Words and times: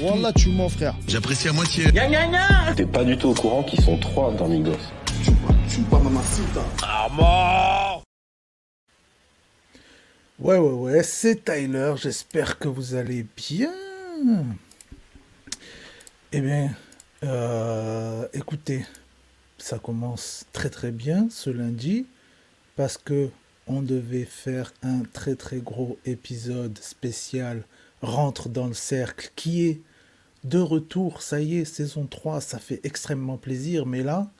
Wallah, 0.00 0.32
tu 0.32 0.50
mens, 0.50 0.68
frère. 0.68 0.94
J'apprécie 1.06 1.48
à 1.48 1.52
moitié. 1.52 1.84
T'es 2.76 2.86
pas 2.86 3.04
du 3.04 3.16
tout 3.16 3.28
au 3.28 3.34
courant 3.34 3.62
qu'ils 3.62 3.80
sont 3.80 3.98
trois 3.98 4.32
dans 4.32 4.48
Migos. 4.48 4.72
Ouais, 10.38 10.56
ouais, 10.56 10.72
ouais, 10.72 11.02
c'est 11.02 11.44
Tyler. 11.44 11.94
J'espère 11.96 12.58
que 12.58 12.68
vous 12.68 12.94
allez 12.94 13.26
bien. 13.36 13.72
Eh 16.32 16.40
bien, 16.40 16.70
euh, 17.24 18.26
écoutez, 18.32 18.84
ça 19.58 19.78
commence 19.78 20.44
très 20.52 20.70
très 20.70 20.90
bien 20.90 21.28
ce 21.30 21.50
lundi 21.50 22.06
parce 22.76 22.98
que 22.98 23.30
on 23.66 23.82
devait 23.82 24.24
faire 24.24 24.72
un 24.82 25.02
très 25.12 25.34
très 25.34 25.58
gros 25.58 25.98
épisode 26.06 26.78
spécial 26.78 27.62
rentre 28.02 28.48
dans 28.48 28.66
le 28.66 28.74
cercle 28.74 29.30
qui 29.36 29.66
est 29.66 29.80
de 30.44 30.58
retour, 30.58 31.22
ça 31.22 31.40
y 31.40 31.58
est, 31.58 31.64
saison 31.64 32.06
3, 32.06 32.40
ça 32.40 32.58
fait 32.58 32.80
extrêmement 32.84 33.36
plaisir, 33.36 33.86
mais 33.86 34.02
là, 34.02 34.30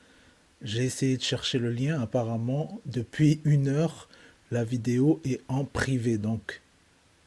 j'ai 0.62 0.84
essayé 0.84 1.16
de 1.16 1.22
chercher 1.22 1.58
le 1.58 1.70
lien, 1.70 2.00
apparemment, 2.00 2.80
depuis 2.86 3.40
une 3.44 3.68
heure, 3.68 4.08
la 4.50 4.64
vidéo 4.64 5.20
est 5.24 5.40
en 5.48 5.64
privé, 5.64 6.18
donc 6.18 6.62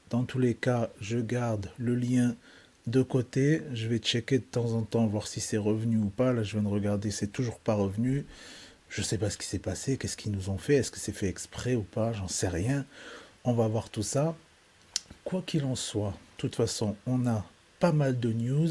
dans 0.09 0.23
tous 0.23 0.39
les 0.39 0.55
cas, 0.55 0.89
je 0.99 1.17
garde 1.17 1.69
le 1.77 1.95
lien 1.95 2.35
de 2.87 3.01
côté, 3.01 3.61
je 3.73 3.87
vais 3.87 3.99
checker 3.99 4.39
de 4.39 4.43
temps 4.43 4.73
en 4.73 4.81
temps, 4.81 5.05
voir 5.05 5.27
si 5.27 5.39
c'est 5.39 5.57
revenu 5.57 5.97
ou 5.97 6.09
pas, 6.09 6.33
là 6.33 6.43
je 6.43 6.53
viens 6.53 6.63
de 6.63 6.73
regarder, 6.73 7.11
c'est 7.11 7.31
toujours 7.31 7.59
pas 7.59 7.75
revenu, 7.75 8.25
je 8.89 9.01
sais 9.01 9.17
pas 9.17 9.29
ce 9.29 9.37
qui 9.37 9.45
s'est 9.45 9.59
passé, 9.59 9.97
qu'est-ce 9.97 10.17
qu'ils 10.17 10.31
nous 10.31 10.49
ont 10.49 10.57
fait, 10.57 10.75
est-ce 10.75 10.91
que 10.91 10.99
c'est 10.99 11.11
fait 11.11 11.27
exprès 11.27 11.75
ou 11.75 11.83
pas, 11.83 12.11
j'en 12.13 12.27
sais 12.27 12.49
rien, 12.49 12.85
on 13.43 13.53
va 13.53 13.67
voir 13.67 13.89
tout 13.89 14.03
ça. 14.03 14.35
Quoi 15.23 15.43
qu'il 15.45 15.65
en 15.65 15.75
soit, 15.75 16.11
de 16.11 16.37
toute 16.37 16.55
façon, 16.55 16.95
on 17.05 17.27
a 17.27 17.45
pas 17.79 17.91
mal 17.91 18.19
de 18.19 18.31
news. 18.31 18.69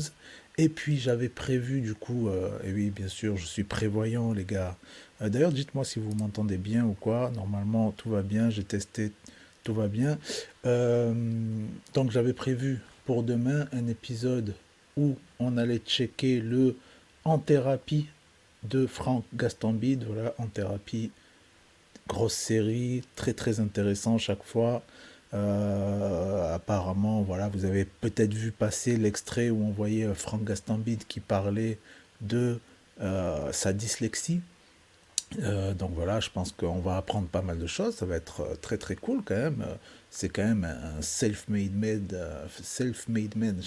Et 0.58 0.68
puis 0.68 0.98
j'avais 0.98 1.28
prévu 1.30 1.80
du 1.80 1.94
coup, 1.94 2.28
euh, 2.28 2.50
et 2.64 2.72
oui 2.72 2.90
bien 2.90 3.08
sûr 3.08 3.36
je 3.38 3.46
suis 3.46 3.64
prévoyant 3.64 4.32
les 4.34 4.44
gars. 4.44 4.76
Euh, 5.22 5.30
D'ailleurs 5.30 5.52
dites-moi 5.52 5.84
si 5.84 5.98
vous 6.00 6.14
m'entendez 6.14 6.58
bien 6.58 6.84
ou 6.84 6.92
quoi. 6.92 7.30
Normalement 7.34 7.92
tout 7.92 8.10
va 8.10 8.20
bien, 8.22 8.50
j'ai 8.50 8.64
testé, 8.64 9.12
tout 9.64 9.72
va 9.72 9.88
bien. 9.88 10.18
Euh, 10.66 11.14
donc 11.94 12.10
j'avais 12.10 12.34
prévu 12.34 12.80
pour 13.06 13.22
demain 13.22 13.68
un 13.72 13.86
épisode 13.86 14.54
où 14.96 15.16
on 15.38 15.56
allait 15.56 15.78
checker 15.78 16.40
le 16.40 16.76
En 17.24 17.38
thérapie 17.38 18.06
de 18.64 18.86
Franck 18.86 19.24
Gastambide. 19.34 20.04
Voilà, 20.04 20.34
En 20.36 20.46
thérapie, 20.46 21.10
grosse 22.06 22.34
série, 22.34 23.02
très 23.16 23.32
très 23.32 23.60
intéressant 23.60 24.18
chaque 24.18 24.42
fois. 24.42 24.82
Euh, 25.32 26.54
apparemment, 26.54 27.22
voilà, 27.22 27.48
vous 27.48 27.64
avez 27.64 27.84
peut-être 27.84 28.34
vu 28.34 28.50
passer 28.50 28.96
l'extrait 28.96 29.50
où 29.50 29.62
on 29.64 29.70
voyait 29.70 30.04
euh, 30.04 30.14
Franck 30.14 30.44
Gastambide 30.44 31.04
qui 31.06 31.20
parlait 31.20 31.78
de 32.20 32.58
euh, 33.00 33.52
sa 33.52 33.72
dyslexie. 33.72 34.40
Donc 35.78 35.92
voilà, 35.94 36.18
je 36.18 36.28
pense 36.28 36.50
qu'on 36.50 36.80
va 36.80 36.96
apprendre 36.96 37.28
pas 37.28 37.40
mal 37.40 37.56
de 37.56 37.66
choses. 37.68 37.94
Ça 37.94 38.04
va 38.04 38.16
être 38.16 38.58
très 38.60 38.78
très 38.78 38.96
cool 38.96 39.22
quand 39.24 39.36
même. 39.36 39.64
C'est 40.10 40.28
quand 40.28 40.42
même 40.42 40.64
un 40.64 41.00
self-made 41.02 41.72
man, 41.72 42.08
self-made 42.60 43.36
man, 43.36 43.62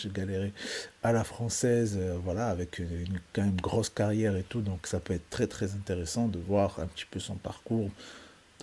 à 1.04 1.14
la 1.14 1.24
française, 1.24 1.98
voilà, 2.26 2.50
avec 2.50 2.80
une, 2.80 2.92
une 2.92 3.20
quand 3.32 3.44
même 3.44 3.62
grosse 3.62 3.88
carrière 3.88 4.36
et 4.36 4.44
tout. 4.44 4.60
Donc 4.60 4.88
ça 4.88 5.00
peut 5.00 5.14
être 5.14 5.30
très 5.30 5.48
très 5.48 5.72
intéressant 5.72 6.28
de 6.28 6.38
voir 6.38 6.82
un 6.82 6.86
petit 6.86 7.06
peu 7.10 7.22
son 7.22 7.36
parcours, 7.36 7.90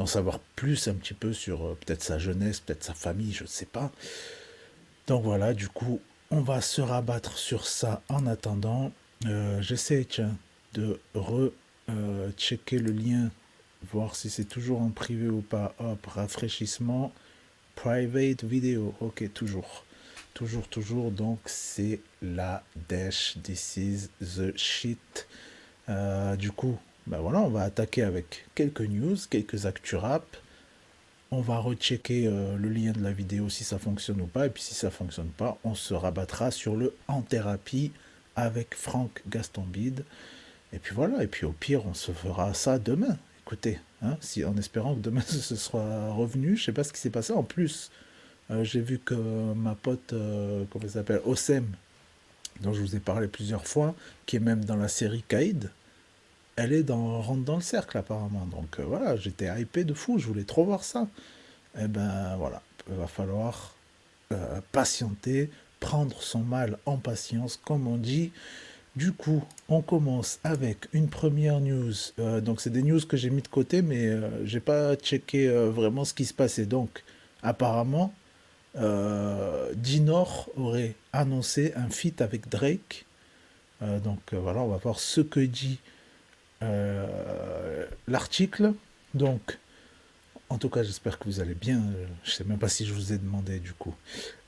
d'en 0.00 0.06
savoir 0.06 0.38
plus 0.56 0.88
un 0.88 0.94
petit 0.94 1.12
peu 1.12 1.34
sur 1.34 1.62
euh, 1.62 1.78
peut-être 1.84 2.02
sa 2.02 2.18
jeunesse, 2.18 2.60
peut-être 2.60 2.82
sa 2.82 2.94
famille, 2.94 3.34
je 3.34 3.42
ne 3.42 3.48
sais 3.48 3.66
pas. 3.66 3.92
Donc 5.06 5.24
voilà, 5.24 5.52
du 5.52 5.68
coup, 5.68 6.00
on 6.30 6.40
va 6.40 6.62
se 6.62 6.80
rabattre 6.80 7.36
sur 7.36 7.66
ça 7.66 8.00
en 8.08 8.26
attendant. 8.26 8.92
Euh, 9.26 9.60
J'essaie, 9.60 10.06
tiens, 10.08 10.34
de 10.72 10.98
re-checker 11.14 12.78
le 12.78 12.92
lien, 12.92 13.30
voir 13.92 14.16
si 14.16 14.30
c'est 14.30 14.46
toujours 14.46 14.80
en 14.80 14.88
privé 14.88 15.28
ou 15.28 15.42
pas. 15.42 15.74
Hop, 15.78 16.06
rafraîchissement, 16.06 17.12
private 17.74 18.44
vidéo. 18.44 18.94
Ok, 19.00 19.30
toujours. 19.34 19.84
Toujours, 20.32 20.66
toujours. 20.68 21.10
Donc, 21.10 21.40
c'est 21.44 22.00
la 22.22 22.64
dash. 22.88 23.36
This 23.42 23.76
is 23.76 24.08
the 24.22 24.56
shit. 24.56 25.28
Euh, 25.90 26.36
du 26.36 26.52
coup, 26.52 26.78
ben 27.10 27.18
voilà, 27.18 27.40
on 27.40 27.48
va 27.48 27.62
attaquer 27.62 28.04
avec 28.04 28.46
quelques 28.54 28.82
news, 28.82 29.16
quelques 29.28 29.66
actu 29.66 29.96
rap. 29.96 30.24
On 31.32 31.40
va 31.40 31.58
rechecker 31.58 32.28
euh, 32.28 32.56
le 32.56 32.68
lien 32.68 32.92
de 32.92 33.02
la 33.02 33.10
vidéo 33.10 33.48
si 33.48 33.64
ça 33.64 33.80
fonctionne 33.80 34.20
ou 34.20 34.26
pas. 34.26 34.46
Et 34.46 34.50
puis 34.50 34.62
si 34.62 34.74
ça 34.74 34.92
fonctionne 34.92 35.30
pas, 35.30 35.58
on 35.64 35.74
se 35.74 35.92
rabattra 35.92 36.52
sur 36.52 36.76
le 36.76 36.94
en 37.08 37.22
thérapie 37.22 37.90
avec 38.36 38.76
Franck 38.76 39.22
Gastambide. 39.28 40.04
Et 40.72 40.78
puis 40.78 40.94
voilà, 40.94 41.24
et 41.24 41.26
puis 41.26 41.46
au 41.46 41.52
pire, 41.52 41.84
on 41.84 41.94
se 41.94 42.12
fera 42.12 42.54
ça 42.54 42.78
demain. 42.78 43.18
Écoutez, 43.44 43.80
hein, 44.02 44.16
si, 44.20 44.44
en 44.44 44.56
espérant 44.56 44.94
que 44.94 45.00
demain 45.00 45.20
ce 45.26 45.56
sera 45.56 46.12
revenu. 46.12 46.56
Je 46.56 46.62
sais 46.62 46.72
pas 46.72 46.84
ce 46.84 46.92
qui 46.92 47.00
s'est 47.00 47.10
passé. 47.10 47.32
En 47.32 47.42
plus, 47.42 47.90
euh, 48.52 48.62
j'ai 48.62 48.80
vu 48.80 49.00
que 49.00 49.14
ma 49.54 49.74
pote, 49.74 50.12
euh, 50.12 50.62
comment 50.70 50.84
elle 50.84 50.90
s'appelle, 50.92 51.22
Osem, 51.24 51.66
dont 52.60 52.72
je 52.72 52.80
vous 52.80 52.94
ai 52.94 53.00
parlé 53.00 53.26
plusieurs 53.26 53.66
fois, 53.66 53.96
qui 54.26 54.36
est 54.36 54.40
même 54.40 54.64
dans 54.64 54.76
la 54.76 54.86
série 54.86 55.24
Kaïd, 55.26 55.70
elle 56.60 56.84
dans 56.84 57.20
rentre 57.20 57.44
dans 57.44 57.56
le 57.56 57.62
cercle 57.62 57.96
apparemment. 57.98 58.46
Donc 58.46 58.78
euh, 58.78 58.84
voilà, 58.84 59.16
j'étais 59.16 59.48
hypé 59.60 59.84
de 59.84 59.94
fou, 59.94 60.18
je 60.18 60.26
voulais 60.26 60.44
trop 60.44 60.64
voir 60.64 60.84
ça. 60.84 61.08
Et 61.78 61.88
ben 61.88 62.36
voilà, 62.36 62.62
il 62.88 62.96
va 62.96 63.06
falloir 63.06 63.74
euh, 64.32 64.60
patienter, 64.72 65.50
prendre 65.78 66.22
son 66.22 66.40
mal 66.40 66.78
en 66.86 66.96
patience, 66.96 67.58
comme 67.64 67.86
on 67.86 67.96
dit. 67.96 68.32
Du 68.96 69.12
coup, 69.12 69.44
on 69.68 69.82
commence 69.82 70.40
avec 70.42 70.88
une 70.92 71.08
première 71.08 71.60
news. 71.60 71.92
Euh, 72.18 72.40
donc 72.40 72.60
c'est 72.60 72.70
des 72.70 72.82
news 72.82 73.00
que 73.00 73.16
j'ai 73.16 73.30
mis 73.30 73.42
de 73.42 73.48
côté, 73.48 73.82
mais 73.82 74.10
j'ai 74.44 74.60
pas 74.60 74.96
checké 74.96 75.48
vraiment 75.48 76.04
ce 76.04 76.12
qui 76.12 76.24
se 76.24 76.34
passait. 76.34 76.66
Donc 76.66 77.02
apparemment, 77.42 78.12
Dinor 78.74 80.50
aurait 80.56 80.94
annoncé 81.12 81.72
un 81.76 81.88
feat 81.88 82.20
avec 82.20 82.48
Drake. 82.48 83.06
Donc 83.80 84.20
voilà, 84.32 84.60
on 84.60 84.68
va 84.68 84.76
voir 84.76 84.98
ce 84.98 85.20
que 85.20 85.40
dit 85.40 85.78
euh, 86.62 87.86
l'article. 88.08 88.72
Donc, 89.14 89.58
en 90.50 90.58
tout 90.58 90.68
cas, 90.68 90.82
j'espère 90.82 91.18
que 91.18 91.24
vous 91.24 91.40
allez 91.40 91.54
bien. 91.54 91.80
Je 92.24 92.32
sais 92.32 92.44
même 92.44 92.58
pas 92.58 92.68
si 92.68 92.84
je 92.84 92.92
vous 92.92 93.12
ai 93.12 93.18
demandé 93.18 93.60
du 93.60 93.72
coup. 93.72 93.94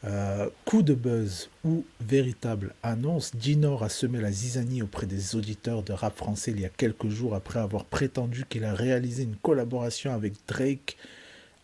Euh, 0.05 0.51
coup 0.65 0.83
de 0.83 0.95
buzz 0.95 1.49
ou 1.65 1.85
véritable 2.01 2.75
annonce, 2.83 3.37
Dinor 3.37 3.85
a 3.85 3.89
semé 3.89 4.21
la 4.21 4.33
zizanie 4.33 4.83
auprès 4.83 5.07
des 5.07 5.37
auditeurs 5.37 5.85
de 5.85 5.93
rap 5.93 6.17
français 6.17 6.51
il 6.51 6.61
y 6.61 6.65
a 6.65 6.69
quelques 6.69 7.09
jours 7.09 7.37
après 7.37 7.61
avoir 7.61 7.85
prétendu 7.85 8.45
qu'il 8.49 8.65
a 8.65 8.75
réalisé 8.75 9.23
une 9.23 9.37
collaboration 9.37 10.13
avec 10.13 10.35
Drake 10.49 10.97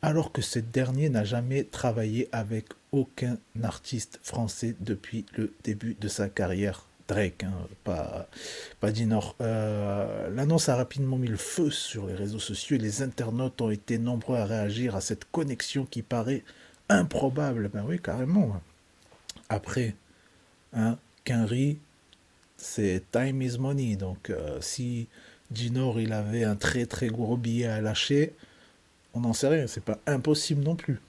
alors 0.03 0.31
que 0.31 0.43
ce 0.43 0.61
dernier 0.61 1.09
n'a 1.09 1.25
jamais 1.25 1.65
travaillé 1.65 2.29
avec 2.31 2.67
aucun 2.93 3.39
artiste 3.63 4.21
français 4.23 4.77
depuis 4.81 5.27
le 5.37 5.53
début 5.65 5.97
de 6.01 6.09
sa 6.09 6.29
carrière. 6.29 6.88
Drake, 7.09 7.45
hein, 7.45 7.55
pas, 7.85 8.29
pas 8.81 8.93
Dinor. 8.93 9.35
Euh, 9.41 10.29
L'annonce 10.31 10.69
a 10.69 10.77
rapidement 10.77 11.17
mis 11.17 11.29
le 11.29 11.39
feu 11.39 11.71
sur 11.71 12.07
les 12.07 12.15
réseaux 12.15 12.39
sociaux 12.39 12.77
et 12.77 12.79
les 12.79 13.03
internautes 13.03 13.61
ont 13.63 13.71
été 13.71 13.99
nombreux 13.99 14.37
à 14.37 14.45
réagir 14.45 14.95
à 14.95 15.01
cette 15.01 15.25
connexion 15.25 15.87
qui 15.87 16.03
paraît 16.03 16.45
improbable. 16.91 17.71
Ben 17.73 17.83
oui, 17.87 17.99
carrément. 17.99 18.61
Après, 19.49 19.97
hein, 20.75 20.99
Quinry, 21.25 21.79
c'est 22.59 23.03
time 23.11 23.41
is 23.41 23.57
money. 23.59 23.97
Donc, 23.97 24.29
euh, 24.29 24.61
si 24.61 25.09
Dinor 25.51 26.01
il 26.01 26.13
avait 26.13 26.45
un 26.45 26.57
très 26.57 26.85
très 26.85 27.09
gros 27.09 27.39
billet 27.39 27.67
à 27.67 27.81
lâcher, 27.81 28.35
on 29.15 29.21
n'en 29.21 29.33
sait 29.33 29.49
rien. 29.49 29.67
C'est 29.67 29.85
pas 29.85 29.99
impossible 30.07 30.63
non 30.63 30.77
plus. 30.77 31.01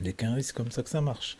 Les 0.00 0.12
Quinry, 0.12 0.42
c'est 0.42 0.54
comme 0.54 0.72
ça 0.72 0.82
que 0.82 0.90
ça 0.90 1.00
marche. 1.00 1.38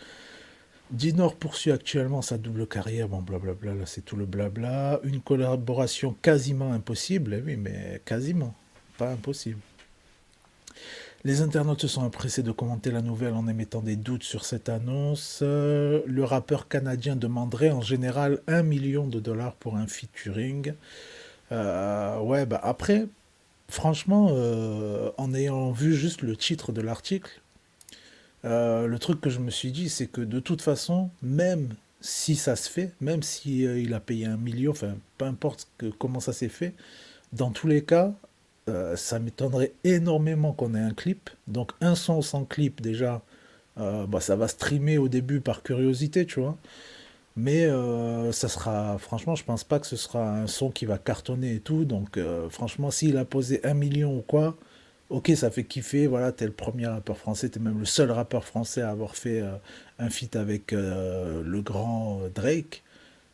Dinor 0.90 1.34
poursuit 1.34 1.72
actuellement 1.72 2.22
sa 2.22 2.38
double 2.38 2.66
carrière, 2.66 3.08
bon 3.08 3.20
blablabla, 3.20 3.74
là 3.74 3.86
c'est 3.86 4.04
tout 4.04 4.16
le 4.16 4.24
blabla. 4.24 5.00
Une 5.02 5.20
collaboration 5.20 6.14
quasiment 6.22 6.72
impossible, 6.72 7.34
eh 7.34 7.42
oui, 7.44 7.56
mais 7.56 8.00
quasiment, 8.04 8.54
pas 8.96 9.10
impossible. 9.10 9.58
Les 11.24 11.42
internautes 11.42 11.80
se 11.80 11.88
sont 11.88 12.02
empressés 12.02 12.44
de 12.44 12.52
commenter 12.52 12.92
la 12.92 13.02
nouvelle 13.02 13.34
en 13.34 13.48
émettant 13.48 13.80
des 13.80 13.96
doutes 13.96 14.22
sur 14.22 14.44
cette 14.44 14.68
annonce. 14.68 15.42
Le 15.42 16.22
rappeur 16.22 16.68
canadien 16.68 17.16
demanderait 17.16 17.70
en 17.70 17.80
général 17.80 18.40
un 18.46 18.62
million 18.62 19.08
de 19.08 19.18
dollars 19.18 19.54
pour 19.54 19.76
un 19.76 19.88
featuring. 19.88 20.74
Euh, 21.50 22.20
ouais, 22.20 22.46
bah 22.46 22.60
après, 22.62 23.08
franchement, 23.68 24.28
euh, 24.30 25.10
en 25.18 25.34
ayant 25.34 25.72
vu 25.72 25.96
juste 25.96 26.22
le 26.22 26.36
titre 26.36 26.70
de 26.70 26.80
l'article, 26.80 27.40
euh, 28.46 28.86
le 28.86 28.98
truc 28.98 29.20
que 29.20 29.30
je 29.30 29.40
me 29.40 29.50
suis 29.50 29.72
dit, 29.72 29.88
c'est 29.88 30.06
que 30.06 30.20
de 30.20 30.40
toute 30.40 30.62
façon, 30.62 31.10
même 31.22 31.74
si 32.00 32.36
ça 32.36 32.54
se 32.56 32.70
fait, 32.70 32.92
même 33.00 33.22
si 33.22 33.66
euh, 33.66 33.80
il 33.80 33.92
a 33.94 34.00
payé 34.00 34.26
un 34.26 34.36
million, 34.36 34.70
enfin, 34.70 34.94
peu 35.18 35.24
importe 35.24 35.68
comment 35.98 36.20
ça 36.20 36.32
s'est 36.32 36.48
fait, 36.48 36.74
dans 37.32 37.50
tous 37.50 37.66
les 37.66 37.82
cas, 37.82 38.14
euh, 38.68 38.96
ça 38.96 39.18
m'étonnerait 39.18 39.72
énormément 39.84 40.52
qu'on 40.52 40.74
ait 40.74 40.80
un 40.80 40.94
clip. 40.94 41.30
Donc 41.48 41.72
un 41.80 41.94
son 41.96 42.22
sans 42.22 42.44
clip, 42.44 42.80
déjà, 42.80 43.22
bah, 43.76 44.20
ça 44.20 44.36
va 44.36 44.48
streamer 44.48 44.96
au 44.96 45.08
début 45.08 45.40
par 45.40 45.62
curiosité, 45.62 46.24
tu 46.24 46.40
vois. 46.40 46.56
Mais 47.36 47.68
ça 48.32 48.48
sera, 48.48 48.96
franchement, 48.98 49.34
je 49.34 49.44
pense 49.44 49.64
pas 49.64 49.78
que 49.78 49.86
ce 49.86 49.96
sera 49.96 50.30
un 50.30 50.46
son 50.46 50.70
qui 50.70 50.86
va 50.86 50.96
cartonner 50.96 51.56
et 51.56 51.60
tout. 51.60 51.84
Donc, 51.84 52.18
franchement, 52.48 52.90
s'il 52.90 53.18
a 53.18 53.26
posé 53.26 53.60
un 53.66 53.74
million 53.74 54.16
ou 54.16 54.22
quoi, 54.22 54.56
ok, 55.10 55.32
ça 55.36 55.50
fait 55.50 55.64
kiffer. 55.64 56.06
Voilà, 56.06 56.32
t'es 56.32 56.46
le 56.46 56.52
premier 56.52 56.86
rappeur 56.86 57.18
français, 57.18 57.48
t'es 57.48 57.60
même 57.60 57.78
le 57.78 57.84
seul 57.84 58.10
rappeur 58.10 58.44
français 58.44 58.82
à 58.82 58.90
avoir 58.90 59.16
fait 59.16 59.42
un 59.98 60.10
feat 60.10 60.36
avec 60.36 60.72
le 60.72 61.60
grand 61.62 62.22
Drake. 62.34 62.82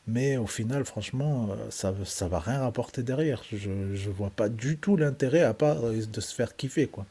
Mais 0.07 0.37
au 0.37 0.47
final, 0.47 0.85
franchement, 0.85 1.51
euh, 1.53 1.71
ça, 1.71 1.95
ça 2.05 2.27
va 2.29 2.41
rien 2.41 2.61
rapporter 2.61 3.03
derrière. 3.03 3.43
Je, 3.53 3.95
je 3.95 4.11
vois 4.11 4.31
pas 4.31 4.49
du 4.49 4.77
tout 4.77 4.97
l'intérêt 4.97 5.43
à 5.43 5.55
part 5.55 5.85
euh, 5.85 6.05
de 6.05 6.21
se 6.21 6.35
faire 6.35 6.57
kiffer, 6.57 6.89
quoi. 6.89 7.07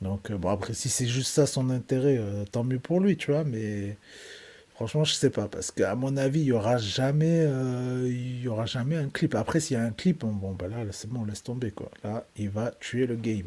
Donc, 0.00 0.30
euh, 0.30 0.38
bon, 0.38 0.48
après, 0.50 0.74
si 0.74 0.88
c'est 0.88 1.06
juste 1.06 1.30
ça 1.32 1.46
son 1.46 1.70
intérêt, 1.70 2.20
tant 2.52 2.64
mieux 2.64 2.78
pour 2.78 3.00
lui, 3.00 3.16
tu 3.16 3.32
vois, 3.32 3.44
mais 3.44 3.96
franchement, 4.82 5.04
je 5.04 5.14
sais 5.14 5.30
pas, 5.30 5.46
parce 5.46 5.70
qu'à 5.70 5.94
mon 5.94 6.16
avis, 6.16 6.40
il 6.40 6.46
y 6.46 6.52
aura 6.52 6.76
jamais, 6.76 7.46
y 8.04 8.48
aura 8.48 8.66
jamais 8.66 8.96
un 8.96 9.08
clip. 9.08 9.36
Après, 9.36 9.60
s'il 9.60 9.76
y 9.76 9.80
a 9.80 9.84
un 9.84 9.90
clip, 9.90 10.24
bon, 10.24 10.52
bah 10.52 10.66
là, 10.68 10.78
c'est 10.90 11.08
bon, 11.08 11.24
laisse 11.24 11.44
tomber, 11.44 11.70
quoi. 11.70 11.88
Là, 12.02 12.26
il 12.36 12.50
va 12.50 12.72
tuer 12.80 13.06
le 13.06 13.14
game. 13.14 13.46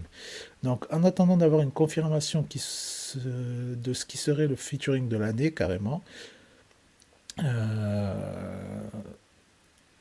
Donc, 0.63 0.85
en 0.93 1.03
attendant 1.03 1.35
d'avoir 1.35 1.61
une 1.61 1.71
confirmation 1.71 2.43
qui 2.43 2.59
de 3.15 3.93
ce 3.93 4.05
qui 4.05 4.17
serait 4.17 4.47
le 4.47 4.55
featuring 4.55 5.09
de 5.09 5.17
l'année, 5.17 5.51
carrément, 5.51 6.01
euh, 7.43 8.13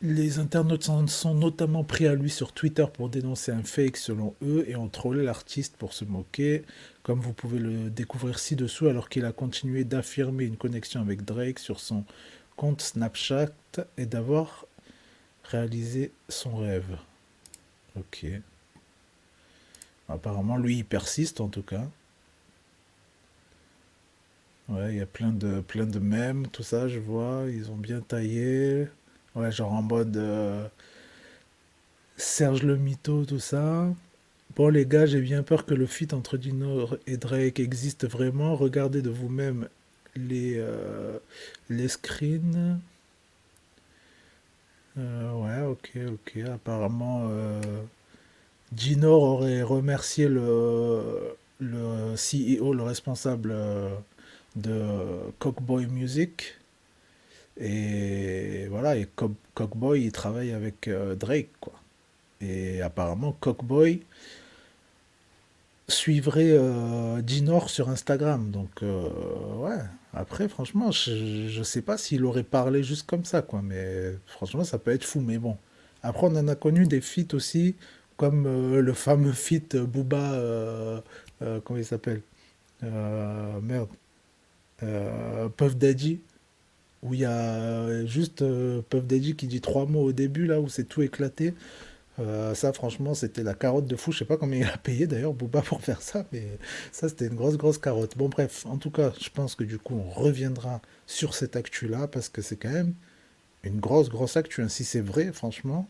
les 0.03 0.39
internautes 0.39 0.85
sont 0.85 1.35
notamment 1.35 1.83
pris 1.83 2.07
à 2.07 2.15
lui 2.15 2.31
sur 2.31 2.53
Twitter 2.53 2.85
pour 2.93 3.09
dénoncer 3.09 3.51
un 3.51 3.63
fake 3.65 3.97
selon 3.97 4.35
eux 4.43 4.65
et 4.69 4.77
ont 4.77 4.89
trollé 4.89 5.25
l'artiste 5.25 5.77
pour 5.77 5.95
se 5.95 6.05
moquer, 6.05 6.63
comme 7.05 7.21
vous 7.21 7.35
pouvez 7.35 7.61
le 7.61 7.91
découvrir 7.91 8.39
ci-dessous 8.39 8.89
alors 8.89 9.09
qu'il 9.09 9.27
a 9.27 9.33
continué 9.33 9.85
d'affirmer 9.85 10.47
une 10.47 10.57
connexion 10.57 11.01
avec 11.01 11.23
Drake 11.25 11.61
sur 11.61 11.79
son 11.79 12.05
compte 12.57 12.81
Snapchat 12.81 13.53
et 13.99 14.07
d'avoir 14.07 14.67
réalisé 15.45 16.13
son 16.29 16.57
rêve. 16.57 16.97
Ok. 17.97 18.27
Apparemment, 20.09 20.57
lui, 20.57 20.79
il 20.79 20.85
persiste 20.85 21.41
en 21.41 21.49
tout 21.49 21.63
cas. 21.63 21.87
Ouais, 24.69 24.95
il 24.95 24.97
y 24.97 25.03
a 25.03 25.07
plein 25.07 25.31
de, 25.31 25.61
plein 25.61 25.85
de 25.85 25.99
mèmes, 25.99 26.47
tout 26.49 26.63
ça, 26.63 26.89
je 26.89 26.99
vois. 26.99 27.45
Ils 27.51 27.71
ont 27.71 27.77
bien 27.77 28.01
taillé. 28.01 28.89
Ouais, 29.35 29.53
genre 29.53 29.73
en 29.73 29.83
mode 29.83 30.17
euh, 30.17 30.67
Serge 32.17 32.63
le 32.63 32.77
Mito, 32.77 33.27
tout 33.27 33.41
ça. 33.41 33.89
Bon, 34.57 34.69
les 34.69 34.87
gars, 34.87 35.07
j'ai 35.07 35.21
bien 35.21 35.43
peur 35.43 35.67
que 35.67 35.75
le 35.75 35.87
feat 35.87 36.13
entre 36.15 36.37
Dino 36.37 36.89
et 37.07 37.17
Drake 37.17 37.59
existe 37.61 38.07
vraiment. 38.09 38.55
Regardez 38.57 39.03
de 39.03 39.11
vous-même 39.11 39.69
les, 40.17 40.55
euh, 40.59 41.19
les 41.71 41.89
screens. 41.89 42.79
Euh, 44.99 45.33
ouais, 45.33 45.67
ok, 45.67 45.91
ok. 46.13 46.37
Apparemment, 46.53 47.29
Dino 48.73 49.11
aurait 49.13 49.63
remercié 49.63 50.29
le, 50.29 51.37
le 51.61 52.15
CEO, 52.17 52.73
le 52.75 52.83
responsable 52.83 53.55
de 54.57 55.31
Cockboy 55.39 55.87
Music. 55.87 56.57
Et 57.61 58.67
voilà, 58.69 58.97
et 58.97 59.09
Cockboy, 59.55 60.05
il 60.05 60.13
travaille 60.13 60.53
avec 60.53 60.89
euh, 60.89 61.15
Drake, 61.15 61.51
quoi. 61.61 61.75
Et 62.41 62.83
apparemment, 62.83 63.33
Cockboy 63.41 64.03
suivrait 65.89 66.53
euh, 66.53 67.23
Dinor 67.23 67.71
sur 67.71 67.89
Instagram. 67.89 68.51
Donc, 68.51 68.83
euh, 68.83 69.09
ouais. 69.57 69.79
Après, 70.13 70.49
franchement, 70.49 70.91
je, 70.91 71.59
ne 71.59 71.65
sais 71.65 71.83
pas 71.83 71.99
s'il 71.99 72.25
aurait 72.25 72.45
parlé 72.45 72.83
juste 72.83 73.07
comme 73.07 73.25
ça, 73.25 73.43
quoi. 73.43 73.63
Mais 73.63 74.17
franchement, 74.27 74.65
ça 74.65 74.79
peut 74.79 74.93
être 74.93 75.05
fou. 75.05 75.21
Mais 75.21 75.39
bon. 75.39 75.57
Après, 76.03 76.27
on 76.27 76.37
en 76.37 76.49
a 76.49 76.55
connu 76.55 76.87
des 76.87 77.01
feats 77.01 77.35
aussi, 77.35 77.77
comme 78.17 78.45
le 78.79 78.93
fameux 78.93 79.33
feat 79.33 79.77
Booba. 79.77 81.03
comment 81.65 81.79
il 81.79 81.85
s'appelle 81.85 82.21
Merde. 82.83 83.89
Euh, 84.83 85.49
Puff 85.49 85.77
Daddy, 85.77 86.21
où 87.03 87.15
il 87.15 87.21
y 87.21 87.25
a 87.25 88.05
juste 88.07 88.43
euh, 88.43 88.83
Puff 88.89 89.05
Daddy 89.07 89.37
qui 89.37 89.47
dit 89.47 89.61
trois 89.61 89.87
mots 89.87 90.03
au 90.03 90.13
début, 90.13 90.47
là 90.47 90.61
où 90.61 90.69
c'est 90.69 90.85
tout 90.85 91.03
éclaté. 91.03 91.55
Euh, 92.19 92.55
ça, 92.55 92.73
franchement, 92.73 93.15
c'était 93.15 93.43
la 93.43 93.55
carotte 93.55 93.87
de 93.87 93.97
fou. 93.97 94.13
Je 94.13 94.19
sais 94.19 94.25
pas 94.25 94.37
combien 94.37 94.61
il 94.61 94.67
a 94.73 94.77
payé 94.77 95.07
d'ailleurs, 95.07 95.35
Booba, 95.35 95.63
pour 95.63 95.81
faire 95.81 96.01
ça, 96.03 96.25
mais 96.33 96.59
ça, 96.93 97.09
c'était 97.09 97.27
une 97.27 97.35
grosse, 97.35 97.57
grosse 97.57 97.79
carotte. 97.79 98.17
Bon, 98.17 98.29
bref, 98.29 98.65
en 98.67 98.79
tout 98.79 98.91
cas, 98.91 99.13
je 99.21 99.31
pense 99.31 99.55
que 99.55 99.65
du 99.65 99.79
coup, 99.79 99.95
on 99.95 100.11
reviendra 100.11 100.81
sur 101.07 101.35
cette 101.35 101.57
actu-là 101.57 102.09
parce 102.09 102.29
que 102.29 102.43
c'est 102.43 102.57
quand 102.57 102.73
même 102.73 102.95
une 103.63 103.81
grosse, 103.81 104.09
grosse 104.09 104.37
actu. 104.37 104.63
Hein. 104.63 104.69
Si 104.69 104.85
c'est 104.85 105.01
vrai, 105.01 105.33
franchement, 105.33 105.89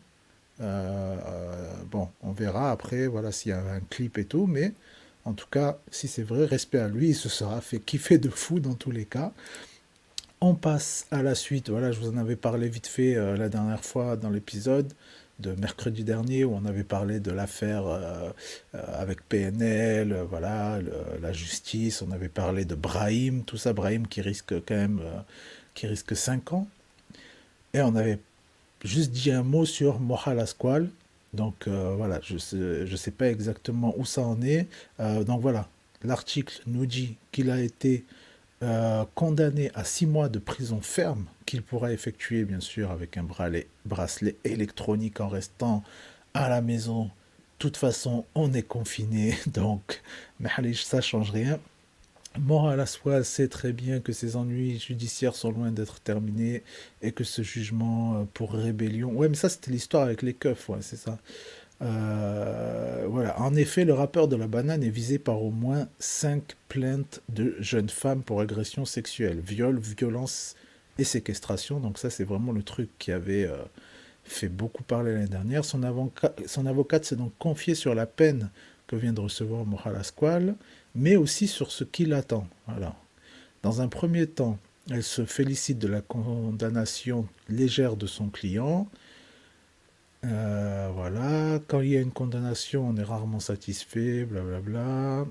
bon, 0.59 2.09
on 2.21 2.31
verra 2.31 2.71
après, 2.71 3.07
voilà, 3.07 3.31
s'il 3.31 3.49
y 3.49 3.53
a 3.53 3.59
un 3.59 3.81
clip 3.81 4.17
et 4.17 4.25
tout, 4.25 4.47
mais 4.47 4.73
en 5.25 5.33
tout 5.33 5.47
cas, 5.49 5.79
si 5.91 6.07
c'est 6.07 6.23
vrai, 6.23 6.45
respect 6.45 6.77
à 6.77 6.87
lui, 6.87 7.09
il 7.09 7.15
se 7.15 7.29
sera 7.29 7.59
fait 7.59 7.79
kiffer 7.79 8.19
de 8.19 8.29
fou 8.29 8.59
dans 8.59 8.75
tous 8.75 8.91
les 8.91 9.05
cas. 9.05 9.33
On 10.39 10.53
passe 10.53 11.07
à 11.09 11.23
la 11.23 11.33
suite. 11.33 11.69
Voilà, 11.69 11.91
je 11.91 11.99
vous 11.99 12.09
en 12.09 12.17
avais 12.17 12.35
parlé 12.35 12.69
vite 12.69 12.85
fait 12.85 13.15
euh, 13.15 13.35
la 13.35 13.49
dernière 13.49 13.83
fois 13.83 14.17
dans 14.17 14.29
l'épisode 14.29 14.93
de 15.39 15.51
mercredi 15.53 16.03
dernier 16.03 16.45
où 16.45 16.55
on 16.55 16.65
avait 16.65 16.83
parlé 16.83 17.19
de 17.19 17.31
l'affaire 17.31 17.87
euh, 17.87 18.29
euh, 18.73 18.79
avec 18.93 19.27
PNL, 19.27 20.15
voilà, 20.29 20.79
la 21.21 21.33
justice. 21.33 22.01
On 22.01 22.11
avait 22.11 22.29
parlé 22.29 22.65
de 22.65 22.75
Brahim, 22.75 23.43
tout 23.43 23.57
ça, 23.57 23.73
Brahim 23.73 24.07
qui 24.07 24.21
risque 24.21 24.53
quand 24.65 24.75
même, 24.75 25.01
qui 25.73 25.87
risque 25.87 26.15
5 26.15 26.53
ans. 26.53 26.67
Et 27.73 27.81
on 27.81 27.95
avait 27.95 28.19
juste 28.85 29.11
dit 29.11 29.31
un 29.31 29.43
mot 29.43 29.65
sur 29.65 29.99
Mohal 29.99 30.39
Asqual, 30.39 30.89
donc 31.35 31.67
euh, 31.67 31.93
voilà, 31.97 32.19
je 32.23 32.35
ne 32.35 32.39
sais, 32.39 32.97
sais, 32.97 33.11
pas 33.11 33.29
exactement 33.29 33.93
où 33.97 34.05
ça 34.05 34.21
en 34.21 34.41
est. 34.41 34.67
Euh, 34.99 35.23
donc 35.23 35.41
voilà, 35.41 35.67
l'article 36.03 36.61
nous 36.65 36.85
dit 36.85 37.17
qu'il 37.31 37.51
a 37.51 37.59
été 37.59 38.05
euh, 38.63 39.03
condamné 39.15 39.69
à 39.75 39.83
six 39.83 40.05
mois 40.05 40.29
de 40.29 40.39
prison 40.39 40.79
ferme, 40.81 41.25
qu'il 41.45 41.61
pourra 41.61 41.91
effectuer 41.91 42.45
bien 42.45 42.61
sûr 42.61 42.89
avec 42.89 43.17
un 43.17 43.23
bracelet, 43.85 44.37
électronique 44.43 45.19
en 45.19 45.27
restant 45.27 45.83
à 46.33 46.47
la 46.49 46.61
maison. 46.61 47.05
De 47.05 47.09
toute 47.59 47.77
façon, 47.77 48.25
on 48.33 48.53
est 48.53 48.63
confiné, 48.63 49.35
donc 49.47 50.01
ça 50.73 51.01
change 51.01 51.31
rien. 51.31 51.59
Moral 52.37 52.79
à 52.81 52.85
soi 52.85 53.23
sait 53.23 53.47
très 53.47 53.71
bien 53.71 54.01
que 54.01 54.11
ses 54.11 54.35
ennuis 54.35 54.77
judiciaires 54.79 55.35
sont 55.35 55.51
loin 55.51 55.71
d'être 55.71 56.01
terminés 56.01 56.63
et 57.01 57.13
que 57.13 57.23
ce 57.23 57.41
jugement 57.41 58.15
euh, 58.15 58.23
pour 58.33 58.53
rébellion. 58.53 59.11
Ouais, 59.11 59.29
mais 59.29 59.35
ça, 59.35 59.47
c'était 59.47 59.71
l'histoire 59.71 60.03
avec 60.03 60.21
les 60.21 60.33
keufs, 60.33 60.67
ouais, 60.69 60.79
c'est 60.81 60.97
ça. 60.97 61.17
Euh, 61.81 63.05
voilà. 63.09 63.39
En 63.39 63.55
effet, 63.55 63.85
le 63.85 63.93
rappeur 63.93 64.27
de 64.27 64.35
la 64.35 64.47
banane 64.47 64.83
est 64.83 64.89
visé 64.89 65.19
par 65.19 65.41
au 65.41 65.51
moins 65.51 65.87
5 65.99 66.55
plaintes 66.69 67.21
de 67.29 67.55
jeunes 67.59 67.89
femmes 67.89 68.23
pour 68.23 68.41
agression 68.41 68.85
sexuelle, 68.85 69.39
viol, 69.39 69.79
violence 69.79 70.55
et 70.97 71.03
séquestration. 71.03 71.79
Donc, 71.79 71.97
ça, 71.97 72.09
c'est 72.09 72.23
vraiment 72.23 72.51
le 72.51 72.63
truc 72.63 72.89
qui 72.97 73.11
avait 73.11 73.45
euh, 73.45 73.57
fait 74.23 74.49
beaucoup 74.49 74.83
parler 74.83 75.13
l'année 75.13 75.27
dernière. 75.27 75.65
Son, 75.65 75.83
avocat, 75.83 76.33
son 76.45 76.65
avocate 76.65 77.05
s'est 77.05 77.15
donc 77.17 77.33
confiée 77.37 77.75
sur 77.75 77.93
la 77.93 78.05
peine 78.05 78.49
que 78.87 78.95
vient 78.95 79.13
de 79.13 79.21
recevoir 79.21 79.65
Moral 79.65 79.95
Asqual 79.95 80.55
mais 80.95 81.17
aussi 81.17 81.47
sur 81.47 81.71
ce 81.71 81.83
qui 81.83 82.05
l'attend. 82.05 82.47
Dans 83.61 83.81
un 83.81 83.87
premier 83.87 84.27
temps, 84.27 84.57
elle 84.89 85.03
se 85.03 85.25
félicite 85.25 85.77
de 85.77 85.87
la 85.87 86.01
condamnation 86.01 87.27
légère 87.49 87.97
de 87.97 88.07
son 88.07 88.29
client. 88.29 88.89
Euh, 90.25 90.89
voilà, 90.93 91.59
quand 91.67 91.81
il 91.81 91.89
y 91.91 91.97
a 91.97 92.01
une 92.01 92.11
condamnation, 92.11 92.87
on 92.87 92.95
est 92.97 93.03
rarement 93.03 93.39
satisfait, 93.39 94.25
blablabla. 94.25 95.25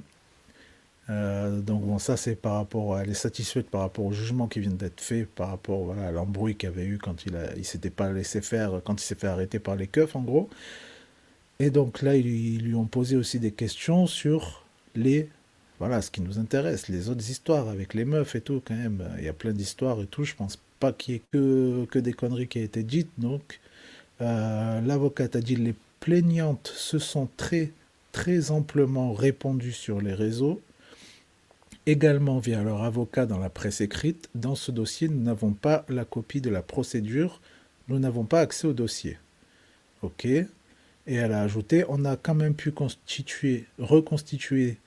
Euh, 1.10 1.60
donc 1.60 1.82
bon, 1.84 1.98
ça 1.98 2.16
c'est 2.16 2.34
par 2.36 2.54
rapport, 2.54 2.98
elle 2.98 3.10
est 3.10 3.14
satisfaite 3.14 3.68
par 3.68 3.82
rapport 3.82 4.06
au 4.06 4.12
jugement 4.12 4.48
qui 4.48 4.60
vient 4.60 4.70
d'être 4.70 5.00
fait, 5.00 5.26
par 5.26 5.48
rapport 5.50 5.84
voilà, 5.84 6.08
à 6.08 6.12
l'embrouille 6.12 6.56
qu'il 6.56 6.68
avait 6.68 6.86
eu 6.86 6.98
quand 6.98 7.26
il 7.26 7.36
il 7.56 7.64
s'était 7.64 7.90
pas 7.90 8.10
laissé 8.10 8.40
faire, 8.40 8.80
quand 8.84 9.00
il 9.02 9.04
s'est 9.04 9.14
fait 9.14 9.26
arrêter 9.26 9.58
par 9.58 9.76
les 9.76 9.86
keufs 9.86 10.16
en 10.16 10.22
gros. 10.22 10.48
Et 11.60 11.70
donc 11.70 12.02
là, 12.02 12.16
ils 12.16 12.62
lui 12.62 12.74
ont 12.74 12.86
posé 12.86 13.16
aussi 13.16 13.38
des 13.38 13.52
questions 13.52 14.06
sur 14.06 14.64
les 14.94 15.28
voilà 15.80 16.02
ce 16.02 16.10
qui 16.10 16.20
nous 16.22 16.38
intéresse, 16.38 16.88
les 16.88 17.08
autres 17.08 17.28
histoires 17.30 17.68
avec 17.68 17.94
les 17.94 18.04
meufs 18.04 18.34
et 18.36 18.40
tout, 18.40 18.62
quand 18.64 18.74
même. 18.76 19.02
Il 19.18 19.24
y 19.24 19.28
a 19.28 19.32
plein 19.32 19.52
d'histoires 19.52 20.00
et 20.00 20.06
tout. 20.06 20.24
Je 20.24 20.34
pense 20.34 20.58
pas 20.80 20.92
qu'il 20.92 21.14
y 21.14 21.16
ait 21.18 21.22
que, 21.32 21.84
que 21.86 21.98
des 21.98 22.12
conneries 22.12 22.48
qui 22.48 22.60
aient 22.60 22.64
été 22.64 22.82
dites. 22.82 23.10
Donc, 23.18 23.60
euh, 24.20 24.80
l'avocate 24.80 25.36
a 25.36 25.40
dit 25.40 25.56
les 25.56 25.74
plaignantes 26.00 26.72
se 26.74 26.98
sont 26.98 27.28
très, 27.36 27.72
très 28.12 28.50
amplement 28.50 29.12
répandues 29.12 29.72
sur 29.72 30.00
les 30.00 30.14
réseaux, 30.14 30.60
également 31.86 32.38
via 32.38 32.62
leur 32.62 32.82
avocat 32.82 33.26
dans 33.26 33.38
la 33.38 33.50
presse 33.50 33.80
écrite. 33.80 34.28
Dans 34.34 34.54
ce 34.54 34.70
dossier, 34.70 35.08
nous 35.08 35.22
n'avons 35.22 35.52
pas 35.52 35.84
la 35.88 36.04
copie 36.04 36.40
de 36.40 36.50
la 36.50 36.62
procédure, 36.62 37.40
nous 37.88 37.98
n'avons 37.98 38.24
pas 38.24 38.40
accès 38.40 38.66
au 38.66 38.72
dossier. 38.72 39.18
Ok. 40.02 40.24
Et 40.26 40.46
elle 41.06 41.32
a 41.32 41.42
ajouté, 41.42 41.84
on 41.88 42.04
a 42.04 42.16
quand 42.16 42.34
même 42.34 42.54
pu 42.54 42.70
constituer, 42.70 43.66
reconstituer 43.78 44.78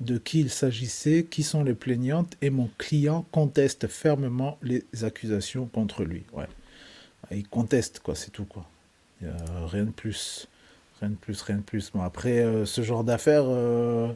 de 0.00 0.18
qui 0.18 0.40
il 0.40 0.50
s'agissait, 0.50 1.26
qui 1.28 1.42
sont 1.42 1.64
les 1.64 1.74
plaignantes, 1.74 2.36
et 2.42 2.50
mon 2.50 2.70
client 2.78 3.26
conteste 3.32 3.88
fermement 3.88 4.58
les 4.62 4.84
accusations 5.02 5.66
contre 5.66 6.04
lui. 6.04 6.22
Il 7.30 7.46
conteste, 7.48 8.00
quoi, 8.00 8.14
c'est 8.14 8.30
tout, 8.30 8.44
quoi. 8.44 8.66
Rien 9.20 9.84
de 9.84 9.90
plus. 9.90 10.48
Rien 11.00 11.10
de 11.10 11.14
plus, 11.14 11.42
rien 11.42 11.56
de 11.56 11.62
plus. 11.62 11.90
Bon, 11.92 12.02
après, 12.02 12.40
euh, 12.40 12.64
ce 12.64 12.82
genre 12.82 13.04
d'affaires, 13.04 13.44
euh, 13.46 14.12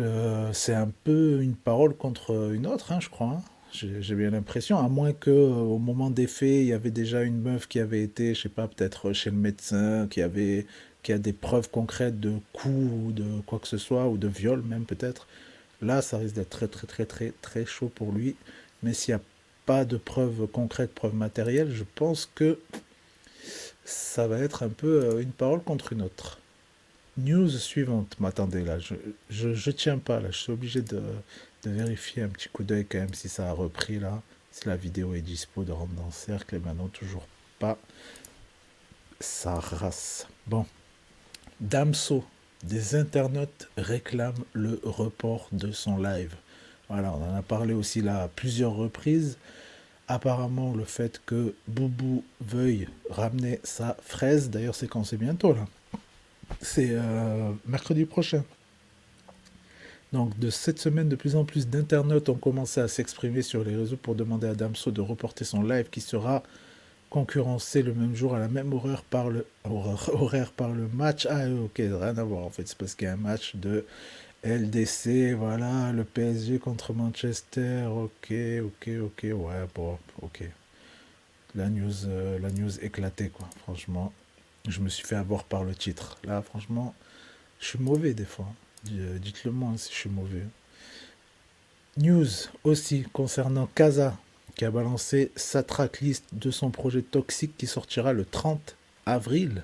euh, 0.00 0.50
c'est 0.52 0.74
un 0.74 0.90
peu 1.04 1.42
une 1.42 1.54
parole 1.54 1.94
contre 1.94 2.52
une 2.54 2.66
autre, 2.66 2.92
hein, 2.92 3.00
je 3.00 3.10
crois. 3.10 3.38
Hein. 3.38 3.42
J'ai 3.72 4.14
bien 4.14 4.30
l'impression, 4.30 4.78
à 4.78 4.88
moins 4.88 5.12
que 5.12 5.30
au 5.30 5.76
moment 5.76 6.08
des 6.08 6.26
faits, 6.26 6.48
il 6.48 6.66
y 6.66 6.72
avait 6.72 6.90
déjà 6.90 7.22
une 7.22 7.38
meuf 7.38 7.68
qui 7.68 7.78
avait 7.78 8.02
été, 8.02 8.34
je 8.34 8.42
sais 8.42 8.48
pas, 8.48 8.68
peut-être 8.68 9.12
chez 9.12 9.30
le 9.30 9.36
médecin, 9.36 10.06
qui 10.08 10.22
avait 10.22 10.66
qui 11.02 11.12
a 11.12 11.18
des 11.18 11.34
preuves 11.34 11.68
concrètes 11.70 12.18
de 12.18 12.32
coups 12.52 12.90
ou 12.92 13.12
de 13.12 13.40
quoi 13.46 13.58
que 13.58 13.68
ce 13.68 13.76
soit, 13.76 14.08
ou 14.08 14.16
de 14.16 14.28
viol 14.28 14.62
même 14.62 14.86
peut-être. 14.86 15.26
Là, 15.82 16.00
ça 16.00 16.16
risque 16.16 16.34
d'être 16.36 16.48
très 16.48 16.68
très 16.68 16.86
très 16.86 17.04
très 17.04 17.32
très 17.42 17.66
chaud 17.66 17.90
pour 17.94 18.12
lui. 18.12 18.36
Mais 18.82 18.94
s'il 18.94 19.14
n'y 19.14 19.20
a 19.20 19.24
pas 19.66 19.84
de 19.84 19.96
preuves 19.96 20.46
concrètes, 20.46 20.94
preuves 20.94 21.14
matérielles, 21.14 21.72
je 21.72 21.84
pense 21.94 22.30
que 22.34 22.58
ça 23.84 24.26
va 24.26 24.38
être 24.38 24.62
un 24.62 24.68
peu 24.68 25.04
euh, 25.04 25.22
une 25.22 25.32
parole 25.32 25.62
contre 25.62 25.92
une 25.92 26.02
autre. 26.02 26.40
News 27.18 27.48
suivante. 27.48 28.18
M'attendez 28.20 28.62
là, 28.62 28.78
je, 28.78 28.94
je, 29.30 29.70
tiens 29.70 29.98
pas 29.98 30.20
là, 30.20 30.30
je 30.30 30.38
suis 30.38 30.52
obligé 30.52 30.82
de, 30.82 31.00
vérifier 31.64 32.22
un 32.22 32.28
petit 32.28 32.48
coup 32.48 32.62
d'œil 32.62 32.84
quand 32.84 32.98
même 32.98 33.14
si 33.14 33.28
ça 33.28 33.48
a 33.48 33.52
repris 33.52 33.98
là, 33.98 34.22
si 34.52 34.68
la 34.68 34.76
vidéo 34.76 35.14
est 35.14 35.20
dispo 35.20 35.64
de 35.64 35.72
rendre 35.72 35.94
dans 35.94 36.06
le 36.06 36.12
cercle 36.12 36.54
et 36.54 36.58
maintenant 36.58 36.88
toujours 36.88 37.26
pas. 37.58 37.78
Ça 39.18 39.58
race. 39.58 40.28
Bon. 40.46 40.66
Damso, 41.60 42.22
des 42.62 42.94
internautes 42.94 43.68
réclament 43.78 44.44
le 44.52 44.78
report 44.84 45.48
de 45.52 45.72
son 45.72 45.98
live. 45.98 46.34
Voilà, 46.88 47.12
on 47.12 47.32
en 47.32 47.34
a 47.34 47.42
parlé 47.42 47.74
aussi 47.74 48.00
là 48.00 48.22
à 48.22 48.28
plusieurs 48.28 48.74
reprises 48.74 49.38
apparemment 50.08 50.72
le 50.74 50.84
fait 50.84 51.20
que 51.26 51.54
Boubou 51.66 52.22
veuille 52.40 52.88
ramener 53.10 53.60
sa 53.64 53.96
fraise, 54.02 54.50
d'ailleurs 54.50 54.74
c'est 54.74 54.88
quand? 54.88 55.04
C'est 55.04 55.16
bientôt 55.16 55.52
là, 55.52 55.66
c'est 56.60 56.90
euh, 56.90 57.50
mercredi 57.66 58.04
prochain. 58.04 58.44
Donc 60.12 60.38
de 60.38 60.50
cette 60.50 60.78
semaine, 60.78 61.08
de 61.08 61.16
plus 61.16 61.34
en 61.34 61.44
plus 61.44 61.66
d'internautes 61.66 62.28
ont 62.28 62.36
commencé 62.36 62.80
à 62.80 62.88
s'exprimer 62.88 63.42
sur 63.42 63.64
les 63.64 63.74
réseaux 63.74 63.96
pour 63.96 64.14
demander 64.14 64.46
à 64.46 64.54
Damso 64.54 64.90
de 64.90 65.00
reporter 65.00 65.44
son 65.44 65.62
live 65.62 65.90
qui 65.90 66.00
sera 66.00 66.42
concurrencé 67.10 67.82
le 67.82 67.92
même 67.92 68.14
jour 68.14 68.34
à 68.34 68.38
la 68.38 68.48
même 68.48 68.72
horaire 68.72 69.02
horaire 69.64 70.52
par 70.52 70.70
le 70.70 70.88
match. 70.94 71.26
Ah 71.28 71.48
ok, 71.48 71.78
rien 71.78 72.16
à 72.16 72.22
voir 72.22 72.44
en 72.44 72.50
fait, 72.50 72.68
c'est 72.68 72.78
parce 72.78 72.94
qu'il 72.94 73.06
y 73.06 73.10
a 73.10 73.14
un 73.14 73.16
match 73.16 73.56
de 73.56 73.84
LDC, 74.44 75.34
voilà, 75.34 75.92
le 75.92 76.04
PSG 76.04 76.58
contre 76.58 76.92
Manchester, 76.92 77.86
ok, 77.86 78.32
ok, 78.64 78.90
ok, 79.02 79.22
ouais, 79.22 79.66
bon, 79.74 79.98
ok. 80.22 80.44
La 81.54 81.68
news, 81.68 82.06
euh, 82.06 82.38
la 82.38 82.50
news 82.50 82.78
éclatée, 82.80 83.30
quoi, 83.30 83.48
franchement. 83.62 84.12
Je 84.68 84.80
me 84.80 84.88
suis 84.88 85.06
fait 85.06 85.16
avoir 85.16 85.44
par 85.44 85.64
le 85.64 85.74
titre. 85.74 86.18
Là, 86.24 86.42
franchement, 86.42 86.94
je 87.60 87.66
suis 87.66 87.78
mauvais 87.78 88.14
des 88.14 88.24
fois. 88.24 88.48
Euh, 88.92 89.18
dites-le 89.18 89.52
moi 89.52 89.72
si 89.76 89.90
je 89.92 89.96
suis 89.96 90.10
mauvais. 90.10 90.44
News 91.96 92.26
aussi 92.64 93.04
concernant 93.12 93.66
Kaza, 93.74 94.16
qui 94.54 94.64
a 94.64 94.70
balancé 94.70 95.32
sa 95.36 95.62
tracklist 95.62 96.24
de 96.32 96.50
son 96.50 96.70
projet 96.70 97.02
Toxique 97.02 97.56
qui 97.56 97.66
sortira 97.66 98.12
le 98.12 98.24
30 98.24 98.76
avril. 99.06 99.62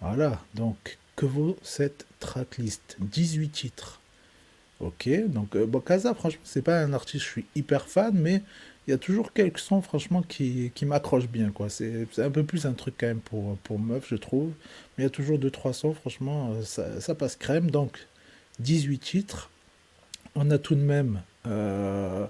Voilà, 0.00 0.40
donc 0.54 0.98
que 1.16 1.26
vaut 1.26 1.56
cette 1.62 2.06
tracklist? 2.18 2.96
18 3.00 3.48
titres. 3.50 4.00
Ok, 4.80 5.10
donc 5.26 5.56
euh, 5.56 5.66
bon, 5.66 5.80
Kaza, 5.80 6.14
franchement, 6.14 6.40
c'est 6.42 6.62
pas 6.62 6.80
un 6.80 6.94
artiste, 6.94 7.24
je 7.24 7.30
suis 7.30 7.44
hyper 7.54 7.86
fan, 7.86 8.14
mais 8.14 8.42
il 8.86 8.90
y 8.90 8.94
a 8.94 8.98
toujours 8.98 9.34
quelques 9.34 9.58
sons, 9.58 9.82
franchement, 9.82 10.22
qui, 10.22 10.72
qui 10.74 10.86
m'accrochent 10.86 11.28
bien, 11.28 11.50
quoi. 11.50 11.68
C'est 11.68 12.06
un 12.18 12.30
peu 12.30 12.44
plus 12.44 12.64
un 12.64 12.72
truc 12.72 12.94
quand 12.98 13.06
même 13.06 13.20
pour, 13.20 13.58
pour 13.58 13.78
meuf, 13.78 14.06
je 14.08 14.16
trouve. 14.16 14.48
Mais 14.96 15.02
il 15.02 15.02
y 15.04 15.06
a 15.06 15.10
toujours 15.10 15.38
deux, 15.38 15.50
trois 15.50 15.74
sons, 15.74 15.92
franchement, 15.92 16.54
euh, 16.54 17.00
ça, 17.00 17.14
passe 17.14 17.36
crème. 17.36 17.70
Donc, 17.70 18.06
18 18.60 18.98
titres. 18.98 19.50
On 20.34 20.50
a 20.50 20.58
tout 20.58 20.74
de 20.74 20.80
même 20.80 21.22
euh, 21.46 22.26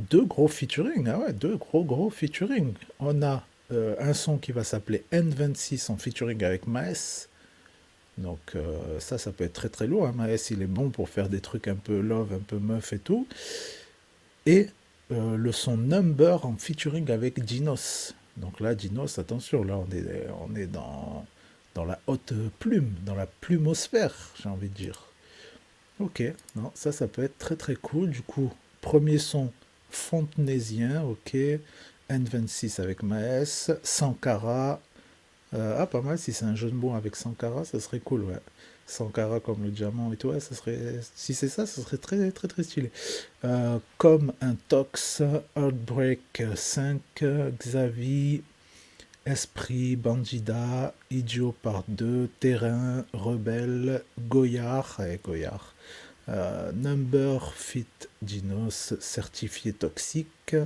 deux 0.00 0.24
gros 0.24 0.48
featuring, 0.48 1.06
ah 1.08 1.18
ouais, 1.18 1.32
deux 1.32 1.56
gros, 1.56 1.84
gros 1.84 2.10
featuring. 2.10 2.74
On 2.98 3.22
a 3.22 3.44
un 3.70 4.14
son 4.14 4.36
qui 4.38 4.50
va 4.50 4.64
s'appeler 4.64 5.04
N26 5.12 5.92
en 5.92 5.96
featuring 5.96 6.42
avec 6.42 6.66
Maes. 6.66 7.28
Donc 8.18 8.40
euh, 8.54 9.00
ça, 9.00 9.18
ça 9.18 9.32
peut 9.32 9.44
être 9.44 9.52
très 9.52 9.68
très 9.68 9.86
lourd. 9.86 10.06
Hein. 10.06 10.12
Maes, 10.16 10.50
il 10.50 10.62
est 10.62 10.66
bon 10.66 10.90
pour 10.90 11.08
faire 11.08 11.28
des 11.28 11.40
trucs 11.40 11.68
un 11.68 11.76
peu 11.76 12.00
love, 12.00 12.32
un 12.32 12.40
peu 12.40 12.58
meuf 12.58 12.92
et 12.92 12.98
tout. 12.98 13.26
Et 14.46 14.68
euh, 15.12 15.36
le 15.36 15.52
son 15.52 15.76
Number 15.76 16.44
en 16.44 16.56
featuring 16.56 17.10
avec 17.10 17.44
Dinos. 17.44 18.14
Donc 18.36 18.60
là, 18.60 18.74
Dinos, 18.74 19.18
attention, 19.18 19.64
là 19.64 19.76
on 19.76 19.90
est, 19.94 20.26
on 20.40 20.54
est 20.56 20.66
dans, 20.66 21.26
dans 21.74 21.84
la 21.84 21.98
haute 22.06 22.32
plume, 22.58 22.92
dans 23.04 23.14
la 23.14 23.26
plumosphère, 23.26 24.14
j'ai 24.40 24.48
envie 24.48 24.68
de 24.68 24.74
dire. 24.74 25.06
Ok, 25.98 26.22
non, 26.56 26.72
ça, 26.74 26.92
ça 26.92 27.06
peut 27.06 27.22
être 27.22 27.38
très 27.38 27.56
très 27.56 27.74
cool. 27.74 28.10
Du 28.10 28.22
coup, 28.22 28.50
premier 28.80 29.18
son 29.18 29.52
fontenésien, 29.90 31.02
ok. 31.02 31.36
N26 32.10 32.80
avec 32.80 33.04
Maes, 33.04 33.70
Sankara, 33.84 34.80
ah, 35.52 35.86
pas 35.86 36.00
mal, 36.00 36.18
si 36.18 36.32
c'est 36.32 36.44
un 36.44 36.54
jeu 36.54 36.70
de 36.70 36.74
mots 36.74 36.94
avec 36.94 37.16
Sankara, 37.16 37.64
ça 37.64 37.80
serait 37.80 38.00
cool, 38.00 38.22
ouais. 38.22 38.38
Sankara 38.90 39.40
comme 39.40 39.62
le 39.62 39.70
diamant 39.70 40.12
et 40.12 40.16
tout, 40.16 40.32
ça 40.40 40.54
serait, 40.54 41.00
si 41.14 41.32
c'est 41.32 41.48
ça, 41.48 41.64
ça 41.64 41.80
serait 41.80 41.96
très 41.96 42.30
très 42.32 42.48
très 42.48 42.62
stylé. 42.62 42.90
Euh, 43.44 43.78
comme 43.98 44.32
un 44.40 44.54
Tox, 44.68 45.22
Outbreak 45.56 46.42
5, 46.54 47.00
Xavi, 47.58 48.42
Esprit, 49.26 49.96
Bandida, 49.96 50.92
Idiot 51.10 51.54
par 51.62 51.84
2, 51.88 52.28
Terrain, 52.40 53.04
Rebelle, 53.12 54.02
Goyard, 54.18 55.00
et 55.00 55.20
Goyard, 55.22 55.74
euh, 56.28 56.72
Number 56.72 57.52
Fit 57.54 57.86
Dinos, 58.22 58.94
certifié 58.98 59.72
toxique, 59.72 60.56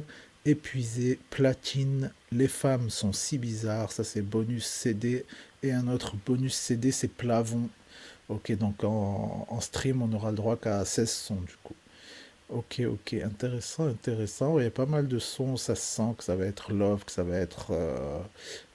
épuisé, 0.45 1.19
platine, 1.31 2.13
les 2.33 2.49
femmes 2.49 2.91
sont 2.91 3.13
si 3.13 3.39
bizarres, 3.39 3.93
ça 3.93 4.05
c'est 4.05 4.23
bonus 4.23 4.67
CD, 4.67 5.25
et 5.63 5.73
un 5.73 5.89
autre 5.89 6.15
bonus 6.27 6.55
CD 6.55 6.93
c'est 6.93 7.09
Plavon. 7.09 7.69
Ok, 8.29 8.53
donc 8.53 8.85
en, 8.85 9.61
stream 9.61 10.03
on 10.03 10.13
aura 10.13 10.31
le 10.31 10.37
droit 10.37 10.57
qu'à 10.57 10.85
16 10.85 11.11
sons 11.11 11.41
du 11.41 11.55
coup. 11.63 11.75
Ok, 12.51 12.83
ok, 12.87 13.15
intéressant, 13.15 13.87
intéressant. 13.87 14.59
Il 14.59 14.65
y 14.65 14.67
a 14.67 14.71
pas 14.71 14.87
mal 14.87 15.09
de 15.09 15.19
sons, 15.19 15.57
ça 15.57 15.75
se 15.75 15.83
sent 15.83 16.15
que 16.19 16.25
ça 16.25 16.37
va 16.37 16.45
être 16.45 16.73
Love, 16.73 17.05
que 17.05 17.13
ça 17.13 17.23
va 17.23 17.37
être 17.37 17.69
euh, 17.71 18.21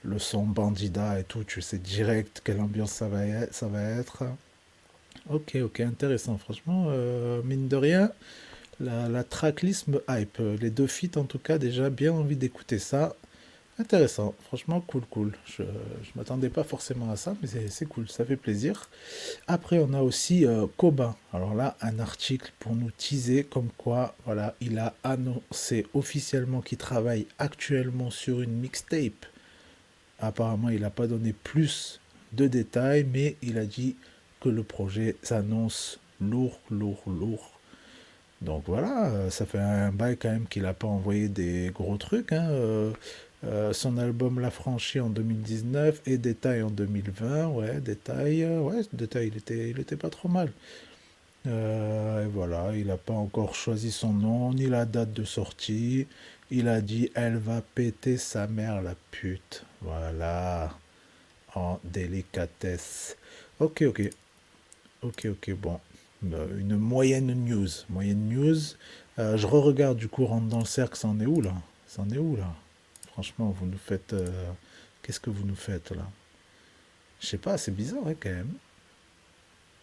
le 0.04 0.18
son 0.20 0.44
Bandida 0.44 1.20
et 1.20 1.24
tout. 1.24 1.44
Tu 1.44 1.62
sais 1.62 1.78
direct 1.78 2.42
quelle 2.44 2.60
ambiance 2.60 2.92
ça 2.92 3.08
va 3.08 3.20
va 3.26 3.84
être. 3.84 4.24
Ok, 5.30 5.58
ok, 5.64 5.82
intéressant. 5.82 6.38
Franchement, 6.40 6.88
euh, 6.90 7.42
mine 7.44 7.68
de 7.68 7.76
rien, 7.76 8.12
la, 8.80 9.10
la 9.10 9.24
hype. 10.10 10.42
Les 10.60 10.70
deux 10.70 10.88
feats, 10.88 11.18
en 11.18 11.26
tout 11.26 11.40
cas, 11.40 11.58
déjà 11.58 11.90
bien 11.90 12.14
envie 12.14 12.36
d'écouter 12.36 12.80
ça. 12.80 13.16
Intéressant, 13.80 14.36
franchement 14.48 14.82
cool, 14.82 15.04
cool. 15.10 15.38
Je 15.46 15.64
ne 15.64 15.70
m'attendais 16.18 16.50
pas 16.50 16.66
forcément 16.66 17.12
à 17.12 17.16
ça, 17.16 17.34
mais 17.42 17.48
c'est 17.70 17.86
cool, 17.86 18.10
ça 18.10 18.26
fait 18.26 18.36
plaisir. 18.36 18.90
Après, 19.48 19.80
on 19.80 19.94
a 19.94 20.02
aussi 20.02 20.46
euh, 20.46 20.68
Cobain. 20.76 21.16
Alors 21.32 21.56
là, 21.56 21.78
un 21.80 22.00
article 22.00 22.52
pour 22.60 22.76
nous 22.76 22.92
teaser 22.92 23.46
comme 23.46 23.70
quoi, 23.78 24.18
voilà, 24.26 24.54
il 24.60 24.78
a 24.80 24.96
annoncé 25.06 25.88
officiellement 25.94 26.60
qu'il 26.60 26.78
travaille 26.78 27.26
actuellement 27.38 28.12
sur 28.12 28.42
une 28.42 28.52
mixtape. 28.52 29.26
Apparemment, 30.20 30.68
il 30.68 30.82
n'a 30.82 30.90
pas 30.90 31.08
donné 31.08 31.32
plus 31.32 32.02
de 32.34 32.48
détails, 32.48 33.06
mais 33.06 33.38
il 33.42 33.58
a 33.58 33.66
dit 33.66 33.96
que 34.42 34.50
le 34.50 34.64
projet 34.64 35.16
s'annonce 35.24 36.02
lourd, 36.20 36.60
lourd, 36.70 37.02
lourd. 37.08 37.59
Donc 38.42 38.64
voilà, 38.68 39.08
euh, 39.08 39.30
ça 39.30 39.46
fait 39.46 39.60
un 39.60 39.92
bail 39.92 40.18
quand 40.18 40.30
même 40.30 40.48
qu'il 40.48 40.64
n'a 40.64 40.74
pas 40.74 40.88
envoyé 40.88 41.28
des 41.28 41.72
gros 41.74 41.98
trucs. 41.98 42.32
Hein. 42.32 42.50
Euh, 42.50 42.92
euh, 43.46 43.74
son 43.74 43.98
album 43.98 44.40
La 44.40 44.52
Franchie 44.52 45.00
en 45.00 45.10
2019 45.10 46.02
et 46.06 46.18
Détail 46.18 46.62
en 46.64 46.70
2020. 46.70 47.48
Ouais, 47.50 47.80
Détail, 47.82 48.46
ouais, 48.46 48.82
Détail, 48.94 49.28
il 49.28 49.38
était, 49.38 49.70
il 49.70 49.80
était 49.80 49.98
pas 49.98 50.10
trop 50.10 50.30
mal. 50.30 50.52
et 51.46 52.26
voilà, 52.34 52.72
il 52.76 52.88
n'a 52.88 52.98
pas 52.98 53.14
encore 53.14 53.56
choisi 53.56 53.92
son 53.92 54.14
nom 54.14 54.54
ni 54.54 54.68
la 54.68 54.86
date 54.86 55.14
de 55.14 55.24
sortie. 55.26 56.08
Il 56.52 56.68
a 56.68 56.82
dit 56.82 57.12
Elle 57.16 57.38
va 57.38 57.62
péter 57.62 58.18
sa 58.18 58.48
mère, 58.48 58.82
la 58.82 58.96
pute. 59.12 59.64
Voilà, 59.82 60.72
en 61.56 61.80
délicatesse. 61.84 63.18
Ok, 63.60 63.84
ok. 63.84 64.10
Ok, 65.02 65.28
ok, 65.32 65.54
bon. 65.56 65.80
Une 66.24 66.76
moyenne 66.76 67.34
news. 67.46 67.70
Moyenne 67.90 68.28
news. 68.28 68.58
Euh, 69.20 69.38
je 69.38 69.48
re-regarde 69.48 69.98
du 69.98 70.08
coup, 70.08 70.26
rentre 70.26 70.48
dans 70.48 70.60
le 70.60 70.66
cercle, 70.66 70.98
ça 70.98 71.08
en 71.08 71.20
est 71.20 71.26
où 71.26 71.42
là? 71.42 71.54
Ça 71.88 72.04
où 72.04 72.36
là? 72.36 72.54
Franchement, 73.12 73.50
vous 73.58 73.66
nous 73.66 73.78
faites. 73.78 74.14
Euh, 74.14 74.52
qu'est-ce 75.02 75.20
que 75.20 75.30
vous 75.30 75.46
nous 75.46 75.56
faites 75.56 75.92
là? 75.92 76.08
Je 77.20 77.28
sais 77.28 77.38
pas, 77.38 77.58
c'est 77.58 77.72
bizarre 77.72 78.08
hein, 78.08 78.16
quand 78.20 78.30
même. 78.30 78.54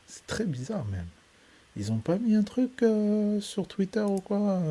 C'est 0.07 0.27
très 0.27 0.45
bizarre 0.45 0.85
même. 0.87 1.09
Ils 1.77 1.93
ont 1.93 1.99
pas 1.99 2.17
mis 2.17 2.35
un 2.35 2.43
truc 2.43 2.83
euh, 2.83 3.41
sur 3.41 3.67
Twitter 3.67 4.01
ou 4.01 4.21
quoi 4.21 4.63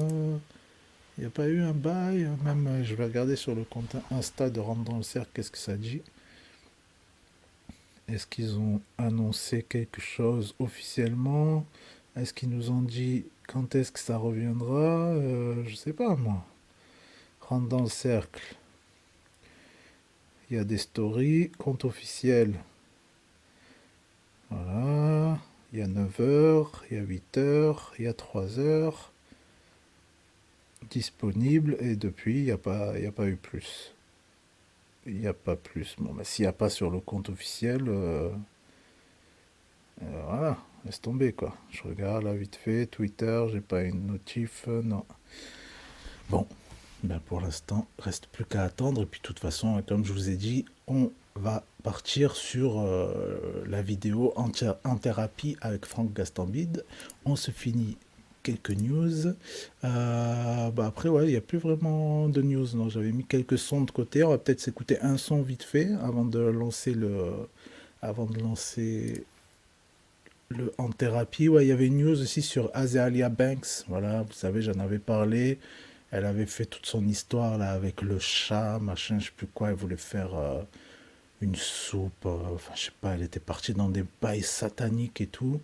Il 1.17 1.22
n'y 1.22 1.25
a 1.25 1.29
pas 1.29 1.48
eu 1.48 1.62
un 1.62 1.74
bail 1.74 2.27
Même, 2.43 2.84
je 2.84 2.95
vais 2.95 3.03
regarder 3.03 3.36
sur 3.36 3.53
le 3.53 3.63
compte 3.63 3.95
Insta 4.10 4.50
de 4.50 4.60
Rentre 4.60 4.84
dans 4.84 4.98
le 4.98 5.03
cercle, 5.03 5.29
qu'est-ce 5.34 5.51
que 5.51 5.57
ça 5.60 5.77
dit? 5.77 6.01
Est-ce 8.07 8.27
qu'ils 8.27 8.57
ont 8.59 8.81
annoncé 8.97 9.63
quelque 9.63 10.00
chose 10.00 10.53
officiellement? 10.59 11.65
Est-ce 12.15 12.33
qu'ils 12.33 12.50
nous 12.50 12.69
ont 12.69 12.81
dit 12.81 13.25
quand 13.47 13.74
est-ce 13.75 13.91
que 13.91 14.00
ça 14.00 14.17
reviendra? 14.17 15.15
Je 15.65 15.75
sais 15.75 15.93
pas 15.93 16.15
moi. 16.15 16.45
Rentre 17.41 17.67
dans 17.67 17.81
le 17.81 17.89
cercle. 17.89 18.55
Il 20.50 20.57
y 20.57 20.59
a 20.59 20.63
des 20.63 20.77
stories, 20.77 21.50
compte 21.57 21.85
officiel. 21.85 22.53
Voilà. 24.51 25.39
Il 25.74 25.79
y 25.79 25.81
a 25.81 25.88
9 25.88 26.19
heures, 26.19 26.85
il 26.89 26.97
y 26.97 27.00
a 27.00 27.03
8 27.03 27.38
heures, 27.38 27.93
il 27.97 28.05
y 28.05 28.07
a 28.07 28.13
3 28.13 28.59
heures. 28.59 29.12
Disponible 30.91 31.75
et 31.79 31.95
depuis, 31.95 32.38
il 32.38 32.45
n'y 32.45 32.51
a, 32.51 32.55
a 32.55 33.12
pas 33.12 33.27
eu 33.27 33.35
plus. 33.35 33.94
Il 35.07 35.19
n'y 35.19 35.27
a 35.27 35.33
pas 35.33 35.55
plus. 35.55 35.95
Bon, 36.00 36.13
mais 36.13 36.24
s'il 36.24 36.43
n'y 36.43 36.47
a 36.47 36.53
pas 36.53 36.69
sur 36.69 36.89
le 36.89 37.00
compte 37.00 37.29
officiel, 37.29 37.83
euh, 37.88 38.29
euh, 40.01 40.21
voilà, 40.27 40.57
laisse 40.83 41.00
tomber 41.00 41.31
quoi. 41.31 41.55
Je 41.69 41.83
regarde 41.83 42.24
là 42.24 42.33
vite 42.33 42.55
fait, 42.55 42.88
Twitter, 42.88 43.45
j'ai 43.51 43.62
pas 43.62 43.83
une 43.83 44.07
notif, 44.07 44.65
euh, 44.67 44.81
non. 44.81 45.05
Bon, 46.29 46.47
ben 47.03 47.19
pour 47.19 47.39
l'instant, 47.39 47.88
reste 48.00 48.25
plus 48.27 48.45
qu'à 48.45 48.63
attendre. 48.63 49.03
Et 49.03 49.05
puis 49.05 49.19
de 49.19 49.27
toute 49.27 49.39
façon, 49.39 49.83
comme 49.88 50.03
je 50.03 50.12
vous 50.12 50.29
ai 50.29 50.38
dit, 50.38 50.65
on 50.88 51.12
va 51.35 51.63
partir 51.83 52.35
sur 52.35 52.83
la 53.67 53.81
vidéo 53.83 54.33
en, 54.38 54.50
en, 54.85 54.97
thérapie 54.97 55.55
avec 55.62 55.85
Franck 55.85 56.13
Gastambide. 56.13 56.83
On 57.25 57.35
se 57.35 57.51
finit 57.51 57.97
quelques 58.45 58.71
news. 58.71 59.27
Euh, 59.83 60.69
bah 60.69 60.85
après, 60.85 61.09
ouais, 61.09 61.25
il 61.25 61.31
n'y 61.31 61.35
a 61.35 61.41
plus 61.41 61.57
vraiment 61.57 62.29
de 62.29 62.41
news. 62.41 62.67
J'avais 62.89 63.11
mis 63.11 63.25
quelques 63.25 63.57
sons 63.57 63.81
de 63.81 63.91
côté. 63.91 64.23
On 64.23 64.29
va 64.29 64.37
peut-être 64.37 64.61
s'écouter 64.61 64.99
un 65.01 65.17
son 65.17 65.41
vite 65.41 65.63
fait 65.63 65.89
avant 66.01 66.25
de 66.25 66.39
lancer 66.39 66.93
le, 66.93 67.31
avant 68.01 68.25
de 68.27 68.39
lancer 68.39 69.25
le 70.49 70.71
en 70.77 70.89
thérapie. 70.91 71.49
Ouais, 71.49 71.65
il 71.65 71.69
y 71.69 71.71
avait 71.71 71.87
une 71.87 71.97
news 71.97 72.21
aussi 72.21 72.43
sur 72.43 72.69
Azalia 72.73 73.29
Banks. 73.29 73.83
Voilà, 73.87 74.21
vous 74.21 74.33
savez, 74.33 74.61
j'en 74.61 74.79
avais 74.79 74.99
parlé. 74.99 75.57
Elle 76.11 76.25
avait 76.25 76.45
fait 76.45 76.65
toute 76.65 76.85
son 76.85 77.05
histoire 77.07 77.57
là 77.57 77.71
avec 77.71 78.01
le 78.01 78.19
chat, 78.19 78.79
machin, 78.79 79.19
je 79.19 79.25
sais 79.25 79.31
plus 79.35 79.47
quoi. 79.47 79.69
Elle 79.69 79.75
voulait 79.75 79.97
faire 79.97 80.35
euh, 80.35 80.61
une 81.41 81.55
soupe, 81.55 82.25
euh, 82.27 82.37
je 82.75 82.83
sais 82.83 82.91
pas, 83.01 83.15
elle 83.15 83.23
était 83.23 83.39
partie 83.39 83.73
dans 83.73 83.89
des 83.89 84.05
bails 84.21 84.43
sataniques 84.43 85.19
et 85.19 85.27
tout. 85.27 85.59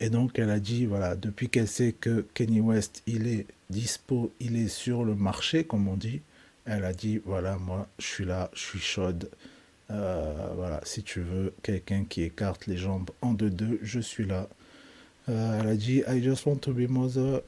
Et 0.00 0.10
donc 0.10 0.38
elle 0.38 0.50
a 0.50 0.60
dit, 0.60 0.86
voilà, 0.86 1.16
depuis 1.16 1.48
qu'elle 1.48 1.68
sait 1.68 1.92
que 1.92 2.26
Kenny 2.34 2.60
West, 2.60 3.02
il 3.06 3.26
est 3.26 3.46
dispo, 3.70 4.32
il 4.40 4.56
est 4.56 4.68
sur 4.68 5.04
le 5.04 5.14
marché, 5.14 5.64
comme 5.64 5.88
on 5.88 5.96
dit, 5.96 6.20
elle 6.66 6.84
a 6.84 6.92
dit, 6.92 7.20
voilà, 7.24 7.56
moi, 7.56 7.88
je 7.98 8.06
suis 8.06 8.24
là, 8.24 8.50
je 8.54 8.60
suis 8.60 8.80
chaude. 8.80 9.30
Euh, 9.90 10.52
voilà, 10.56 10.80
si 10.84 11.02
tu 11.02 11.20
veux 11.20 11.52
quelqu'un 11.62 12.04
qui 12.04 12.22
écarte 12.22 12.66
les 12.66 12.76
jambes 12.76 13.10
en 13.20 13.34
deux-deux, 13.34 13.78
je 13.82 14.00
suis 14.00 14.24
là. 14.24 14.48
elle 15.28 15.68
a 15.68 15.76
dit, 15.76 16.02
I 16.08 16.22
just 16.22 16.46
want 16.46 16.56
to 16.58 16.72
be 16.72 16.88
mother. 16.88 17.42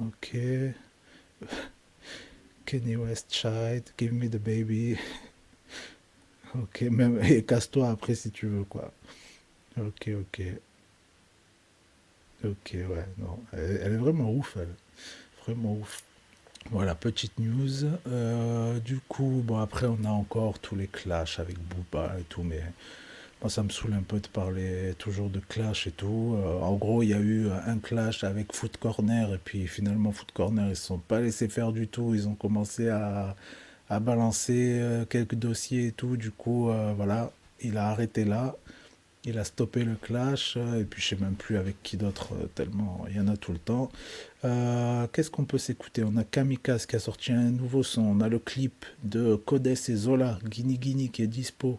Ok. 0.00 0.36
Kenny 2.66 2.96
West 2.96 3.32
Child, 3.32 3.84
Give 3.96 4.12
Me 4.12 4.28
the 4.28 4.38
Baby. 4.38 4.98
ok, 6.54 6.82
même, 6.82 7.18
et 7.22 7.42
casse-toi 7.42 7.90
après 7.90 8.14
si 8.14 8.30
tu 8.30 8.46
veux, 8.46 8.64
quoi. 8.64 8.92
Ok, 9.78 10.10
ok. 10.20 10.42
Ok, 12.44 12.74
ouais, 12.74 13.06
non. 13.18 13.38
Elle, 13.52 13.92
est 13.92 13.96
vraiment 13.96 14.30
ouf, 14.30 14.56
elle. 14.56 14.68
Vraiment 15.44 15.74
ouf. 15.74 16.02
Voilà, 16.70 16.94
petite 16.94 17.38
news. 17.38 17.84
Euh, 18.06 18.78
du 18.78 19.00
coup, 19.08 19.42
bon, 19.44 19.58
après, 19.58 19.86
on 19.86 20.04
a 20.04 20.10
encore 20.10 20.58
tous 20.60 20.76
les 20.76 20.86
clashs 20.86 21.40
avec 21.40 21.56
Booba 21.58 22.14
et 22.20 22.22
tout, 22.24 22.44
mais 22.44 22.62
moi, 23.40 23.50
ça 23.50 23.64
me 23.64 23.70
saoule 23.70 23.94
un 23.94 24.02
peu 24.02 24.20
de 24.20 24.28
parler 24.28 24.94
toujours 24.98 25.30
de 25.30 25.40
clash 25.40 25.88
et 25.88 25.90
tout. 25.90 26.36
Euh, 26.36 26.60
en 26.60 26.74
gros, 26.76 27.02
il 27.02 27.08
y 27.08 27.14
a 27.14 27.18
eu 27.18 27.48
un 27.66 27.78
clash 27.78 28.22
avec 28.22 28.52
Foot 28.52 28.76
Corner 28.76 29.34
et 29.34 29.38
puis 29.38 29.66
finalement, 29.66 30.12
Foot 30.12 30.30
Corner, 30.32 30.66
ils 30.66 30.70
ne 30.70 30.74
se 30.74 30.86
sont 30.86 30.98
pas 30.98 31.20
laissés 31.20 31.48
faire 31.48 31.72
du 31.72 31.88
tout. 31.88 32.14
Ils 32.14 32.28
ont 32.28 32.34
commencé 32.36 32.88
à, 32.88 33.34
balancer 34.00 34.78
euh, 34.80 35.04
quelques 35.06 35.34
dossiers 35.34 35.88
et 35.88 35.92
tout. 35.92 36.16
Du 36.16 36.30
coup, 36.30 36.70
voilà, 36.96 37.32
il 37.62 37.78
a 37.78 37.88
arrêté 37.88 38.24
là. 38.24 38.54
Il 39.28 39.38
a 39.38 39.44
stoppé 39.44 39.84
le 39.84 39.94
clash. 39.94 40.56
et 40.56 40.84
puis, 40.84 41.02
je 41.02 41.08
sais 41.08 41.16
même 41.16 41.34
plus 41.34 41.56
avec 41.56 41.82
qui 41.82 41.96
d'autre, 41.96 42.32
tellement 42.54 43.04
il 43.08 43.16
y 43.16 43.20
en 43.20 43.28
a 43.28 43.36
tout 43.36 43.52
le 43.52 43.58
temps. 43.58 43.90
Qu'est-ce 44.42 45.30
qu'on 45.30 45.44
peut 45.44 45.58
s'écouter? 45.58 46.02
On 46.04 46.16
a 46.16 46.24
Kamikaze 46.24 46.86
qui 46.86 46.96
a 46.96 46.98
sorti 46.98 47.32
un 47.32 47.50
nouveau 47.50 47.82
son. 47.82 48.02
On 48.02 48.20
a 48.20 48.28
le 48.28 48.38
clip 48.38 48.84
de 49.04 49.36
Codes 49.36 49.66
et 49.66 49.74
Zola, 49.74 50.38
Guini 50.44 50.78
Guini, 50.78 51.10
qui 51.10 51.22
est 51.22 51.26
dispo. 51.26 51.78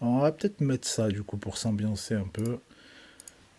On 0.00 0.20
va 0.20 0.32
peut-être 0.32 0.60
mettre 0.60 0.88
ça 0.88 1.08
du 1.08 1.22
coup 1.22 1.36
pour 1.36 1.58
s'ambiancer 1.58 2.14
un 2.14 2.26
peu. 2.26 2.58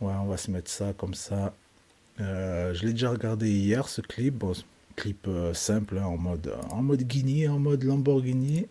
Ouais, 0.01 0.13
on 0.19 0.25
va 0.25 0.37
se 0.37 0.49
mettre 0.49 0.71
ça 0.71 0.93
comme 0.93 1.13
ça. 1.13 1.53
Euh, 2.19 2.73
je 2.73 2.85
l'ai 2.85 2.93
déjà 2.93 3.11
regardé 3.11 3.49
hier 3.51 3.87
ce 3.87 4.01
clip. 4.01 4.43
Clip 4.95 5.27
euh, 5.27 5.53
simple 5.53 5.99
hein, 5.99 6.05
en 6.05 6.17
mode 6.17 6.53
en 6.71 6.81
mode 6.81 7.03
Guinea, 7.03 7.47
en 7.47 7.59
mode 7.59 7.83
Lamborghini. 7.83 8.67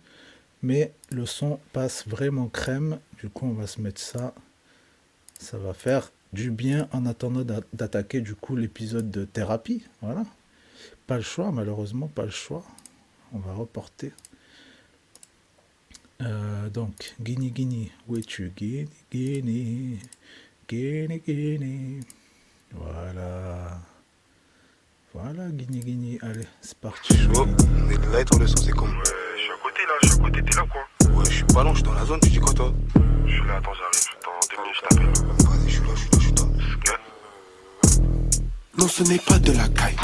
Mais 0.63 0.93
le 1.11 1.27
son 1.27 1.61
passe 1.73 2.07
vraiment 2.09 2.49
crème. 2.49 2.99
Du 3.19 3.29
coup, 3.29 3.47
on 3.47 3.55
va 3.55 3.69
se 3.69 3.81
mettre 3.81 4.01
ça. 4.01 4.35
Ça 5.41 5.57
va 5.57 5.73
faire 5.73 6.13
du 6.35 6.51
bien 6.51 6.87
en 6.93 7.07
attendant 7.07 7.43
d'attaquer 7.73 8.21
du 8.21 8.35
coup 8.35 8.57
l'épisode 8.57 9.11
de 9.11 9.25
thérapie. 9.25 9.83
Voilà. 10.03 10.25
Pas 11.07 11.17
le 11.17 11.23
choix, 11.23 11.51
malheureusement, 11.51 12.09
pas 12.09 12.25
le 12.25 12.31
choix. 12.31 12.63
On 13.33 13.39
va 13.39 13.55
reporter. 13.55 14.13
Euh, 16.21 16.69
donc, 16.69 17.15
Guinée, 17.21 17.51
Guinée, 17.51 17.91
où 18.07 18.19
es-tu? 18.19 18.53
Guinée, 18.55 18.89
Guinée, 19.11 19.99
Guinée, 20.69 21.23
Guinée. 21.27 22.01
Voilà. 22.73 23.81
Voilà, 25.15 25.49
Guinée, 25.49 25.81
Guinée. 25.81 26.19
Allez, 26.21 26.47
c'est 26.61 26.77
parti. 26.77 27.15
Oh, 27.35 27.47
on 27.47 27.91
est 27.91 28.13
là 28.13 28.21
et 28.21 28.25
toi, 28.27 28.39
le 28.39 28.47
son, 28.47 28.59
c'est 28.59 28.73
comme. 28.73 28.91
Ouais, 28.91 29.05
je 29.37 29.41
suis 29.41 29.53
à 29.53 29.57
côté 29.63 29.83
là, 29.89 29.95
je 30.03 30.09
suis 30.09 30.19
à 30.19 30.23
côté, 30.23 30.43
t'es 30.43 30.57
là 30.57 30.67
quoi? 30.71 31.17
Ouais, 31.17 31.25
je 31.25 31.35
suis 31.35 31.45
pas 31.45 31.65
loin, 31.65 31.73
je 31.73 31.79
suis 31.79 31.85
dans 31.85 31.95
la 31.95 32.05
zone, 32.05 32.21
tu 32.21 32.29
dis 32.29 32.39
quoi 32.39 32.53
toi? 32.53 32.73
Je 33.27 33.33
suis 33.33 33.47
là, 33.47 33.57
attends, 33.57 33.73
j'arrive, 33.75 34.07
dans 34.23 34.40
deux 34.51 34.63
minutes, 34.63 34.77
je 34.77 34.83
t'appelle. 34.89 35.13
Vas-y, 35.47 35.69
je 35.69 35.75
suis 35.75 35.83
là, 35.83 35.95
je 35.95 36.01
suis 36.01 36.11
là, 36.11 36.43
je 36.59 36.65
suis 36.65 36.81
là. 36.87 36.97
Non, 38.79 38.89
ce 38.89 39.03
n'est 39.05 39.19
pas 39.19 39.39
de 39.39 39.53
la 39.53 39.69
caille. 39.69 39.97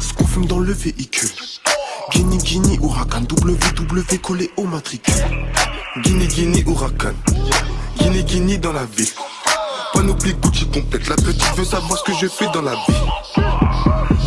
Ce 0.00 0.12
qu'on 0.14 0.26
fume 0.26 0.46
dans 0.46 0.58
le 0.58 0.72
véhicule. 0.72 1.28
Guinée, 2.10 2.38
Guinée, 2.38 2.78
Huracan, 2.82 3.22
WW 3.22 4.18
collé 4.22 4.50
au 4.56 4.64
matricule. 4.64 5.14
Guinée, 6.02 6.26
Guinée, 6.26 6.64
Huracan. 6.66 7.14
Guinée, 7.98 8.24
Guinée 8.24 8.58
dans 8.58 8.72
la 8.72 8.84
ville. 8.84 9.08
Panoplie 9.92 10.34
Gucci 10.34 10.66
complète. 10.66 11.08
La 11.08 11.16
petite 11.16 11.56
veut 11.56 11.64
savoir 11.64 11.98
ce 11.98 12.04
que 12.04 12.12
je 12.18 12.26
fais 12.26 12.46
dans 12.52 12.62
la 12.62 12.74
vie. 12.74 13.36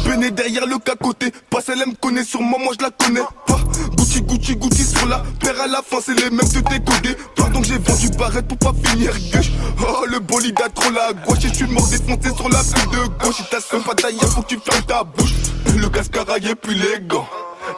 Venez 0.05 0.31
derrière 0.31 0.65
le 0.65 0.79
cacoté. 0.79 1.31
Pas 1.49 1.59
elle 1.67 1.87
me 1.87 1.95
connaît 1.95 2.23
sûrement, 2.23 2.57
moi 2.59 2.73
je 2.77 2.83
la 2.83 2.91
connais 2.91 3.21
pas. 3.45 3.59
Gucci, 4.07 4.21
Gucci, 4.21 4.55
Gucci 4.55 4.83
sur 4.85 5.05
la 5.07 5.23
à 5.61 5.67
la 5.67 5.81
fin, 5.81 5.97
c'est 6.01 6.13
les 6.13 6.29
mêmes 6.29 6.39
de 6.39 6.59
décodés. 6.69 7.17
Pardon, 7.35 7.61
j'ai 7.63 7.77
vendu 7.77 8.09
barrette 8.17 8.47
pour 8.47 8.57
pas 8.57 8.89
finir 8.89 9.11
gauche. 9.33 9.51
Oh, 9.81 10.05
le 10.09 10.19
bolide 10.19 10.57
a 10.63 10.69
trop 10.69 10.89
la 10.91 11.11
gauche. 11.13 11.43
Et 11.43 11.49
je 11.49 11.53
suis 11.53 11.67
mort 11.67 11.87
défoncé 11.87 12.33
sur 12.35 12.47
la 12.47 12.59
pile 12.59 12.89
de 12.91 13.07
gauche. 13.23 13.35
Il 13.39 13.45
t'a 13.47 13.79
pas 13.79 13.95
taillé, 13.95 14.19
faut 14.19 14.41
que 14.43 14.47
tu 14.47 14.59
fermes 14.59 14.83
ta 14.83 15.03
bouche. 15.03 15.33
Le 15.75 15.89
gaz 15.89 16.09
caraillé 16.09 16.55
plus 16.55 16.75
les 16.75 17.01
gants. 17.01 17.27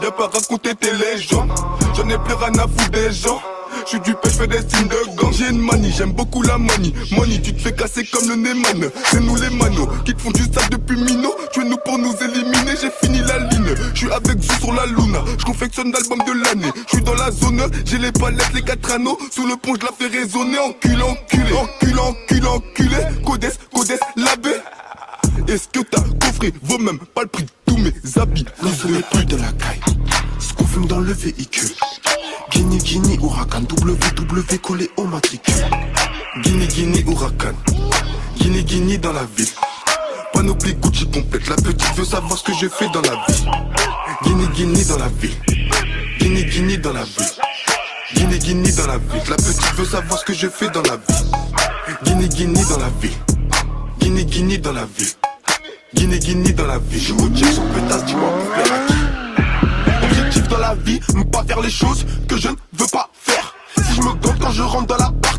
Y'a 0.04 0.12
pas 0.12 0.28
raconter 0.28 0.76
tes 0.76 0.92
légendes. 0.92 1.52
J'en 1.96 2.08
ai 2.10 2.18
plus 2.20 2.36
rien 2.36 2.54
à 2.60 2.68
foutre 2.68 2.90
des 2.92 3.12
gens. 3.12 3.42
Je 3.92 3.96
suis 3.96 4.02
du 4.02 4.14
pêche, 4.14 4.34
fais 4.34 4.46
des 4.46 4.60
signes 4.60 4.88
de 4.88 5.16
gang. 5.20 5.34
J'ai 5.34 5.50
une 5.50 5.64
manie, 5.66 5.92
j'aime 5.92 6.12
beaucoup 6.12 6.44
la 6.44 6.60
manie. 6.60 6.94
Money, 7.12 7.42
tu 7.42 7.56
te 7.56 7.60
fais 7.60 7.74
casser 7.74 8.06
comme 8.06 8.30
le 8.30 8.36
Neyman. 8.36 8.92
C'est 9.06 9.20
nous 9.20 9.36
les 9.36 9.50
manos 9.50 9.88
qui 10.06 10.14
te 10.14 10.22
font 10.22 10.30
du 10.30 10.44
sale 10.44 10.70
depuis 10.70 10.96
Mino. 10.96 11.34
Tu 11.52 11.62
es 11.62 11.66
nous 11.66 11.78
pour 11.78 11.98
nous 11.98 12.14
éliminer, 12.22 12.74
j'ai 12.80 12.92
fini 13.02 13.18
la 13.22 13.40
ligne. 13.40 13.74
Je 13.96 13.98
suis 13.98 14.12
avec 14.12 14.38
vous 14.38 14.60
sur 14.60 14.74
la 14.74 14.86
luna. 14.86 15.24
Je 15.40 15.44
confectionne 15.44 15.92
l'album 15.92 16.20
de 16.20 16.44
l'année. 16.44 16.72
Je 16.86 16.98
suis 16.98 17.04
dans 17.04 17.16
la 17.16 17.32
zone, 17.32 17.64
j'ai 17.84 17.98
les 17.98 18.12
palettes, 18.12 18.54
les 18.54 18.62
quatre 18.62 18.92
anneaux. 18.92 19.18
Sous 19.32 19.48
le 19.48 19.56
pont, 19.56 19.74
je 19.74 19.84
la 19.84 19.92
fais 19.92 20.16
résonner. 20.20 20.60
Enculé, 20.60 21.02
enculé, 21.02 21.54
enculé, 21.54 22.00
enculé, 22.00 22.48
enculé. 22.48 22.98
Codes, 23.26 23.52
codes, 23.74 24.00
l'abbé. 24.18 24.52
Est-ce 25.48 25.68
que 25.68 25.80
t'as 25.80 26.02
coffré 26.24 26.54
vaut 26.62 26.78
même 26.78 27.00
pas 27.16 27.24
le 27.24 27.28
prix? 27.28 27.44
De 27.44 27.50
tous 27.66 27.78
mes 27.78 28.22
habits 28.22 28.46
Non, 28.62 28.70
ce 28.72 28.88
n'est 28.88 29.02
plus 29.02 29.26
de 29.26 29.38
la 29.38 29.52
caille. 29.54 29.82
Ce 30.38 30.54
qu'on 30.54 30.66
fume 30.68 30.86
dans 30.86 31.00
le 31.00 31.12
véhicule. 31.12 31.70
Guinée, 32.70 32.84
Guinée, 32.84 33.20
Huracan, 33.20 33.62
WW 33.64 34.58
collé 34.62 34.92
au 34.96 35.06
matricule. 35.06 35.56
Guinée, 36.44 36.68
Guinée, 36.68 37.04
Huracan. 37.08 37.56
Guinée, 38.38 38.64
Guinée 38.64 39.00
dans 39.00 39.12
la 39.12 39.24
ville. 39.36 39.48
Panoplie 40.32 40.76
Gucci 40.76 41.10
complète. 41.10 41.50
La 41.50 41.56
petite 41.56 41.96
veut 41.96 42.06
savoir 42.06 42.38
ce 42.38 42.44
que 42.44 42.54
je 42.54 42.68
fais 42.68 42.88
dans 42.90 43.02
la 43.02 43.16
vie. 43.28 43.44
Guinée, 44.24 44.48
Guinée 44.54 44.86
dans 44.86 45.00
la 45.00 45.08
ville. 45.08 45.36
Guinée, 46.20 46.46
Guinée 46.46 46.78
dans 46.78 46.94
la 46.94 47.02
ville. 47.02 47.26
Guinée, 48.14 48.38
Guinée 48.38 48.72
dans 48.72 48.86
la 48.86 48.98
ville. 49.00 49.30
La 49.30 49.36
petite 49.36 49.74
veut 49.76 49.86
savoir 49.86 50.20
ce 50.20 50.26
que 50.26 50.34
je 50.34 50.48
fais 50.48 50.70
dans 50.70 50.84
la 50.84 50.98
vie. 50.98 51.26
Guinée, 52.04 52.28
Guinée 52.28 52.66
dans 52.70 52.78
la 52.78 52.90
ville. 53.02 53.18
Guinée, 54.00 54.26
Guinée 54.26 54.58
dans 54.60 54.74
la 54.74 54.86
ville. 54.86 55.08
Guinée, 55.96 56.20
Guinée 56.20 56.54
dans 56.54 56.68
la 56.68 56.78
ville. 56.78 57.02
Je 57.02 57.14
check 57.36 57.52
son 57.52 57.66
pétasse, 57.74 58.06
dis-moi 58.06 58.30
pour 58.30 58.54
plaire 58.54 58.74
à 58.74 58.88
qui 58.88 59.09
dans 60.50 60.58
la 60.58 60.76
vie, 60.76 61.00
ne 61.14 61.24
pas 61.24 61.44
faire 61.44 61.62
les 61.62 61.70
choses 61.70 62.06
que 62.28 62.38
je 62.38 62.50
ne 62.50 62.56
veux 62.74 62.88
pas 62.92 63.10
faire. 63.14 63.54
Si 63.78 63.96
je 63.96 64.02
me 64.02 64.14
gante 64.14 64.40
quand 64.40 64.52
je 64.52 64.64
rentre 64.64 64.88
dans 64.88 64.98
l'appart, 64.98 65.39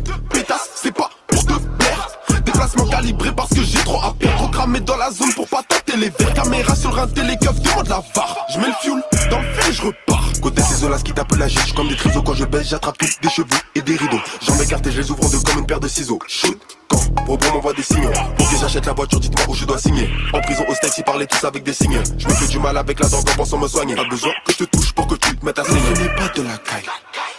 calibré 3.01 3.31
parce 3.35 3.49
que 3.49 3.63
j'ai 3.63 3.79
trop 3.79 4.01
à 4.01 4.13
perdre. 4.13 4.35
Programmé 4.37 4.79
dans 4.79 4.97
la 4.97 5.11
zone 5.11 5.33
pour 5.33 5.47
pas 5.47 5.63
tâter 5.63 5.97
les 5.97 6.09
verres. 6.09 6.33
Caméra 6.33 6.75
sur 6.75 6.97
un 6.97 7.07
télécoff, 7.07 7.59
demande 7.59 7.87
la 7.87 8.03
var. 8.15 8.45
Je 8.53 8.59
mets 8.59 8.67
le 8.67 8.73
fuel 8.81 9.03
dans 9.29 9.39
le 9.39 9.53
fil 9.53 9.71
et 9.71 9.73
je 9.73 9.81
repars. 9.81 10.29
Côté 10.41 10.61
ces 10.61 10.75
zolas 10.75 10.99
qui 10.99 11.13
tapent 11.13 11.35
la 11.35 11.47
giche 11.47 11.73
comme 11.73 11.87
des 11.87 11.95
trisos 11.95 12.21
quand 12.21 12.33
je 12.33 12.45
baisse, 12.45 12.69
j'attrape 12.69 12.97
tout, 12.97 13.07
des 13.21 13.29
cheveux 13.29 13.47
et 13.75 13.81
des 13.81 13.95
rideaux. 13.95 14.19
Jambes 14.41 14.61
écartées, 14.61 14.91
je 14.91 15.01
les 15.01 15.11
ouvre 15.11 15.25
en 15.25 15.29
deux 15.29 15.39
comme 15.39 15.59
une 15.59 15.65
paire 15.65 15.79
de 15.79 15.87
ciseaux. 15.87 16.19
Shoot, 16.27 16.59
quand 16.87 16.99
Robot 17.27 17.45
m'envoie 17.53 17.73
des 17.73 17.83
signaux. 17.83 18.11
Pour 18.37 18.49
que 18.49 18.57
j'achète 18.57 18.85
la 18.85 18.93
voiture, 18.93 19.19
dites-moi 19.19 19.45
où 19.49 19.55
je 19.55 19.65
dois 19.65 19.77
signer. 19.77 20.09
En 20.33 20.41
prison 20.41 20.63
au 20.67 20.75
steak, 20.75 20.93
ils 20.97 21.03
parlaient 21.03 21.27
tous 21.27 21.45
avec 21.45 21.63
des 21.63 21.73
signes. 21.73 22.01
Je 22.17 22.27
me 22.27 22.33
fais 22.33 22.47
du 22.47 22.59
mal 22.59 22.77
avec 22.77 22.99
la 22.99 23.09
dent 23.09 23.19
en 23.19 23.35
pensant 23.35 23.57
me 23.57 23.67
soigner. 23.67 23.95
Pas 23.95 24.07
besoin 24.09 24.31
que 24.45 24.53
je 24.53 24.57
te 24.57 24.63
touche 24.65 24.93
pour 24.93 25.07
que 25.07 25.15
tu 25.15 25.35
te 25.35 25.45
mettes 25.45 25.59
à 25.59 25.63
saigner. 25.63 25.93
N'est 25.99 26.15
pas 26.15 26.29
de 26.35 26.41
la 26.41 26.57
caille, 26.57 26.89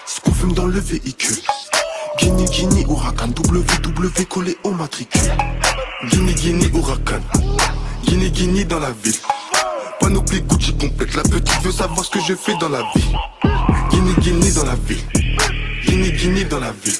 ce 0.06 0.20
qu'on 0.20 0.32
fume 0.32 0.52
dans 0.52 0.66
le 0.66 0.80
véhicule. 0.80 1.36
Guinée, 2.18 2.44
Guinée, 2.44 2.84
Huracan, 2.88 3.28
WW 3.28 4.24
collé 4.28 4.56
au 4.64 4.70
matricule. 4.70 5.20
Guinée, 6.10 6.34
Guinée, 6.34 6.70
Huracan. 6.74 7.20
Guinée, 8.04 8.30
Guinée 8.30 8.64
dans 8.64 8.78
la 8.78 8.90
ville. 8.90 9.14
Panoplie 10.00 10.42
Gucci 10.42 10.76
complète, 10.76 11.14
la 11.14 11.22
petite 11.22 11.62
veut 11.62 11.72
savoir 11.72 12.04
ce 12.04 12.10
que 12.10 12.20
je 12.20 12.34
fais 12.34 12.54
dans 12.60 12.68
la 12.68 12.80
vie. 12.94 13.12
Guinée, 13.90 14.14
Guinée 14.18 14.50
dans 14.52 14.64
la 14.64 14.74
ville. 14.86 15.02
Guinée, 15.86 16.12
Guinée 16.12 16.44
dans 16.44 16.60
la 16.60 16.72
ville. 16.72 16.94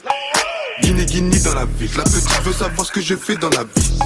Guinée, 0.83 1.05
Guinée 1.05 1.39
dans 1.41 1.55
la 1.55 1.65
ville. 1.67 1.91
La 1.97 2.05
petite 2.05 2.43
veut 2.43 2.53
savoir 2.53 2.87
ce 2.87 2.93
que 2.93 3.01
je 3.01 3.15
fais 3.15 3.37
dans 3.37 3.51
la 3.51 3.65
vie. 3.65 3.99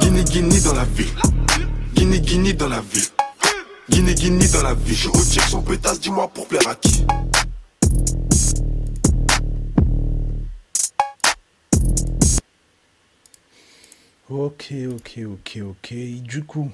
Guinée, 0.00 0.24
Guinée 0.24 0.60
dans 0.60 0.74
la 0.74 0.84
ville. 0.84 1.12
Guinée, 1.94 2.20
Guinée 2.20 2.52
dans 2.54 2.68
la 2.68 2.80
ville. 2.80 3.04
Guinée, 3.90 4.14
Guinée 4.14 4.48
dans 4.48 4.62
la 4.62 4.74
ville. 4.74 4.96
Je 4.96 5.08
check 5.08 5.44
son 5.44 5.60
pétasse, 5.62 6.00
dis-moi 6.00 6.28
pour 6.32 6.46
plaire 6.46 6.66
à 6.68 6.74
qui? 6.74 7.04
Ok, 14.30 14.72
ok, 14.88 15.18
ok, 15.26 15.58
ok. 15.60 15.94
Du 16.22 16.44
coup, 16.44 16.70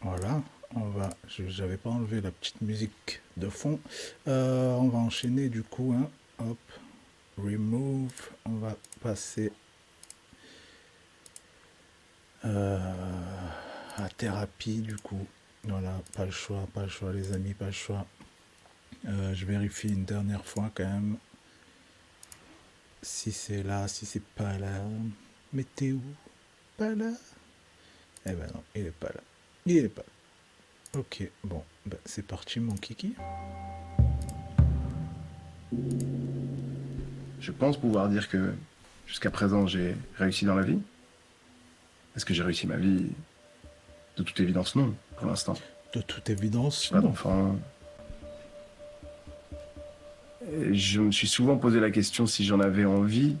voilà, 0.00 0.42
on 0.74 0.88
va. 0.88 1.10
J'avais 1.28 1.76
pas 1.76 1.90
enlevé 1.90 2.20
la 2.20 2.32
petite 2.32 2.60
musique 2.62 3.20
de 3.36 3.48
fond. 3.48 3.78
Euh, 4.26 4.74
on 4.74 4.88
va 4.88 4.98
enchaîner 4.98 5.48
du 5.48 5.62
coup. 5.62 5.94
Hein. 5.96 6.10
Hop, 6.40 6.58
remove. 7.38 8.30
On 8.44 8.56
va 8.56 8.76
passer 9.00 9.52
euh, 12.44 12.92
à 13.96 14.08
thérapie 14.08 14.80
du 14.80 14.96
coup. 14.96 15.24
Voilà, 15.62 16.02
pas 16.16 16.24
le 16.24 16.32
choix, 16.32 16.66
pas 16.74 16.82
le 16.82 16.88
choix, 16.88 17.12
les 17.12 17.32
amis, 17.32 17.54
pas 17.54 17.66
le 17.66 17.72
choix. 17.72 18.04
Euh, 19.06 19.32
je 19.32 19.46
vérifie 19.46 19.90
une 19.90 20.04
dernière 20.04 20.44
fois 20.44 20.72
quand 20.74 20.84
même 20.84 21.18
si 23.00 23.30
c'est 23.30 23.62
là, 23.62 23.86
si 23.86 24.06
c'est 24.06 24.24
pas 24.34 24.58
là. 24.58 24.82
Météo, 25.52 25.98
pas 26.80 26.94
là. 26.94 27.12
Eh 28.24 28.32
ben 28.32 28.46
non, 28.54 28.62
il 28.74 28.86
est 28.86 28.90
pas 28.90 29.08
là. 29.08 29.20
Il 29.66 29.76
est 29.76 29.88
pas 29.90 30.00
là. 30.00 31.00
Ok, 31.00 31.22
bon, 31.44 31.62
ben, 31.84 31.98
c'est 32.06 32.26
parti 32.26 32.58
mon 32.58 32.74
kiki. 32.74 33.14
Je 37.38 37.52
pense 37.52 37.76
pouvoir 37.76 38.08
dire 38.08 38.30
que 38.30 38.54
jusqu'à 39.06 39.30
présent 39.30 39.66
j'ai 39.66 39.94
réussi 40.16 40.46
dans 40.46 40.54
la 40.54 40.62
vie. 40.62 40.78
Est-ce 42.16 42.24
que 42.24 42.32
j'ai 42.32 42.42
réussi 42.42 42.66
ma 42.66 42.76
vie 42.76 43.08
De 44.16 44.22
toute 44.22 44.40
évidence, 44.40 44.74
non, 44.74 44.94
pour 45.18 45.26
l'instant. 45.26 45.56
De 45.94 46.00
toute 46.00 46.30
évidence, 46.30 46.88
Pas 46.88 47.00
d'enfant. 47.02 47.58
Je 50.72 51.00
me 51.00 51.12
suis 51.12 51.28
souvent 51.28 51.58
posé 51.58 51.78
la 51.78 51.90
question 51.90 52.26
si 52.26 52.42
j'en 52.46 52.58
avais 52.58 52.86
envie, 52.86 53.36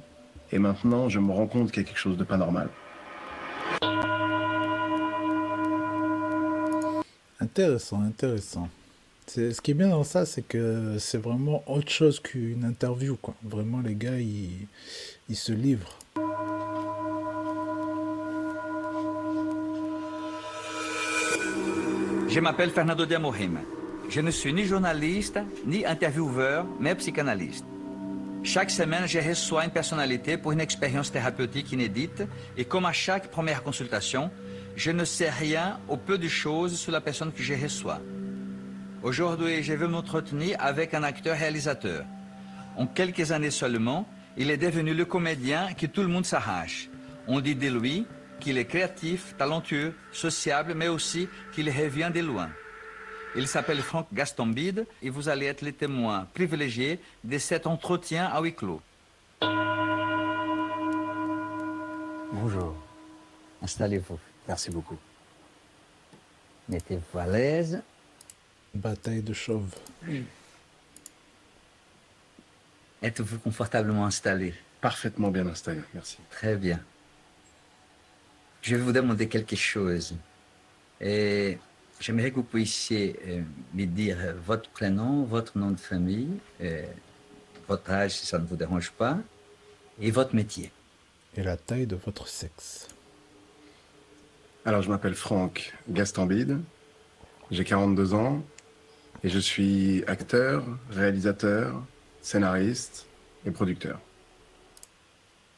et 0.52 0.58
maintenant 0.58 1.08
je 1.08 1.18
me 1.18 1.32
rends 1.32 1.46
compte 1.46 1.72
qu'il 1.72 1.82
y 1.82 1.86
a 1.86 1.88
quelque 1.88 1.98
chose 1.98 2.18
de 2.18 2.24
pas 2.24 2.36
normal. 2.36 2.68
Intéressant, 7.40 8.02
intéressant. 8.02 8.68
Ce 9.26 9.60
qui 9.60 9.70
est 9.70 9.74
bien 9.74 9.88
dans 9.88 10.02
ça, 10.02 10.26
c'est 10.26 10.42
que 10.42 10.96
c'est 10.98 11.18
vraiment 11.18 11.62
autre 11.66 11.90
chose 11.90 12.20
qu'une 12.20 12.64
interview, 12.64 13.16
quoi. 13.16 13.34
Vraiment, 13.44 13.80
les 13.80 13.94
gars, 13.94 14.18
ils, 14.18 15.36
se 15.36 15.52
livrent. 15.52 15.96
Je 22.28 22.40
m'appelle 22.40 22.70
Fernando 22.70 23.06
de. 23.06 23.16
Je 24.08 24.20
ne 24.20 24.30
suis 24.30 24.52
ni 24.52 24.64
journaliste, 24.64 25.38
ni 25.64 25.86
intervieweur, 25.86 26.66
mais 26.80 26.94
psychanalyste. 26.96 27.69
Chaque 28.42 28.70
semaine, 28.70 29.06
je 29.06 29.18
reçois 29.18 29.64
une 29.64 29.70
personnalité 29.70 30.38
pour 30.38 30.52
une 30.52 30.60
expérience 30.60 31.12
thérapeutique 31.12 31.72
inédite 31.72 32.22
et 32.56 32.64
comme 32.64 32.86
à 32.86 32.92
chaque 32.92 33.30
première 33.30 33.62
consultation, 33.62 34.30
je 34.76 34.90
ne 34.90 35.04
sais 35.04 35.28
rien 35.28 35.78
ou 35.88 35.96
peu 35.98 36.16
de 36.16 36.26
choses 36.26 36.78
sur 36.78 36.90
la 36.90 37.02
personne 37.02 37.32
que 37.32 37.42
je 37.42 37.54
reçois. 37.54 38.00
Aujourd'hui, 39.02 39.62
je 39.62 39.74
veux 39.74 39.88
m'entretenir 39.88 40.56
avec 40.58 40.94
un 40.94 41.02
acteur-réalisateur. 41.02 42.04
En 42.76 42.86
quelques 42.86 43.30
années 43.30 43.50
seulement, 43.50 44.08
il 44.38 44.50
est 44.50 44.56
devenu 44.56 44.94
le 44.94 45.04
comédien 45.04 45.74
que 45.74 45.86
tout 45.86 46.02
le 46.02 46.08
monde 46.08 46.24
s'arrache. 46.24 46.88
On 47.26 47.40
dit 47.40 47.54
de 47.54 47.68
lui 47.68 48.06
qu'il 48.40 48.56
est 48.56 48.64
créatif, 48.64 49.34
talentueux, 49.36 49.94
sociable, 50.12 50.72
mais 50.74 50.88
aussi 50.88 51.28
qu'il 51.52 51.68
revient 51.68 52.10
de 52.12 52.20
loin. 52.20 52.48
Il 53.36 53.46
s'appelle 53.46 53.80
Franck 53.80 54.08
Gastambide 54.12 54.86
et 55.02 55.10
vous 55.10 55.28
allez 55.28 55.46
être 55.46 55.62
les 55.62 55.72
témoins 55.72 56.26
privilégiés 56.34 56.98
de 57.22 57.38
cet 57.38 57.66
entretien 57.66 58.26
à 58.26 58.40
huis 58.40 58.54
clos. 58.54 58.80
Bonjour. 62.32 62.74
Installez-vous. 63.62 64.18
Merci 64.48 64.70
beaucoup. 64.70 64.98
Mettez-vous 66.68 67.18
à 67.18 67.26
l'aise. 67.26 67.82
Bataille 68.74 69.22
de 69.22 69.32
chauves. 69.32 69.74
Êtes-vous 73.02 73.38
confortablement 73.38 74.06
installé? 74.06 74.54
Parfaitement 74.80 75.30
bien 75.30 75.46
installé, 75.46 75.80
merci. 75.94 76.18
Très 76.30 76.56
bien. 76.56 76.80
Je 78.62 78.76
vais 78.76 78.82
vous 78.82 78.92
demander 78.92 79.28
quelque 79.28 79.56
chose. 79.56 80.14
Et 81.00 81.58
j'aimerais 82.00 82.30
que 82.30 82.36
vous 82.36 82.42
puissiez 82.42 83.16
euh, 83.26 83.42
me 83.74 83.84
dire 83.84 84.18
votre 84.44 84.68
prénom, 84.70 85.24
votre 85.24 85.56
nom 85.56 85.70
de 85.70 85.78
famille, 85.78 86.30
euh, 86.62 86.82
votre 87.68 87.90
âge 87.90 88.12
si 88.12 88.26
ça 88.26 88.38
ne 88.38 88.46
vous 88.46 88.56
dérange 88.56 88.90
pas, 88.90 89.18
et 90.00 90.10
votre 90.10 90.34
métier. 90.34 90.72
Et 91.36 91.42
la 91.42 91.56
taille 91.56 91.86
de 91.86 91.96
votre 91.96 92.26
sexe. 92.26 92.88
Alors 94.64 94.82
je 94.82 94.90
m'appelle 94.90 95.14
Franck 95.14 95.72
Gastambide, 95.88 96.58
j'ai 97.50 97.64
42 97.64 98.14
ans, 98.14 98.42
et 99.22 99.28
je 99.28 99.38
suis 99.38 100.02
acteur, 100.06 100.64
réalisateur, 100.90 101.82
scénariste 102.22 103.06
et 103.44 103.50
producteur. 103.50 104.00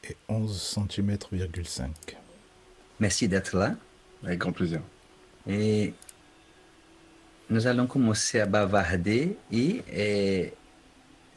Et 0.08 0.16
11 0.28 0.78
cm, 0.90 1.16
Merci 2.98 3.28
d'être 3.28 3.56
là. 3.56 3.74
Avec 4.24 4.38
grand 4.38 4.52
plaisir. 4.52 4.80
Et 5.48 5.92
nous 7.50 7.66
allons 7.66 7.86
commencer 7.86 8.40
à 8.40 8.46
bavarder 8.46 9.36
et, 9.50 9.82
eh, 9.92 10.52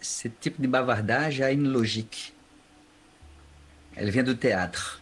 ce 0.02 0.28
type 0.28 0.62
de 0.62 0.68
bavardage 0.68 1.42
a 1.42 1.52
une 1.52 1.72
logique. 1.72 2.34
Elle 3.96 4.10
vient 4.10 4.24
du 4.24 4.38
théâtre. 4.38 5.02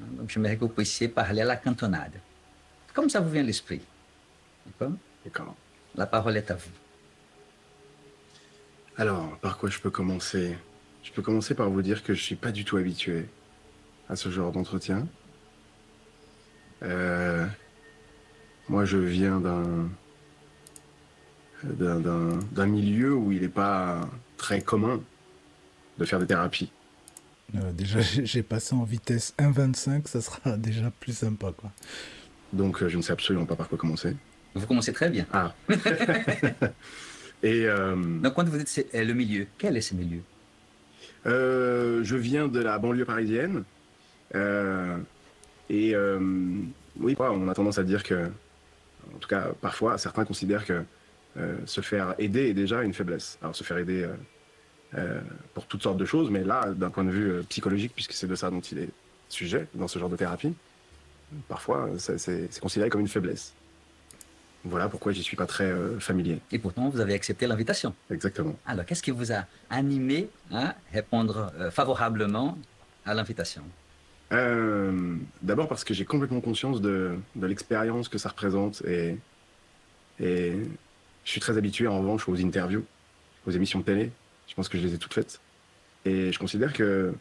Donc 0.00 0.30
j'aimerais 0.30 0.56
que 0.56 0.60
vous 0.60 0.68
puissiez 0.68 1.08
parler 1.08 1.42
à 1.42 1.44
la 1.44 1.56
cantonade. 1.56 2.14
Comme 2.92 3.08
ça 3.08 3.20
vous 3.20 3.30
vient 3.30 3.42
à 3.42 3.46
l'esprit. 3.46 3.80
D'accord? 4.66 4.96
D'accord. 5.24 5.54
La 5.94 6.06
parole 6.06 6.36
est 6.36 6.50
à 6.50 6.54
vous. 6.54 6.70
Alors, 8.96 9.36
par 9.38 9.58
quoi 9.58 9.70
je 9.70 9.78
peux 9.78 9.90
commencer? 9.90 10.56
Je 11.02 11.12
peux 11.12 11.22
commencer 11.22 11.54
par 11.54 11.68
vous 11.70 11.82
dire 11.82 12.02
que 12.02 12.14
je 12.14 12.22
suis 12.22 12.36
pas 12.36 12.52
du 12.52 12.64
tout 12.64 12.76
habitué 12.76 13.26
à 14.08 14.16
ce 14.16 14.30
genre 14.30 14.52
d'entretien. 14.52 15.06
Euh, 16.82 17.46
moi, 18.68 18.84
je 18.84 18.98
viens 18.98 19.40
d'un 19.40 19.88
d'un- 21.72 22.66
milieu 22.66 23.14
où 23.14 23.32
il 23.32 23.42
n'est 23.42 23.48
pas 23.48 24.00
très 24.36 24.60
commun 24.60 25.00
de 25.98 26.04
faire 26.04 26.18
des 26.18 26.26
thérapies. 26.26 26.70
Euh, 27.56 27.72
déjà, 27.72 28.00
j'ai 28.24 28.42
passé 28.42 28.74
en 28.74 28.84
vitesse 28.84 29.34
1,25, 29.38 30.06
ça 30.08 30.20
sera 30.20 30.56
déjà 30.56 30.90
plus 31.00 31.16
sympa, 31.16 31.52
quoi. 31.56 31.70
Donc, 32.52 32.82
euh, 32.82 32.88
je 32.88 32.96
ne 32.96 33.02
sais 33.02 33.12
absolument 33.12 33.46
pas 33.46 33.56
par 33.56 33.68
quoi 33.68 33.78
commencer. 33.78 34.16
Vous 34.54 34.66
commencez 34.66 34.92
très 34.92 35.10
bien. 35.10 35.26
Ah. 35.32 35.52
Et 37.42 37.66
euh, 37.66 37.96
Donc 38.20 38.34
quand 38.34 38.48
vous 38.48 38.56
dites 38.56 38.68
c'est 38.68 38.94
euh, 38.94 39.04
le 39.04 39.12
milieu, 39.12 39.46
quel 39.58 39.76
est 39.76 39.80
ce 39.82 39.94
milieu? 39.94 40.20
Euh, 41.26 42.02
je 42.04 42.16
viens 42.16 42.48
de 42.48 42.60
la 42.60 42.78
banlieue 42.78 43.04
parisienne. 43.04 43.64
Euh, 44.34 44.96
Et 45.68 45.94
euh, 45.94 46.18
oui, 46.98 47.14
quoi, 47.14 47.32
on 47.32 47.48
a 47.48 47.54
tendance 47.54 47.78
à 47.78 47.82
dire 47.82 48.02
que, 48.02 48.26
en 49.14 49.18
tout 49.18 49.28
cas, 49.28 49.48
parfois, 49.60 49.98
certains 49.98 50.24
considèrent 50.24 50.64
que 50.64 50.72
euh, 50.72 50.82
se 51.66 51.80
faire 51.80 52.14
aider 52.18 52.48
est 52.50 52.54
déjà 52.54 52.82
une 52.82 52.94
faiblesse. 52.94 53.38
Alors, 53.42 53.56
se 53.56 53.64
faire 53.64 53.78
aider 53.78 54.04
euh, 54.04 54.14
euh, 54.96 55.20
pour 55.54 55.66
toutes 55.66 55.82
sortes 55.82 55.98
de 55.98 56.04
choses, 56.04 56.30
mais 56.30 56.44
là, 56.44 56.70
d'un 56.70 56.90
point 56.90 57.04
de 57.04 57.10
vue 57.10 57.30
euh, 57.30 57.42
psychologique, 57.48 57.92
puisque 57.94 58.12
c'est 58.12 58.28
de 58.28 58.34
ça 58.34 58.50
dont 58.50 58.60
il 58.60 58.78
est 58.78 58.90
sujet 59.28 59.66
dans 59.74 59.88
ce 59.88 59.98
genre 59.98 60.08
de 60.08 60.16
thérapie, 60.16 60.54
parfois, 61.48 61.90
c'est 61.98 62.18
c'est 62.18 62.60
considéré 62.60 62.90
comme 62.90 63.00
une 63.00 63.08
faiblesse. 63.08 63.52
Voilà 64.66 64.88
pourquoi 64.88 65.12
j'y 65.12 65.22
suis 65.22 65.36
pas 65.36 65.46
très 65.46 65.64
euh, 65.64 65.98
familier. 66.00 66.38
Et 66.50 66.58
pourtant, 66.58 66.88
vous 66.88 67.00
avez 67.00 67.12
accepté 67.12 67.46
l'invitation. 67.46 67.94
Exactement. 68.10 68.56
Alors, 68.64 68.86
qu'est-ce 68.86 69.02
qui 69.02 69.10
vous 69.10 69.30
a 69.32 69.44
animé 69.68 70.28
à 70.50 70.74
répondre 70.92 71.52
euh, 71.58 71.70
favorablement 71.70 72.56
à 73.04 73.12
l'invitation? 73.12 73.62
Euh, 74.32 75.16
D'abord 75.42 75.68
parce 75.68 75.84
que 75.84 75.92
j'ai 75.92 76.06
complètement 76.06 76.40
conscience 76.40 76.80
de, 76.80 77.14
de 77.36 77.46
l'expérience 77.46 78.08
que 78.08 78.16
ça 78.16 78.30
représente 78.30 78.82
et, 78.86 79.18
et 80.18 80.54
je 81.24 81.30
suis 81.30 81.40
très 81.40 81.56
habitué 81.56 81.86
en 81.88 81.98
revanche 81.98 82.28
aux 82.28 82.36
interviews, 82.40 82.84
aux 83.46 83.50
émissions 83.50 83.78
de 83.80 83.84
télé. 83.84 84.10
Je 84.48 84.54
pense 84.54 84.68
que 84.68 84.78
je 84.78 84.86
les 84.86 84.94
ai 84.94 84.98
toutes 84.98 85.14
faites. 85.14 85.40
Et 86.04 86.32
je 86.32 86.38
considère 86.38 86.72
que 86.72 87.14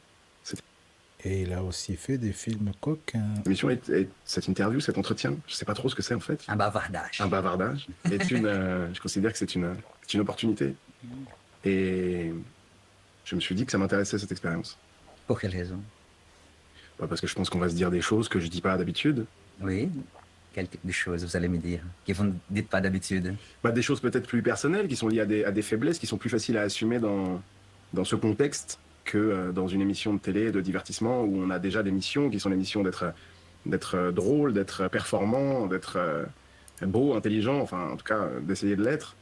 Et 1.25 1.43
il 1.43 1.53
a 1.53 1.63
aussi 1.63 1.95
fait 1.95 2.17
des 2.17 2.33
films 2.33 2.71
coquins. 2.81 3.23
l'émission 3.45 3.69
est, 3.69 3.87
est- 3.89 4.09
cette 4.25 4.49
interview, 4.49 4.81
cet 4.81 4.97
entretien, 4.97 5.35
je 5.47 5.53
sais 5.53 5.63
pas 5.63 5.73
trop 5.73 5.87
ce 5.87 5.95
que 5.95 6.01
c'est 6.01 6.13
en 6.15 6.19
fait. 6.19 6.43
Un 6.49 6.57
bavardage. 6.57 7.21
Un 7.21 7.27
bavardage 7.27 7.87
est 8.11 8.29
une, 8.29 8.45
euh, 8.45 8.93
je 8.93 8.99
considère 8.99 9.31
que 9.31 9.37
c'est 9.37 9.55
une, 9.55 9.73
c'est 10.01 10.15
une 10.15 10.19
opportunité. 10.19 10.75
Et 11.63 12.33
je 13.23 13.35
me 13.35 13.39
suis 13.39 13.55
dit 13.55 13.65
que 13.65 13.71
ça 13.71 13.77
m'intéressait 13.77 14.19
cette 14.19 14.33
expérience. 14.33 14.77
Pour 15.25 15.39
quelle 15.39 15.51
raison? 15.51 15.79
Pas 16.97 17.07
parce 17.07 17.21
que 17.21 17.27
je 17.27 17.35
pense 17.35 17.49
qu'on 17.49 17.59
va 17.59 17.69
se 17.69 17.75
dire 17.75 17.89
des 17.89 18.01
choses 18.01 18.27
que 18.27 18.41
je 18.41 18.47
dis 18.47 18.59
pas 18.59 18.77
d'habitude. 18.77 19.25
Oui. 19.61 19.89
Quel 20.53 20.67
type 20.67 20.85
de 20.85 20.91
choses 20.91 21.25
vous 21.25 21.35
allez 21.35 21.47
me 21.47 21.57
dire 21.57 21.81
que 22.07 22.13
vous 22.13 22.25
ne 22.25 22.31
dites 22.49 22.69
pas 22.69 22.79
d'habitude? 22.79 23.35
Bah, 23.63 23.71
des 23.71 23.81
choses 23.81 23.99
peut-être 23.99 24.27
plus 24.27 24.43
personnelles 24.43 24.87
qui 24.87 24.95
sont 24.95 25.07
liées 25.07 25.21
à 25.21 25.25
des, 25.25 25.43
à 25.43 25.51
des 25.51 25.63
faiblesses 25.63 25.99
qui 25.99 26.07
sont 26.07 26.17
plus 26.17 26.29
faciles 26.29 26.57
à 26.57 26.61
assumer 26.61 26.99
dans, 26.99 27.41
dans 27.93 28.03
ce 28.03 28.15
contexte 28.15 28.79
que 29.03 29.17
euh, 29.17 29.51
dans 29.51 29.67
une 29.67 29.81
émission 29.81 30.13
de 30.13 30.19
télé 30.19 30.51
de 30.51 30.61
divertissement 30.61 31.23
où 31.23 31.41
on 31.41 31.49
a 31.49 31.59
déjà 31.59 31.81
des 31.81 31.91
missions 31.91 32.29
qui 32.29 32.39
sont 32.39 32.51
des 32.51 32.55
missions 32.55 32.83
d'être 32.83 33.13
d'être 33.65 33.95
euh, 33.95 34.11
drôle, 34.11 34.53
d'être 34.53 34.87
performant, 34.89 35.67
d'être 35.67 35.97
euh, 35.97 36.25
beau, 36.81 37.13
intelligent, 37.15 37.59
enfin 37.59 37.91
en 37.91 37.97
tout 37.97 38.05
cas 38.05 38.19
euh, 38.19 38.39
d'essayer 38.41 38.75
de 38.75 38.83
l'être. 38.83 39.15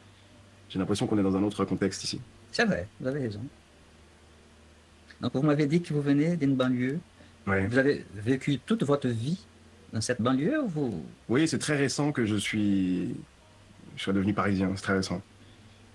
J'ai 0.70 0.80
l'impression 0.80 1.08
qu'on 1.08 1.18
est 1.18 1.24
dans 1.24 1.36
un 1.36 1.44
autre 1.44 1.66
contexte 1.66 2.04
ici. 2.04 2.22
C'est 2.52 2.66
vrai, 2.66 2.88
vous 3.00 3.08
avez 3.08 3.20
raison. 3.20 3.42
Donc, 5.20 5.34
vous 5.34 5.44
m'avez 5.44 5.68
dit 5.68 5.82
que 5.82 5.94
vous 5.94 6.02
venez 6.02 6.36
d'une 6.38 6.56
banlieue. 6.56 7.00
Ouais. 7.46 7.68
Vous 7.68 7.78
avez 7.78 8.06
vécu 8.16 8.60
toute 8.60 8.84
votre 8.84 9.08
vie 9.08 9.46
dans 9.94 10.02
cette 10.02 10.22
banlieue 10.22 10.62
ou 10.64 10.68
vous... 10.68 11.06
Oui, 11.30 11.48
c'est 11.48 11.58
très 11.60 11.76
récent 11.76 12.12
que 12.12 12.26
je 12.26 12.36
suis, 12.36 13.16
je 13.98 14.02
suis 14.04 14.14
devenu 14.14 14.34
parisien, 14.34 14.72
c'est 14.76 14.84
très 14.84 14.94
récent. 14.94 15.22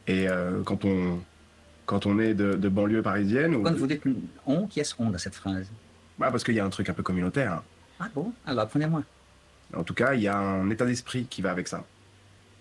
Et 0.07 0.29
euh, 0.29 0.63
quand 0.65 0.85
on 0.85 1.19
quand 1.87 2.05
on 2.05 2.19
est 2.19 2.35
de, 2.35 2.55
de 2.55 2.69
banlieue 2.69 3.01
parisienne, 3.03 3.55
ou- 3.55 3.63
Quand 3.63 3.75
vous 3.75 3.87
dites 3.87 4.03
on, 4.45 4.67
qui 4.67 4.81
est-ce 4.81 4.95
on 4.99 5.11
dans 5.11 5.19
cette 5.19 5.37
phrase? 5.37 5.71
Bah, 6.19 6.31
parce 6.33 6.43
qu'il 6.43 6.55
y 6.55 6.61
a 6.61 6.65
un 6.65 6.71
truc 6.71 6.89
un 6.89 6.93
peu 6.95 7.05
communautaire. 7.05 7.53
hein. 7.53 7.63
Ah 8.01 8.09
bon? 8.13 8.33
Alors, 8.45 8.65
apprenez-moi. 8.65 9.03
En 9.75 9.85
tout 9.85 9.95
cas, 9.95 10.15
il 10.15 10.21
y 10.23 10.27
a 10.29 10.37
un 10.37 10.69
état 10.71 10.85
d'esprit 10.85 11.27
qui 11.31 11.43
va 11.43 11.53
avec 11.53 11.69
ça. 11.69 11.85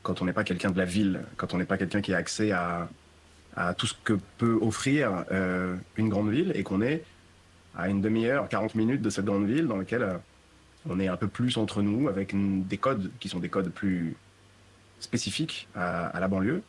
Quand 0.04 0.21
on 0.21 0.26
n'est 0.26 0.34
pas 0.34 0.43
quelqu'un 0.43 0.69
de 0.69 0.78
la 0.78 0.86
ville, 0.86 1.21
quand 1.38 1.54
on 1.54 1.58
n'est 1.58 1.65
pas 1.65 1.78
quelqu'un 1.78 2.02
qui 2.02 2.13
a 2.13 2.17
accès 2.17 2.52
à, 2.52 2.88
à 3.56 3.74
tout 3.74 3.88
ce 3.88 3.95
que 4.04 4.13
peut 4.38 4.60
offrir 4.62 5.26
euh, 5.32 5.76
une 5.98 6.10
grande 6.10 6.30
ville 6.30 6.52
et 6.54 6.62
qu'on 6.62 6.82
est 6.82 7.04
à 7.76 7.89
une 7.89 8.02
demi-heure, 8.02 8.48
40 8.48 8.76
minutes 8.76 9.02
de 9.02 9.10
cette 9.10 9.26
grande 9.26 9.48
ville 9.48 9.65
dans 9.67 9.78
laquelle 9.78 10.04
euh, 10.04 10.17
on 10.88 11.00
est 11.00 11.08
un 11.08 11.17
peu 11.17 11.28
plus 11.28 11.58
entre 11.58 11.82
nous 11.82 12.08
avec 12.10 12.34
des 12.67 12.78
codes 12.78 13.12
qui 13.19 13.30
sont 13.30 13.39
des 13.39 13.50
codes 13.50 13.69
plus 13.71 14.15
spécifiques 15.00 15.67
à, 15.76 16.08
à 16.08 16.19
la 16.19 16.28
banlieue. 16.28 16.62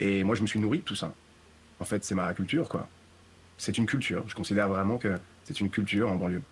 Et 0.00 0.22
moi, 0.24 0.34
je 0.34 0.42
me 0.42 0.46
suis 0.46 0.60
nourri 0.60 0.78
de 0.78 0.84
tout 0.84 0.94
ça. 0.94 1.12
En 1.80 1.84
fait, 1.84 2.04
c'est 2.04 2.14
ma 2.14 2.32
culture, 2.34 2.68
quoi. 2.68 2.88
C'est 3.56 3.76
une 3.78 3.86
culture. 3.86 4.24
Je 4.28 4.34
considère 4.34 4.68
vraiment 4.68 4.98
que 4.98 5.18
c'est 5.44 5.58
une 5.60 5.70
culture 5.70 6.10
en 6.10 6.16
banlieue. 6.16 6.42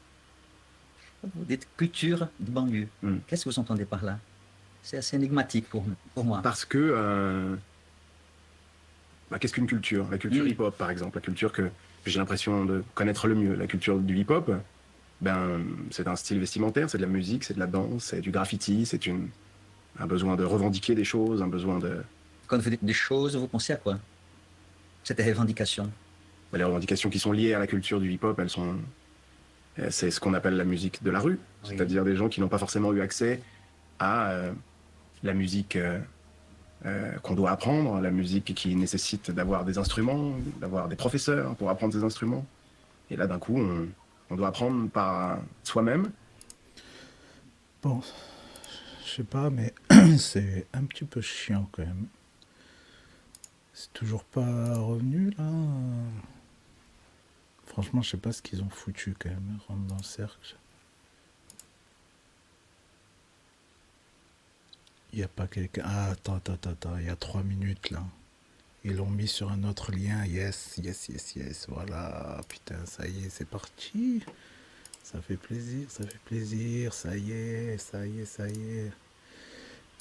Vous 1.34 1.44
dites 1.44 1.66
culture 1.76 2.28
de 2.40 2.50
banlieue. 2.50 2.88
Hmm. 3.02 3.18
Qu'est-ce 3.26 3.44
que 3.44 3.50
vous 3.50 3.58
entendez 3.58 3.84
par 3.84 4.04
là? 4.04 4.18
C'est 4.82 4.96
assez 4.98 5.16
énigmatique 5.16 5.68
pour, 5.68 5.84
pour 6.14 6.24
moi. 6.24 6.40
Parce 6.42 6.64
que. 6.64 6.78
euh, 6.78 7.56
bah, 9.30 9.38
Qu'est-ce 9.38 9.52
qu'une 9.52 9.66
culture? 9.66 10.06
La 10.10 10.18
culture 10.18 10.44
Mm. 10.44 10.48
hip-hop, 10.48 10.76
par 10.76 10.90
exemple. 10.90 11.16
La 11.16 11.22
culture 11.22 11.52
que 11.52 11.70
j'ai 12.04 12.18
l'impression 12.18 12.64
de 12.64 12.84
connaître 12.94 13.26
le 13.26 13.34
mieux. 13.34 13.54
La 13.56 13.66
culture 13.66 13.98
du 13.98 14.16
hip-hop, 14.16 14.52
ben, 15.20 15.62
c'est 15.90 16.06
un 16.08 16.16
style 16.16 16.38
vestimentaire, 16.40 16.90
c'est 16.90 16.98
de 16.98 17.02
la 17.02 17.08
musique, 17.08 17.44
c'est 17.44 17.54
de 17.54 17.58
la 17.60 17.66
danse, 17.66 18.04
c'est 18.04 18.20
du 18.20 18.30
graffiti, 18.30 18.84
c'est 18.86 19.06
une, 19.06 19.28
un 19.98 20.06
besoin 20.06 20.36
de 20.36 20.44
revendiquer 20.44 20.94
des 20.94 21.04
choses, 21.04 21.42
un 21.42 21.48
besoin 21.48 21.78
de. 21.78 22.02
Quand 22.46 22.58
vous 22.58 22.70
dites 22.70 22.84
des 22.84 22.92
choses, 22.92 23.36
vous 23.36 23.48
pensez 23.48 23.72
à 23.72 23.76
quoi? 23.76 23.98
Cette 25.04 25.20
revendication? 25.20 25.90
bah, 26.52 26.58
les 26.58 26.64
revendications 26.64 27.10
qui 27.10 27.18
sont 27.18 27.32
liées 27.32 27.54
à 27.54 27.58
la 27.58 27.66
culture 27.66 28.00
du 28.00 28.12
hip-hop, 28.12 28.38
elles 28.38 28.50
sont. 28.50 28.76
euh, 29.78 29.88
C'est 29.90 30.10
ce 30.10 30.20
qu'on 30.20 30.34
appelle 30.34 30.56
la 30.56 30.64
musique 30.64 31.02
de 31.02 31.10
la 31.10 31.20
rue. 31.20 31.38
Oui. 31.64 31.70
C'est-à-dire 31.70 32.04
des 32.04 32.16
gens 32.16 32.28
qui 32.28 32.40
n'ont 32.40 32.48
pas 32.48 32.58
forcément 32.58 32.92
eu 32.92 33.00
accès 33.00 33.40
à 33.98 34.30
euh, 34.30 34.52
la 35.22 35.32
musique 35.34 35.76
euh, 35.76 35.98
euh, 36.84 37.12
qu'on 37.22 37.34
doit 37.34 37.50
apprendre, 37.50 38.00
la 38.00 38.10
musique 38.10 38.54
qui 38.54 38.76
nécessite 38.76 39.30
d'avoir 39.30 39.64
des 39.64 39.78
instruments, 39.78 40.32
d'avoir 40.60 40.88
des 40.88 40.96
professeurs 40.96 41.54
pour 41.56 41.70
apprendre 41.70 41.94
ces 41.94 42.04
instruments. 42.04 42.44
Et 43.10 43.16
là, 43.16 43.26
d'un 43.26 43.38
coup, 43.38 43.58
on, 43.58 43.88
on 44.30 44.36
doit 44.36 44.48
apprendre 44.48 44.88
par 44.90 45.38
soi-même. 45.62 46.10
Bon, 47.82 48.00
je 49.04 49.10
sais 49.10 49.22
pas, 49.22 49.50
mais 49.50 49.72
c'est 50.18 50.66
un 50.72 50.84
petit 50.84 51.04
peu 51.04 51.20
chiant 51.20 51.68
quand 51.72 51.84
même. 51.84 52.06
C'est 53.72 53.92
toujours 53.92 54.24
pas 54.24 54.78
revenu 54.78 55.30
là. 55.38 55.50
Franchement, 57.66 58.00
je 58.00 58.10
sais 58.10 58.16
pas 58.16 58.32
ce 58.32 58.40
qu'ils 58.40 58.62
ont 58.62 58.70
foutu 58.70 59.14
quand 59.18 59.28
même. 59.28 59.58
Rentre 59.68 59.82
dans 59.82 59.96
le 59.98 60.02
cercle. 60.02 60.56
Il 65.12 65.18
n'y 65.18 65.24
a 65.24 65.28
pas 65.28 65.46
quelqu'un. 65.46 65.82
Ah, 65.84 66.10
attends, 66.10 66.36
attends, 66.36 66.70
attends. 66.70 66.98
Il 66.98 67.06
y 67.06 67.10
a 67.10 67.16
trois 67.16 67.42
minutes 67.42 67.90
là. 67.90 68.02
Ils 68.88 68.98
l'ont 68.98 69.10
mis 69.10 69.26
sur 69.26 69.50
un 69.50 69.64
autre 69.64 69.90
lien. 69.90 70.24
Yes, 70.26 70.74
yes, 70.80 71.08
yes, 71.08 71.34
yes. 71.34 71.66
Voilà. 71.68 72.40
Putain, 72.48 72.86
ça 72.86 73.04
y 73.08 73.24
est, 73.24 73.30
c'est 73.30 73.44
parti. 73.44 74.22
Ça 75.02 75.20
fait 75.20 75.36
plaisir, 75.36 75.90
ça 75.90 76.06
fait 76.06 76.20
plaisir. 76.24 76.94
Ça 76.94 77.16
y 77.16 77.32
est, 77.32 77.78
ça 77.78 78.06
y 78.06 78.20
est, 78.20 78.24
ça 78.24 78.48
y 78.48 78.78
est. 78.78 78.92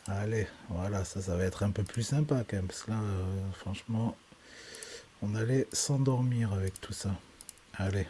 Allez, 0.06 0.46
voilà, 0.70 1.04
ça, 1.04 1.20
ça 1.20 1.36
va 1.36 1.46
être 1.46 1.64
un 1.64 1.72
peu 1.72 1.82
plus 1.82 2.04
sympa 2.04 2.44
quand 2.48 2.58
même. 2.58 2.68
Parce 2.68 2.84
que 2.84 2.92
là, 2.92 3.00
euh, 3.02 3.52
franchement, 3.54 4.16
on 5.24 5.34
allait 5.34 5.66
s'endormir 5.74 6.54
avec 6.54 6.80
tout 6.80 6.94
ça. 6.94 7.10
Allez. 7.74 8.06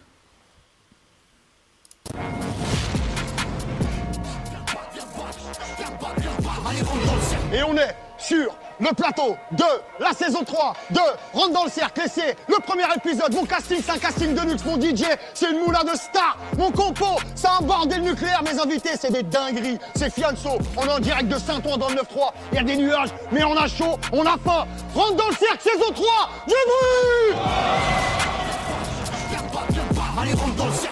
Et 7.53 7.63
on 7.63 7.77
est 7.77 7.95
sur 8.17 8.57
le 8.79 8.93
plateau 8.93 9.35
de 9.51 9.63
la 9.99 10.11
saison 10.13 10.43
3 10.43 10.73
de 10.91 10.99
Rentre 11.33 11.53
dans 11.53 11.63
le 11.65 11.69
cercle. 11.69 12.01
C'est 12.11 12.35
le 12.47 12.55
premier 12.65 12.85
épisode. 12.95 13.33
Mon 13.33 13.45
casting, 13.45 13.79
c'est 13.83 13.91
un 13.91 13.97
casting 13.97 14.33
de 14.33 14.41
luxe. 14.41 14.65
Mon 14.65 14.79
DJ, 14.79 15.03
c'est 15.33 15.51
une 15.51 15.59
moulin 15.59 15.83
de 15.83 15.95
star. 15.95 16.37
Mon 16.57 16.71
compo, 16.71 17.05
c'est 17.35 17.47
un 17.47 17.61
bordel 17.61 18.01
nucléaire. 18.01 18.41
Mes 18.43 18.59
invités, 18.59 18.97
c'est 18.99 19.11
des 19.11 19.23
dingueries. 19.23 19.77
C'est 19.95 20.11
Fianso. 20.11 20.57
On 20.75 20.85
est 20.85 20.91
en 20.91 20.99
direct 20.99 21.27
de 21.27 21.37
Saint-Ouen 21.37 21.77
dans 21.77 21.89
le 21.89 21.95
9-3. 21.95 22.31
Il 22.51 22.55
y 22.57 22.59
a 22.59 22.63
des 22.63 22.77
nuages, 22.77 23.09
mais 23.31 23.43
on 23.43 23.55
a 23.55 23.67
chaud, 23.67 23.99
on 24.11 24.25
a 24.25 24.35
faim. 24.43 24.65
Rentre 24.93 25.15
dans 25.15 25.27
le 25.27 25.35
cercle, 25.35 25.61
saison 25.61 25.91
3. 25.93 26.05
Du 26.47 26.53
bruit 26.67 27.39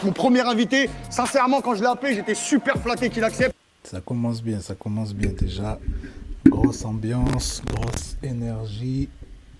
Mon 0.04 0.12
premier 0.12 0.42
invité, 0.42 0.90
sincèrement, 1.10 1.62
quand 1.62 1.76
je 1.76 1.82
l'ai 1.82 1.88
appelé, 1.88 2.14
j'étais 2.14 2.36
super 2.36 2.76
flatté 2.78 3.10
qu'il 3.10 3.24
accepte. 3.24 3.56
Ça 3.84 4.00
commence 4.02 4.42
bien, 4.42 4.60
ça 4.62 4.76
commence 4.76 5.14
bien 5.14 5.32
déjà. 5.32 5.80
Grosse 6.46 6.86
ambiance, 6.86 7.62
grosse 7.66 8.18
énergie. 8.24 9.10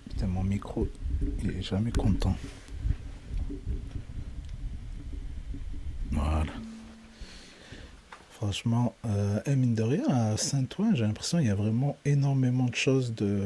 Putain, 0.08 0.26
mon 0.26 0.42
micro, 0.42 0.88
il 1.42 1.50
est 1.50 1.62
jamais 1.62 1.92
content. 1.92 2.36
Voilà. 6.10 6.52
Franchement, 8.30 8.94
euh, 9.06 9.40
eh, 9.46 9.56
mine 9.56 9.74
de 9.74 9.82
rien, 9.82 10.06
à 10.08 10.36
Saint-Ouen, 10.36 10.94
j'ai 10.94 11.04
l'impression 11.04 11.38
qu'il 11.38 11.46
y 11.46 11.50
a 11.50 11.54
vraiment 11.54 11.96
énormément 12.04 12.66
de 12.66 12.74
choses 12.74 13.14
de... 13.14 13.40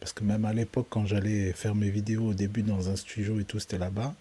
Parce 0.00 0.12
que 0.12 0.24
même 0.24 0.44
à 0.44 0.52
l'époque, 0.52 0.86
quand 0.88 1.06
j'allais 1.06 1.52
faire 1.52 1.74
mes 1.74 1.90
vidéos 1.90 2.28
au 2.28 2.34
début 2.34 2.62
dans 2.62 2.88
un 2.88 2.96
studio 2.96 3.38
et 3.40 3.44
tout, 3.44 3.58
c'était 3.58 3.78
là-bas. 3.78 4.14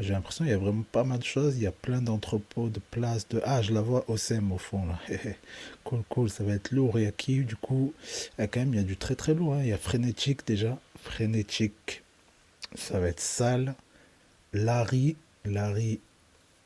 J'ai 0.00 0.12
l'impression 0.12 0.44
qu'il 0.44 0.52
y 0.52 0.54
a 0.54 0.58
vraiment 0.58 0.84
pas 0.92 1.02
mal 1.04 1.18
de 1.18 1.24
choses. 1.24 1.56
Il 1.56 1.62
y 1.62 1.66
a 1.66 1.72
plein 1.72 2.00
d'entrepôts, 2.00 2.68
de 2.68 2.80
places, 2.90 3.28
de... 3.28 3.40
Ah, 3.44 3.62
je 3.62 3.72
la 3.72 3.80
vois 3.80 4.04
au 4.08 4.16
SEM 4.16 4.52
au 4.52 4.58
fond, 4.58 4.86
là. 4.86 4.98
cool, 5.84 6.02
cool, 6.08 6.30
ça 6.30 6.44
va 6.44 6.52
être 6.54 6.70
lourd. 6.70 6.98
Y 7.00 7.06
a 7.06 7.12
qui, 7.12 7.44
du 7.44 7.56
coup 7.56 7.92
il 8.38 8.42
y 8.42 8.44
a 8.44 8.46
quand 8.46 8.60
même, 8.60 8.74
il 8.74 8.76
y 8.76 8.80
a 8.80 8.84
du 8.84 8.96
très 8.96 9.16
très 9.16 9.34
lourd. 9.34 9.54
hein. 9.54 9.62
Il 9.62 9.68
y 9.68 9.72
a 9.72 9.78
Frénétique 9.78 10.46
déjà. 10.46 10.78
Frénétique, 11.02 12.02
ça 12.74 13.00
va 13.00 13.08
être 13.08 13.20
sale. 13.20 13.74
Larry, 14.52 15.16
Larry, 15.44 16.00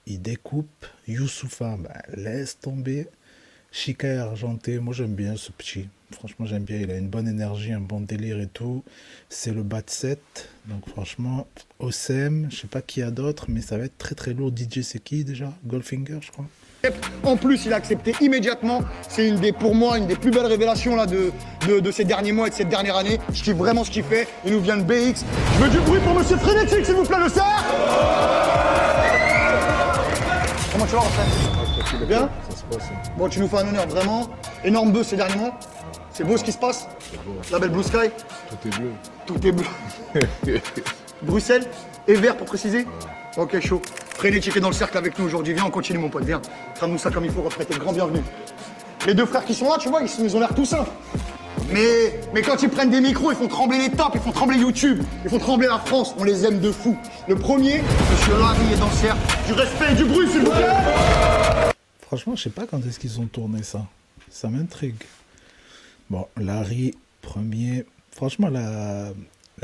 il 0.06 0.20
découpe. 0.20 0.86
Youssoufa, 1.08 1.76
bah, 1.78 2.02
laisse 2.14 2.58
tomber. 2.60 3.08
Chica 3.72 4.06
et 4.06 4.18
Argenté, 4.18 4.78
moi 4.78 4.92
j'aime 4.94 5.14
bien 5.14 5.34
ce 5.36 5.50
petit. 5.50 5.88
Franchement, 6.12 6.44
j'aime 6.44 6.64
bien. 6.64 6.76
Il 6.76 6.90
a 6.90 6.96
une 6.98 7.08
bonne 7.08 7.26
énergie, 7.26 7.72
un 7.72 7.80
bon 7.80 8.00
délire 8.00 8.38
et 8.38 8.46
tout. 8.46 8.84
C'est 9.30 9.50
le 9.50 9.62
de 9.62 9.82
7. 9.86 10.20
Donc, 10.66 10.86
franchement, 10.90 11.46
OCM, 11.78 12.48
je 12.50 12.56
sais 12.56 12.66
pas 12.66 12.82
qui 12.82 13.00
y 13.00 13.02
a 13.02 13.10
d'autres, 13.10 13.46
mais 13.48 13.62
ça 13.62 13.78
va 13.78 13.84
être 13.84 13.96
très 13.96 14.14
très 14.14 14.34
lourd. 14.34 14.52
DJ, 14.54 14.82
c'est 14.82 15.02
qui 15.02 15.24
déjà? 15.24 15.50
Goldfinger, 15.64 16.18
je 16.20 16.30
crois. 16.30 16.44
En 17.22 17.38
plus, 17.38 17.64
il 17.64 17.72
a 17.72 17.76
accepté 17.76 18.14
immédiatement. 18.20 18.82
C'est 19.08 19.26
une 19.26 19.36
des, 19.36 19.52
pour 19.52 19.74
moi, 19.74 19.96
une 19.96 20.06
des 20.06 20.16
plus 20.16 20.30
belles 20.30 20.44
révélations 20.44 20.96
là, 20.96 21.06
de, 21.06 21.32
de, 21.66 21.80
de 21.80 21.90
ces 21.90 22.04
derniers 22.04 22.32
mois 22.32 22.48
et 22.48 22.50
de 22.50 22.54
cette 22.56 22.68
dernière 22.68 22.96
année. 22.96 23.18
Je 23.32 23.42
kiffe 23.42 23.56
vraiment 23.56 23.82
ce 23.82 23.90
qu'il 23.90 24.04
fait. 24.04 24.28
Il 24.44 24.52
nous 24.52 24.60
vient 24.60 24.76
de 24.76 24.82
BX. 24.82 25.24
Je 25.54 25.64
veux 25.64 25.70
du 25.70 25.78
bruit 25.80 26.00
pour 26.00 26.14
Monsieur 26.14 26.36
Frénétique, 26.36 26.84
s'il 26.84 26.94
vous 26.94 27.04
plaît, 27.04 27.20
le 27.22 27.28
cerf 27.30 27.64
Comment 30.72 30.86
tu 30.86 30.92
vas, 30.92 31.00
Raphaël? 31.00 32.06
Bien? 32.06 32.28
Bon, 33.16 33.28
tu 33.28 33.40
nous 33.40 33.48
fais 33.48 33.58
un 33.58 33.68
honneur, 33.68 33.86
vraiment. 33.86 34.28
Énorme 34.64 34.92
buzz 34.92 35.06
ces 35.06 35.16
derniers 35.16 35.36
mois. 35.36 35.58
C'est 36.12 36.24
beau 36.24 36.36
ce 36.36 36.44
qui 36.44 36.52
se 36.52 36.58
passe. 36.58 36.86
La 37.50 37.58
belle 37.58 37.70
Blue 37.70 37.82
Sky. 37.82 38.10
Tout 38.50 38.68
est 38.68 38.78
bleu. 38.78 38.90
Tout 39.26 39.46
est 39.46 39.52
bleu. 39.52 39.66
Bruxelles 41.22 41.66
et 42.06 42.14
vert 42.14 42.36
pour 42.36 42.46
préciser 42.46 42.86
Ok, 43.36 43.58
chaud. 43.60 43.80
Frénétique 44.16 44.56
est 44.56 44.60
dans 44.60 44.68
le 44.68 44.74
cercle 44.74 44.98
avec 44.98 45.18
nous 45.18 45.24
aujourd'hui. 45.24 45.54
Viens, 45.54 45.64
on 45.66 45.70
continue, 45.70 45.98
mon 45.98 46.10
pote. 46.10 46.24
Viens. 46.24 46.42
Crame-nous 46.74 46.98
ça 46.98 47.10
comme 47.10 47.24
il 47.24 47.30
faut. 47.30 47.42
Reprêter 47.42 47.74
le 47.74 47.80
grand 47.80 47.92
bienvenu. 47.92 48.20
Les 49.06 49.14
deux 49.14 49.26
frères 49.26 49.44
qui 49.44 49.54
sont 49.54 49.68
là, 49.68 49.76
tu 49.80 49.88
vois, 49.88 50.00
ils, 50.02 50.24
ils 50.24 50.36
ont 50.36 50.40
l'air 50.40 50.54
tout 50.54 50.66
simples. 50.66 50.90
Mais, 51.72 52.20
mais 52.34 52.42
quand 52.42 52.62
ils 52.62 52.68
prennent 52.68 52.90
des 52.90 53.00
micros, 53.00 53.32
ils 53.32 53.36
font 53.36 53.48
trembler 53.48 53.78
les 53.78 53.90
tapes, 53.90 54.12
ils 54.14 54.20
font 54.20 54.32
trembler 54.32 54.58
YouTube, 54.58 55.02
ils 55.24 55.30
font 55.30 55.38
trembler 55.38 55.68
la 55.68 55.78
France. 55.78 56.14
On 56.18 56.24
les 56.24 56.44
aime 56.44 56.60
de 56.60 56.70
fou. 56.70 56.96
Le 57.28 57.36
premier, 57.36 57.82
Monsieur 58.12 58.38
Larry 58.38 58.74
est 58.74 58.78
dans 58.78 58.86
le 58.86 58.92
cercle. 58.92 59.18
Du 59.46 59.52
respect 59.54 59.92
et 59.92 59.94
du 59.94 60.04
bruit, 60.04 60.28
s'il 60.30 60.40
vous 60.40 60.50
plaît. 60.50 60.66
Franchement, 62.12 62.36
je 62.36 62.42
sais 62.42 62.50
pas 62.50 62.66
quand 62.66 62.84
est-ce 62.84 62.98
qu'ils 62.98 63.20
ont 63.20 63.26
tourné 63.26 63.62
ça. 63.62 63.88
Ça 64.28 64.50
m'intrigue. 64.50 65.02
Bon, 66.10 66.26
Larry, 66.36 66.94
premier. 67.22 67.86
Franchement, 68.10 68.50
la, 68.50 69.14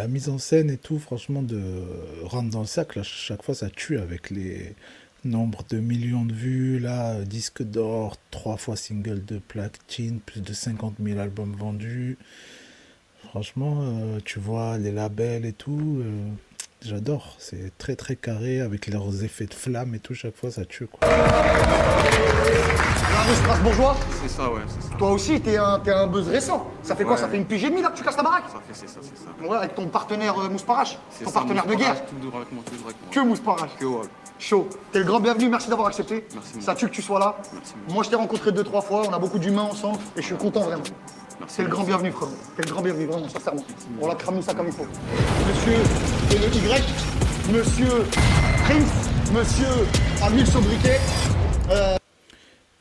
mise 0.08 0.30
en 0.30 0.38
scène 0.38 0.70
et 0.70 0.78
tout, 0.78 0.98
franchement, 0.98 1.42
de 1.42 1.82
rentrer 2.22 2.48
dans 2.48 2.60
le 2.60 2.66
cercle, 2.66 3.00
à 3.00 3.02
chaque 3.02 3.42
fois, 3.42 3.54
ça 3.54 3.68
tue 3.68 3.98
avec 3.98 4.30
les 4.30 4.74
nombres 5.26 5.62
de 5.68 5.78
millions 5.78 6.24
de 6.24 6.32
vues. 6.32 6.78
Là, 6.78 7.20
disque 7.20 7.62
d'or, 7.62 8.16
trois 8.30 8.56
fois 8.56 8.76
single 8.76 9.22
de 9.26 9.36
platine, 9.40 10.18
plus 10.18 10.40
de 10.40 10.54
50 10.54 10.94
000 11.04 11.20
albums 11.20 11.54
vendus. 11.54 12.16
Franchement, 13.28 13.80
euh, 13.82 14.20
tu 14.24 14.38
vois, 14.38 14.78
les 14.78 14.90
labels 14.90 15.44
et 15.44 15.52
tout, 15.52 16.00
euh, 16.00 16.30
j'adore. 16.84 17.34
C'est 17.38 17.76
très 17.78 17.96
très 17.96 18.16
carré 18.16 18.60
avec 18.60 18.86
leurs 18.88 19.24
effets 19.24 19.46
de 19.46 19.54
flamme 19.54 19.94
et 19.94 19.98
tout. 19.98 20.14
Chaque 20.14 20.36
fois, 20.36 20.50
ça 20.50 20.64
tue 20.64 20.86
quoi. 20.86 21.08
Larry 23.10 23.34
Strasbourgeois, 23.36 23.96
C'est 24.22 24.28
ça, 24.30 24.50
ouais, 24.50 24.60
c'est 24.68 24.88
ça. 24.90 24.94
toi 24.96 25.10
aussi, 25.12 25.40
t'es 25.40 25.56
un, 25.56 25.78
t'es 25.80 25.90
un 25.92 26.06
buzz 26.06 26.28
récent. 26.28 26.66
Ça 26.82 26.94
fait 26.94 27.04
quoi 27.04 27.14
Ouais. 27.14 27.20
Ça 27.20 27.28
fait 27.28 27.36
une 27.36 27.44
pige 27.46 27.64
et 27.64 27.70
demie 27.70 27.82
là 27.82 27.88
que 27.90 27.96
tu 27.96 28.04
casses 28.04 28.16
la 28.16 28.22
baraque 28.22 28.44
Ça 28.48 28.60
fait, 28.66 28.74
c'est 28.74 28.88
ça, 28.88 29.00
c'est 29.02 29.16
ça. 29.16 29.48
Ouais, 29.48 29.56
avec 29.56 29.74
ton 29.74 29.86
partenaire 29.88 30.38
euh, 30.38 30.48
Mousparache, 30.48 30.98
ton 31.20 31.26
ça, 31.26 31.32
partenaire 31.32 31.66
de 31.66 31.74
guerre. 31.74 32.04
Tout 32.06 32.14
droit 32.26 32.40
avec 32.40 32.52
moi, 32.52 32.62
tout 32.64 32.76
droit 32.76 32.90
avec 32.90 33.02
moi. 33.02 33.10
Que 33.12 33.20
Mousparache. 33.28 33.70
Que 33.78 33.84
ouais. 33.84 34.06
Chaud. 34.38 34.68
T'es 34.92 35.00
le 35.00 35.04
grand 35.04 35.18
bienvenu, 35.20 35.48
merci 35.48 35.68
d'avoir 35.68 35.88
accepté. 35.88 36.26
Merci, 36.32 36.62
Ça 36.62 36.74
tue 36.74 36.86
que 36.86 36.92
tu 36.92 37.02
sois 37.02 37.18
là. 37.18 37.36
Merci, 37.52 37.74
Moi, 37.88 38.04
je 38.04 38.10
t'ai 38.10 38.16
rencontré 38.16 38.52
deux, 38.52 38.62
trois 38.64 38.82
fois, 38.82 39.02
on 39.08 39.12
a 39.12 39.18
beaucoup 39.18 39.38
d'humains 39.38 39.62
ensemble 39.62 39.98
et 40.16 40.20
je 40.22 40.26
suis 40.26 40.36
content 40.36 40.60
vraiment. 40.60 40.84
Merci. 41.40 41.56
T'es 41.56 41.62
le 41.62 41.68
grand 41.68 41.84
bienvenu, 41.84 42.10
frérot. 42.10 42.32
T'es 42.56 42.62
le 42.62 42.70
grand 42.70 42.82
bienvenu, 42.82 43.06
vraiment, 43.06 43.28
sincèrement. 43.28 43.64
On 44.00 44.08
l'a 44.08 44.14
cramé 44.14 44.42
ça 44.42 44.54
comme 44.54 44.66
il 44.66 44.72
faut. 44.72 44.86
Monsieur, 45.48 45.76
c'est 46.30 46.38
le 46.38 46.46
Y, 46.46 46.84
monsieur 47.52 48.04
Prince, 48.64 49.08
monsieur 49.32 49.86
Amil 50.22 50.46
Sobriquet. 50.46 50.98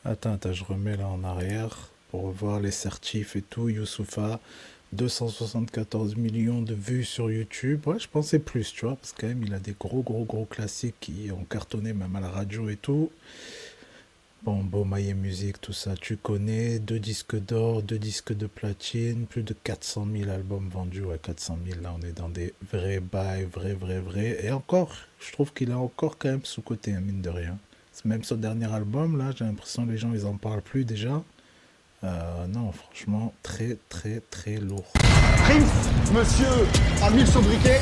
Attends, 0.04 0.34
attends, 0.34 0.54
je 0.54 0.64
remets 0.64 0.98
là 0.98 1.08
en 1.08 1.24
arrière 1.24 1.90
pour 2.10 2.32
voir 2.32 2.60
les 2.60 2.72
certifs 2.72 3.36
et 3.36 3.42
tout. 3.42 3.70
Youssoufa, 3.70 4.40
274 4.94 6.16
millions 6.16 6.62
de 6.62 6.74
vues 6.74 7.04
sur 7.04 7.30
YouTube. 7.30 7.86
Ouais, 7.86 8.00
je 8.00 8.08
pensais 8.08 8.40
plus, 8.40 8.74
tu 8.74 8.86
vois, 8.86 8.96
parce 8.96 9.12
que 9.12 9.22
quand 9.22 9.28
même, 9.28 9.44
il 9.44 9.54
a 9.54 9.60
des 9.60 9.76
gros, 9.78 10.02
gros, 10.02 10.24
gros 10.24 10.46
classiques 10.46 10.96
qui 11.00 11.30
ont 11.32 11.44
cartonné 11.44 11.94
même 11.94 12.16
à 12.16 12.22
la 12.22 12.30
radio 12.30 12.70
et 12.70 12.78
tout. 12.78 13.12
Bon, 14.44 14.64
Bomaye 14.64 15.14
Music, 15.14 15.60
tout 15.60 15.74
ça, 15.74 15.96
tu 16.00 16.16
connais. 16.16 16.80
Deux 16.80 17.00
disques 17.00 17.36
d'or, 17.36 17.82
deux 17.82 17.98
disques 17.98 18.34
de 18.34 18.48
platine, 18.48 19.26
plus 19.26 19.44
de 19.44 19.54
400 19.54 20.08
000 20.16 20.30
albums 20.30 20.70
vendus. 20.70 21.04
Ouais, 21.04 21.20
400 21.22 21.58
000, 21.68 21.82
là, 21.82 21.94
on 21.98 22.02
est 22.06 22.14
dans 22.14 22.30
des 22.30 22.54
vrais 22.72 23.00
bails, 23.00 23.46
vrais, 23.52 23.74
vrais, 23.74 24.00
vrais. 24.00 24.46
Et 24.46 24.52
encore, 24.52 24.96
je 25.20 25.32
trouve 25.34 25.52
qu'il 25.54 25.72
a 25.72 25.78
encore 25.78 26.18
quand 26.18 26.30
même 26.30 26.46
sous-côté, 26.46 26.94
hein, 26.94 27.02
mine 27.02 27.22
de 27.22 27.30
rien. 27.30 27.58
Même 28.06 28.24
son 28.24 28.36
dernier 28.36 28.72
album, 28.72 29.18
là, 29.18 29.32
j'ai 29.36 29.44
l'impression 29.44 29.86
que 29.86 29.92
les 29.92 29.98
gens, 29.98 30.14
ils 30.14 30.26
en 30.26 30.38
parlent 30.38 30.62
plus 30.62 30.86
déjà. 30.86 31.24
Euh, 32.04 32.48
non, 32.48 32.72
franchement, 32.72 33.34
très, 33.42 33.78
très, 33.90 34.22
très 34.30 34.58
lourd. 34.58 34.86
Prince, 35.38 35.90
monsieur 36.14 36.68
Amil 37.02 37.28
Sobriquet. 37.28 37.80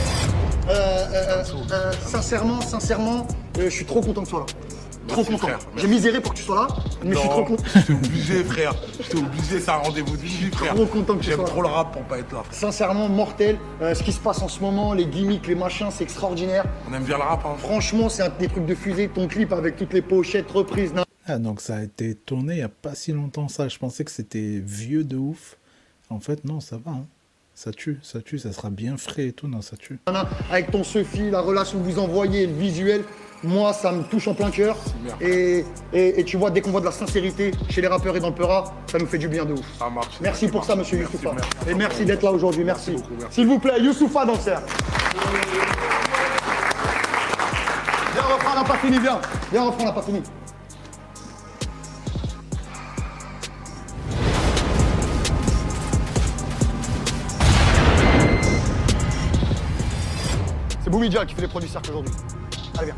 Euh, 0.70 1.06
euh, 1.14 1.44
euh, 1.72 1.92
sincèrement, 2.08 2.62
sincèrement, 2.62 3.28
je 3.60 3.70
suis 3.70 3.86
trop 3.86 4.02
content 4.02 4.22
que 4.22 4.26
tu 4.26 4.32
sois 4.32 4.46
là. 4.48 4.75
Trop 5.08 5.18
Merci, 5.18 5.32
content. 5.34 5.48
frère. 5.48 5.60
J'ai 5.78 5.88
miséré 5.88 6.20
pour 6.20 6.34
que 6.34 6.38
tu 6.38 6.44
sois 6.44 6.56
là, 6.56 6.68
mais 7.04 7.14
je 7.14 7.20
suis 7.20 7.30
trop 7.30 7.44
content. 7.44 7.64
J'étais 7.76 7.94
obligé, 7.94 8.44
frère. 8.44 8.74
J'étais 9.00 9.18
obligé, 9.18 9.60
c'est 9.60 9.70
un 9.70 9.76
rendez-vous 9.76 10.18
de 10.18 10.22
vie, 10.22 10.50
frère. 10.52 10.74
trop 10.74 10.86
content 10.88 11.14
que 11.14 11.20
tu 11.20 11.26
J'aime 11.26 11.36
sois 11.36 11.46
là. 11.46 11.52
trop 11.52 11.62
le 11.62 11.68
rap 11.68 11.94
pour 11.94 12.02
pas 12.04 12.18
être 12.20 12.32
là. 12.34 12.44
Sincèrement, 12.52 13.08
mortel. 13.08 13.58
Euh, 13.82 13.94
ce 13.94 14.02
qui 14.04 14.12
se 14.12 14.20
passe 14.20 14.42
en 14.42 14.48
ce 14.48 14.60
moment, 14.62 14.94
les 14.94 15.06
gimmicks, 15.06 15.46
les 15.48 15.56
machins, 15.56 15.88
c'est 15.92 16.04
extraordinaire. 16.04 16.66
On 16.90 16.94
aime 16.94 17.04
bien 17.04 17.18
le 17.18 17.24
rap, 17.24 17.46
hein. 17.46 17.56
Franchement, 17.60 18.10
c'est 18.10 18.24
un 18.24 18.30
des 18.30 18.48
trucs 18.48 18.66
de 18.66 18.74
fusée. 18.76 19.08
Ton 19.08 19.28
clip 19.28 19.54
avec 19.54 19.76
toutes 19.78 19.94
les 19.94 20.02
pochettes, 20.02 20.50
reprises. 20.52 20.94
nan- 20.94 21.06
Ah, 21.28 21.38
donc 21.38 21.62
ça 21.62 21.76
a 21.78 21.84
été 21.84 22.16
tourné 22.16 22.54
il 22.54 22.58
n'y 22.58 22.64
a 22.64 22.70
pas 22.70 22.96
si 22.96 23.12
longtemps 23.12 23.48
ça. 23.48 23.68
Je 23.68 23.78
pensais 23.78 24.04
que 24.04 24.12
c'était 24.12 24.60
vieux 24.66 25.04
de 25.04 25.18
ouf. 25.18 25.58
En 26.10 26.20
fait, 26.20 26.44
non, 26.46 26.60
ça 26.60 26.78
va. 26.84 26.92
hein. 26.92 27.06
Ça 27.58 27.72
tue, 27.72 28.00
ça 28.04 28.20
tue, 28.22 28.38
ça 28.38 28.52
sera 28.52 28.70
bien 28.70 28.98
frais 28.98 29.28
et 29.28 29.32
tout. 29.32 29.48
Non, 29.48 29.62
ça 29.62 29.78
tue. 29.78 29.98
Avec 30.52 30.72
ton 30.72 30.84
Sophie, 30.84 31.30
la 31.32 31.40
relation 31.40 31.80
que 31.80 31.84
vous 31.86 32.00
envoyez, 32.00 32.48
le 32.48 32.54
visuel. 32.54 33.04
Moi, 33.44 33.74
ça 33.74 33.92
me 33.92 34.02
touche 34.04 34.28
en 34.28 34.34
plein 34.34 34.50
cœur. 34.50 34.76
Et, 35.22 35.64
et, 35.94 36.20
et 36.20 36.24
tu 36.24 36.36
vois, 36.38 36.50
dès 36.50 36.62
qu'on 36.62 36.72
voit 36.72 36.80
de 36.80 36.86
la 36.86 36.92
sincérité 36.92 37.52
chez 37.70 37.82
les 37.82 37.88
rappeurs 37.88 38.16
et 38.16 38.20
dans 38.20 38.30
le 38.30 38.34
Peura, 38.34 38.74
ça 38.88 38.98
nous 38.98 39.06
fait 39.06 39.20
du 39.20 39.28
bien 39.28 39.46
de 39.46 39.54
ouf. 39.54 39.66
Ça 39.78 39.90
marche. 39.90 40.16
Merci 40.20 40.48
pour 40.48 40.64
ça, 40.64 40.76
monsieur 40.76 40.98
Youssoufa. 41.00 41.32
Et 41.68 41.76
merci 41.76 42.06
d'être 42.06 42.24
là 42.24 42.32
aujourd'hui, 42.32 42.64
merci. 42.64 42.96
S'il 43.30 43.46
vous 43.46 43.60
plaît, 43.60 43.80
Youssoufa 43.80 44.26
dans 44.26 44.34
le 44.34 44.40
cercle. 44.40 44.74
Viens, 48.14 48.24
reprends, 48.24 48.52
on 48.54 48.56
n'a 48.56 48.64
pas 48.64 48.78
fini, 48.78 49.00
viens. 49.00 49.20
Viens, 49.52 49.66
reprends, 49.66 49.84
on 49.84 49.86
n'a 49.86 49.92
pas 49.92 50.02
fini. 50.02 50.24
C'est 60.84 60.90
Boumidja 60.90 61.26
qui 61.26 61.36
fait 61.36 61.42
les 61.42 61.48
produits 61.48 61.70
cercle 61.70 61.92
aujourd'hui. 61.92 62.14
Allez, 62.78 62.88
viens. 62.88 62.96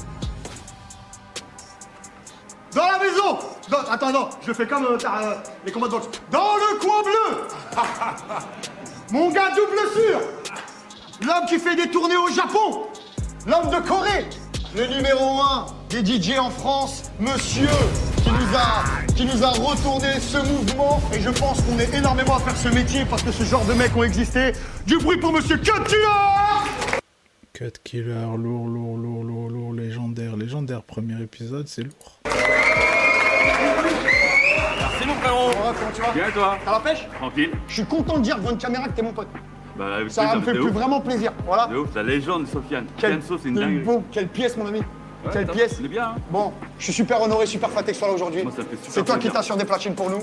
Dans- 3.69 3.89
Attends, 3.91 4.11
non, 4.11 4.29
je 4.45 4.53
fais 4.53 4.65
comme 4.67 4.85
euh, 4.85 4.97
euh, 4.97 5.33
les 5.65 5.71
combats 5.71 5.87
de 5.87 5.91
boxe. 5.91 6.07
Dans 6.31 6.55
le 6.55 6.79
coin 6.79 7.03
bleu 7.03 7.47
Mon 9.11 9.29
gars 9.31 9.49
double 9.55 9.77
sûr 9.93 10.19
L'homme 11.25 11.45
qui 11.47 11.57
fait 11.59 11.75
des 11.75 11.89
tournées 11.89 12.17
au 12.17 12.29
Japon 12.29 12.87
L'homme 13.45 13.69
de 13.69 13.87
Corée 13.87 14.25
Le 14.75 14.85
numéro 14.87 15.41
1 15.41 15.65
des 15.89 16.05
DJ 16.05 16.37
en 16.37 16.49
France, 16.49 17.03
monsieur 17.17 17.69
qui 18.21 18.29
nous 18.29 18.57
a, 18.57 18.83
qui 19.15 19.25
nous 19.25 19.41
a 19.41 19.51
retourné 19.51 20.19
ce 20.19 20.37
mouvement 20.39 21.01
et 21.13 21.21
je 21.21 21.29
pense 21.29 21.61
qu'on 21.61 21.79
est 21.79 21.93
énormément 21.95 22.35
à 22.35 22.39
faire 22.41 22.57
ce 22.57 22.67
métier 22.67 23.05
parce 23.09 23.23
que 23.23 23.31
ce 23.31 23.43
genre 23.43 23.63
de 23.63 23.73
mecs 23.73 23.95
ont 23.95 24.03
existé. 24.03 24.51
Du 24.85 24.97
bruit 24.97 25.17
pour 25.17 25.31
monsieur 25.31 25.55
Cut 25.57 25.71
Killer 25.85 27.07
Cut 27.53 27.71
Killer, 27.85 28.25
lourd, 28.37 28.67
lourd, 28.67 28.97
lourd, 28.97 29.23
lourd, 29.23 29.49
lourd, 29.49 29.73
légendaire. 29.73 30.35
Légendaire, 30.35 30.83
premier 30.83 31.21
épisode, 31.23 31.67
c'est 31.69 31.83
lourd. 31.83 32.19
C'est 34.99 35.05
mon 35.05 35.13
frérot 35.15 35.51
comment 35.53 35.91
tu 35.93 36.01
vas? 36.01 36.11
Bien 36.13 36.27
et 36.27 36.31
toi? 36.31 36.57
T'as 36.63 36.71
la 36.71 36.79
pêche? 36.79 37.07
Tranquille 37.15 37.51
Je 37.67 37.73
suis 37.73 37.85
content 37.85 38.17
de 38.17 38.23
dire 38.23 38.37
devant 38.37 38.51
une 38.51 38.57
caméra 38.57 38.87
que 38.87 38.93
t'es 38.93 39.01
mon 39.01 39.13
pote. 39.13 39.27
Bah 39.77 39.97
Ça 40.09 40.21
plaisir, 40.23 40.39
me 40.39 40.45
fait 40.45 40.51
plus 40.53 40.61
ouf. 40.63 40.71
vraiment 40.71 41.01
plaisir. 41.01 41.31
Voilà. 41.45 41.67
De 41.67 41.77
ouf, 41.77 41.89
la 41.95 42.03
légende 42.03 42.47
Sofiane. 42.47 42.85
Quel, 42.97 43.19
c'est 43.21 43.47
une 43.47 43.55
dinguerie. 43.55 43.83
beau, 43.83 44.03
quelle 44.11 44.27
pièce, 44.27 44.57
mon 44.57 44.65
ami. 44.65 44.79
Ouais, 44.79 45.31
quelle 45.31 45.47
pièce. 45.47 45.77
On 45.81 45.85
est 45.85 45.89
bien, 45.89 46.05
hein 46.09 46.15
Bon, 46.31 46.51
je 46.79 46.83
suis 46.85 46.93
super 46.93 47.21
honoré, 47.21 47.45
super 47.45 47.69
flatté 47.69 47.87
que 47.87 47.91
tu 47.93 47.99
sois 47.99 48.07
là 48.07 48.13
aujourd'hui. 48.15 48.43
Moi, 48.43 48.51
ça 48.55 48.63
me 48.63 48.67
fait 48.67 48.75
super 48.77 48.91
C'est 48.91 49.03
toi 49.03 49.17
qui 49.17 49.29
t'assures 49.29 49.55
des 49.57 49.65
platines 49.65 49.93
pour 49.93 50.09
nous. 50.09 50.19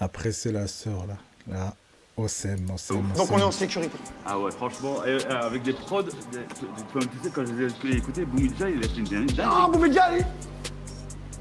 Après, 0.00 0.30
c'est 0.32 0.52
la 0.52 0.66
sœur, 0.68 1.06
là. 1.08 1.14
Là, 1.52 1.74
OSM, 2.16 2.70
OSM, 2.72 3.02
Donc 3.16 3.32
on 3.32 3.38
est 3.38 3.42
en 3.42 3.50
sécurité. 3.50 3.96
Ah 4.26 4.38
ouais, 4.38 4.50
franchement, 4.52 4.96
euh, 5.06 5.18
avec 5.40 5.62
des 5.62 5.72
prods, 5.72 6.02
des- 6.02 6.10
tu 6.10 6.98
tu 7.00 7.08
sais, 7.24 7.30
quand 7.34 7.42
je 7.46 7.52
les 7.54 7.94
ai 7.94 7.96
écoutés, 7.96 8.24
Boumidja, 8.24 8.68
il 8.68 8.78
a 8.78 8.82
fait 8.88 8.98
une 8.98 9.04
dinguerie. 9.04 9.36
Ah, 9.42 9.66
Boumidja, 9.72 10.02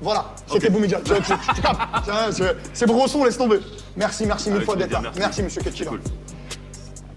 Voilà, 0.02 0.26
c'était 0.48 0.70
Boumidja. 0.70 1.00
Tu, 1.02 1.14
tu, 1.14 1.22
tu, 1.22 1.54
tu 1.56 1.62
captes. 1.62 1.80
Tiens, 2.06 2.56
c'est- 2.74 2.86
Brosson, 2.88 3.24
laisse 3.24 3.38
tomber. 3.38 3.60
Merci, 3.96 4.26
merci 4.26 4.50
mille 4.50 4.58
Avec 4.58 4.66
fois 4.66 4.76
d'être 4.76 4.92
là. 4.92 5.00
merci. 5.02 5.20
Merci, 5.20 5.44
monsieur 5.44 5.62
Ketchila. 5.62 5.90
Cool. 5.92 6.02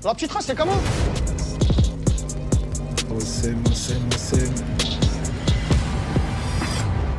La 0.05 0.12
petite 0.14 0.32
race, 0.32 0.45
c'est 0.47 0.55
comment 0.55 0.72
OSM. 3.11 3.57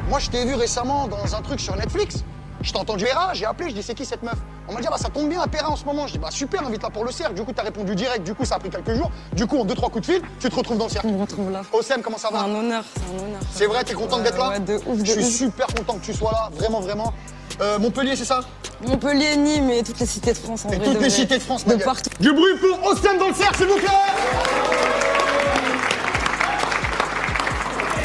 moi 0.09 0.20
je 0.20 0.30
t'ai 0.30 0.45
vu 0.45 0.53
récemment 0.55 1.07
dans 1.07 1.36
un 1.36 1.41
truc 1.41 1.59
sur 1.59 1.76
Netflix. 1.76 2.24
Je 2.66 2.72
t'ai 2.72 2.80
entendu 2.80 3.05
Hera, 3.05 3.32
j'ai 3.34 3.45
appelé, 3.45 3.70
je 3.70 3.76
dis 3.76 3.84
c'est 3.84 3.93
qui 3.93 4.05
cette 4.05 4.24
meuf? 4.24 4.34
On 4.68 4.74
m'a 4.74 4.82
dit 4.82 4.88
ah 4.88 4.91
bah 4.91 4.97
ça 4.97 5.09
tombe 5.09 5.30
bien 5.30 5.39
à 5.39 5.45
Péra 5.47 5.70
en 5.70 5.76
ce 5.76 5.86
moment. 5.86 6.07
Je 6.07 6.13
dis 6.13 6.18
bah 6.18 6.32
super, 6.32 6.66
invite-la 6.66 6.89
pour 6.89 7.05
le 7.05 7.11
cercle. 7.11 7.36
Du 7.36 7.43
coup 7.43 7.53
t'as 7.53 7.61
répondu 7.61 7.93
direct, 7.95 8.24
du 8.24 8.34
coup 8.34 8.43
ça 8.43 8.55
a 8.55 8.59
pris 8.59 8.72
quelques 8.72 8.95
jours. 8.95 9.11
Du 9.34 9.45
coup 9.45 9.59
en 9.59 9.66
deux 9.66 9.76
trois 9.76 9.89
coups 9.89 10.07
de 10.07 10.13
fil, 10.13 10.22
tu 10.39 10.49
te 10.49 10.55
retrouves 10.55 10.78
dans 10.80 10.86
le 10.86 10.89
cercle. 10.91 11.07
Je 11.07 11.13
me 11.13 11.22
retrouve 11.22 11.51
là. 11.51 11.61
Osem, 11.72 12.01
comment 12.01 12.18
ça 12.18 12.30
C'est 12.32 12.34
va 12.38 12.41
un 12.41 12.55
honneur, 12.55 12.84
c'est 12.91 13.01
un 13.03 13.24
honneur. 13.28 13.39
C'est 13.51 13.66
vrai, 13.68 13.84
t'es 13.84 13.93
contente 13.93 14.24
d'être 14.24 14.38
là? 14.39 14.49
Ouais, 14.49 14.59
de 14.59 14.80
ouf, 14.88 14.97
de 14.99 15.05
Je 15.05 15.11
suis 15.11 15.22
ouf. 15.22 15.30
super 15.53 15.68
content 15.68 15.93
que 15.99 16.05
tu 16.05 16.13
sois 16.16 16.32
là, 16.32 16.49
vraiment 16.57 16.80
vraiment. 16.80 17.13
Euh, 17.61 17.78
Montpellier, 17.78 18.16
c'est 18.16 18.26
ça? 18.26 18.39
Montpellier, 18.86 19.38
Nîmes 19.38 19.70
et 19.70 19.84
toutes 19.84 19.99
les 19.99 20.05
cités 20.07 20.34
de 20.34 20.38
France 20.38 20.66
en 20.66 20.70
Et 20.70 20.78
vrai. 20.78 20.86
toutes 20.86 20.93
de 20.95 20.99
les 20.99 20.99
vrai. 21.01 21.09
cités 21.11 21.38
de 21.38 21.43
France, 21.43 21.66
De 21.66 21.76
partout. 21.76 22.09
Du 22.20 22.34
bruit 22.34 22.55
pour 22.59 22.84
Osem 22.88 23.20
dans 23.20 23.28
le 23.28 23.34
cercle, 23.36 23.57
s'il 23.57 23.68
vous 23.68 23.76
plaît 23.76 23.88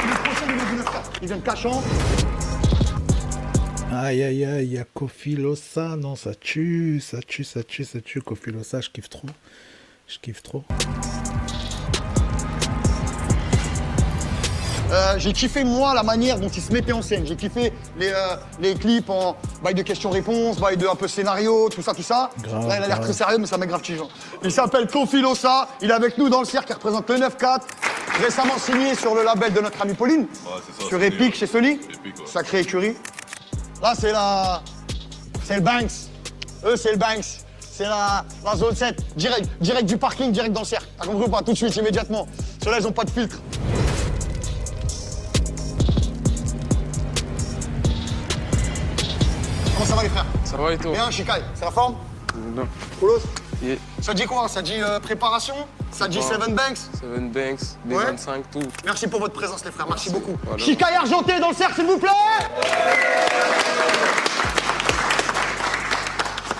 Le 0.06 0.22
prochain 0.22 0.46
numéro 0.46 0.66
du 0.68 0.82
9-4, 0.82 0.84
Il 1.22 1.28
vient 1.28 1.36
de 1.38 1.42
Cachan. 1.42 1.82
Aïe 3.93 4.22
aïe 4.22 4.45
aïe, 4.45 4.66
il 4.66 4.72
y 4.74 4.78
a 4.78 4.84
Kofi 4.84 5.34
Lossa, 5.34 5.97
non 5.97 6.14
ça 6.14 6.32
tue, 6.32 7.01
ça 7.01 7.18
tue, 7.26 7.43
ça 7.43 7.64
tue, 7.64 7.82
ça 7.82 8.01
tue, 8.01 8.22
Kofi 8.22 8.53
Lossa, 8.53 8.80
je 8.80 8.88
kiffe 8.88 9.09
trop. 9.09 9.26
Je 10.07 10.18
kiffe 10.20 10.45
trop. 10.45 10.62
Euh, 14.93 15.14
j'ai 15.18 15.32
kiffé 15.32 15.64
moi 15.64 15.93
la 15.93 16.05
manière 16.05 16.38
dont 16.38 16.49
il 16.49 16.62
se 16.62 16.72
mettait 16.72 16.93
en 16.93 17.03
scène. 17.03 17.26
J'ai 17.26 17.34
kiffé 17.34 17.72
les, 17.99 18.09
euh, 18.09 18.36
les 18.61 18.74
clips 18.74 19.11
en 19.11 19.36
bail 19.62 19.74
de 19.74 19.82
questions-réponses, 19.82 20.61
bail 20.61 20.76
de 20.76 20.86
un 20.86 20.95
peu 20.95 21.09
scénario, 21.09 21.68
tout 21.68 21.82
ça, 21.82 21.93
tout 21.93 22.03
ça. 22.03 22.30
Grave, 22.43 22.68
Là, 22.68 22.76
il 22.78 22.82
a 22.84 22.86
l'air 22.86 23.01
très 23.01 23.12
sérieux, 23.12 23.38
mais 23.38 23.47
ça 23.47 23.59
met 23.59 23.66
grave 23.66 23.82
chiant. 23.84 24.09
Il 24.45 24.53
s'appelle 24.53 24.86
Kofi 24.86 25.20
Lossa. 25.20 25.68
Il 25.82 25.91
est 25.91 25.95
avec 25.95 26.16
nous 26.16 26.28
dans 26.28 26.41
le 26.41 26.47
cirque, 26.47 26.68
il 26.70 26.74
représente 26.74 27.09
le 27.11 27.16
9-4. 27.16 27.62
Récemment 28.22 28.59
signé 28.59 28.95
sur 28.95 29.16
le 29.16 29.24
label 29.24 29.53
de 29.53 29.61
notre 29.61 29.80
amie 29.82 29.95
Pauline. 29.95 30.26
c'est 30.32 30.82
ça, 30.82 30.88
sur 30.88 31.01
c'est 31.01 31.07
Epic 31.09 31.34
chez 31.34 31.47
Sony. 31.47 31.72
Epic, 31.72 32.18
ouais. 32.18 32.26
Sacré 32.26 32.61
écurie. 32.61 32.95
Là, 33.83 33.93
c'est 33.99 34.12
la. 34.12 34.62
C'est 35.45 35.55
le 35.57 35.61
Banks. 35.62 35.91
Eux, 36.64 36.76
c'est 36.76 36.93
le 36.93 36.99
Banks. 36.99 37.24
C'est 37.61 37.85
la, 37.85 38.24
la 38.45 38.57
zone 38.57 38.76
7. 38.76 39.16
Direct, 39.16 39.49
direct 39.61 39.87
du 39.89 39.97
parking, 39.97 40.33
direct 40.33 40.53
dans 40.53 40.61
le 40.61 40.66
cercle. 40.66 40.87
T'as 40.99 41.07
compris 41.07 41.24
ou 41.26 41.31
pas? 41.31 41.41
Tout 41.43 41.53
de 41.53 41.57
suite, 41.57 41.74
immédiatement. 41.76 42.26
Ceux-là, 42.62 42.78
ils 42.78 42.87
ont 42.87 42.93
pas 42.93 43.05
de 43.05 43.11
filtre. 43.11 43.39
Comment 49.74 49.87
ça 49.87 49.95
va 49.97 50.03
les 50.03 50.09
frères? 50.09 50.26
Ça 50.45 50.57
va 50.57 50.72
et 50.72 50.78
toi? 50.78 50.93
Bien, 50.93 51.11
Shikai, 51.11 51.33
c'est 51.55 51.64
la 51.64 51.70
forme? 51.70 51.97
Non. 52.55 52.66
Coolos? 52.99 53.20
Yeah. 53.62 53.76
Ça 54.01 54.14
dit 54.14 54.24
quoi? 54.24 54.49
Ça 54.49 54.62
dit 54.62 54.81
euh, 54.81 54.99
préparation? 55.01 55.55
Ça 55.91 56.09
dit. 56.09 56.22
Seven 56.22 56.55
Banks? 56.55 56.78
Seven 57.01 57.31
Banks, 57.31 57.61
Ouais. 57.89 58.05
B25, 58.12 58.43
tout. 58.53 58.61
Merci 58.85 59.07
pour 59.07 59.20
votre 59.20 59.35
présence 59.35 59.64
les 59.64 59.70
frères, 59.70 59.87
merci 59.89 60.11
beaucoup. 60.11 60.37
Voilà. 60.45 60.62
Shikai 60.62 60.85
argenté 60.85 61.39
dans 61.41 61.51
le 61.51 61.55
cercle 61.55 61.74
s'il 61.74 61.87
vous 61.87 61.99
plaît 61.99 62.09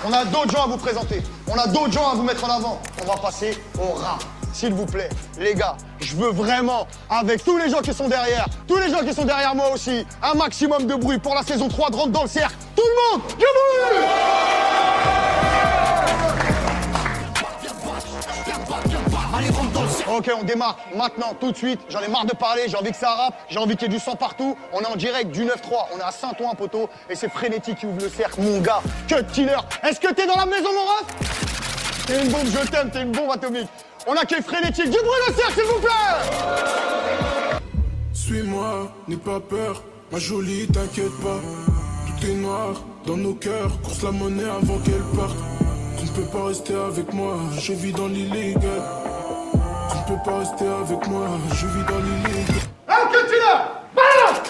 On 0.03 0.13
a 0.13 0.25
d'autres 0.25 0.51
gens 0.51 0.65
à 0.65 0.67
vous 0.67 0.79
présenter. 0.79 1.23
On 1.47 1.55
a 1.55 1.67
d'autres 1.67 1.93
gens 1.93 2.11
à 2.11 2.15
vous 2.15 2.23
mettre 2.23 2.45
en 2.45 2.57
avant. 2.57 2.81
On 3.03 3.07
va 3.07 3.19
passer 3.19 3.57
au 3.79 3.93
rap. 3.93 4.23
S'il 4.53 4.73
vous 4.73 4.87
plaît, 4.87 5.11
les 5.39 5.55
gars, 5.55 5.77
je 6.01 6.17
veux 6.17 6.31
vraiment, 6.31 6.87
avec 7.09 7.45
tous 7.45 7.57
les 7.57 7.71
gens 7.71 7.81
qui 7.81 7.93
sont 7.93 8.09
derrière, 8.09 8.47
tous 8.67 8.77
les 8.79 8.91
gens 8.91 9.01
qui 9.01 9.15
sont 9.15 9.25
derrière 9.25 9.55
moi 9.55 9.71
aussi, 9.73 10.05
un 10.23 10.35
maximum 10.35 10.87
de 10.87 10.95
bruit 10.95 11.19
pour 11.19 11.35
la 11.35 11.43
saison 11.43 11.69
3 11.69 11.91
de 11.91 11.97
Rentre 11.97 12.11
dans 12.11 12.23
le 12.23 12.29
cercle. 12.29 12.57
Tout 12.75 12.83
le 12.83 13.19
monde, 13.19 13.29
du 13.29 13.37
bruit 13.37 14.70
Ok, 20.11 20.29
on 20.37 20.43
démarre 20.43 20.77
maintenant, 20.97 21.35
tout 21.39 21.53
de 21.53 21.57
suite. 21.57 21.79
J'en 21.89 22.01
ai 22.01 22.09
marre 22.09 22.25
de 22.25 22.35
parler, 22.35 22.63
j'ai 22.67 22.77
envie 22.77 22.91
que 22.91 22.97
ça 22.97 23.11
rappe, 23.15 23.35
j'ai 23.49 23.59
envie 23.59 23.77
qu'il 23.77 23.91
y 23.91 23.95
ait 23.95 23.97
du 23.97 24.03
sang 24.03 24.17
partout. 24.17 24.57
On 24.73 24.81
est 24.81 24.87
en 24.87 24.97
direct 24.97 25.31
du 25.31 25.45
9-3, 25.45 25.51
on 25.95 25.99
est 25.99 26.03
à 26.03 26.11
Saint-Ouen, 26.11 26.55
poteau, 26.57 26.89
et 27.09 27.15
c'est 27.15 27.31
Frénétique 27.31 27.79
qui 27.79 27.87
ouvre 27.87 28.01
le 28.01 28.09
cercle, 28.09 28.41
mon 28.41 28.59
gars. 28.59 28.83
Cut 29.07 29.25
killer. 29.33 29.57
Est-ce 29.85 30.01
que 30.01 30.13
t'es 30.13 30.27
dans 30.27 30.35
la 30.35 30.47
maison, 30.47 30.71
mon 30.73 30.85
ref? 30.85 32.07
T'es 32.07 32.23
une 32.25 32.29
bombe, 32.29 32.47
je 32.47 32.69
t'aime, 32.69 32.91
t'es 32.91 33.03
une 33.03 33.13
bombe 33.13 33.31
atomique. 33.31 33.69
On 34.05 34.15
accueille 34.15 34.43
Frénétique. 34.43 34.91
Du 34.91 34.99
bruit 34.99 35.21
le 35.29 35.35
cercle, 35.35 35.55
s'il 35.55 35.65
vous 35.65 35.79
plaît 35.79 37.61
Suis-moi, 38.13 38.93
n'aie 39.07 39.17
pas 39.17 39.39
peur, 39.39 39.85
ma 40.11 40.19
jolie, 40.19 40.67
t'inquiète 40.67 41.17
pas. 41.23 41.39
Tout 42.07 42.27
est 42.27 42.35
noir 42.35 42.83
dans 43.07 43.17
nos 43.17 43.35
cœurs, 43.35 43.81
course 43.83 44.03
la 44.03 44.11
monnaie 44.11 44.43
avant 44.43 44.79
qu'elle 44.79 45.05
parte. 45.17 45.37
Tu 45.99 46.07
ne 46.07 46.11
peux 46.11 46.37
pas 46.37 46.47
rester 46.47 46.75
avec 46.75 47.13
moi, 47.13 47.37
je 47.59 47.73
vis 47.75 47.93
dans 47.93 48.09
l'illégal. 48.09 48.83
Tu 49.91 49.97
ne 49.97 50.17
peux 50.17 50.23
pas 50.25 50.39
rester 50.39 50.67
avec 50.69 51.09
moi, 51.09 51.27
je 51.53 51.67
vis 51.67 51.85
dans 51.85 51.99
l'illégal. 51.99 52.63
Un 52.87 53.07
cut 53.09 53.27
killer 53.27 53.59
Balance 53.97 54.41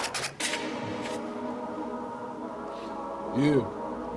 Yeah, 3.37 3.63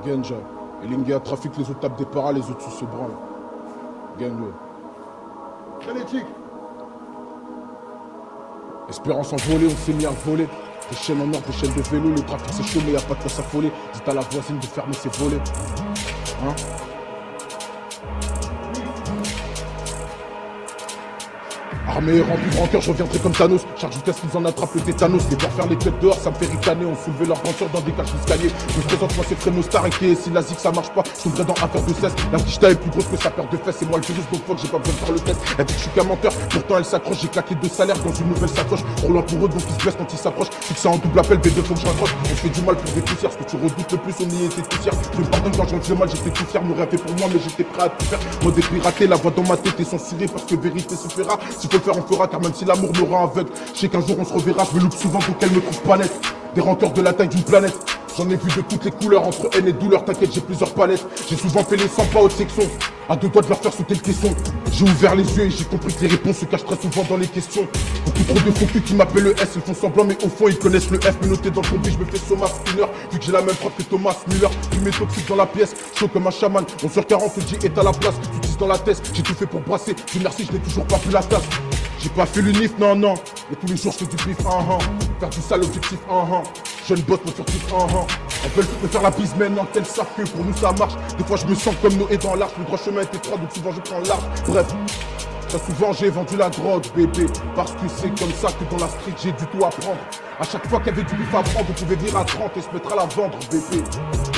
Genja. 0.04 0.34
Elinga 0.82 1.20
trafic, 1.20 1.56
les 1.56 1.70
autres 1.70 1.80
tapent 1.80 1.96
des 1.96 2.04
paras, 2.04 2.32
les 2.32 2.42
autres 2.50 2.70
se 2.70 2.84
branlent. 2.84 3.16
Gagne-le. 4.18 4.52
Frénétique. 5.80 6.26
Espérance 8.90 9.32
en 9.32 9.36
voler, 9.36 9.68
on 9.68 9.76
s'est 9.76 9.94
mis 9.94 10.04
à 10.04 10.10
voler. 10.10 10.46
Des 10.90 10.96
chaînes 10.96 11.22
en 11.22 11.32
or, 11.32 11.40
des 11.40 11.52
chaînes 11.54 11.74
de 11.74 11.80
vélo, 11.82 12.10
le 12.10 12.22
trafic 12.22 12.52
c'est 12.52 12.64
chaud 12.64 12.80
mais 12.84 12.92
y 12.92 12.96
a 12.96 13.00
pas 13.00 13.14
de 13.14 13.20
quoi 13.20 13.30
s'affoler. 13.30 13.72
Dites 13.94 14.08
à 14.08 14.12
la 14.12 14.20
voisine 14.20 14.58
de 14.58 14.66
fermer 14.66 14.92
ses 14.92 15.08
volets. 15.08 15.40
Hein 16.46 16.54
Armée 21.86 22.22
remplie 22.22 22.50
de 22.50 22.56
rancœur, 22.56 22.80
je 22.80 22.90
reviendrai 22.90 23.18
comme 23.18 23.32
Thanos. 23.32 23.60
Charge 23.76 24.02
casque, 24.02 24.20
ils 24.30 24.36
en 24.36 24.44
attrapent 24.46 24.74
le 24.74 24.80
tétanos. 24.80 25.22
Les 25.30 25.36
voir 25.36 25.52
faire 25.52 25.66
les 25.66 25.76
têtes 25.76 25.98
dehors, 26.00 26.18
ça 26.18 26.30
me 26.30 26.34
fait 26.36 26.46
ricaner. 26.46 26.86
On 26.86 26.96
soulevait 26.96 27.26
leur 27.26 27.42
grandeur 27.42 27.68
dans 27.72 27.80
des 27.80 27.92
cages 27.92 28.12
d'escalier. 28.12 28.50
Je 28.74 28.80
présente, 28.80 29.14
moi 29.16 29.24
c'est 29.28 29.38
Fréno 29.38 29.62
Star 29.62 29.86
et 29.86 30.14
si 30.14 30.30
la 30.30 30.42
zig 30.42 30.58
ça 30.58 30.72
marche 30.72 30.90
pas, 30.90 31.02
je 31.04 31.22
tomberai 31.24 31.44
dans 31.44 31.54
un 31.54 31.86
de 31.86 31.94
cesse. 31.94 32.14
La 32.32 32.38
quicheta 32.38 32.70
est 32.70 32.74
plus 32.76 32.90
grosse 32.90 33.06
que 33.06 33.16
sa 33.16 33.30
paire 33.30 33.48
de 33.50 33.56
fesses. 33.58 33.76
C'est 33.78 33.88
moi 33.88 33.98
le 33.98 34.04
virus, 34.04 34.24
donc 34.32 34.44
fuck, 34.46 34.58
j'ai 34.62 34.68
pas 34.68 34.78
besoin 34.78 34.94
de 34.94 34.98
faire 34.98 35.12
le 35.12 35.20
test. 35.20 35.40
Elle 35.58 35.64
dit 35.66 35.74
que 35.74 35.78
je 35.78 35.84
suis 35.84 35.92
qu'un 35.92 36.04
menteur, 36.04 36.32
pourtant 36.32 36.78
elle 36.78 36.84
s'accroche. 36.84 37.18
J'ai 37.20 37.28
claqué 37.28 37.54
deux 37.54 37.68
salaires 37.68 37.98
dans 37.98 38.12
une 38.12 38.28
nouvelle 38.28 38.48
sacoche. 38.48 38.80
Roulant 39.02 39.22
pour 39.22 39.44
eux, 39.44 39.48
donc 39.48 39.60
ils 39.68 39.74
se 39.74 39.82
blessent 39.82 39.96
quand 39.98 40.12
ils 40.12 40.18
s'approchent. 40.18 40.50
Fixé 40.60 40.88
en 40.88 40.96
double 40.96 41.18
appel, 41.18 41.38
B2 41.38 41.62
faut 41.62 41.74
que 41.74 41.80
je 41.80 41.86
raccroche. 41.86 42.14
On 42.24 42.34
fait 42.34 42.48
du 42.48 42.62
mal 42.62 42.76
pour 42.76 42.92
des 42.92 43.02
poussières. 43.02 43.32
Ce 43.32 43.36
que 43.36 43.44
tu 43.44 43.56
redoutes 43.56 43.92
le 43.92 43.98
plus, 43.98 44.14
on 44.20 44.28
y 44.30 44.44
était 44.46 44.62
tout 44.62 44.78
fier. 44.80 44.92
Je 45.12 45.20
me 45.20 45.26
pardonne 45.26 45.56
quand 45.56 45.68
j'en 45.68 45.80
faisais 45.80 45.94
mal, 45.94 46.08
j'étais 46.08 46.30
tout 46.30 46.44
fier. 46.46 46.62
Nous 46.64 46.74
rêvait 46.74 46.96
pour 46.96 47.14
moi, 47.16 47.28
mais 47.30 47.40
j'étais 47.44 47.64
prêt 47.64 47.82
à 47.84 47.88
tout 47.90 48.06
faire. 48.06 48.18
Mode 48.42 48.54
piraté, 48.54 49.06
la 49.06 49.16
voix 49.16 49.30
dans 49.30 49.42
ma 49.42 49.56
tête 49.56 49.78
est 49.78 49.84
censurée 49.84 50.26
parce 50.26 50.44
que 50.44 50.54
vérité 50.56 50.96
se 50.96 51.08
faire, 51.78 51.96
on 51.96 52.02
fera, 52.02 52.26
car 52.28 52.40
même 52.40 52.54
si 52.54 52.64
l'amour 52.64 52.90
me 52.94 53.02
rend 53.02 53.24
aveugle, 53.24 53.50
je 53.74 53.80
sais 53.80 53.88
qu'un 53.88 54.00
jour 54.00 54.16
on 54.18 54.24
se 54.24 54.32
reverra. 54.32 54.64
Je 54.70 54.76
me 54.76 54.82
loupe 54.82 54.94
souvent 54.94 55.18
pour 55.18 55.36
qu'elle 55.38 55.52
me 55.52 55.60
trouve 55.60 55.80
pas 55.82 55.96
net. 55.96 56.12
Des 56.54 56.60
rancœurs 56.60 56.92
de 56.92 57.02
la 57.02 57.12
taille 57.12 57.28
d'une 57.28 57.42
planète. 57.42 57.74
J'en 58.16 58.30
ai 58.30 58.36
vu 58.36 58.48
de 58.56 58.60
toutes 58.60 58.84
les 58.84 58.92
couleurs, 58.92 59.26
entre 59.26 59.50
haine 59.56 59.66
et 59.66 59.72
douleur, 59.72 60.04
t'inquiète, 60.04 60.32
j'ai 60.32 60.40
plusieurs 60.40 60.72
palettes. 60.72 61.04
J'ai 61.28 61.34
souvent 61.34 61.64
fait 61.64 61.74
les 61.74 61.88
100 61.88 62.04
pas 62.06 62.20
haute 62.20 62.30
section, 62.30 62.62
à 63.08 63.16
deux 63.16 63.28
doigts 63.28 63.42
de 63.42 63.48
leur 63.48 63.58
faire 63.58 63.72
sauter 63.72 63.94
le 63.94 64.00
caisson. 64.00 64.32
J'ai 64.70 64.84
ouvert 64.84 65.16
les 65.16 65.24
yeux 65.36 65.46
et 65.46 65.50
j'ai 65.50 65.64
compris 65.64 65.92
que 65.92 66.02
les 66.02 66.06
réponses 66.06 66.36
se 66.38 66.44
cachent 66.44 66.64
très 66.64 66.76
souvent 66.76 67.02
dans 67.08 67.16
les 67.16 67.26
questions. 67.26 67.66
Beaucoup 68.04 68.22
trop 68.22 68.38
de 68.38 68.54
faux 68.54 68.66
qui 68.86 68.94
m'appellent 68.94 69.24
le 69.24 69.32
S, 69.32 69.48
ils 69.56 69.62
font 69.62 69.74
semblant, 69.74 70.04
mais 70.04 70.16
au 70.24 70.28
fond 70.28 70.46
ils 70.46 70.56
connaissent 70.56 70.90
le 70.90 71.00
F. 71.00 71.20
Me 71.22 71.28
noter 71.28 71.50
dans 71.50 71.62
le 71.62 71.68
combi, 71.68 71.90
je 71.90 71.98
me 71.98 72.04
fais 72.04 72.18
Soma 72.18 72.46
Spinner, 72.46 72.86
vu 73.10 73.18
que 73.18 73.24
j'ai 73.24 73.32
la 73.32 73.42
même 73.42 73.56
frappe 73.56 73.76
que 73.76 73.82
Thomas 73.82 74.14
Müller. 74.28 74.48
Fumée 74.70 74.92
toxique 74.92 75.26
dans 75.26 75.36
la 75.36 75.46
pièce, 75.46 75.74
chaud 75.98 76.06
comme 76.06 76.28
un 76.28 76.30
chaman. 76.30 76.64
11h40, 76.84 77.34
te 77.34 77.40
dit 77.40 77.66
est 77.66 77.76
à 77.76 77.82
la 77.82 77.90
place, 77.90 78.14
tu 78.22 78.48
dis 78.48 78.56
dans 78.56 78.68
la 78.68 78.78
tête. 78.78 79.02
J'ai 79.12 79.22
tout 79.24 79.34
fait 79.34 79.46
pour 79.46 79.60
brasser, 79.60 79.92
Dieu 80.12 80.20
merci, 80.22 80.46
je 80.46 80.52
n'ai 80.52 80.60
toujours 80.60 80.84
pas 80.84 80.98
pu 80.98 81.10
la 81.10 81.22
tasse. 81.22 81.42
J'ai 82.04 82.10
pas 82.10 82.26
fait 82.26 82.42
l'unif, 82.42 82.72
non, 82.78 82.94
non. 82.94 83.14
Et 83.50 83.56
tous 83.56 83.66
les 83.66 83.78
jours, 83.78 83.90
je 83.92 84.04
fais 84.04 84.14
du 84.14 84.16
bif, 84.26 84.36
ah, 84.44 84.58
ah. 84.72 84.78
Faire 85.20 85.30
du 85.30 85.40
sale 85.40 85.62
objectif, 85.62 85.98
ah, 86.10 86.26
ah. 86.30 86.42
Jeune 86.86 87.00
boss, 87.00 87.18
mon 87.24 87.32
furtif, 87.32 87.64
ah, 87.72 87.86
ah. 87.88 88.06
On 88.44 88.60
veut 88.60 88.66
me 88.82 88.88
faire 88.88 89.00
la 89.00 89.10
bise, 89.10 89.34
mais 89.38 89.48
non, 89.48 89.64
qu'elles 89.72 89.86
savent 89.86 90.12
que 90.14 90.28
pour 90.28 90.44
nous 90.44 90.54
ça 90.54 90.72
marche. 90.72 90.92
Des 91.16 91.24
fois, 91.24 91.38
je 91.38 91.46
me 91.46 91.54
sens 91.54 91.74
comme 91.80 91.94
Noé 91.94 92.18
dans 92.18 92.34
l'arche. 92.34 92.52
Le 92.58 92.64
droit 92.64 92.76
chemin 92.76 93.00
est 93.00 93.14
étroit, 93.14 93.38
donc 93.38 93.50
souvent 93.54 93.72
je 93.72 93.80
prends 93.80 94.00
l'arche. 94.00 94.42
Bref. 94.46 94.66
Très 95.48 95.58
souvent 95.60 95.92
j'ai 95.92 96.10
vendu 96.10 96.36
la 96.36 96.50
drogue 96.50 96.84
bébé 96.96 97.26
Parce 97.54 97.70
que 97.72 97.86
c'est 97.86 98.08
comme 98.18 98.32
ça 98.32 98.48
que 98.48 98.64
dans 98.74 98.82
la 98.82 98.88
street 98.88 99.14
j'ai 99.22 99.30
du 99.30 99.46
tout 99.46 99.64
à 99.64 99.68
prendre 99.68 100.00
À 100.40 100.44
chaque 100.44 100.66
fois 100.66 100.80
qu'il 100.80 100.88
y 100.88 100.90
avait 100.90 101.04
du 101.04 101.14
bif 101.14 101.28
à 101.32 101.42
prendre 101.42 101.66
On 101.70 101.72
pouvait 101.72 101.94
venir 101.94 102.16
à 102.16 102.24
30 102.24 102.56
et 102.56 102.60
se 102.60 102.70
mettre 102.72 102.92
à 102.92 102.96
la 102.96 103.04
vendre 103.04 103.38
bébé 103.52 103.84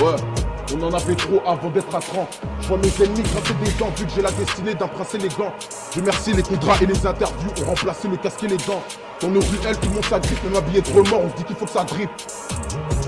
Ouais 0.03 0.46
on 0.75 0.83
en 0.83 0.93
avait 0.95 1.15
trop 1.15 1.41
avant 1.47 1.71
d'être 1.71 1.95
à 1.95 2.01
30 2.01 2.41
Je 2.61 2.69
vois 2.69 2.79
mes 2.79 3.05
ennemis 3.05 3.23
grincer 3.23 3.55
des 3.65 3.73
dents 3.79 3.91
Vu 3.97 4.07
que 4.07 4.13
j'ai 4.15 4.23
la 4.23 4.31
destinée 4.33 4.75
d'un 4.75 4.89
prince 4.89 5.15
élégant 5.15 5.55
Je 5.95 6.01
remercie 6.01 6.33
les 6.33 6.43
contrats 6.43 6.77
et 6.83 6.87
les 6.87 7.07
interviews 7.07 7.51
Ont 7.63 7.67
remplacé 7.67 8.09
le 8.09 8.17
casque 8.17 8.43
et 8.45 8.49
les 8.49 8.57
dents. 8.59 8.83
Dans 9.21 9.29
nos 9.29 9.41
ruelles 9.41 9.79
tout 9.81 9.89
le 9.89 9.95
monde 9.95 10.05
s'agrippe 10.05 10.43
Même 10.45 10.57
habillé 10.57 10.81
de 10.81 10.89
remords 10.89 11.23
on 11.25 11.31
se 11.31 11.37
dit 11.37 11.45
qu'il 11.45 11.57
faut 11.57 11.67
que 11.67 11.71
ça 11.71 11.85
drippe 11.85 12.11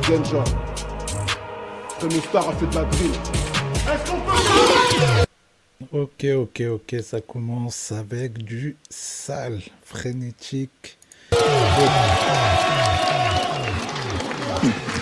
Genja 0.02 0.44
Fréno 1.98 2.20
Star 2.20 2.48
a 2.48 2.52
fait 2.52 2.66
de 2.66 2.74
la 2.74 2.84
drill 2.84 3.10
Est-ce 3.12 4.10
qu'on 4.10 4.18
peut 4.18 5.24
Ok, 5.90 6.26
ok, 6.36 6.62
ok, 6.70 6.96
ça 7.02 7.20
commence 7.22 7.92
avec 7.92 8.44
du 8.44 8.76
sale, 8.90 9.60
frénétique. 9.84 10.98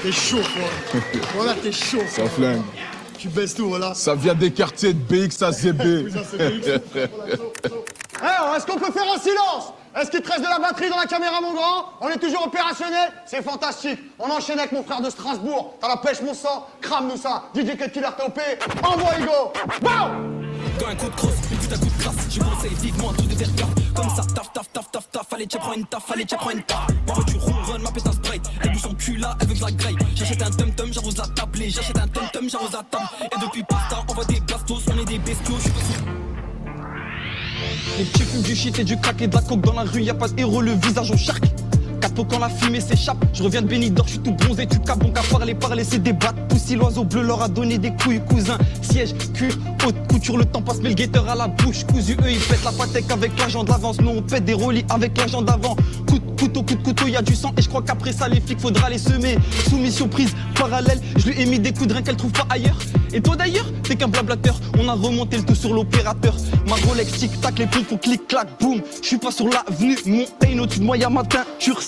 T'es 0.03 0.13
chaud, 0.13 0.37
quoi. 0.39 1.01
Voilà, 1.35 1.55
t'es 1.55 1.73
chaud. 1.73 2.03
Ça 2.09 2.23
quoi. 2.23 2.31
flingue 2.31 2.63
Tu 3.19 3.29
baisses 3.29 3.55
tout, 3.55 3.69
voilà. 3.69 3.95
Ça 3.95 4.15
vient 4.15 4.35
des 4.35 4.53
quartiers 4.53 4.93
de 4.93 4.99
BX 4.99 5.43
à 5.43 5.53
ZB. 5.53 5.83
Eh, 8.23 8.57
est-ce 8.57 8.67
qu'on 8.67 8.79
peut 8.79 8.91
faire 8.93 9.13
un 9.15 9.19
silence? 9.19 9.75
Est-ce 9.95 10.11
qu'il 10.11 10.21
te 10.21 10.29
reste 10.29 10.43
de 10.43 10.49
la 10.49 10.59
batterie 10.59 10.89
dans 10.91 10.99
la 10.99 11.07
caméra, 11.07 11.41
mon 11.41 11.55
grand? 11.55 11.91
On 12.01 12.09
est 12.09 12.19
toujours 12.19 12.47
opérationnel 12.47 13.11
C'est 13.27 13.43
fantastique. 13.43 13.99
On 14.19 14.31
enchaîne 14.31 14.59
avec 14.59 14.73
mon 14.73 14.83
frère 14.83 15.01
de 15.01 15.11
Strasbourg. 15.11 15.75
T'as 15.81 15.89
la 15.89 15.97
pêche, 15.99 16.21
mon 16.23 16.35
sang. 16.35 16.67
Crame-nous 16.81 17.17
ça. 17.17 17.45
DJ 17.55 17.77
Cut 17.77 17.91
Killer 17.91 18.09
TOP. 18.19 18.41
Envoie, 18.83 19.19
Hugo. 19.19 19.53
Bam 19.83 20.43
Quand 20.79 20.89
un 20.89 20.95
coup 20.97 21.11
de 21.11 21.17
crosse, 21.17 21.33
une 21.51 21.59
coup 21.59 21.67
de 21.67 22.03
classe, 22.03 22.15
je 22.31 22.41
conseille 22.41 22.75
vivement 22.75 23.13
tout 23.13 23.27
de 23.27 23.35
faire. 23.35 23.86
Comme 23.97 24.11
ça, 24.11 24.23
taf, 24.35 24.53
taf, 24.53 24.71
taf, 24.73 24.91
taf, 24.91 25.11
taf, 25.11 25.33
allez, 25.33 25.47
tiens, 25.47 25.61
prends 25.61 25.73
une 25.73 25.87
taf, 25.87 26.11
allez, 26.13 26.27
tiens, 26.27 26.37
prends 26.39 26.51
une 26.51 26.63
taf. 26.63 26.87
Ma 27.07 27.15
voiture 27.15 27.41
ronronne, 27.41 27.83
ma 27.83 27.91
pète 27.91 28.07
un 28.07 28.13
elle 28.63 28.73
bouge 28.73 28.83
son 28.83 28.95
cul 28.95 29.17
là, 29.17 29.37
elle 29.41 29.47
veut 29.47 29.55
que 29.55 29.59
je 29.59 29.65
la 29.65 29.73
graille. 29.73 29.97
J'achète 30.15 30.43
un 30.43 30.51
tum-tum, 30.51 30.93
j'arrose 30.93 31.17
la 31.17 31.27
table, 31.29 31.59
j'achète 31.69 31.99
un 31.99 32.07
tum-tum, 32.09 32.51
j'arrose 32.51 32.73
la 32.73 32.83
table. 32.83 33.09
Et 33.25 33.41
depuis 33.41 33.63
pasta, 33.63 34.05
on 34.09 34.13
voit 34.13 34.25
des 34.27 34.41
bastos, 34.41 34.83
on 34.93 34.99
est 34.99 35.05
des 35.05 35.19
bestiaux. 35.19 35.57
Les 37.99 38.05
petits 38.05 38.23
fument 38.23 38.43
du 38.43 38.55
shit 38.55 38.79
et 38.79 38.85
du 38.85 39.01
crack 39.01 39.23
et 39.23 39.29
de 39.29 39.35
la 39.35 39.41
coke 39.41 39.63
dans 39.63 39.73
la 39.73 39.83
rue, 39.83 40.03
y 40.03 40.11
a 40.11 40.15
pas 40.15 40.29
de 40.29 40.39
héros, 40.39 40.61
le 40.61 40.73
visage 40.73 41.11
au 41.11 41.17
charque. 41.17 41.47
Capo 42.07 42.25
quand 42.25 42.39
la 42.39 42.49
fumée 42.49 42.81
s'échappe, 42.81 43.19
je 43.33 43.43
reviens 43.43 43.63
de 43.63 43.67
Benidorm, 43.67 44.07
je 44.07 44.13
suis 44.13 44.23
tout 44.23 44.31
bronzé, 44.31 44.65
tu 44.69 44.79
capes, 44.79 45.01
bon 45.01 45.11
qu'à 45.11 45.23
parler, 45.23 45.57
parler, 45.57 45.83
c'est 45.83 46.01
des 46.01 46.13
battes. 46.13 46.37
Poussi, 46.49 46.77
l'oiseau 46.77 47.03
bleu 47.03 47.23
leur 47.23 47.43
a 47.43 47.49
donné 47.49 47.79
des 47.79 47.91
couilles, 47.91 48.21
cousin. 48.21 48.57
Siège, 48.81 49.13
cul, 49.35 49.51
haute 49.85 49.97
couture, 50.09 50.39
le 50.39 50.45
temps 50.45 50.63
passe, 50.63 50.79
mais 50.81 50.91
le 50.91 50.95
guetteur 50.95 51.29
à 51.29 51.35
la 51.35 51.49
bouche, 51.49 51.85
cousu, 51.85 52.13
eux 52.13 52.31
ils 52.31 52.39
pètent 52.39 52.63
la 52.65 52.71
patek 52.71 53.11
avec 53.11 53.37
l'argent 53.37 53.65
d'avance, 53.65 54.01
nous 54.01 54.11
on 54.11 54.23
pète 54.23 54.45
des 54.45 54.55
rollis 54.55 54.85
avec 54.89 55.19
l'argent 55.19 55.43
d'avant. 55.43 55.75
Coup 56.07 56.21
de 56.21 56.41
couteau, 56.41 56.63
coup 56.63 56.77
de 56.77 56.83
couteau, 56.85 57.09
y 57.09 57.17
a 57.17 57.23
du 57.23 57.35
sang, 57.35 57.53
et 57.59 57.63
je 57.63 57.69
crois 57.69 57.83
qu'après 57.83 58.13
ça, 58.13 58.29
les 58.29 58.41
flics, 58.41 58.61
faudra 58.61 58.89
les 58.89 58.99
semer. 58.99 59.37
Soumission 59.69 60.07
prise, 60.07 60.31
parallèle, 60.55 61.01
je 61.17 61.31
lui 61.31 61.43
ai 61.43 61.47
mis 61.47 61.59
des 61.59 61.73
coups 61.73 61.89
de 61.89 61.95
rein 61.95 62.03
qu'elle 62.03 62.17
trouve 62.17 62.31
pas 62.31 62.47
ailleurs. 62.51 62.79
Et 63.13 63.21
toi 63.21 63.35
d'ailleurs, 63.35 63.67
t'es 63.83 63.97
qu'un 63.97 64.09
blablateur, 64.09 64.55
on 64.79 64.89
a 64.89 64.93
remonté 64.93 65.39
le 65.39 65.43
tout 65.43 65.55
sur 65.57 65.73
l'opérateur. 65.73 66.37
Ma 66.69 66.77
Rolex 66.87 67.13
tic-tac, 67.13 67.59
les 67.59 67.67
pompes 67.67 67.89
font 67.89 67.97
clic-clac, 67.97 68.47
boum. 68.61 68.81
Je 69.03 69.07
suis 69.07 69.19
pas 69.19 69.33
sur 69.33 69.49
l'avenue, 69.49 69.97
Montaigne, 70.07 70.61
au-dessus 70.61 70.81
de 70.81 70.85
moi, 70.85 70.97
y'a 70.97 71.09
matin, 71.09 71.45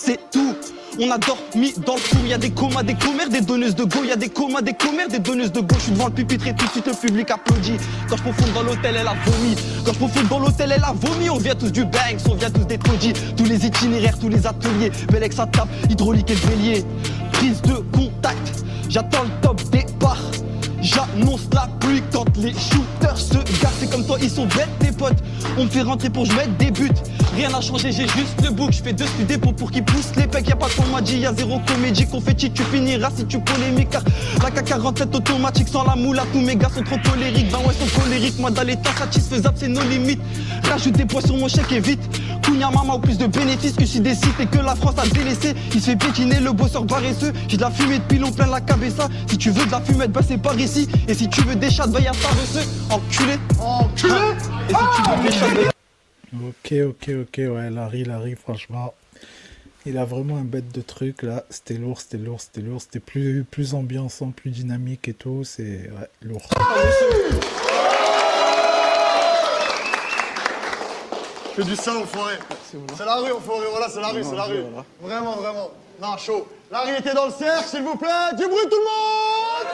c'est 0.09 0.31
tout. 0.31 0.55
On 1.01 1.11
a 1.11 1.19
dormi 1.19 1.75
dans 1.87 1.95
le 1.95 2.01
four, 2.01 2.27
y 2.27 2.33
a 2.33 2.39
des 2.39 2.51
comas, 2.51 2.83
des 2.83 2.95
commères, 2.95 3.29
des 3.29 3.43
donneuses 3.43 3.75
de 3.75 3.85
go, 3.85 4.03
y 4.05 4.11
a 4.11 4.17
des 4.17 4.31
comas, 4.31 4.63
des 4.63 4.73
commères, 4.73 5.09
des 5.09 5.19
donneuses 5.19 5.53
de 5.53 5.61
go. 5.61 5.75
Je 5.77 5.83
suis 5.83 5.93
devant 5.93 6.07
le 6.07 6.13
pupitre 6.13 6.47
et 6.49 6.55
tout 6.55 6.65
de 6.65 6.71
suite 6.71 6.87
le 6.87 6.95
public 6.95 7.31
applaudit. 7.31 7.77
Quand 8.09 8.17
je 8.17 8.23
profonde 8.23 8.53
dans 8.55 8.63
l'hôtel, 8.63 8.97
elle 8.99 9.07
a 9.07 9.15
vomi. 9.27 9.55
Quand 9.85 9.93
je 9.93 9.99
profonde 9.99 10.29
dans 10.29 10.41
l'hôtel, 10.41 10.73
elle 10.75 10.83
a 10.83 10.95
vomi. 10.95 11.29
On 11.31 11.37
vient 11.37 11.55
tous 11.55 11.71
du 11.71 11.85
Banks, 11.85 12.21
on 12.29 12.35
vient 12.35 12.51
tous 12.51 12.65
des 12.65 12.79
taudis. 12.79 13.13
Tous 13.37 13.45
les 13.45 13.67
itinéraires, 13.67 14.19
tous 14.19 14.29
les 14.29 14.47
ateliers. 14.47 14.91
Belex 15.13 15.37
ça 15.37 15.47
tape, 15.47 15.69
hydraulique 15.91 16.31
et 16.31 16.47
bélier. 16.47 16.85
Prise 17.33 17.61
de 17.63 17.75
contact, 17.97 18.65
j'attends 18.89 19.25
le 19.25 19.31
top 19.43 19.63
départ. 19.71 20.23
J'annonce 21.19 21.49
la 21.53 21.69
pluie 21.81 22.03
quand 22.13 22.37
les 22.37 22.53
shooters 22.53 23.17
se 23.17 23.35
garent. 23.61 23.73
C'est 23.79 23.91
comme 23.91 24.05
toi, 24.05 24.19
ils 24.23 24.31
sont 24.31 24.47
bêtes, 24.47 24.69
tes 24.79 24.93
potes. 24.93 25.19
On 25.57 25.65
me 25.65 25.69
fait 25.69 25.83
rentrer 25.83 26.11
pour 26.11 26.25
que 26.25 26.31
je 26.31 26.65
des 26.65 26.71
buts. 26.71 26.91
Rien 27.35 27.51
n'a 27.51 27.61
changé, 27.61 27.93
j'ai 27.93 28.07
juste 28.09 28.41
le 28.43 28.51
bouc. 28.51 28.73
Je 28.73 28.83
fais 28.83 28.93
deux 28.93 29.07
studios 29.07 29.39
pour, 29.39 29.71
qu'ils 29.71 29.85
poussent 29.85 30.15
les 30.17 30.27
pecs. 30.27 30.49
Y'a 30.49 30.57
pas 30.57 30.67
de 30.67 30.93
m'a 30.93 31.01
dit, 31.01 31.19
y'a 31.19 31.33
zéro 31.35 31.61
comédie. 31.67 32.07
Confetti, 32.07 32.51
tu 32.51 32.63
finiras 32.65 33.11
si 33.17 33.25
tu 33.27 33.39
polémiques. 33.41 33.91
Car 33.91 34.03
la 34.43 34.51
K47 34.51 35.17
automatique 35.17 35.69
sans 35.69 35.85
la 35.85 35.97
moula. 35.97 36.25
Tous 36.33 36.41
mes 36.41 36.57
gars 36.57 36.71
sont 36.75 36.83
trop 36.83 36.99
colériques. 37.11 37.51
Ben 37.51 37.59
ouais, 37.59 37.75
sont 37.75 38.01
colériques. 38.01 38.39
Moi, 38.39 38.51
dans 38.51 38.63
l'état 38.63 38.91
satisfaisable, 38.97 39.57
c'est 39.59 39.69
nos 39.69 39.83
limites. 39.83 40.21
Rajoute 40.71 40.95
des 40.95 41.05
poids 41.05 41.23
sur 41.23 41.37
mon 41.37 41.49
chèque 41.49 41.73
et 41.73 41.81
vite. 41.81 42.01
Kounia 42.45 42.71
Mama 42.71 42.95
au 42.95 42.99
plus 42.99 43.19
de 43.19 43.27
bénéfices. 43.27 43.75
Ici 43.81 44.01
des 44.01 44.15
sites 44.15 44.41
et 44.41 44.47
que 44.47 44.59
la 44.59 44.75
France 44.75 44.95
a 44.99 45.07
délaissé. 45.07 45.55
Il 45.75 45.81
se 45.81 45.91
fait 45.91 45.97
piétiner 45.97 46.41
le 46.41 46.53
bosseur 46.53 46.87
paresseux. 46.87 47.33
J'ai 47.49 47.57
de 47.57 47.63
la 47.63 47.71
fumée 47.71 47.99
de 47.99 48.05
pilon 48.05 48.31
plein 48.33 48.47
la 48.47 48.61
cabessa. 48.61 49.09
Si 49.29 49.37
tu 49.37 49.51
veux 49.51 49.67
de 49.67 49.71
la 49.71 49.81
fumette, 49.81 50.13
bah 50.13 50.21
c'est 50.27 50.39
par 50.39 50.59
ici. 50.59 50.89
Et 51.09 51.15
si 51.15 51.27
tu 51.31 51.41
veux 51.41 51.57
des 51.57 51.71
chats, 51.71 51.87
va 51.87 52.01
y 52.01 52.07
à 52.07 52.13
paresseux. 52.13 52.69
Enculé. 52.91 53.39
Enculé. 53.59 54.15
Et 54.69 54.75
si 54.75 55.03
tu 55.03 55.11
veux 55.11 55.23
des 55.23 55.33
chats, 55.33 55.47
va 55.47 55.71
Ok, 56.47 56.73
ok, 56.87 57.11
ok, 57.23 57.39
ouais, 57.39 57.71
Larry, 57.71 58.05
Larry, 58.05 58.35
franchement, 58.37 58.93
il 59.87 59.97
a 59.97 60.05
vraiment 60.05 60.37
un 60.37 60.45
bête 60.45 60.71
de 60.71 60.83
truc 60.83 61.23
là. 61.23 61.45
C'était 61.49 61.79
lourd, 61.79 62.03
c'était 62.03 62.19
lourd, 62.19 62.43
c'était 62.43 62.61
lourd, 62.61 62.83
c'était 62.83 63.01
plus, 63.01 63.45
plus 63.51 63.73
ambiançant, 63.73 64.33
plus 64.33 64.51
dynamique 64.51 65.09
et 65.09 65.15
tout. 65.15 65.45
C'est 65.45 65.91
ouais, 65.91 66.11
lourd. 66.21 66.47
Que 71.57 71.63
du 71.63 71.75
sang, 71.75 72.03
enfoiré. 72.03 72.35
C'est 72.71 73.07
la 73.07 73.17
rue, 73.17 73.33
enfoiré. 73.33 73.67
Voilà, 73.71 73.89
c'est 73.89 74.03
la 74.03 74.09
rue, 74.09 74.23
c'est 74.23 74.37
la 74.37 74.45
rue. 74.45 74.63
Vraiment, 75.01 75.37
vraiment. 75.37 75.71
Non, 76.01 76.17
chaud. 76.17 76.47
Larry 76.71 76.93
était 76.99 77.15
dans 77.15 77.27
le 77.27 77.33
cercle, 77.33 77.69
s'il 77.69 77.83
vous 77.83 77.97
plaît. 77.97 78.09
Du 78.37 78.45
bruit, 78.47 78.67
tout 78.71 78.77
le 78.77 78.85
monde 78.85 79.67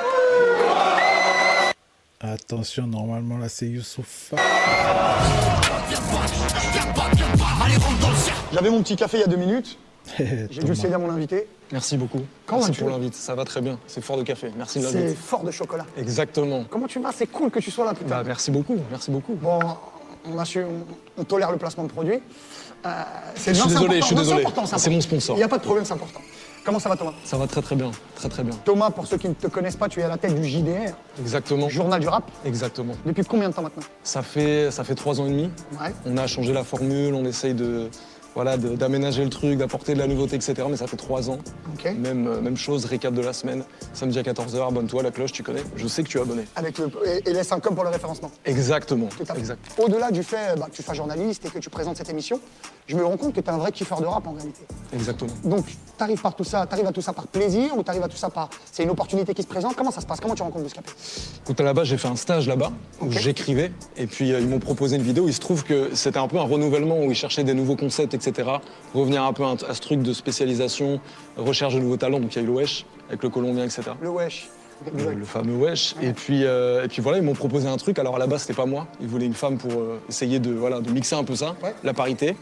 Attention, 2.21 2.87
normalement 2.87 3.37
là 3.37 3.49
c'est 3.51 3.67
Youssouf. 3.67 4.33
J'avais 8.53 8.71
mon 8.71 8.83
petit 8.83 8.97
café 8.97 9.19
il 9.19 9.21
y 9.21 9.25
a 9.25 9.27
deux 9.27 9.37
minutes. 9.37 9.77
J'ai 10.19 10.63
dû 10.63 10.75
céder 10.75 10.95
à 10.95 10.99
mon 10.99 11.11
invité. 11.11 11.47
Merci 11.73 11.97
beaucoup. 11.99 12.21
Comment 12.47 12.63
Merci 12.65 12.81
pour 12.81 12.89
l'invite. 12.91 13.15
Ça 13.15 13.35
va 13.35 13.45
très 13.45 13.61
bien. 13.61 13.79
C'est 13.87 14.03
fort 14.03 14.17
de 14.17 14.23
café. 14.23 14.51
Merci 14.57 14.81
de 14.81 14.87
C'est 14.87 15.01
l'invite. 15.01 15.19
fort 15.19 15.43
de 15.45 15.51
chocolat. 15.51 15.85
Exactement. 15.99 16.65
Comment 16.71 16.87
tu 16.87 17.01
vas? 17.01 17.11
C'est 17.13 17.27
cool 17.27 17.51
que 17.51 17.59
tu 17.59 17.71
sois 17.71 17.85
là, 17.85 17.93
putain. 17.95 18.09
Bah, 18.09 18.23
merci 18.25 18.51
beaucoup. 18.51 18.79
Merci 18.91 19.11
beaucoup. 19.11 19.35
Bon, 19.35 19.59
on 20.27 20.39
a 20.39 20.45
su, 20.45 20.63
on, 20.63 20.87
on 21.21 21.25
tolère 21.25 21.51
le 21.53 21.59
placement 21.59 21.85
de 21.85 21.89
produits. 21.91 22.21
Euh, 22.87 23.03
c'est 23.37 23.55
Je 23.55 23.61
suis 23.61 23.69
désolé, 23.69 24.01
je 24.01 24.07
suis 24.07 24.15
désolé. 24.15 24.45
C'est 24.77 24.91
mon 24.91 25.01
sponsor. 25.01 25.37
Il 25.37 25.39
n'y 25.39 25.45
a 25.45 25.49
pas 25.49 25.59
de 25.59 25.63
problème, 25.63 25.85
c'est 25.85 25.95
important. 25.95 26.21
Comment 26.65 26.79
ça 26.79 26.89
va, 26.89 26.97
Thomas? 26.97 27.13
Ça 27.25 27.37
va 27.37 27.47
très 27.47 27.61
très 27.61 27.77
bien. 27.77 27.91
Très 28.15 28.29
très 28.29 28.43
bien. 28.43 28.55
Thomas, 28.65 28.91
pour 28.91 29.07
ceux 29.07 29.19
qui 29.19 29.29
ne 29.29 29.35
te 29.35 29.49
connaissent 29.49 29.77
pas, 29.77 29.89
tu 29.89 30.01
es 30.01 30.03
à 30.03 30.09
la 30.09 30.17
tête 30.17 30.35
du 30.35 30.49
JDR, 30.49 30.95
Exactement. 31.21 31.69
Journal 31.69 32.01
du 32.01 32.09
Rap. 32.09 32.31
Exactement. 32.45 32.95
Depuis 33.05 33.23
combien 33.25 33.51
de 33.51 33.55
temps 33.55 33.63
maintenant? 33.63 33.83
Ça 34.03 34.23
fait, 34.23 34.71
ça 34.71 34.83
fait 34.83 34.95
trois 34.95 35.21
ans 35.21 35.27
et 35.27 35.31
demi. 35.31 35.51
Ouais. 35.79 35.93
On 36.07 36.17
a 36.17 36.27
changé 36.27 36.55
la 36.55 36.65
formule, 36.65 37.15
on 37.15 37.25
essaye 37.27 37.53
de, 37.53 37.91
voilà, 38.35 38.57
d'aménager 38.57 39.23
le 39.25 39.31
truc, 39.31 39.59
d'apporter 39.59 39.95
de 39.95 39.99
la 39.99 40.07
nouveauté, 40.07 40.37
etc. 40.37 40.55
Mais 40.69 40.77
ça 40.77 40.87
fait 40.87 40.97
trois 40.97 41.31
ans. 41.31 41.39
Même, 41.85 42.27
euh, 42.27 42.41
même 42.41 42.57
chose, 42.57 42.85
récap 42.87 43.15
de 43.15 43.21
la 43.21 43.33
semaine. 43.33 43.65
Samedi 43.93 44.19
à 44.19 44.23
14h, 44.23 44.69
abonne-toi, 44.69 45.03
la 45.03 45.11
cloche, 45.11 45.33
tu 45.33 45.43
connais. 45.43 45.63
Je 45.77 45.87
sais 45.87 46.03
que 46.03 46.09
tu 46.09 46.19
es 46.19 46.21
abonné. 46.21 46.45
Avec 46.57 46.79
le, 46.79 46.91
et, 47.07 47.29
et 47.29 47.33
laisse 47.33 47.53
un 47.53 47.61
com 47.61 47.75
pour 47.75 47.85
le 47.85 47.91
référencement. 47.91 48.31
Exactement. 48.45 49.09
Exact. 49.37 49.59
Au-delà 49.79 50.11
du 50.11 50.23
fait 50.23 50.59
bah, 50.59 50.67
que 50.71 50.77
tu 50.77 50.83
sois 50.83 50.95
journaliste 50.95 51.45
et 51.45 51.51
que 51.51 51.59
tu 51.59 51.71
présentes 51.71 51.97
cette 51.97 52.09
émission, 52.11 52.41
je 52.87 52.97
me 52.97 53.05
rends 53.05 53.17
compte 53.17 53.35
que 53.35 53.41
tu 53.41 53.47
es 53.47 53.51
un 53.51 53.59
vrai 53.59 53.73
kiffeur 53.73 54.01
de 54.01 54.07
rap 54.07 54.27
en 54.27 54.33
réalité. 54.33 54.61
Exactement. 54.93 55.31
Donc, 55.45 55.67
tu 55.67 56.03
arrives 56.03 56.21
par 56.21 56.35
tout 56.35 56.45
ça, 56.45 56.67
t'arrives 56.67 56.87
à 56.87 56.93
tout 56.93 57.01
ça 57.03 57.13
par 57.13 57.27
plaisir 57.27 57.77
ou 57.77 57.83
tu 57.83 57.91
arrives 57.91 58.03
à 58.03 58.09
tout 58.09 58.17
ça 58.17 58.31
par. 58.31 58.51
C'est 58.73 58.83
une 58.83 58.91
opportunité 58.91 59.35
qui 59.35 59.43
se 59.43 59.47
présente? 59.47 59.77
Comment 59.77 59.91
ça 59.91 60.01
se 60.01 60.07
passe? 60.07 60.21
Comment 60.21 60.35
tu 60.35 60.43
rencontres 60.43 60.65
Bouscapé 60.65 60.91
Écoute, 61.45 61.61
à 61.61 61.65
la 61.65 61.75
base, 61.75 61.87
j'ai 61.89 61.99
fait 61.99 62.09
un 62.09 62.17
stage 62.17 62.49
là-bas 62.49 62.73
où 63.01 63.11
j'écrivais. 63.11 63.71
Et 63.97 64.07
puis, 64.07 64.33
euh, 64.33 64.41
ils 64.41 64.49
m'ont 64.49 64.59
proposé 64.59 64.97
une 64.97 65.03
vidéo. 65.03 65.27
Il 65.29 65.35
se 65.35 65.41
trouve 65.41 65.65
que 65.65 65.95
c'était 65.95 66.19
un 66.19 66.29
peu 66.29 66.39
un 66.39 66.43
renouvellement 66.45 66.99
où 67.01 67.11
ils 67.11 67.15
cherchaient 67.15 67.45
des 67.45 67.55
nouveaux 67.55 67.77
concepts, 67.77 68.15
etc. 68.15 68.24
Revenir 68.95 69.25
un 69.25 69.33
peu 69.33 69.45
à, 69.45 69.75
ce 69.75 69.81
truc 69.81 70.03
de 70.03 70.13
spécialisation, 70.13 71.01
recherche 71.37 71.75
de 71.75 71.81
nouveaux 71.81 71.97
talents. 71.97 72.21
Donc, 72.21 72.35
il 72.35 72.37
y 72.37 72.41
a 72.41 72.43
eu 72.43 72.47
le 72.47 72.53
Wesh 72.53 72.87
avec 73.09 73.23
le 73.23 73.29
Colombien, 73.29 73.65
etc. 73.65 73.83
Le 74.01 74.11
wesh. 74.11 74.49
Le, 74.93 75.15
le 75.15 75.25
fameux 75.25 75.55
Wesh. 75.55 75.95
Et 76.03 76.13
puis, 76.13 76.45
euh, 76.45 76.85
et 76.85 76.89
puis 76.89 77.01
voilà, 77.01 77.19
ils 77.19 77.25
m'ont 77.25 77.35
proposé 77.35 77.69
un 77.69 77.77
truc. 77.77 77.99
Alors, 77.99 78.17
à 78.17 78.19
la 78.19 78.27
base, 78.27 78.43
c'était 78.43 78.55
pas 78.55 78.67
moi. 78.67 78.87
Ils 79.01 79.07
voulaient 79.07 79.27
une 79.27 79.35
femme 79.35 79.57
pour 79.57 79.73
euh, 79.73 80.01
essayer 80.09 80.41
de, 80.41 80.53
voilà, 80.53 80.81
de 80.81 80.91
mixer 80.91 81.15
un 81.15 81.25
peu 81.25 81.37
ça. 81.37 81.55
La 81.85 81.95
parité. 81.95 82.37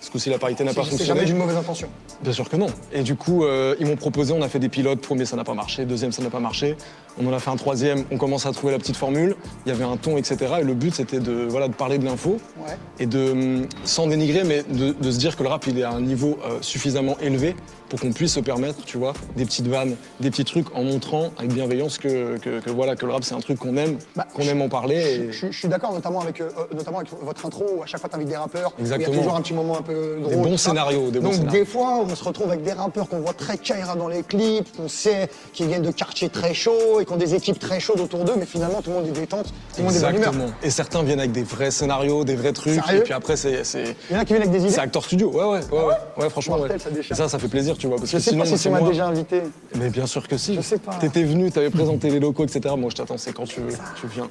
Parce 0.00 0.10
que 0.10 0.18
si 0.18 0.28
la 0.28 0.38
parité 0.38 0.64
n'a 0.64 0.74
pas 0.74 0.82
C'est 0.84 0.90
fonctionné. 0.90 1.20
jamais 1.20 1.24
d'une 1.26 1.38
mauvaise 1.38 1.56
intention. 1.56 1.88
Bien 2.22 2.32
sûr 2.32 2.48
que 2.48 2.56
non. 2.56 2.66
Et 2.92 3.02
du 3.02 3.16
coup, 3.16 3.44
euh, 3.44 3.74
ils 3.80 3.86
m'ont 3.86 3.96
proposé, 3.96 4.34
on 4.34 4.42
a 4.42 4.48
fait 4.48 4.58
des 4.58 4.68
pilotes. 4.68 5.00
Premier, 5.00 5.24
ça 5.24 5.36
n'a 5.36 5.44
pas 5.44 5.54
marché. 5.54 5.84
Deuxième, 5.84 6.12
ça 6.12 6.22
n'a 6.22 6.30
pas 6.30 6.40
marché. 6.40 6.76
On 7.20 7.26
en 7.28 7.32
a 7.32 7.38
fait 7.38 7.50
un 7.50 7.56
troisième. 7.56 8.04
On 8.10 8.16
commence 8.16 8.44
à 8.46 8.52
trouver 8.52 8.72
la 8.72 8.78
petite 8.78 8.96
formule. 8.96 9.36
Il 9.64 9.68
y 9.68 9.72
avait 9.72 9.84
un 9.84 9.96
ton, 9.96 10.16
etc. 10.16 10.36
Et 10.60 10.64
le 10.64 10.74
but, 10.74 10.94
c'était 10.94 11.20
de, 11.20 11.46
voilà, 11.48 11.68
de 11.68 11.74
parler 11.74 11.98
de 11.98 12.04
l'info 12.04 12.38
Ouais. 12.58 12.76
et 12.98 13.06
de, 13.06 13.30
hum, 13.32 13.66
sans 13.84 14.06
dénigrer, 14.06 14.42
mais 14.44 14.62
de, 14.68 14.92
de 14.92 15.10
se 15.10 15.18
dire 15.18 15.36
que 15.36 15.42
le 15.42 15.48
rap, 15.48 15.66
il 15.66 15.78
est 15.78 15.82
à 15.84 15.90
un 15.90 16.00
niveau 16.00 16.38
euh, 16.44 16.58
suffisamment 16.60 17.16
élevé 17.20 17.54
pour 17.94 18.00
qu'on 18.00 18.12
puisse 18.12 18.32
se 18.32 18.40
permettre, 18.40 18.84
tu 18.84 18.98
vois, 18.98 19.12
des 19.36 19.44
petites 19.44 19.68
vannes, 19.68 19.94
des 20.18 20.28
petits 20.28 20.44
trucs 20.44 20.74
en 20.74 20.82
montrant 20.82 21.30
avec 21.38 21.52
bienveillance 21.52 21.98
que, 21.98 22.38
que, 22.38 22.58
que 22.58 22.70
voilà, 22.70 22.96
que 22.96 23.06
le 23.06 23.12
rap, 23.12 23.22
c'est 23.22 23.36
un 23.36 23.40
truc 23.40 23.56
qu'on 23.60 23.76
aime, 23.76 23.98
qu'on 24.34 24.42
aime 24.42 24.62
en 24.62 24.68
parler. 24.68 24.96
Et... 24.96 25.32
Je, 25.32 25.46
je 25.52 25.56
suis 25.56 25.68
d'accord, 25.68 25.92
notamment 25.92 26.20
avec, 26.20 26.40
euh, 26.40 26.48
euh, 26.58 26.74
notamment 26.74 26.98
avec 26.98 27.10
votre 27.22 27.46
intro, 27.46 27.64
où 27.78 27.82
à 27.84 27.86
chaque 27.86 28.00
fois 28.00 28.10
tu 28.10 28.16
invites 28.16 28.30
des 28.30 28.36
rappeurs. 28.36 28.72
Il 28.80 28.88
y 28.88 28.92
a 28.92 28.98
toujours 28.98 29.36
un 29.36 29.40
petit 29.42 29.54
moment 29.54 29.78
un 29.78 29.82
peu 29.82 30.18
drôle. 30.20 30.34
Des 30.34 30.40
bons 30.40 30.56
scénarios, 30.56 31.10
des 31.12 31.20
bons 31.20 31.26
Donc, 31.26 31.34
scénarios. 31.34 31.60
des 31.60 31.64
fois, 31.64 32.00
on 32.00 32.12
se 32.16 32.24
retrouve 32.24 32.48
avec 32.48 32.64
des 32.64 32.72
rappeurs 32.72 33.08
qu'on 33.08 33.20
voit 33.20 33.32
très 33.32 33.58
Kaira 33.58 33.94
dans 33.94 34.08
les 34.08 34.24
clips, 34.24 34.76
qu'on 34.76 34.88
sait 34.88 35.28
qu'ils 35.52 35.68
viennent 35.68 35.82
de 35.82 35.92
quartiers 35.92 36.30
très 36.30 36.52
chauds 36.52 37.00
et 37.00 37.04
qui 37.04 37.12
ont 37.12 37.16
des 37.16 37.36
équipes 37.36 37.60
très 37.60 37.78
chaudes 37.78 38.00
autour 38.00 38.24
d'eux, 38.24 38.34
mais 38.36 38.46
finalement, 38.46 38.82
tout 38.82 38.90
le 38.90 38.96
monde 38.96 39.06
est 39.06 39.20
détente, 39.20 39.46
tout 39.46 39.82
le 39.82 39.84
monde 39.84 39.94
est 39.94 40.00
bonne 40.00 40.16
humeur. 40.16 40.34
Et 40.64 40.70
certains 40.70 41.04
viennent 41.04 41.20
avec 41.20 41.30
des 41.30 41.44
vrais 41.44 41.70
scénarios, 41.70 42.24
des 42.24 42.34
vrais 42.34 42.52
trucs. 42.52 42.74
Sérieux 42.74 42.98
et 42.98 43.02
puis 43.04 43.12
après, 43.12 43.36
c'est. 43.36 43.62
Il 44.10 44.16
y 44.16 44.18
en 44.18 44.20
a 44.20 44.24
qui 44.24 44.32
viennent 44.32 44.42
avec 44.42 44.50
des 44.50 44.62
idées. 44.64 44.70
C'est 44.70 44.80
acteur 44.80 45.04
studio, 45.04 45.30
ouais, 45.30 45.44
ouais, 45.44 45.60
ouais, 45.70 45.78
ouais, 45.78 45.94
ouais, 46.24 46.30
franchement, 46.30 46.58
ouais. 46.58 46.70
ça 47.08 47.14
ça, 47.14 47.28
ça 47.28 47.38
fait 47.38 47.46
plaisir, 47.46 47.76
tu 47.78 47.83
vois, 47.86 47.96
parce 47.96 48.10
Je 48.10 48.16
que 48.16 48.22
sais 48.22 48.30
sinon, 48.30 48.42
pas 48.44 48.48
si 48.48 48.56
c'est 48.58 48.68
tu 48.68 48.72
m'as 48.72 48.80
moi. 48.80 48.88
déjà 48.90 49.06
invité. 49.06 49.42
Mais 49.76 49.90
bien 49.90 50.06
sûr 50.06 50.26
que 50.26 50.36
si. 50.36 50.54
Je 50.54 50.60
sais 50.60 50.78
pas. 50.78 50.94
T'étais 50.94 51.22
venu, 51.24 51.50
t'avais 51.50 51.70
présenté 51.70 52.10
les 52.10 52.20
locaux, 52.20 52.44
etc. 52.44 52.74
Moi, 52.78 52.90
je 52.90 52.96
t'attends, 52.96 53.18
c'est 53.18 53.32
quand 53.32 53.44
tu 53.44 53.60
veux, 53.60 53.72
tu 54.00 54.06
viens. 54.06 54.28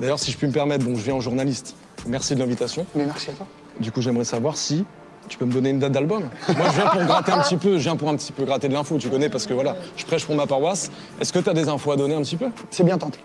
D'ailleurs, 0.00 0.18
si 0.18 0.30
je 0.30 0.36
puis 0.38 0.46
me 0.46 0.52
permettre, 0.52 0.84
donc 0.84 0.96
je 0.96 1.02
viens 1.02 1.14
en 1.14 1.20
journaliste. 1.20 1.74
Merci 2.06 2.34
de 2.34 2.40
l'invitation. 2.40 2.86
Mais 2.94 3.04
merci 3.06 3.30
à 3.30 3.34
toi. 3.34 3.46
Du 3.80 3.92
coup, 3.92 4.00
j'aimerais 4.02 4.24
savoir 4.24 4.56
si 4.56 4.84
tu 5.28 5.38
peux 5.38 5.44
me 5.44 5.52
donner 5.52 5.70
une 5.70 5.78
date 5.78 5.92
d'album. 5.92 6.22
Moi, 6.48 6.66
je 6.70 6.80
viens 6.80 6.90
pour 6.90 7.02
gratter 7.04 7.32
un 7.32 7.40
petit 7.40 7.56
peu, 7.56 7.74
je 7.78 7.82
viens 7.84 7.96
pour 7.96 8.08
un 8.08 8.16
petit 8.16 8.32
peu 8.32 8.44
gratter 8.44 8.68
de 8.68 8.74
l'info, 8.74 8.98
tu 8.98 9.08
connais, 9.08 9.28
parce 9.28 9.46
que 9.46 9.54
voilà, 9.54 9.76
je 9.96 10.04
prêche 10.04 10.26
pour 10.26 10.34
ma 10.34 10.46
paroisse. 10.46 10.90
Est-ce 11.20 11.32
que 11.32 11.38
t'as 11.38 11.54
des 11.54 11.68
infos 11.68 11.92
à 11.92 11.96
donner 11.96 12.14
un 12.14 12.22
petit 12.22 12.36
peu? 12.36 12.46
C'est 12.70 12.84
bien 12.84 12.98
tenté. 12.98 13.20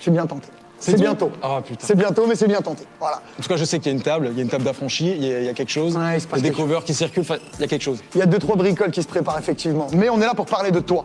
C'est 0.00 0.10
bien 0.10 0.26
tenté. 0.26 0.48
C'est 0.78 0.94
bientôt. 0.94 1.30
Ah. 1.42 1.60
C'est 1.78 1.96
bientôt, 1.96 2.26
mais 2.26 2.34
c'est 2.34 2.46
bien 2.46 2.60
tenté. 2.60 2.84
Voilà. 3.00 3.22
En 3.38 3.42
tout 3.42 3.48
cas, 3.48 3.56
je 3.56 3.64
sais 3.64 3.78
qu'il 3.78 3.86
y 3.92 3.94
a 3.94 3.96
une 3.98 4.02
table, 4.02 4.28
il 4.30 4.36
y 4.36 4.40
a 4.40 4.42
une 4.42 4.48
table 4.48 4.64
d'affranchis, 4.64 5.10
il 5.16 5.24
y, 5.24 5.32
a- 5.34 5.38
il 5.40 5.44
y 5.46 5.48
a 5.48 5.54
quelque 5.54 5.70
chose. 5.70 5.96
il 5.96 6.36
y 6.36 6.38
a 6.38 6.40
des 6.42 6.50
covers 6.52 6.84
qui 6.84 6.92
circulent, 6.94 7.22
enfin, 7.22 7.36
il 7.54 7.60
y 7.60 7.64
a 7.64 7.66
quelque 7.66 7.82
chose. 7.82 7.98
Il 8.14 8.18
y 8.18 8.22
a 8.22 8.26
deux, 8.26 8.38
trois 8.38 8.56
bricoles 8.56 8.90
qui 8.90 9.02
se 9.02 9.08
préparent 9.08 9.38
effectivement. 9.38 9.86
Mais 9.92 10.08
on 10.08 10.20
est 10.20 10.26
là 10.26 10.34
pour 10.34 10.46
parler 10.46 10.70
de 10.70 10.80
toi. 10.80 11.04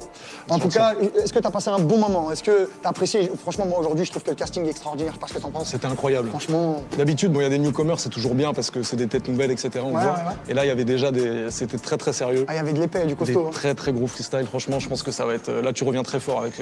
En 0.50 0.60
tout 0.60 0.68
cas, 0.68 0.94
est-ce 1.24 1.32
que 1.34 1.40
tu 1.40 1.48
as 1.48 1.52
passé 1.52 1.70
un 1.70 1.80
bon 1.80 1.98
moment? 1.98 2.32
Est-ce 2.32 2.44
que 2.44 2.66
tu 2.66 2.86
as 2.86 2.90
apprécié 2.90 3.32
Franchement, 3.42 3.66
moi 3.66 3.80
aujourd'hui, 3.80 4.06
je 4.06 4.12
trouve 4.12 4.24
que 4.24 4.30
le 4.32 4.36
casting 4.36 4.66
est 4.66 4.70
extraordinaire. 4.72 5.14
Je 5.14 5.18
sais 5.18 5.22
pas 5.22 5.28
ce 5.28 5.34
que 5.34 5.40
t'en 5.40 5.52
penses. 5.52 5.70
C'était 5.70 5.88
incroyable. 5.88 6.30
Franchement. 6.30 6.84
D'habitude, 6.98 7.32
bon, 7.32 7.40
il 7.40 7.44
y 7.44 7.46
a 7.46 7.50
des 7.50 7.60
newcomers, 7.60 8.00
c'est 8.00 8.10
toujours 8.10 8.36
bien 8.36 8.54
parce 8.54 8.72
que 8.72 8.84
c'est 8.84 8.98
des 8.98 9.08
têtes 9.08 9.28
nouvelles, 9.30 9.52
etc. 9.52 9.70
On 9.84 9.88
Ouais, 9.88 9.92
voit. 9.92 10.02
ouais, 10.02 10.08
ouais. 10.10 10.34
Et 10.50 10.54
là, 10.54 10.66
il 10.66 10.68
y 10.68 10.72
avait 10.72 10.86
déjà 10.86 11.12
des. 11.12 11.50
C'était 11.50 11.78
très 11.78 11.98
très 11.98 12.14
sérieux. 12.14 12.46
Ah, 12.48 12.54
il 12.54 12.58
y 12.58 12.60
avait 12.60 12.74
de 12.74 12.80
l'épais, 12.80 13.06
du 13.06 13.16
costaud. 13.16 13.42
Des 13.42 13.48
hein. 13.48 13.52
très 13.52 13.74
très 13.76 13.94
gros 13.94 14.08
freestyle. 14.08 14.46
Franchement, 14.46 14.80
je 14.80 14.90
pense 14.90 15.02
que 15.04 15.12
ça 15.12 15.26
va 15.26 15.34
être. 15.34 15.52
Là, 15.52 15.72
tu 15.74 15.84
reviens 15.84 16.04
très 16.04 16.20
fort 16.20 16.40
avec. 16.42 16.54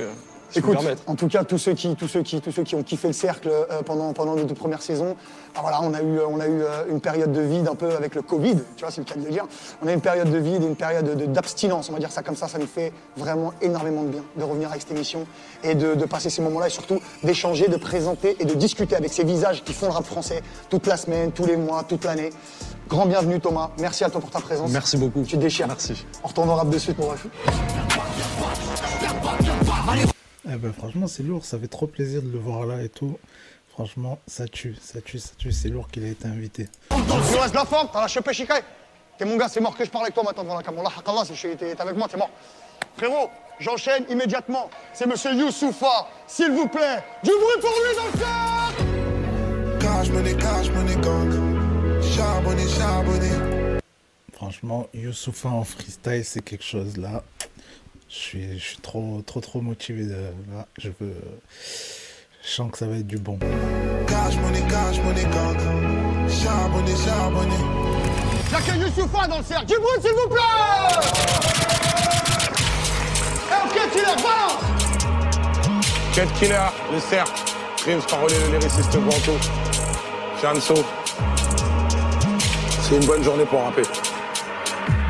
Euh, 0.49 0.53
je 0.53 0.59
Écoute, 0.59 0.77
en 1.07 1.15
tout 1.15 1.27
cas, 1.27 1.43
tous 1.43 1.57
ceux 1.57 1.73
qui, 1.73 1.95
tous 1.95 2.07
ceux 2.07 2.21
qui, 2.23 2.41
tous 2.41 2.51
ceux 2.51 2.63
qui 2.63 2.75
ont 2.75 2.83
kiffé 2.83 3.07
le 3.07 3.13
cercle 3.13 3.49
euh, 3.49 3.81
pendant, 3.85 4.13
pendant 4.13 4.35
les 4.35 4.43
deux 4.43 4.55
premières 4.55 4.81
saisons, 4.81 5.15
ah, 5.55 5.59
voilà, 5.61 5.81
on 5.81 5.93
a 5.93 6.01
eu, 6.01 6.19
on 6.29 6.39
a 6.39 6.47
eu 6.47 6.61
euh, 6.61 6.85
une 6.89 7.01
période 7.01 7.31
de 7.31 7.41
vide 7.41 7.67
un 7.67 7.75
peu 7.75 7.95
avec 7.95 8.15
le 8.15 8.21
Covid, 8.21 8.55
tu 8.75 8.83
vois, 8.83 8.91
c'est 8.91 9.01
le 9.01 9.05
cas 9.05 9.15
de 9.15 9.25
le 9.25 9.31
dire. 9.31 9.45
On 9.83 9.87
a 9.87 9.91
eu 9.91 9.93
une 9.95 10.01
période 10.01 10.29
de 10.31 10.37
vide 10.37 10.63
et 10.63 10.67
une 10.67 10.75
période 10.75 11.15
de- 11.17 11.25
d'abstinence, 11.25 11.89
on 11.89 11.93
va 11.93 11.99
dire 11.99 12.11
ça 12.11 12.21
comme 12.23 12.35
ça. 12.35 12.47
Ça 12.47 12.57
nous 12.57 12.67
fait 12.67 12.91
vraiment 13.17 13.53
énormément 13.61 14.03
de 14.03 14.09
bien 14.09 14.23
de 14.37 14.43
revenir 14.43 14.69
avec 14.69 14.81
cette 14.81 14.91
émission 14.91 15.25
et 15.63 15.75
de, 15.75 15.95
de 15.95 16.05
passer 16.05 16.29
ces 16.29 16.41
moments-là 16.41 16.67
et 16.67 16.71
surtout 16.71 16.99
d'échanger, 17.23 17.67
de 17.67 17.77
présenter 17.77 18.35
et 18.39 18.45
de 18.45 18.53
discuter 18.53 18.95
avec 18.95 19.11
ces 19.13 19.23
visages 19.23 19.63
qui 19.63 19.73
font 19.73 19.87
le 19.87 19.93
rap 19.93 20.05
français 20.05 20.41
toute 20.69 20.87
la 20.87 20.97
semaine, 20.97 21.31
tous 21.31 21.45
les 21.45 21.57
mois, 21.57 21.83
toute 21.83 22.05
l'année. 22.05 22.29
Grand 22.87 23.05
bienvenue 23.05 23.39
Thomas, 23.39 23.69
merci 23.79 24.03
à 24.03 24.09
toi 24.09 24.19
pour 24.21 24.31
ta 24.31 24.39
présence. 24.39 24.71
Merci 24.71 24.97
beaucoup. 24.97 25.23
Tu 25.23 25.37
déchires. 25.37 25.67
Merci. 25.67 26.05
On 26.23 26.27
retourne 26.27 26.49
au 26.49 26.55
rap 26.55 26.69
de 26.69 26.77
suite 26.77 26.97
mon 26.97 27.07
ref. 27.07 27.27
Eh 30.51 30.55
ben, 30.55 30.73
franchement, 30.73 31.07
c'est 31.07 31.23
lourd. 31.23 31.45
Ça 31.45 31.59
fait 31.59 31.67
trop 31.67 31.85
plaisir 31.87 32.21
de 32.21 32.29
le 32.29 32.39
voir 32.39 32.65
là 32.65 32.81
et 32.81 32.89
tout. 32.89 33.17
Franchement, 33.71 34.19
ça 34.27 34.47
tue, 34.47 34.75
ça 34.81 34.99
tue, 34.99 35.19
ça 35.19 35.31
tue. 35.37 35.51
C'est 35.51 35.69
lourd 35.69 35.87
qu'il 35.89 36.03
ait 36.03 36.11
été 36.11 36.27
invité. 36.27 36.67
Il 36.91 36.97
nous 36.97 37.39
reste 37.39 37.51
de 37.51 37.59
la 37.59 37.65
forme, 37.65 37.87
t'as 37.93 38.01
la 38.01 38.07
chopé 38.07 38.33
Shikai. 38.33 38.61
T'es 39.17 39.25
mon 39.25 39.37
gars, 39.37 39.47
c'est 39.47 39.59
mort 39.59 39.75
que 39.77 39.85
je 39.85 39.89
parle 39.89 40.05
avec 40.05 40.15
toi 40.15 40.23
maintenant 40.23 40.43
devant 40.43 40.57
la 40.57 40.63
caméra. 40.63 40.91
Allah, 41.05 41.23
t'es 41.25 41.55
t'es 41.55 41.81
avec 41.81 41.95
moi, 41.95 42.07
t'es 42.09 42.17
mort. 42.17 42.31
Frérot, 42.97 43.29
j'enchaîne 43.59 44.05
immédiatement. 44.09 44.69
C'est 44.93 45.05
monsieur 45.05 45.33
Youssoufa, 45.33 46.07
s'il 46.27 46.51
vous 46.51 46.67
plaît. 46.67 47.03
Du 47.23 47.29
bruit 47.29 47.61
pour 47.61 47.69
lui 47.69 47.95
dans 47.95 48.05
le 48.05 48.17
cercle 48.17 49.79
Cash 49.79 50.09
money, 50.09 50.35
cash 50.35 50.69
money 50.71 50.95
gang. 50.95 52.01
Charbonné, 52.01 52.67
charbonné. 52.67 53.79
Franchement, 54.33 54.87
Youssoufa 54.93 55.49
en 55.49 55.63
freestyle, 55.63 56.25
c'est 56.25 56.41
quelque 56.41 56.63
chose 56.63 56.97
là. 56.97 57.23
Je 58.09 58.15
suis, 58.15 58.59
je 58.59 58.63
suis 58.63 58.77
trop, 58.77 59.21
trop, 59.25 59.39
trop 59.39 59.61
motivé. 59.61 60.03
De, 60.03 60.15
là, 60.51 60.65
je 60.79 60.89
veux. 60.99 61.15
Je 62.43 62.49
sens 62.49 62.71
que 62.71 62.77
ça 62.79 62.87
va 62.87 62.95
être 62.95 63.05
du 63.05 63.17
bon. 63.17 63.37
Cash 64.07 64.35
money, 64.37 64.61
cash 64.67 64.97
money. 65.03 65.21
Charbonné, 66.43 66.91
charbonné. 67.05 67.55
Que 68.49 68.77
Youssoufa 68.79 69.27
dans 69.27 69.37
le 69.37 69.43
cercle. 69.43 69.65
Du 69.67 69.75
bruit, 69.75 70.01
s'il 70.01 70.11
vous 70.11 70.27
plaît 70.27 70.41
Eh, 73.51 73.67
ok, 73.67 73.91
killer, 73.91 74.15
balance 74.23 74.63
Cat 76.15 76.25
Killer, 76.39 76.69
le 76.91 76.99
cercle. 76.99 77.31
Crims, 77.77 78.01
parolier, 78.09 78.35
le 78.51 78.57
lyriciste 78.57 78.97
Guanto. 78.97 79.37
Fianso. 80.37 80.73
C'est 82.81 82.95
une 82.95 83.05
bonne 83.05 83.23
journée 83.23 83.45
pour 83.45 83.61
rapper. 83.63 83.83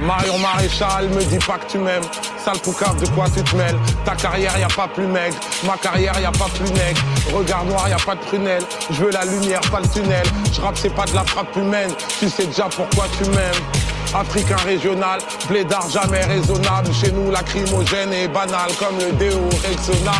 Marion 0.01 0.37
Maréchal, 0.39 1.07
me 1.09 1.23
dis 1.23 1.39
pas 1.39 1.57
que 1.59 1.71
tu 1.71 1.77
m'aimes. 1.77 2.03
Sale 2.49 2.61
poucave, 2.61 2.99
de 2.99 3.07
quoi 3.09 3.25
tu 3.29 3.43
te 3.43 3.55
mêles 3.55 3.77
Ta 4.03 4.15
carrière, 4.15 4.57
y 4.57 4.63
a 4.63 4.67
pas 4.67 4.87
plus 4.87 5.05
maigre. 5.05 5.37
Ma 5.63 5.77
carrière, 5.77 6.19
y 6.19 6.25
a 6.25 6.31
pas 6.31 6.47
plus 6.55 6.71
nègre. 6.71 6.99
Regard 7.31 7.63
noir, 7.65 7.87
y 7.87 7.91
a 7.91 7.97
pas 7.97 8.15
de 8.15 8.21
prunelle. 8.21 8.63
Je 8.89 9.03
veux 9.03 9.11
la 9.11 9.23
lumière, 9.23 9.61
pas 9.69 9.79
le 9.79 9.87
tunnel. 9.87 10.25
Je 10.51 10.59
rappe, 10.59 10.75
c'est 10.75 10.95
pas 10.95 11.05
de 11.05 11.13
la 11.13 11.23
frappe 11.23 11.55
humaine. 11.55 11.91
Tu 12.19 12.27
sais 12.27 12.47
déjà 12.47 12.67
pourquoi 12.75 13.05
tu 13.19 13.29
m'aimes. 13.29 13.63
Africain 14.15 14.55
régional, 14.65 15.19
blédard 15.47 15.87
jamais 15.91 16.23
raisonnable. 16.25 16.91
Chez 16.91 17.11
nous, 17.11 17.29
lacrymogène 17.29 18.13
est 18.13 18.29
banal 18.29 18.71
comme 18.79 18.97
le 18.97 19.11
déo 19.11 19.47
Rexona. 19.67 20.13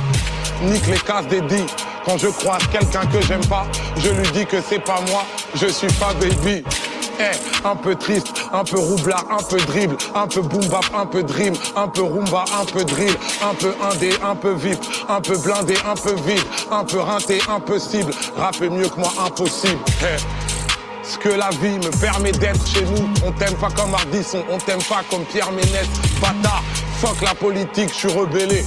Nique 0.62 0.86
les 0.86 1.00
cases 1.00 1.28
des 1.30 1.42
dits. 1.42 1.66
Quand 2.06 2.20
je 2.20 2.28
croise 2.28 2.62
quelqu'un 2.72 3.08
que 3.08 3.26
j'aime 3.26 3.46
pas, 3.48 3.66
je 3.98 4.10
lui 4.12 4.30
dis 4.34 4.46
que 4.46 4.62
c'est 4.62 4.84
pas 4.84 5.02
moi. 5.10 5.24
Je 5.56 5.66
suis 5.66 5.92
pas 5.94 6.14
baby. 6.14 6.64
Eh, 7.20 7.32
un 7.66 7.76
peu 7.76 7.96
triste, 7.96 8.34
un 8.54 8.64
peu 8.64 8.80
roublard, 8.80 9.26
un 9.30 9.44
peu 9.44 9.58
dribble, 9.58 9.98
un 10.16 10.26
peu 10.26 10.42
boom 10.42 10.66
bap, 10.68 10.86
un 10.96 11.06
peu 11.06 11.22
dream, 11.22 11.54
un 11.76 11.90
peu 11.90 12.02
rumba, 12.02 12.46
un 12.58 12.64
peu 12.64 12.86
drill, 12.86 13.14
un 13.44 13.54
peu 13.56 13.76
indé, 13.84 14.12
un 14.24 14.36
peu 14.36 14.54
vif, 14.54 14.78
un 15.10 15.20
peu 15.20 15.38
blindé, 15.38 15.74
un 15.86 15.96
peu 15.96 16.16
vide, 16.26 16.42
un 16.72 16.86
peu 16.86 17.00
rinté, 17.00 17.40
un 17.50 17.60
peu 17.60 18.70
mieux 18.70 18.88
que 18.88 19.00
moi, 19.00 19.12
impossible. 19.26 19.80
Eh. 20.02 20.18
Ce 21.04 21.18
que 21.18 21.30
la 21.30 21.50
vie 21.50 21.78
me 21.78 21.92
permet 22.00 22.32
d'être 22.32 22.66
chez 22.66 22.86
nous, 22.86 23.10
on 23.26 23.32
t'aime 23.34 23.56
pas 23.56 23.70
comme 23.72 23.94
Ardisson, 23.94 24.44
on 24.50 24.58
t'aime 24.58 24.84
pas 24.84 25.02
comme 25.10 25.26
Pierre 25.26 25.52
Ménès, 25.52 25.88
bâtard, 26.22 26.64
fuck 27.02 27.22
la 27.22 27.36
politique, 27.36 27.90
je 27.90 28.08
suis 28.08 28.08
rebellé. 28.08 28.64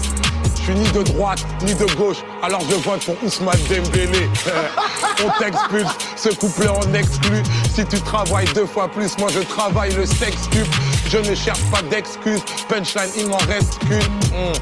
Je 0.62 0.66
suis 0.66 0.74
ni 0.76 0.88
de 0.92 1.02
droite, 1.02 1.44
ni 1.62 1.74
de 1.74 1.86
gauche, 1.96 2.18
alors 2.40 2.60
je 2.70 2.76
vote 2.76 3.04
pour 3.04 3.16
Ousmane 3.24 3.58
Dembélé. 3.68 4.30
On 5.24 5.42
t'expulse, 5.42 5.90
ce 6.14 6.28
couplet 6.36 6.68
en 6.68 6.94
exclut. 6.94 7.42
Si 7.74 7.84
tu 7.84 8.00
travailles 8.00 8.46
deux 8.54 8.66
fois 8.66 8.88
plus, 8.88 9.18
moi 9.18 9.28
je 9.34 9.40
travaille 9.40 9.92
le 9.94 10.06
sextuple. 10.06 10.70
Je 11.08 11.18
ne 11.18 11.34
cherche 11.34 11.62
pas 11.72 11.82
d'excuses, 11.82 12.44
punchline 12.68 13.10
il 13.16 13.26
m'en 13.26 13.38
reste 13.38 13.80
qu'une. 13.80 13.98
Hmm. 13.98 14.52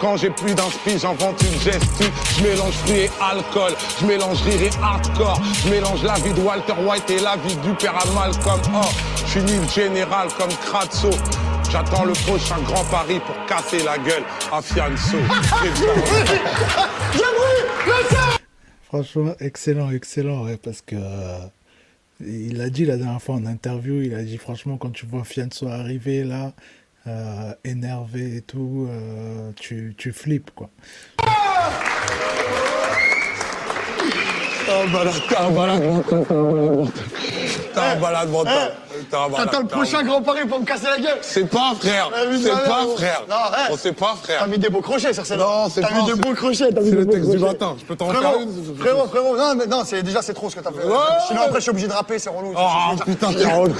Quand 0.00 0.16
j'ai 0.16 0.30
plus 0.30 0.54
d'inspi, 0.54 1.00
j'invente 1.00 1.42
une 1.42 1.60
gestu. 1.60 2.04
Je 2.38 2.44
mélange 2.44 2.74
fruits 2.84 3.00
et 3.00 3.10
alcool, 3.20 3.72
je 4.00 4.06
mélange 4.06 4.40
rire 4.42 4.62
et 4.62 4.70
hardcore. 4.80 5.40
Je 5.64 5.68
mélange 5.68 6.04
la 6.04 6.14
vie 6.14 6.32
de 6.32 6.40
Walter 6.40 6.74
White 6.86 7.10
et 7.10 7.18
la 7.18 7.36
vie 7.36 7.56
du 7.56 7.74
père 7.74 7.94
à 7.96 8.06
Malcolm. 8.14 8.60
Oh, 8.72 8.86
je 9.24 9.30
suis 9.30 9.42
ni 9.42 9.56
le 9.56 9.68
général 9.68 10.28
comme 10.38 10.54
Kratzo. 10.64 11.10
J'attends 11.74 12.04
le 12.04 12.12
prochain 12.12 12.60
grand 12.62 12.84
pari 12.84 13.18
pour 13.18 13.34
casser 13.46 13.82
la 13.82 13.98
gueule 13.98 14.22
à 14.52 14.62
Fianso. 14.62 15.16
Franchement, 18.84 19.34
excellent, 19.40 19.90
excellent, 19.90 20.44
ouais, 20.44 20.56
parce 20.56 20.82
que 20.82 20.94
euh, 20.94 21.38
il 22.20 22.60
a 22.60 22.70
dit 22.70 22.84
la 22.84 22.96
dernière 22.96 23.20
fois 23.20 23.34
en 23.34 23.44
interview, 23.44 24.02
il 24.02 24.14
a 24.14 24.22
dit 24.22 24.38
franchement 24.38 24.76
quand 24.76 24.90
tu 24.92 25.04
vois 25.04 25.24
Fianso 25.24 25.66
arriver 25.66 26.22
là, 26.22 26.52
euh, 27.08 27.52
énervé 27.64 28.36
et 28.36 28.42
tout, 28.42 28.86
euh, 28.88 29.50
tu, 29.56 29.96
tu 29.98 30.12
flippes 30.12 30.52
quoi. 30.54 30.70
T'es 36.94 37.43
t'es 37.74 37.80
un 37.80 37.96
balade 37.96 38.30
mental, 38.30 38.74
T'attends 39.36 39.60
le 39.60 39.66
prochain 39.66 40.02
grand 40.02 40.22
pari 40.22 40.46
pour 40.46 40.60
me 40.60 40.64
casser 40.64 40.86
la 40.86 40.98
gueule 40.98 41.18
C'est 41.22 41.48
pas 41.48 41.74
frère, 41.78 42.10
Eh, 42.14 42.38
c'est 42.42 42.50
pas 42.50 42.84
frère. 42.96 43.22
Non, 43.28 43.36
eh. 43.68 43.72
On 43.72 43.76
sait 43.76 43.92
pas 43.92 44.14
frère. 44.22 44.40
T'as 44.40 44.46
mis 44.46 44.58
des 44.58 44.68
beaux 44.70 44.80
crochets 44.80 45.12
sur 45.12 45.26
celle 45.26 45.38
Non, 45.38 45.68
c'est 45.68 45.80
T'as 45.80 45.88
pas- 45.88 45.94
mis 45.94 46.06
de 46.06 46.14
c'est- 46.14 46.20
beaux 46.20 46.34
crochets, 46.34 46.72
t'as 46.72 46.80
mis 46.80 46.90
c'est 46.90 46.96
le 46.96 47.06
texte 47.06 47.30
du 47.30 47.38
matin. 47.38 47.76
Je 47.78 47.84
peux 47.84 47.96
t'en 47.96 48.10
faire 48.10 48.34
une 48.40 48.76
Frérot, 48.78 49.06
frérot, 49.08 49.36
non, 49.36 49.54
mais 49.56 49.66
non, 49.66 49.82
c'est 49.84 50.02
déjà 50.02 50.22
c'est 50.22 50.34
trop 50.34 50.48
ce 50.50 50.56
que 50.56 50.60
t'as 50.60 50.70
fait. 50.70 50.82
Sinon 51.28 51.42
après 51.42 51.56
je 51.56 51.60
suis 51.60 51.70
obligé 51.70 51.88
de 51.88 51.92
rapper, 51.92 52.18
c'est 52.18 52.30
relou. 52.30 52.54
Oh 52.56 52.96
putain, 53.04 53.32
t'es 53.32 53.44
relou. 53.52 53.74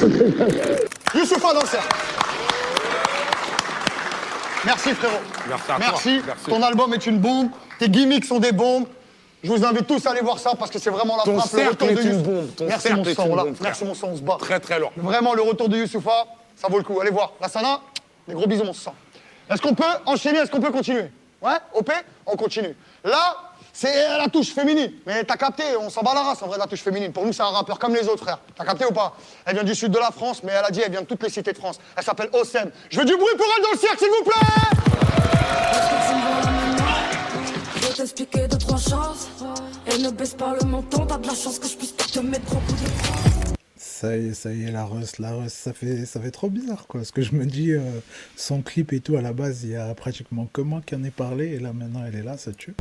Youssoufa 1.14 1.54
dans 1.54 1.60
le 1.60 1.66
cercle. 1.66 1.96
Merci 4.64 4.94
frérot. 4.94 5.14
Merci 5.48 5.64
à 5.70 5.74
toi. 5.74 5.76
Merci. 5.78 6.20
Merci. 6.26 6.44
Ton 6.48 6.62
album 6.62 6.94
est 6.94 7.06
une 7.06 7.18
bombe. 7.18 7.48
Tes 7.78 7.88
gimmicks 7.90 8.24
sont 8.24 8.38
des 8.38 8.52
bombes. 8.52 8.86
Je 9.44 9.50
vous 9.50 9.62
invite 9.62 9.86
tous 9.86 10.06
à 10.06 10.12
aller 10.12 10.22
voir 10.22 10.38
ça 10.38 10.52
parce 10.58 10.70
que 10.70 10.78
c'est 10.78 10.88
vraiment 10.88 11.18
la 11.18 11.22
Ton 11.24 11.38
frappe, 11.38 11.52
le 11.52 11.68
retour 11.68 11.88
est 11.90 11.94
de 11.96 12.00
une 12.02 12.22
bombe. 12.22 12.54
Ton 12.56 12.64
Merci 12.64 12.82
cercle 12.88 12.96
mon 12.96 13.04
est 13.04 13.14
sang, 13.14 13.26
une 13.26 13.36
là. 13.36 13.44
bombe, 13.44 13.54
frère. 13.54 13.66
Merci 13.68 13.84
mon 13.84 13.94
sang, 13.94 14.08
on 14.10 14.16
se 14.16 14.22
bat. 14.22 14.38
Très 14.40 14.58
très 14.58 14.78
lourd. 14.80 14.90
Vraiment, 14.96 15.34
le 15.34 15.42
retour 15.42 15.68
de 15.68 15.76
Youssoufa, 15.76 16.24
ça 16.56 16.66
vaut 16.68 16.78
le 16.78 16.82
coup. 16.82 16.98
Allez 16.98 17.10
voir. 17.10 17.32
La 17.42 17.48
Sana, 17.48 17.80
des 18.26 18.32
gros 18.32 18.46
bisous, 18.46 18.64
mon 18.64 18.72
sang. 18.72 18.94
Est-ce 19.50 19.60
qu'on 19.60 19.74
peut 19.74 19.84
enchaîner? 20.06 20.38
Est-ce 20.38 20.50
qu'on 20.50 20.62
peut 20.62 20.72
continuer? 20.72 21.10
Ouais? 21.42 21.58
OP 21.74 21.92
On 22.24 22.36
continue. 22.36 22.74
Là, 23.04 23.36
c'est 23.70 24.16
la 24.16 24.28
touche 24.28 24.54
féminine. 24.54 24.92
Mais 25.04 25.24
t'as 25.24 25.36
capté, 25.36 25.62
on 25.78 25.90
s'en 25.90 26.00
bat 26.00 26.14
la 26.14 26.22
race 26.22 26.42
en 26.42 26.46
vrai 26.46 26.56
de 26.56 26.62
la 26.62 26.66
touche 26.66 26.80
féminine. 26.82 27.12
Pour 27.12 27.26
nous, 27.26 27.34
c'est 27.34 27.42
un 27.42 27.46
rappeur 27.50 27.78
comme 27.78 27.94
les 27.94 28.08
autres, 28.08 28.22
frère. 28.24 28.38
T'as 28.56 28.64
capté 28.64 28.86
ou 28.86 28.92
pas? 28.92 29.14
Elle 29.44 29.56
vient 29.56 29.64
du 29.64 29.74
sud 29.74 29.92
de 29.92 29.98
la 29.98 30.10
France, 30.10 30.42
mais 30.42 30.52
elle 30.52 30.64
a 30.64 30.70
dit 30.70 30.80
elle 30.82 30.90
vient 30.90 31.02
de 31.02 31.06
toutes 31.06 31.22
les 31.22 31.28
cités 31.28 31.52
de 31.52 31.58
France. 31.58 31.78
Elle 31.94 32.02
s'appelle 32.02 32.30
Ossem. 32.32 32.70
Je 32.88 32.98
veux 32.98 33.04
du 33.04 33.14
bruit 33.14 33.34
pour 33.36 33.46
elle 33.58 33.62
dans 33.62 33.72
le 33.72 33.78
cercle, 33.78 33.98
s'il 33.98 34.08
vous 34.08 34.24
plaît 34.24 34.84
Ça 43.76 44.16
y 44.16 44.28
est, 44.28 44.34
ça 44.34 44.52
y 44.52 44.64
est, 44.64 44.72
la 44.72 44.84
Rust, 44.84 45.18
la 45.18 45.32
Rust, 45.32 45.56
ça 45.56 45.72
fait, 45.72 46.04
ça 46.04 46.20
fait 46.20 46.32
trop 46.32 46.50
bizarre 46.50 46.86
quoi. 46.88 47.00
Parce 47.00 47.12
que 47.12 47.22
je 47.22 47.34
me 47.34 47.46
dis, 47.46 47.70
euh, 47.70 47.80
son 48.36 48.62
clip 48.62 48.92
et 48.92 49.00
tout, 49.00 49.16
à 49.16 49.22
la 49.22 49.32
base, 49.32 49.62
il 49.62 49.70
y 49.70 49.76
a 49.76 49.94
pratiquement 49.94 50.48
que 50.52 50.60
moi 50.60 50.82
qui 50.84 50.96
en 50.96 51.04
ai 51.04 51.10
parlé, 51.10 51.46
et 51.50 51.58
là 51.60 51.72
maintenant 51.72 52.02
elle 52.04 52.16
est 52.16 52.24
là, 52.24 52.36
ça 52.36 52.52
tue. 52.52 52.74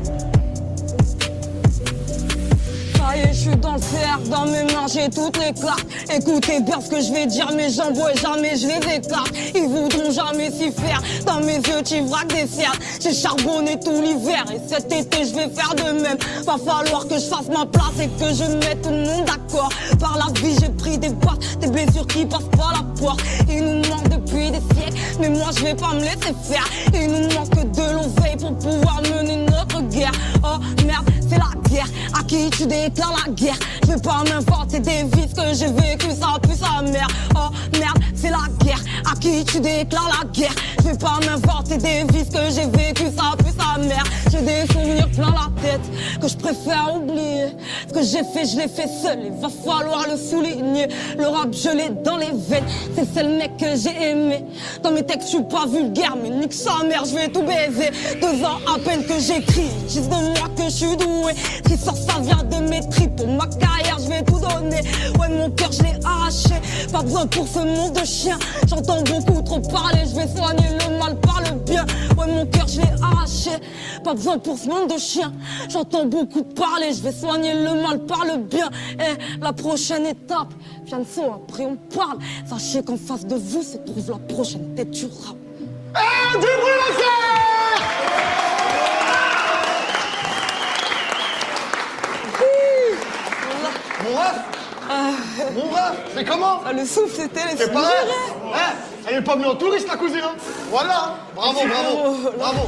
Ça 3.03 3.17
y 3.17 3.19
est, 3.19 3.33
je 3.33 3.39
suis 3.39 3.55
dans 3.57 3.73
le 3.73 3.81
cercle, 3.81 4.29
dans 4.29 4.45
mes 4.45 4.63
mains 4.63 4.87
j'ai 4.87 5.09
toutes 5.09 5.37
les 5.37 5.51
cartes. 5.51 5.85
Écoutez 6.09 6.61
bien 6.61 6.79
ce 6.79 6.89
que 6.89 7.01
je 7.01 7.11
vais 7.11 7.25
dire, 7.25 7.51
mes 7.51 7.69
jambes, 7.69 7.97
ouais, 7.97 8.15
jamais 8.15 8.55
je 8.55 8.67
les 8.67 8.95
écarte. 8.95 9.33
Ils 9.53 9.67
voudront 9.67 10.09
jamais 10.09 10.49
s'y 10.49 10.71
faire. 10.71 11.01
Dans 11.25 11.41
mes 11.41 11.55
yeux, 11.55 11.83
tu 11.83 11.99
vraques 12.01 12.33
des 12.33 12.47
cercles. 12.47 12.79
J'ai 13.01 13.13
charbonné 13.13 13.77
tout 13.77 14.01
l'hiver 14.01 14.45
et 14.53 14.61
cet 14.69 14.89
été, 14.93 15.25
je 15.25 15.35
vais 15.35 15.49
faire 15.49 15.75
de 15.75 15.99
même. 16.01 16.17
Va 16.45 16.55
falloir 16.57 17.05
que 17.05 17.15
je 17.15 17.25
fasse 17.25 17.49
ma 17.49 17.65
place 17.65 17.99
et 17.99 18.07
que 18.07 18.33
je 18.33 18.45
mette 18.65 18.81
tout 18.83 18.89
le 18.89 19.03
monde 19.03 19.25
d'accord. 19.25 19.69
Par 19.99 20.17
la 20.17 20.39
vie, 20.39 20.55
j'ai 20.61 20.69
pris 20.69 20.97
des 20.97 21.09
battes, 21.09 21.59
des 21.59 21.67
blessures 21.67 22.07
qui 22.07 22.25
passent 22.25 22.51
pas 22.57 22.71
la 22.73 23.01
porte. 23.01 23.21
Il 23.49 23.65
nous 23.65 23.89
manque 23.89 24.07
depuis 24.07 24.49
des 24.49 24.61
siècles, 24.75 24.97
mais 25.19 25.29
moi, 25.29 25.49
je 25.57 25.61
vais 25.65 25.75
pas 25.75 25.93
me 25.93 25.99
laisser 25.99 26.33
faire. 26.43 26.65
Il 26.93 27.07
nous 27.07 27.35
manque 27.35 27.53
de 27.53 27.81
l'oseille 27.81 28.37
pour 28.39 28.57
pouvoir 28.57 29.01
mener 29.01 29.45
notre 29.45 29.81
guerre. 29.89 30.13
Oh 30.45 30.57
merde, 30.85 31.09
la 31.37 31.69
guerre. 31.69 31.87
À 32.17 32.23
qui 32.23 32.49
tu 32.49 32.65
déclares 32.65 33.15
la 33.25 33.31
guerre 33.31 33.57
Je 33.83 33.93
vais 33.93 34.01
pas 34.01 34.23
m'inventer 34.29 34.79
des 34.79 35.03
vices 35.03 35.33
que 35.33 35.53
j'ai 35.53 35.71
vécu, 35.71 36.07
ça 36.09 36.39
pue 36.41 36.55
sa 36.55 36.81
mère. 36.81 37.07
Oh 37.35 37.49
merde, 37.77 37.99
c'est 38.23 38.29
la 38.29 38.47
guerre. 38.63 38.79
À 39.11 39.15
qui 39.19 39.43
tu 39.43 39.59
déclares 39.59 40.21
la 40.21 40.29
guerre? 40.29 40.55
Je 40.79 40.89
vais 40.89 40.97
pas 40.97 41.19
m'inventer 41.25 41.77
des 41.77 42.03
vices 42.11 42.29
que 42.29 42.39
j'ai 42.49 42.65
vécu, 42.65 43.03
ça 43.15 43.35
pue 43.37 43.51
sa 43.57 43.77
mère. 43.79 44.03
J'ai 44.31 44.41
des 44.41 44.65
souvenirs 44.71 45.09
plein 45.11 45.31
la 45.31 45.61
tête 45.61 45.81
que 46.21 46.27
je 46.27 46.37
préfère 46.37 46.95
oublier. 46.95 47.47
Ce 47.87 47.93
que 47.93 48.01
j'ai 48.01 48.23
fait, 48.23 48.45
je 48.45 48.57
l'ai 48.57 48.67
fait 48.67 48.87
seul. 49.01 49.19
Il 49.25 49.41
va 49.41 49.49
falloir 49.49 50.05
le 50.09 50.17
souligner. 50.17 50.87
Le 51.17 51.27
rap, 51.27 51.49
je 51.51 51.69
l'ai 51.69 51.89
dans 51.89 52.17
les 52.17 52.31
veines. 52.31 52.65
C'est 52.95 53.23
le 53.23 53.39
seul 53.39 53.49
que 53.59 53.75
j'ai 53.75 54.11
aimé. 54.11 54.45
Dans 54.81 54.91
mes 54.91 55.03
textes, 55.03 55.27
je 55.27 55.35
suis 55.35 55.43
pas 55.43 55.65
vulgaire, 55.65 56.15
mais 56.21 56.29
nique 56.29 56.53
sa 56.53 56.83
mère, 56.83 57.03
je 57.05 57.15
vais 57.15 57.27
tout 57.27 57.43
baiser. 57.43 57.91
Deux 58.21 58.43
ans 58.43 58.59
à 58.73 58.79
peine 58.79 59.03
que 59.03 59.19
j'écris. 59.19 59.71
Juste 59.87 60.09
de 60.09 60.15
moi 60.15 60.47
que 60.55 60.63
je 60.63 60.69
suis 60.69 60.97
doué. 60.97 61.33
Qui 61.65 61.77
sort, 61.77 61.97
ça 61.97 62.19
vient 62.21 62.43
de 62.43 62.69
mes 62.69 62.87
tripes. 62.89 63.21
Ma 63.37 63.47
carrière, 63.47 63.92
je 64.03 64.09
vais 64.09 64.23
tout 64.23 64.39
donner. 64.39 64.81
Ouais, 65.19 65.29
mon 65.29 65.49
cœur, 65.51 65.71
je 65.71 65.83
l'ai 65.83 65.99
arraché. 66.03 66.55
Pas 66.91 67.01
besoin 67.01 67.27
pour 67.27 67.47
ce 67.47 67.59
monde 67.59 67.93
de 67.93 68.05
chien. 68.05 68.37
J'entends 68.67 69.01
beaucoup 69.01 69.41
trop 69.41 69.59
parler. 69.59 70.01
Je 70.05 70.15
vais 70.15 70.27
soigner 70.27 70.67
le 70.69 70.97
mal 70.97 71.19
par 71.19 71.41
le 71.41 71.59
bien. 71.59 71.85
Ouais, 72.17 72.27
mon 72.27 72.45
cœur, 72.45 72.67
je 72.67 72.81
l'ai 72.81 73.01
arraché. 73.01 73.51
Pas 74.03 74.13
besoin 74.13 74.37
pour 74.37 74.57
ce 74.57 74.67
monde 74.67 74.89
de 74.93 74.99
chien. 74.99 75.31
J'entends 75.69 76.05
beaucoup 76.05 76.43
parler. 76.43 76.93
Je 76.93 77.01
vais 77.01 77.11
soigner 77.11 77.53
le 77.53 77.81
mal 77.81 77.99
par 78.05 78.25
le 78.25 78.37
bien. 78.37 78.69
Et 78.99 79.41
la 79.41 79.53
prochaine 79.53 80.05
étape, 80.05 80.53
Fianso, 80.85 81.21
après 81.43 81.65
on 81.65 81.75
parle. 81.75 82.17
Sachez 82.45 82.83
qu'en 82.83 82.97
face 82.97 83.25
de 83.25 83.35
vous 83.35 83.63
se 83.63 83.77
trouve 83.77 84.09
la 84.09 84.35
prochaine 84.35 84.75
tête 84.75 84.91
du 84.91 85.05
rap. 85.05 85.37
Du 86.33 86.47
Mon 94.03 94.15
ref 94.17 95.53
Mon 95.55 95.69
ref 95.69 96.11
C'est 96.15 96.25
comment 96.25 96.61
Ah, 96.65 96.73
Le 96.73 96.85
souffle, 96.85 97.15
c'était 97.15 97.45
les 97.51 97.57
C'est 97.57 97.71
pas 97.71 97.81
vrai 97.81 97.91
Hein 98.53 98.73
Elle 99.07 99.15
est 99.17 99.21
pas 99.21 99.35
venue 99.35 99.47
en 99.47 99.55
touriste, 99.55 99.87
la 99.87 99.97
cousine, 99.97 100.21
hein 100.23 100.35
Voilà 100.69 101.05
hein. 101.05 101.13
Bravo, 101.35 101.59
bravo, 101.67 102.31
bravo 102.37 102.59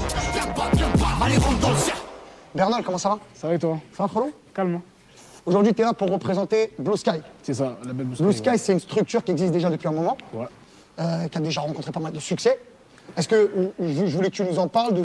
Allez, 1.23 1.37
rentre 1.37 1.59
dans 1.59 1.69
le 1.71 1.75
cercle 1.77 2.01
Bernal, 2.53 2.83
comment 2.83 2.97
ça 2.97 3.09
va 3.09 3.19
Ça 3.33 3.47
va 3.47 3.55
et 3.55 3.59
toi 3.59 3.79
Ça 3.93 4.03
va, 4.03 4.09
Frollo 4.09 4.31
Calme. 4.53 4.81
Aujourd'hui, 5.45 5.73
tu 5.73 5.81
es 5.81 5.85
là 5.85 5.93
pour 5.93 6.09
représenter 6.09 6.71
Blue 6.79 6.97
Sky. 6.97 7.21
C'est 7.43 7.53
ça, 7.53 7.77
la 7.85 7.93
belle 7.93 8.07
Blue 8.07 8.15
Sky. 8.15 8.23
Blue 8.23 8.33
Sky, 8.33 8.57
c'est 8.57 8.71
une 8.73 8.79
structure 8.79 9.23
qui 9.23 9.31
existe 9.31 9.51
déjà 9.51 9.69
depuis 9.69 9.87
un 9.87 9.91
moment, 9.91 10.17
Ouais. 10.33 10.45
euh, 10.99 11.27
qui 11.27 11.37
a 11.37 11.41
déjà 11.41 11.61
rencontré 11.61 11.91
pas 11.91 11.99
mal 11.99 12.13
de 12.13 12.19
succès. 12.19 12.57
Est-ce 13.17 13.27
que 13.27 13.51
je 13.79 14.05
je 14.07 14.15
voulais 14.15 14.29
que 14.31 14.35
tu 14.35 14.43
nous 14.43 14.57
en 14.57 14.67
parles 14.67 14.93
de 14.95 15.03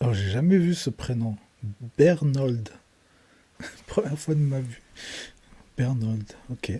Oh, 0.00 0.12
j'ai 0.12 0.30
jamais 0.30 0.56
vu 0.56 0.74
ce 0.74 0.90
prénom. 0.90 1.36
Bernold. 1.96 2.70
Première 3.86 4.18
fois 4.18 4.34
de 4.34 4.40
ma 4.40 4.58
vie. 4.60 4.74
Bernold, 5.78 6.24
ok. 6.50 6.72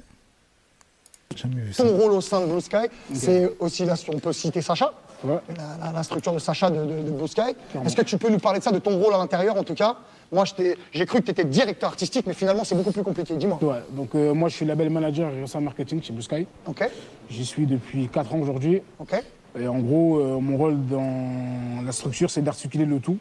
Jamais 1.37 1.61
vu 1.61 1.73
ça. 1.73 1.85
ton 1.85 1.97
rôle 1.97 2.13
au 2.13 2.21
sein 2.21 2.41
de 2.41 2.51
Blue 2.51 2.61
Sky 2.61 2.89
C'est 3.15 3.53
aussi 3.61 3.85
là, 3.85 3.95
on 4.13 4.19
peut 4.19 4.33
citer 4.33 4.61
Sacha, 4.61 4.93
la, 5.25 5.41
la- 5.85 5.93
la 5.93 6.03
structure 6.03 6.33
de 6.33 6.39
Sacha 6.41 6.69
de, 6.71 6.85
de- 6.85 7.03
de 7.03 7.11
Blue 7.11 7.29
Sky. 7.29 7.55
Est-ce 7.85 7.95
que 7.95 8.03
tu 8.03 8.17
peux 8.19 8.29
nous 8.29 8.39
parler 8.41 8.59
de 8.59 8.65
ça, 8.65 8.73
de 8.73 8.79
ton 8.81 8.99
rôle 8.99 9.15
à 9.15 9.19
l'intérieur 9.19 9.57
en 9.57 9.63
tout 9.63 9.75
cas? 9.75 9.97
Moi, 10.33 10.45
j'ai 10.93 11.07
cru 11.07 11.21
que 11.21 11.25
tu 11.27 11.31
étais 11.31 11.45
directeur 11.45 11.91
artistique, 11.91 12.27
mais 12.27 12.35
finalement, 12.35 12.65
c'est 12.65 12.75
beaucoup 12.75 12.91
plus 12.93 13.05
compliqué. 13.05 13.35
Dis-moi. 13.37 13.59
Ouais, 13.63 13.83
donc 13.93 14.15
euh, 14.15 14.35
moi 14.35 14.49
je 14.49 14.57
suis 14.57 14.67
label 14.67 14.91
manager 14.91 15.31
et 15.31 15.35
responsable 15.35 15.65
marketing 15.67 16.03
chez 16.03 16.13
Blue 16.13 16.23
Sky. 16.23 16.47
Ok. 16.67 16.91
J'y 17.31 17.45
suis 17.47 17.67
depuis 17.67 18.09
4 18.09 18.35
ans 18.35 18.41
aujourd'hui. 18.41 18.83
Ok. 18.99 19.15
Et 19.59 19.67
en 19.69 19.79
gros, 19.79 20.19
euh, 20.19 20.39
mon 20.41 20.57
rôle 20.57 20.87
dans 20.87 21.83
la 21.85 21.93
structure, 21.93 22.31
c'est 22.31 22.43
d'articuler 22.43 22.85
le 22.85 22.99
tout 23.01 23.19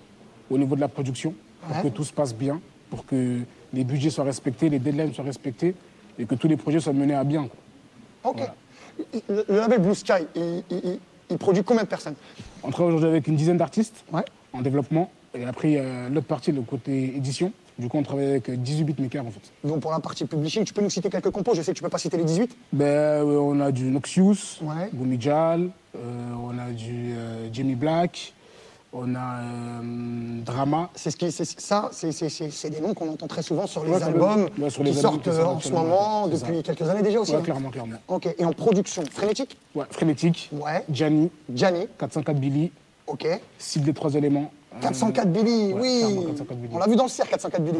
au 0.50 0.58
niveau 0.58 0.76
de 0.76 0.82
la 0.82 0.88
production 0.88 1.34
pour 1.62 1.76
Ouais. 1.78 1.84
que 1.84 1.88
tout 1.90 2.04
se 2.04 2.14
passe 2.14 2.34
bien, 2.34 2.60
pour 2.90 3.06
que 3.06 3.40
les 3.74 3.84
budgets 3.84 4.10
soient 4.10 4.24
respectés, 4.26 4.70
les 4.70 4.80
deadlines 4.80 5.14
soient 5.14 5.24
respectés 5.26 5.76
et 6.20 6.26
que 6.26 6.36
tous 6.36 6.48
les 6.48 6.58
projets 6.58 6.80
soient 6.80 6.94
menés 6.94 7.14
à 7.16 7.24
bien. 7.24 7.48
Ok. 8.24 8.42
Le, 9.30 9.46
le 9.48 9.56
label 9.58 9.82
Blue 9.82 9.94
Sky, 9.96 10.14
il, 10.36 10.64
il- 10.72 10.82
il- 10.84 11.00
il 11.30 11.38
produit 11.38 11.64
combien 11.64 11.84
de 11.84 11.88
personnes? 11.90 12.16
On 12.64 12.72
travaille 12.72 12.94
aujourd'hui 12.94 13.10
avec 13.10 13.28
une 13.28 13.36
dizaine 13.36 13.58
d'artistes 13.58 14.04
en 14.54 14.62
développement. 14.62 15.12
Et 15.36 15.44
après, 15.46 15.78
a 15.78 16.10
l'autre 16.10 16.26
partie, 16.26 16.52
le 16.52 16.62
côté 16.62 17.16
édition. 17.18 17.52
Du 17.78 17.90
coup, 17.90 17.98
on 17.98 18.04
travaille 18.04 18.26
avec 18.26 18.50
18 18.50 18.86
beatmakers 18.86 19.26
en 19.28 19.30
fait. 19.30 19.52
Donc 19.68 19.82
pour 19.82 19.92
la 19.92 20.00
partie 20.00 20.26
publishing, 20.26 20.64
tu 20.64 20.74
peux 20.74 20.82
nous 20.82 20.90
citer 20.90 21.10
quelques 21.12 21.30
compos? 21.30 21.54
Je 21.54 21.62
sais 21.62 21.74
que 21.74 21.78
tu 21.78 21.84
peux 21.84 21.90
pas 21.90 22.00
citer 22.00 22.18
les 22.18 22.24
18. 22.24 22.58
Ben, 22.74 22.86
euh, 22.86 23.24
on 23.40 23.60
a 23.60 23.72
du 23.72 23.84
Noxious, 23.92 24.62
Boumijal, 24.94 25.70
euh, 25.96 26.32
on 26.42 26.58
a 26.58 26.72
du 26.72 27.14
euh, 27.14 27.50
Jamie 27.54 27.76
Black, 27.76 28.34
on 28.94 29.16
a 29.16 29.42
euh, 29.42 30.42
Drama. 30.46 30.90
C'est 30.96 31.12
ce 31.12 31.18
qui, 31.18 31.32
c'est 31.32 31.46
ça, 31.60 31.90
c'est- 31.92 32.70
des 32.70 32.80
noms 32.82 32.94
qu'on 32.94 33.10
entend 33.12 33.28
très 33.28 33.42
souvent 33.42 33.68
sur 33.68 33.84
les 33.84 33.92
Ouais, 33.92 34.00
sur 34.00 34.08
le- 34.10 34.14
albums 34.16 34.50
ouais, 34.60 34.70
sur 34.70 34.84
qui 34.84 34.90
albums 34.90 35.02
sortent 35.02 35.24
qui 35.24 35.30
euh, 35.30 35.46
en 35.46 35.60
ce 35.60 35.72
moment, 35.72 36.28
depuis 36.28 36.64
quelques 36.64 36.82
années 36.84 37.02
déjà 37.02 37.20
aussi. 37.20 37.32
Ouais, 37.34 37.38
hein. 37.40 37.42
clairement, 37.44 37.70
clairement. 37.70 37.98
Ok. 38.08 38.34
Et 38.38 38.46
en 38.46 38.54
production, 38.54 39.04
frénétique? 39.12 39.58
Ouais, 39.76 39.86
Frénétique. 39.92 40.50
Ouais. 40.54 40.84
Gianni. 40.90 41.30
Gianni. 41.54 41.88
404 41.98 42.40
Billy. 42.40 42.72
Ok. 43.08 43.28
Cible 43.58 43.86
des 43.86 43.94
trois 43.94 44.14
éléments. 44.16 44.52
Euh, 44.76 44.80
404 44.82 45.32
Billy, 45.32 45.74
ouais, 45.74 45.80
oui. 45.82 46.00
clairement, 46.00 46.22
404 46.32 46.58
Billy. 46.60 46.74
On 46.74 46.78
l'a 46.80 46.88
vu 46.88 46.96
dans 46.96 47.04
le 47.04 47.10
cercle, 47.10 47.32
404 47.32 47.64
Billy. 47.64 47.78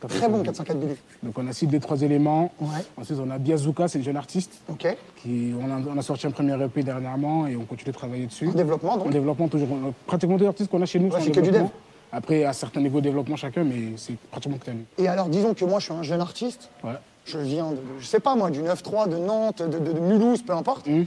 Très 0.00 0.20
404 0.20 0.30
bon, 0.30 0.36
Billy. 0.38 0.44
404 0.46 0.78
Billy. 0.78 0.94
Donc 1.22 1.38
on 1.38 1.46
a 1.48 1.52
Cible 1.52 1.72
des 1.72 1.80
trois 1.80 2.00
éléments. 2.02 2.52
Ouais. 2.60 2.68
Ensuite, 2.96 3.18
on 3.24 3.30
a 3.30 3.38
Biazuka, 3.38 3.88
c'est 3.88 3.98
le 3.98 4.04
jeune 4.04 4.16
artiste. 4.16 4.52
Ok. 4.68 4.86
Qui, 5.22 5.52
on, 5.60 5.70
a, 5.70 5.80
on 5.94 5.98
a 5.98 6.02
sorti 6.02 6.26
un 6.26 6.30
premier 6.30 6.54
EP 6.62 6.82
dernièrement 6.82 7.46
et 7.46 7.56
on 7.56 7.64
continue 7.64 7.92
de 7.92 7.96
travailler 7.96 8.26
dessus. 8.26 8.48
En 8.48 8.52
développement, 8.52 8.96
donc 8.98 9.06
En 9.06 9.10
développement, 9.10 9.48
toujours. 9.48 9.68
A 9.68 9.92
Pratiquement 10.06 10.36
tous 10.36 10.42
les 10.42 10.48
artistes 10.48 10.70
qu'on 10.70 10.82
a 10.82 10.86
chez 10.86 10.98
nous 10.98 11.08
Ouais, 11.10 11.20
c'est 11.20 11.30
que 11.30 11.40
du 11.40 11.50
développement. 11.50 11.72
Après, 12.12 12.44
à 12.44 12.52
certains 12.52 12.80
niveaux 12.80 13.00
de 13.00 13.04
développement 13.04 13.36
chacun, 13.36 13.64
mais 13.64 13.92
c'est 13.96 14.16
pratiquement 14.30 14.58
que. 14.58 14.70
Et 15.02 15.08
alors, 15.08 15.28
disons 15.28 15.54
que 15.54 15.64
moi, 15.64 15.80
je 15.80 15.86
suis 15.86 15.94
un 15.94 16.02
jeune 16.02 16.20
artiste. 16.20 16.70
Ouais. 16.84 16.92
Je 17.24 17.38
viens 17.38 17.70
de, 17.72 17.78
je 17.98 18.06
sais 18.06 18.20
pas 18.20 18.36
moi, 18.36 18.50
du 18.50 18.60
9-3, 18.60 19.08
de 19.08 19.16
Nantes, 19.16 19.60
de, 19.62 19.78
de- 19.78 19.92
de 19.92 19.98
Mulhouse, 20.00 20.42
peu 20.42 20.52
importe. 20.52 20.86
Mmh. 20.86 21.02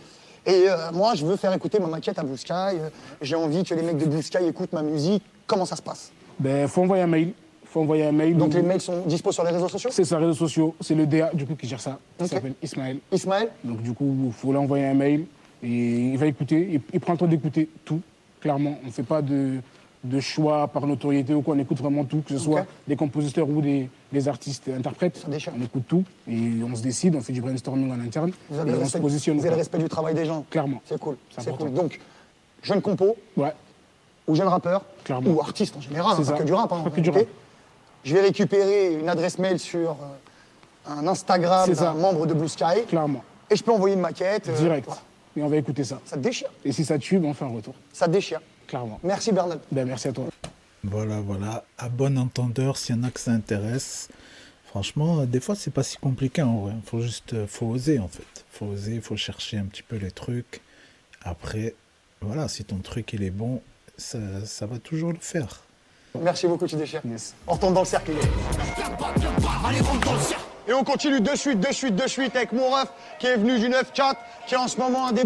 Et 0.46 0.66
euh, 0.68 0.92
moi, 0.94 1.16
je 1.16 1.26
veux 1.26 1.38
faire 1.38 1.54
écouter 1.54 1.80
ma 1.80 1.88
maquette 1.88 2.20
à 2.20 2.24
Blue 2.24 2.38
Sky. 2.38 2.52
euh, 2.54 2.90
J'ai 3.22 3.36
envie 3.36 3.64
que 3.64 3.74
les 3.74 3.82
mecs 3.84 3.98
de 3.98 4.06
Blue 4.06 4.22
Sky 4.22 4.44
écoutent 4.46 4.74
ma 4.74 4.82
musique. 4.84 5.24
Comment 5.48 5.66
ça 5.66 5.76
se 5.78 5.82
passe? 5.82 6.12
Ben, 6.40 6.68
faut 6.68 6.82
envoyer 6.84 7.04
un 7.04 7.08
mail. 7.08 7.34
Faut 7.72 7.82
envoyer 7.82 8.06
un 8.06 8.12
mail. 8.12 8.36
Donc 8.36 8.54
les 8.54 8.64
mails 8.64 8.82
sont 8.82 9.02
dispo 9.06 9.32
sur 9.32 9.44
les 9.44 9.52
réseaux 9.52 9.70
sociaux? 9.70 9.90
C'est 9.94 10.04
ça, 10.04 10.18
réseaux 10.18 10.34
sociaux. 10.34 10.76
C'est 10.82 10.96
le 10.96 11.06
DA, 11.06 11.30
du 11.34 11.46
coup, 11.46 11.56
qui 11.56 11.68
gère 11.68 11.80
ça. 11.80 12.00
Il 12.20 12.28
s'appelle 12.28 12.56
Ismaël. 12.64 12.98
Ismaël? 13.12 13.50
Donc, 13.64 13.82
du 13.84 13.94
coup, 13.94 14.16
il 14.26 14.32
faut 14.34 14.50
lui 14.52 14.58
envoyer 14.58 14.86
un 14.88 14.96
mail 14.96 15.26
et 15.62 15.68
il 15.68 16.18
va 16.18 16.26
écouter. 16.26 16.68
Il, 16.72 16.82
il 16.94 17.00
prend 17.00 17.14
le 17.14 17.20
temps 17.20 17.28
d'écouter 17.28 17.70
tout, 17.86 18.02
clairement. 18.42 18.80
On 18.84 18.88
ne 18.88 18.92
fait 18.92 19.04
pas 19.04 19.22
de, 19.22 19.58
de 20.04 20.20
choix 20.20 20.68
par 20.68 20.88
notoriété 20.88 21.36
ou 21.36 21.44
quoi. 21.44 21.54
On 21.54 21.60
écoute 21.60 21.78
vraiment 21.78 22.06
tout, 22.06 22.22
que 22.26 22.34
ce 22.36 22.40
soit 22.44 22.66
des 22.88 22.96
compositeurs 22.96 23.48
ou 23.48 23.62
des, 23.62 23.88
des 24.12 24.28
artistes 24.28 24.68
interprètes. 24.76 25.24
On 25.28 25.62
écoute 25.64 25.84
tout 25.88 26.04
et 26.28 26.50
on 26.68 26.76
se 26.76 26.82
décide, 26.82 27.16
on 27.16 27.22
fait 27.22 27.34
du 27.34 27.42
brainstorming 27.42 27.92
en 27.92 28.00
interne 28.00 28.32
Vous 28.50 28.58
et 28.58 28.62
avez, 28.62 28.72
le 28.72 28.78
on 28.78 28.80
se 28.80 28.84
respect, 28.86 29.00
positionne. 29.00 29.38
vous 29.38 29.42
avez 29.46 29.52
le 29.52 29.58
respect 29.58 29.78
du 29.78 29.90
travail 29.90 30.16
des 30.16 30.26
gens. 30.26 30.44
Clairement. 30.50 30.82
C'est 30.86 31.00
cool. 31.00 31.18
C'est 31.38 31.56
cool. 31.56 31.72
Donc, 31.74 32.00
jeune 32.64 32.82
compo. 32.82 33.16
Ouais. 33.38 33.54
Ou 34.28 34.34
jeune 34.34 34.48
rappeur. 34.48 34.84
Clairement. 35.04 35.30
Ou 35.30 35.40
artiste 35.40 35.76
en 35.78 35.82
général. 35.82 36.16
C'est 36.18 36.30
hein, 36.30 36.32
pas 36.32 36.38
que 36.40 36.44
du 36.46 36.54
rap. 36.54 36.72
hein, 36.74 36.84
que 36.96 37.02
du 37.02 37.10
ok 37.10 37.16
rap. 37.16 37.26
Je 38.04 38.14
vais 38.16 38.22
récupérer 38.22 38.94
une 38.94 39.10
adresse 39.10 39.38
mail 39.40 39.60
sur 39.60 39.92
euh, 39.92 40.90
un 40.92 41.08
Instagram 41.08 41.72
d'un 41.72 41.94
membre 41.94 42.26
de 42.26 42.34
Blue 42.34 42.48
Sky. 42.50 42.86
Clairement. 42.88 43.24
Et 43.50 43.56
je 43.56 43.64
peux 43.64 43.72
envoyer 43.72 43.96
une 43.96 44.02
maquette. 44.02 44.48
euh, 44.48 44.56
Direct. 44.58 44.86
voilà. 44.86 45.02
Et 45.36 45.44
on 45.44 45.48
va 45.50 45.58
écouter 45.58 45.84
ça. 45.84 46.00
Ça 46.06 46.16
te 46.18 46.22
déchire. 46.22 46.50
Et 46.66 46.72
si 46.72 46.84
ça 46.86 46.98
tue, 46.98 47.18
on 47.18 47.34
fait 47.34 47.46
un 47.46 47.50
retour. 47.50 47.74
Ça 47.94 48.08
te 48.08 48.12
déchire. 48.12 48.42
Clairement. 48.68 49.00
Merci 49.04 49.32
Bernard. 49.32 49.58
Ben, 49.72 49.88
merci 49.88 50.08
à 50.08 50.12
toi. 50.14 50.26
Voilà, 50.84 51.20
voilà. 51.20 51.64
À 51.78 51.90
bon 51.90 52.18
entendeur, 52.18 52.78
s'il 52.78 52.96
y 52.96 53.00
en 53.00 53.04
a 53.04 53.12
que 53.12 53.20
ça 53.20 53.32
intéresse. 53.32 54.10
Franchement, 54.66 55.22
euh, 55.22 55.26
des 55.26 55.40
fois, 55.40 55.56
c'est 55.56 55.72
pas 55.72 55.84
si 55.84 55.98
compliqué 55.98 56.42
en 56.42 56.60
vrai. 56.62 56.74
Faut 56.86 57.02
juste, 57.02 57.46
faut 57.48 57.66
oser 57.68 58.00
en 58.00 58.08
fait. 58.08 58.46
Faut 58.52 58.66
oser, 58.68 59.02
faut 59.02 59.18
chercher 59.18 59.58
un 59.58 59.66
petit 59.66 59.84
peu 59.84 59.98
les 59.98 60.12
trucs. 60.12 60.62
Après, 61.24 61.76
voilà, 62.22 62.48
si 62.48 62.64
ton 62.64 62.78
truc 62.78 63.12
il 63.14 63.24
est 63.24 63.30
bon, 63.32 63.62
ça, 63.98 64.20
ça 64.46 64.66
va 64.68 64.78
toujours 64.80 65.12
le 65.12 65.20
faire. 65.20 65.64
Merci 66.16 66.48
beaucoup, 66.48 66.68
tu 66.68 66.76
déchires. 66.76 67.02
On 67.48 67.54
retourne 67.54 67.74
dans 67.74 67.82
le 67.82 67.86
cercle. 67.86 68.12
les 68.12 68.18
gars. 68.18 68.26
Et 70.68 70.74
on 70.74 70.84
continue 70.84 71.22
de 71.22 71.36
suite, 71.36 71.60
de 71.60 71.74
suite, 71.74 71.96
de 71.96 72.08
suite 72.08 72.36
avec 72.36 72.52
mon 72.52 72.70
ref 72.70 72.88
qui 73.20 73.28
est 73.28 73.38
venu 73.38 73.60
du 73.60 73.70
9-4, 73.70 74.16
qui 74.48 74.54
est 74.54 74.58
en 74.58 74.68
ce 74.68 74.78
moment 74.78 75.08
un 75.08 75.12
des 75.14 75.24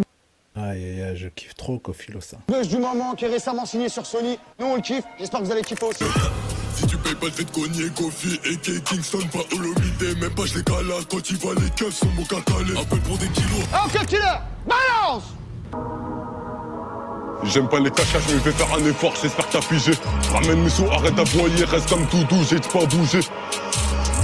Aïe, 0.55 0.83
aïe, 0.85 1.01
aïe, 1.01 1.17
je 1.17 1.27
kiffe 1.29 1.55
trop 1.55 1.79
Kofi 1.79 2.13
ça. 2.21 2.37
buzz 2.47 2.67
du 2.67 2.77
moment, 2.77 3.15
qui 3.15 3.25
est 3.25 3.29
récemment 3.29 3.65
signé 3.65 3.89
sur 3.89 4.05
Sony. 4.05 4.37
Nous, 4.59 4.67
on 4.67 4.75
le 4.75 4.81
kiffe. 4.81 5.03
J'espère 5.17 5.39
que 5.39 5.45
vous 5.45 5.51
allez 5.51 5.63
kiffer 5.63 5.85
aussi. 5.85 6.03
Si 6.75 6.85
tu 6.85 6.95
payes 6.97 7.15
pas, 7.15 7.25
je 7.27 7.31
vais 7.37 7.43
te 7.43 7.51
cogner. 7.53 7.89
Kofi 7.89 8.39
et 8.45 8.55
K 8.57 8.83
Kingston, 8.83 9.27
pas 9.31 9.39
Olomide. 9.55 10.19
Même 10.21 10.33
pas, 10.35 10.45
je 10.45 10.57
les 10.59 10.63
calage. 10.63 11.07
Quand 11.09 11.29
il 11.29 11.37
va, 11.37 11.49
les 11.59 11.69
keufs 11.71 11.95
sont 11.95 12.05
mon 12.15 12.23
cacalé. 12.23 12.79
Appelle 12.79 12.99
pour 13.01 13.17
des 13.17 13.27
kilos. 13.29 13.65
Ok, 13.85 14.05
killer 14.05 14.21
Balance 14.67 15.23
J'aime 17.45 17.67
pas 17.67 17.79
les 17.79 17.91
cachages, 17.91 18.23
mais 18.27 18.33
je 18.33 18.49
vais 18.49 18.51
faire 18.51 18.73
un 18.73 18.85
effort, 18.85 19.13
j'espère 19.21 19.47
que 19.47 19.53
t'as 19.53 19.61
pigé. 19.61 19.91
Ramène 20.31 20.61
mes 20.63 20.69
sous, 20.69 20.85
arrête 20.91 21.15
d'aboyer, 21.15 21.65
reste 21.65 21.89
comme 21.89 22.05
tout 22.07 22.23
doux, 22.23 22.43
j'ai 22.49 22.59
pas 22.59 22.85
bouger. 22.85 23.19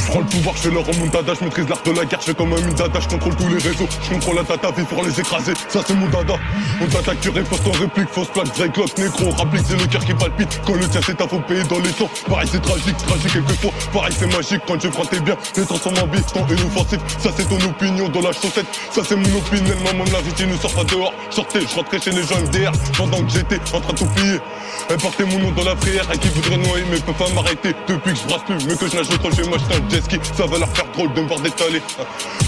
Prends 0.09 0.21
le 0.21 0.25
pouvoir, 0.25 0.55
je 0.55 0.61
fais 0.61 0.71
le 0.71 0.79
remontada, 0.79 1.33
je 1.39 1.43
maîtrise 1.43 1.69
l'art 1.69 1.83
de 1.83 1.91
la 1.91 2.03
guerre, 2.03 2.19
je 2.19 2.25
fais 2.25 2.33
comme 2.33 2.51
un 2.51 2.73
dada, 2.73 2.99
je 2.99 3.07
contrôle 3.07 3.35
tous 3.35 3.47
les 3.47 3.61
réseaux, 3.61 3.87
je 4.01 4.09
contrôle 4.09 4.37
la 4.37 4.43
tata, 4.43 4.71
vie 4.71 4.83
pour 4.83 5.03
les 5.03 5.19
écraser, 5.19 5.53
ça 5.67 5.81
c'est 5.85 5.93
mon 5.93 6.07
dada. 6.07 6.33
On 6.81 6.87
t'attaque, 6.87 7.21
tu 7.21 7.29
ripostes 7.29 7.67
en 7.67 7.71
réplique, 7.71 8.09
fausse 8.09 8.29
plaque, 8.29 8.47
vrai 8.57 8.69
clock, 8.69 8.97
nécro, 8.97 9.31
c'est 9.63 9.77
le 9.77 9.85
cœur 9.85 10.03
qui 10.03 10.13
palpite. 10.15 10.61
Quand 10.65 10.73
le 10.73 10.87
tien 10.87 11.01
c'est 11.05 11.15
ta 11.15 11.27
faut 11.27 11.39
payer 11.41 11.63
dans 11.63 11.77
les 11.77 11.91
temps. 11.91 12.09
Pareil 12.27 12.49
c'est 12.51 12.61
tragique, 12.61 12.97
tragique 12.97 13.33
quelquefois, 13.33 13.71
pareil 13.93 14.15
c'est 14.17 14.33
magique, 14.33 14.61
quand 14.67 14.81
je 14.81 14.87
prends 14.87 15.05
tes 15.05 15.19
biens, 15.19 15.37
les 15.55 15.65
transforme 15.65 15.97
en 15.99 16.07
bis, 16.07 16.25
tant 16.25 16.47
inoffensif. 16.47 16.99
Ça 17.19 17.29
c'est 17.37 17.47
ton 17.47 17.63
opinion 17.63 18.09
dans 18.09 18.21
la 18.21 18.31
chaussette, 18.31 18.65
ça 18.91 19.01
c'est 19.07 19.15
mon 19.15 19.37
opinion, 19.37 19.75
maman 19.85 20.05
la 20.11 20.21
vie, 20.21 20.33
tu 20.35 20.47
ne 20.47 20.57
sors 20.57 20.73
pas 20.73 20.85
dehors. 20.85 21.13
Sortez, 21.29 21.61
je 21.61 21.75
rentrais 21.75 22.01
chez 22.01 22.11
les 22.11 22.23
gens 22.23 22.39
MDR, 22.39 22.71
pendant 22.97 23.21
que 23.23 23.29
j'étais 23.29 23.59
en 23.73 23.79
train 23.79 23.93
de 23.93 23.99
tout 23.99 24.05
plier. 24.15 24.39
Elle 24.89 24.97
portait 24.97 25.25
mon 25.25 25.37
nom 25.37 25.51
dans 25.51 25.65
la 25.65 25.75
prière, 25.75 26.07
et 26.11 26.17
qui 26.17 26.29
voudrait 26.29 26.57
noyer, 26.57 26.85
mais 26.89 26.97
peut 26.97 27.13
pas 27.13 27.29
m'arrêter. 27.35 27.75
Depuis 27.87 28.13
que 28.13 28.19
je 28.19 28.23
brasse 28.23 28.43
plus, 28.43 28.65
mais 28.65 28.75
que 28.75 28.87
je 28.87 28.95
nage 28.95 29.07
trop, 29.09 29.29
je 29.29 29.98
ça 30.35 30.45
va 30.45 30.57
leur 30.57 30.69
faire 30.69 30.85
drôle 30.93 31.13
de 31.13 31.21
me 31.21 31.27
voir 31.27 31.39
détaler. 31.39 31.81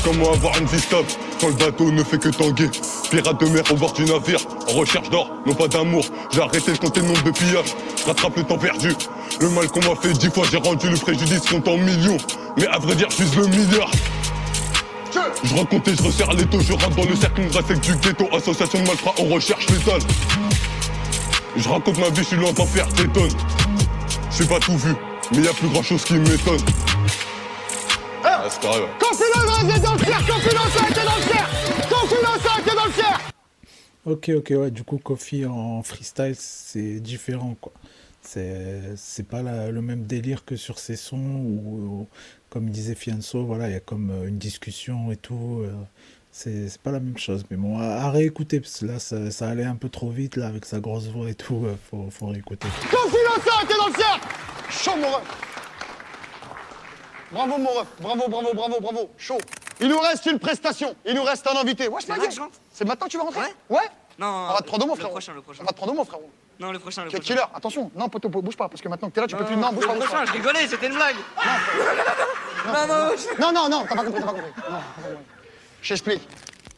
Comment 0.03 0.31
avoir 0.33 0.57
une 0.59 0.65
vie 0.65 0.79
stable 0.79 1.07
quand 1.39 1.47
le 1.47 1.53
bateau 1.53 1.91
ne 1.91 2.03
fait 2.03 2.17
que 2.17 2.29
tanguer? 2.29 2.69
Pirate 3.09 3.39
de 3.39 3.45
mer 3.47 3.63
au 3.71 3.75
bord 3.75 3.93
du 3.93 4.05
navire, 4.05 4.39
en 4.69 4.73
recherche 4.73 5.09
d'or, 5.09 5.29
non 5.45 5.53
pas 5.53 5.67
d'amour. 5.67 6.03
J'ai 6.31 6.41
arrêté 6.41 6.71
de 6.71 6.77
compter 6.77 7.01
le 7.01 7.07
nombre 7.07 7.23
de 7.23 7.31
pillages, 7.31 7.75
je 7.97 8.05
rattrape 8.05 8.37
le 8.37 8.43
temps 8.43 8.57
perdu. 8.57 8.93
Le 9.39 9.49
mal 9.49 9.67
qu'on 9.67 9.79
m'a 9.81 9.95
fait 9.95 10.13
dix 10.13 10.29
fois, 10.29 10.45
j'ai 10.51 10.57
rendu 10.57 10.89
le 10.89 10.97
préjudice 10.97 11.41
compte 11.49 11.67
en 11.67 11.77
millions. 11.77 12.17
Mais 12.57 12.67
à 12.67 12.79
vrai 12.79 12.95
dire, 12.95 13.07
je 13.09 13.23
suis 13.23 13.39
le 13.39 13.47
milliard. 13.47 13.91
Je 15.43 15.55
raconte 15.55 15.87
et 15.87 15.95
je 15.95 16.03
resserre 16.03 16.33
les 16.33 16.45
taux, 16.45 16.59
je 16.59 16.73
rentre 16.73 16.89
dans 16.89 17.05
le 17.05 17.15
cercle, 17.15 17.41
une 17.41 17.51
reste 17.51 17.73
du 17.81 17.95
ghetto, 17.95 18.27
association 18.35 18.79
de 18.81 18.87
malfrats, 18.87 19.13
on 19.17 19.33
recherche 19.33 19.67
létale. 19.69 20.01
Je 21.55 21.67
raconte 21.67 21.97
ma 21.97 22.09
vie, 22.09 22.17
je 22.17 22.23
suis 22.23 22.37
loin 22.37 22.53
d'en 22.53 22.65
faire, 22.65 22.87
t'étonnes. 22.89 23.31
J'ai 24.37 24.45
pas 24.45 24.59
tout 24.59 24.77
vu, 24.77 24.93
mais 25.31 25.41
y 25.41 25.47
a 25.47 25.53
plus 25.53 25.67
grand 25.67 25.83
chose 25.83 26.03
qui 26.03 26.13
m'étonne. 26.13 26.61
C'est 28.51 28.61
pareil, 28.61 28.81
ouais. 28.81 28.87
Confidence 28.99 29.75
est 29.75 29.79
dans 29.81 29.93
le 29.93 29.99
cercle 29.99 30.31
Confidence 30.31 30.81
a 30.81 30.89
été 30.89 31.05
dans 31.05 31.15
le 31.15 31.21
cercle 31.21 31.89
Confidence 31.89 32.45
a 32.55 32.61
été 32.61 32.75
dans 32.75 32.85
le 32.85 32.91
cercle 32.91 33.21
Ok, 34.05 34.29
ok, 34.35 34.53
ouais, 34.59 34.71
du 34.71 34.83
coup, 34.83 34.97
Kofi 34.97 35.45
en 35.45 35.83
freestyle, 35.83 36.33
c'est 36.35 36.99
différent, 36.99 37.55
quoi. 37.61 37.71
C'est 38.23 38.81
c'est 38.95 39.27
pas 39.27 39.41
la- 39.43 39.69
le 39.71 39.81
même 39.81 40.03
délire 40.05 40.43
que 40.43 40.55
sur 40.55 40.79
ses 40.79 40.95
sons 40.95 41.17
où, 41.17 41.77
où, 42.01 42.07
comme 42.49 42.69
disait 42.71 42.95
Fianso, 42.95 43.45
voilà, 43.45 43.67
il 43.69 43.73
y 43.73 43.75
a 43.75 43.79
comme 43.79 44.09
euh, 44.09 44.27
une 44.27 44.37
discussion 44.39 45.11
et 45.11 45.17
tout. 45.17 45.61
euh, 45.63 45.71
c'est 46.31 46.69
c'est 46.69 46.81
pas 46.81 46.91
la 46.91 46.99
même 46.99 47.17
chose. 47.17 47.45
Mais 47.51 47.57
bon, 47.57 47.77
à, 47.79 47.83
à 47.85 48.09
réécouter, 48.11 48.59
parce 48.59 48.79
que 48.79 48.85
là, 48.85 48.97
ça, 48.99 49.29
ça 49.31 49.49
allait 49.49 49.65
un 49.65 49.75
peu 49.75 49.89
trop 49.89 50.09
vite, 50.09 50.35
là, 50.35 50.47
avec 50.47 50.65
sa 50.65 50.79
grosse 50.79 51.07
voix 51.07 51.29
et 51.29 51.35
tout. 51.35 51.63
euh, 51.65 51.75
faut, 51.89 52.07
faut 52.09 52.27
réécouter. 52.27 52.67
Confidence 52.89 53.55
a 53.59 53.63
été 53.65 53.73
dans 53.75 53.87
le 53.87 53.93
cercle 53.93 54.27
ref 55.05 55.50
Bravo, 57.31 57.57
mon 57.57 57.69
ref. 57.69 57.87
Bravo, 57.99 58.27
bravo, 58.27 58.53
bravo, 58.53 58.79
bravo. 58.81 59.09
Chaud. 59.17 59.37
Il 59.79 59.87
nous 59.87 59.99
reste 59.99 60.25
une 60.25 60.39
prestation. 60.39 60.95
Il 61.05 61.15
nous 61.15 61.23
reste 61.23 61.47
un 61.47 61.55
invité. 61.57 61.87
Wesh, 61.87 62.07
ma 62.07 62.17
gueule 62.17 62.29
C'est 62.71 62.85
maintenant 62.85 63.07
que 63.07 63.11
tu 63.11 63.17
vas 63.17 63.23
rentrer 63.23 63.53
Ouais. 63.69 63.79
Non, 64.19 64.27
On 64.27 64.53
va 64.53 64.59
te 64.59 64.67
prendre 64.67 64.85
au 64.85 64.87
mot, 64.89 64.95
le 64.95 65.01
prochain, 65.07 65.33
le 65.33 65.41
prochain. 65.41 65.59
On 65.61 65.65
va 65.65 65.71
te 65.71 65.77
prendre 65.77 65.93
au 65.93 65.95
mot, 65.95 66.03
frérot. 66.03 66.29
Non, 66.59 66.71
le 66.71 66.79
prochain, 66.79 67.03
le 67.05 67.09
prochain. 67.09 67.23
killer. 67.23 67.43
Attention 67.55 67.89
Non, 67.95 68.09
poteau, 68.09 68.29
bouge 68.29 68.55
pas, 68.55 68.69
parce 68.69 68.81
que 68.81 68.87
maintenant 68.87 69.09
que 69.09 69.15
t'es 69.15 69.21
là, 69.21 69.27
tu 69.27 69.35
peux 69.35 69.45
plus... 69.45 69.55
Non, 69.55 69.71
bouge 69.71 69.83
le 69.83 69.87
pas, 69.87 69.95
bouge 69.95 70.05
prochain, 70.05 70.25
je 70.25 70.31
rigolais, 70.33 70.67
c'était 70.67 70.87
une 70.87 70.93
blague. 70.95 71.15
Non, 72.67 72.87
non, 72.87 73.11
non, 73.39 73.51
non, 73.51 73.69
non, 73.69 73.85
t'as 73.89 73.95
pas 73.95 74.03
compris, 74.03 74.21
t'as 74.21 74.27
pas 74.27 74.33
compris. 74.33 74.51
Non, 74.69 74.77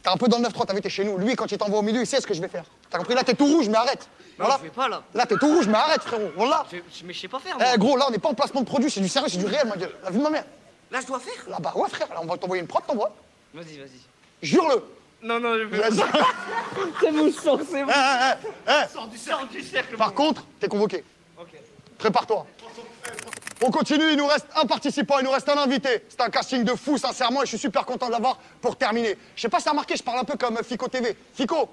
Je. 0.04 0.10
T'es 0.10 0.10
un 0.14 0.16
peu 0.18 0.28
dans 0.28 0.38
le 0.38 0.44
9-3, 0.44 0.66
t'as 0.66 0.74
vu, 0.74 0.80
t'es 0.80 0.90
chez 0.90 1.04
nous. 1.04 1.16
Lui, 1.18 1.34
quand 1.34 1.50
il 1.50 1.56
t'envoie 1.58 1.78
au 1.78 1.82
milieu, 1.82 2.00
il 2.02 2.06
sait 2.06 2.20
ce 2.20 2.26
que 2.26 2.34
je 2.34 2.40
vais 2.40 2.48
faire. 2.48 2.64
T'as 2.90 2.98
compris? 2.98 3.14
Là, 3.14 3.24
t'es 3.24 3.34
tout 3.34 3.46
rouge, 3.46 3.68
mais 3.68 3.76
arrête. 3.78 4.08
Non, 4.38 4.44
Voilà. 4.46 4.56
je 4.58 4.64
vais 4.64 4.70
pas 4.70 4.88
là. 4.88 5.02
Là, 5.14 5.26
t'es 5.26 5.36
tout 5.36 5.46
rouge, 5.46 5.66
mais 5.68 5.78
arrête, 5.78 6.02
frérot. 6.02 6.30
Voilà. 6.36 6.66
Je- 6.70 7.04
Mais 7.06 7.12
je 7.12 7.20
sais 7.20 7.28
pas 7.28 7.38
faire. 7.38 7.56
Eh, 7.74 7.78
gros, 7.78 7.96
là, 7.96 8.06
on 8.08 8.10
n'est 8.10 8.18
pas 8.18 8.28
en 8.28 8.34
placement 8.34 8.60
de 8.60 8.66
produit, 8.66 8.90
c'est 8.90 9.00
du 9.00 9.08
sérieux, 9.08 9.28
c'est 9.30 9.38
du 9.38 9.46
réel, 9.46 9.66
ma 9.66 9.76
gueule. 9.76 9.94
La 10.02 10.10
vie 10.10 10.18
de 10.18 10.22
ma 10.22 10.30
mère. 10.30 10.44
Là, 10.90 11.00
je 11.00 11.06
dois 11.06 11.18
faire. 11.20 11.48
Là, 11.48 11.56
bah 11.60 11.72
ouais, 11.76 11.88
frère, 11.88 12.08
là, 12.10 12.20
on 12.22 12.26
va 12.26 12.36
t'envoyer 12.36 12.60
une 12.60 12.68
prod, 12.68 12.82
t'envoies. 12.86 13.12
Vas-y, 13.54 13.78
vas-y. 13.78 14.00
Jure-le. 14.42 14.84
Non, 15.22 15.40
non, 15.40 15.56
je 15.58 15.64
peux 15.64 15.76
Vas-y. 15.76 16.02
C'est 17.00 17.10
mon 17.12 17.32
sang, 17.32 17.58
c'est 17.70 17.84
bon. 17.84 17.90
Eh, 17.90 18.48
eh, 18.68 18.70
eh. 18.84 18.92
Sors 18.92 19.06
du 19.08 19.16
cercle. 19.16 19.46
du 19.48 19.62
cercle. 19.62 19.96
Par 19.96 20.12
contre, 20.12 20.44
t'es 20.60 20.68
convoqué. 20.68 21.02
Ok. 21.40 21.48
Prépare-toi. 21.98 22.46
On 23.66 23.70
continue, 23.70 24.10
il 24.10 24.18
nous 24.18 24.26
reste 24.26 24.46
un 24.56 24.66
participant, 24.66 25.20
il 25.20 25.24
nous 25.24 25.30
reste 25.30 25.48
un 25.48 25.56
invité. 25.56 26.04
C'est 26.10 26.20
un 26.20 26.28
casting 26.28 26.64
de 26.64 26.74
fou, 26.74 26.98
sincèrement, 26.98 27.42
et 27.42 27.46
je 27.46 27.52
suis 27.52 27.58
super 27.58 27.86
content 27.86 28.08
de 28.08 28.12
l'avoir 28.12 28.38
pour 28.60 28.76
terminer. 28.76 29.16
Je 29.34 29.40
sais 29.40 29.48
pas 29.48 29.58
si 29.58 29.64
t'as 29.64 29.70
remarqué, 29.70 29.96
je 29.96 30.02
parle 30.02 30.18
un 30.18 30.24
peu 30.24 30.36
comme 30.36 30.58
Fico 30.62 30.86
TV. 30.86 31.16
Fico, 31.32 31.70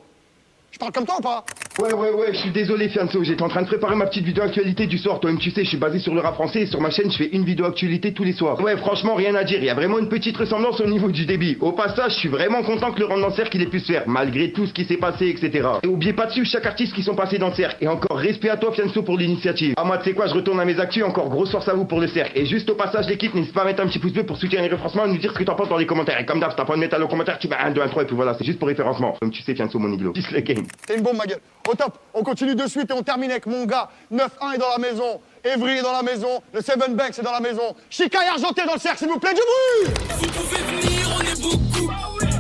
je 0.71 0.79
parle 0.79 0.93
comme 0.93 1.05
toi 1.05 1.17
ou 1.19 1.21
pas? 1.21 1.43
Ouais, 1.80 1.93
ouais, 1.93 2.11
ouais, 2.11 2.34
je 2.34 2.38
suis 2.38 2.51
désolé, 2.51 2.89
Fianso. 2.89 3.24
J'étais 3.24 3.41
en 3.41 3.47
train 3.47 3.61
de 3.61 3.67
préparer 3.67 3.95
ma 3.95 4.05
petite 4.05 4.26
vidéo 4.26 4.43
actualité 4.43 4.88
du 4.88 4.97
soir. 4.97 5.22
Toi-même, 5.22 5.39
tu 5.39 5.51
sais, 5.51 5.63
je 5.63 5.69
suis 5.69 5.78
basé 5.78 5.99
sur 5.99 6.13
le 6.13 6.19
rap 6.19 6.36
français 6.36 6.63
et 6.63 6.65
sur 6.65 6.82
ma 6.82 6.89
chaîne, 6.89 7.09
je 7.09 7.17
fais 7.17 7.30
une 7.32 7.45
vidéo 7.45 7.65
actualité 7.65 8.13
tous 8.13 8.26
les 8.26 8.34
soirs. 8.34 8.59
Ouais, 8.61 8.76
franchement, 8.76 9.15
rien 9.15 9.34
à 9.36 9.45
dire. 9.45 9.59
Il 9.59 9.65
y 9.65 9.69
a 9.69 9.74
vraiment 9.74 9.97
une 9.97 10.09
petite 10.09 10.36
ressemblance 10.36 10.82
au 10.82 10.86
niveau 10.86 11.09
du 11.09 11.26
débit. 11.26 11.57
Au 11.61 11.72
passage, 11.72 12.11
je 12.13 12.17
suis 12.17 12.28
vraiment 12.30 12.61
content 12.61 12.91
que 12.91 12.99
le 12.99 13.05
rendement 13.05 13.32
cercle 13.32 13.55
il 13.55 13.63
ait 13.63 13.67
pu 13.67 13.80
se 13.80 13.93
faire, 13.93 14.03
malgré 14.05 14.51
tout 14.51 14.65
ce 14.65 14.74
qui 14.74 14.84
s'est 14.84 14.97
passé, 14.97 15.30
etc. 15.30 15.69
Et 15.84 15.88
oubliez 15.88 16.11
pas 16.11 16.26
de 16.26 16.32
suivre 16.34 16.47
chaque 16.47 16.65
artiste 16.65 16.93
qui 16.93 17.03
sont 17.03 17.15
passés 17.15 17.38
dans 17.38 17.47
le 17.47 17.55
cercle. 17.55 17.78
Et 17.80 17.88
encore, 17.88 18.17
respect 18.17 18.49
à 18.49 18.57
toi, 18.57 18.74
Fianso, 18.74 19.01
pour 19.01 19.17
l'initiative. 19.17 19.74
Ah, 19.78 19.86
moi, 19.86 19.97
tu 19.97 20.09
sais 20.09 20.13
quoi, 20.13 20.28
je 20.28 20.34
retourne 20.34 20.59
à 20.59 20.65
mes 20.65 20.78
actus. 20.78 21.03
Encore 21.03 21.30
grosse 21.30 21.51
force 21.51 21.69
à 21.69 21.74
vous 21.74 21.86
pour 21.86 22.01
le 22.01 22.07
cercle. 22.07 22.38
Et 22.38 22.45
juste 22.45 22.69
au 22.69 22.76
passage, 22.76 23.07
l'équipe, 23.07 23.34
n'hésite 23.34 23.53
pas 23.53 23.61
à 23.61 23.65
mettre 23.65 23.82
un 23.82 23.88
petit 23.88 23.99
pouce 23.99 24.11
bleu 24.11 24.24
pour 24.24 24.36
soutenir 24.36 24.61
les 24.61 24.67
référencements 24.67 25.05
et 25.05 25.09
nous 25.09 25.17
dire 25.17 25.32
ce 25.32 25.38
que 25.38 25.43
t'en 25.45 25.55
penses 25.55 25.69
dans 25.69 25.78
les 25.78 25.86
commentaires. 25.86 26.19
Et 26.19 26.26
comme 26.26 26.41
d'hab, 26.41 26.53
t'as 26.53 26.65
pas 26.65 26.76
de 26.76 26.80
mettre 26.80 27.01
à 27.01 27.07
commentaire, 27.07 27.39
tu 27.39 27.47
mets 27.47 27.55
1, 27.55 27.72
2, 27.72 27.82
1, 27.82 27.88
3, 27.88 28.03
et 28.03 28.05
puis 28.05 28.15
voilà, 28.15 28.36
c'est 28.36 28.45
juste 28.45 28.59
pour 28.59 28.67
référencement. 28.67 29.15
Comme 29.22 29.32
tu 29.32 29.41
sais, 29.41 29.55
Fianso, 29.55 29.80
mon 29.80 29.91
iglo. 29.93 30.11
Peace 30.11 30.32
le 30.34 30.41
game. 30.41 30.65
Une 30.93 31.01
bombe, 31.01 31.17
ma 31.17 31.26
gueule. 31.26 31.39
Au 31.68 31.76
top, 31.76 31.97
on 32.14 32.24
continue 32.24 32.55
de 32.55 32.68
suite 32.68 32.89
et 32.89 32.93
on 32.93 33.03
termine 33.03 33.32
avec 33.32 33.45
mon 33.45 33.66
gars. 33.66 33.89
9-1 34.12 34.55
est 34.55 34.57
dans 34.57 34.70
la 34.70 34.78
maison. 34.80 35.22
Evry 35.43 35.78
est 35.78 35.82
dans 35.82 35.91
la 35.91 36.03
maison. 36.03 36.41
Le 36.53 36.62
Seven 36.62 36.95
Banks 36.95 37.18
est 37.20 37.24
dans 37.24 37.32
la 37.32 37.39
maison. 37.39 37.76
Chica 37.89 38.24
et 38.24 38.28
Argenté 38.28 38.66
dans 38.66 38.74
le 38.74 38.80
cercle, 38.80 38.99
s'il 38.99 39.09
vous 39.09 39.20
plaît, 39.20 39.34
du 39.34 39.41
bruit 39.41 39.93
Vous 40.18 40.28
pouvez 40.28 40.62
venir, 40.62 41.09
on 41.16 41.22
est 41.22 41.41
beaucoup. 41.41 41.91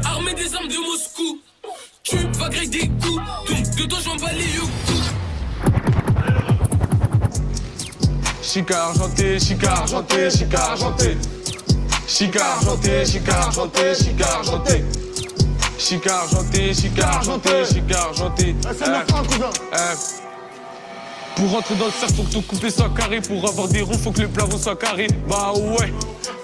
Armés 0.05 0.33
des 0.33 0.55
armes 0.55 0.67
de 0.67 0.77
Moscou. 0.77 1.39
Tu 2.03 2.17
vas 2.39 2.49
griller 2.49 2.67
des 2.67 2.87
coups. 2.87 3.21
Donc 3.47 3.75
de 3.75 3.85
toi 3.85 3.99
j'en 4.03 4.15
bats 4.15 4.33
les 4.33 4.45
coups. 4.45 4.71
Chica 8.41 8.87
argenté, 8.87 9.39
chica 9.39 9.71
argenté, 9.71 10.29
chica 10.29 10.59
argenté. 10.59 11.17
Chica 12.07 12.45
argenté, 12.45 13.05
chica 13.05 13.37
argenté, 13.37 13.95
chica 13.95 14.25
argenté. 14.25 14.83
Chica 15.81 16.15
argenté, 16.15 16.75
chica 16.75 17.07
argenté, 17.07 17.65
chica 17.65 18.03
argenté. 18.03 18.55
c'est 18.61 18.85
le 18.85 18.93
9-1, 18.93 19.27
cousin. 19.27 19.49
Eh. 19.73 20.21
Pour 21.35 21.49
rentrer 21.49 21.73
dans 21.73 21.85
le 21.87 21.91
cercle, 21.91 22.13
faut 22.13 22.23
que 22.23 22.33
ton 22.33 22.41
coupé 22.41 22.69
soit 22.69 22.89
carré. 22.95 23.19
Pour 23.19 23.49
avoir 23.49 23.67
des 23.67 23.81
ronds, 23.81 23.97
faut 23.97 24.11
que 24.11 24.21
le 24.21 24.27
plafond 24.27 24.59
soit 24.59 24.75
carré. 24.75 25.07
Bah 25.27 25.53
ouais, 25.55 25.91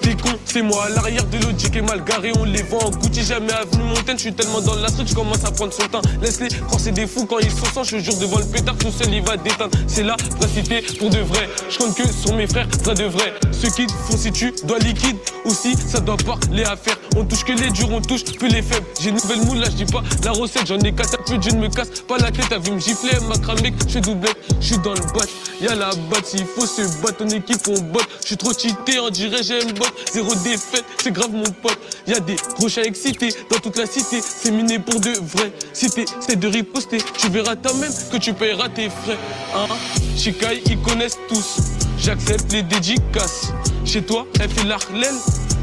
t'es 0.01 0.15
con, 0.15 0.31
c'est 0.43 0.63
moi. 0.63 0.85
À 0.85 0.89
l'arrière 0.89 1.23
de 1.25 1.37
l'autre, 1.37 1.55
qui 1.55 1.77
est 1.77 1.81
mal 1.83 2.03
garé. 2.03 2.31
On 2.39 2.45
les 2.45 2.63
vend 2.63 2.79
en 2.79 2.89
Gucci, 2.89 3.23
jamais 3.23 3.53
avenue 3.53 3.83
Montaigne. 3.83 4.17
Je 4.17 4.23
suis 4.23 4.33
tellement 4.33 4.59
dans 4.59 4.73
la 4.73 4.87
street, 4.87 5.05
je 5.05 5.13
commence 5.13 5.45
à 5.45 5.51
prendre 5.51 5.71
son 5.71 5.87
temps. 5.87 6.01
Laisse-les 6.19 6.47
croire, 6.47 6.79
c'est 6.79 6.91
des 6.91 7.05
fous 7.05 7.27
quand 7.27 7.37
ils 7.37 7.51
sont 7.51 7.65
sans. 7.71 7.83
Je 7.83 7.99
jure 7.99 8.17
devant 8.17 8.39
le 8.39 8.45
pétard, 8.45 8.75
tout 8.77 8.91
seul 8.91 9.13
il 9.13 9.21
va 9.21 9.37
déteindre. 9.37 9.77
C'est 9.85 10.03
la 10.03 10.15
vraie 10.15 10.49
cité 10.49 10.81
pour 10.97 11.11
de 11.11 11.19
vrai. 11.19 11.47
Je 11.69 11.77
compte 11.77 11.95
que 11.95 12.11
sur 12.11 12.33
mes 12.33 12.47
frères, 12.47 12.67
vrai 12.83 12.95
de 12.95 13.05
vrai. 13.05 13.35
Ceux 13.51 13.69
qui 13.69 13.85
font 14.09 14.17
si 14.17 14.31
tu 14.31 14.51
dois 14.63 14.79
liquide. 14.79 15.17
Aussi, 15.45 15.75
ça 15.75 15.99
doit 15.99 16.17
parler 16.17 16.63
à 16.63 16.75
faire. 16.75 16.97
On 17.19 17.25
touche 17.25 17.43
que 17.43 17.51
les 17.51 17.71
durs, 17.71 17.91
on 17.91 17.99
touche 17.99 18.23
peu 18.25 18.47
les 18.47 18.61
faibles. 18.61 18.85
J'ai 19.01 19.09
une 19.09 19.15
nouvelle 19.15 19.41
moule, 19.41 19.57
là, 19.57 19.65
je 19.71 19.83
dis 19.83 19.91
pas 19.91 20.03
la 20.23 20.31
recette. 20.31 20.67
J'en 20.67 20.77
ai 20.77 20.93
quatre 20.93 21.17
plus 21.23 21.39
je 21.41 21.55
ne 21.55 21.61
me 21.61 21.67
casse 21.67 22.01
pas 22.07 22.17
la 22.19 22.31
tête. 22.31 22.45
T'as 22.49 22.59
vu 22.59 22.71
me 22.71 22.79
gifler, 22.79 23.17
m'a 23.27 23.37
cramé, 23.37 23.73
je 23.85 23.91
suis 23.91 24.01
doublette. 24.01 24.37
Je 24.61 24.67
suis 24.67 24.77
dans 24.77 24.93
le 24.93 24.99
bat, 24.99 25.25
y'a 25.59 25.73
la 25.73 25.89
batte. 26.11 26.27
S'il 26.27 26.45
faut 26.45 26.67
se 26.67 27.01
battre, 27.01 27.17
ton 27.17 27.29
équipe, 27.29 27.67
on 27.69 27.81
botte. 27.91 28.07
Je 28.21 28.27
suis 28.27 28.37
trop 28.37 28.53
cheaté, 28.53 28.99
on 28.99 29.09
dirait 29.09 29.41
j'aime 29.41 29.71
bot. 29.71 29.85
Zéro 30.13 30.35
défaite, 30.35 30.85
c'est 31.01 31.11
grave 31.11 31.31
mon 31.31 31.49
pote. 31.49 31.79
Y'a 32.05 32.19
des 32.19 32.35
gros 32.55 32.69
chats 32.69 32.83
excités 32.83 33.29
dans 33.49 33.57
toute 33.57 33.77
la 33.77 33.87
cité. 33.87 34.21
C'est 34.21 34.51
miné 34.51 34.77
pour 34.77 34.99
de 34.99 35.09
vrai. 35.09 35.51
Si 35.73 35.89
c'est 35.89 36.35
de 36.35 36.47
riposter, 36.47 36.99
tu 37.17 37.29
verras 37.29 37.55
toi-même 37.55 37.91
que 38.11 38.17
tu 38.17 38.33
payeras 38.33 38.69
tes 38.69 38.89
frais. 38.89 39.17
Hein? 39.55 39.73
Chicaï, 40.15 40.61
ils 40.67 40.79
connaissent 40.81 41.17
tous. 41.27 41.57
J'accepte 41.97 42.53
les 42.53 42.61
dédicaces. 42.61 43.53
Chez 43.85 44.03
toi, 44.03 44.27
elle 44.39 44.49
fait 44.49 44.65
l'arlène. 44.65 45.17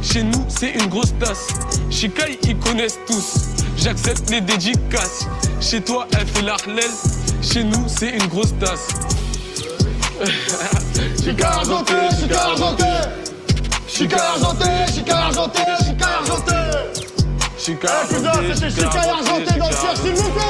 Chez 0.04 0.22
nous, 0.22 0.44
c'est 0.48 0.70
une 0.70 0.86
grosse 0.86 1.14
tasse. 1.18 1.48
Chicaï, 1.90 2.38
ils 2.44 2.58
connaissent 2.58 3.00
tous. 3.06 3.48
J'accepte 3.76 4.30
les 4.30 4.40
dédicaces. 4.40 5.26
Chez 5.60 5.80
toi, 5.80 6.06
elle 6.12 6.26
fait 6.26 6.42
l'arlène. 6.42 6.92
Chez 7.42 7.64
nous, 7.64 7.84
c'est 7.88 8.10
une 8.10 8.26
grosse 8.26 8.54
tasse. 8.60 8.88
Chica 11.24 11.48
Argenté, 11.48 11.94
Chica 12.20 12.40
Argenté 12.42 12.84
Chica 13.88 14.16
Argenté, 14.16 14.92
Chica 14.92 15.16
Argenté, 15.16 15.60
Chica 15.84 16.06
Argenté 16.18 16.52
Chica 17.58 17.88
Eh 18.04 18.14
cousin, 18.14 18.32
c'était 18.54 18.70
Chica 18.70 19.04
et 19.04 19.08
Argenté 19.08 19.58
dans 19.58 19.68
le 19.68 19.96
s'il 19.96 20.14
vous 20.14 20.30
plaît 20.30 20.42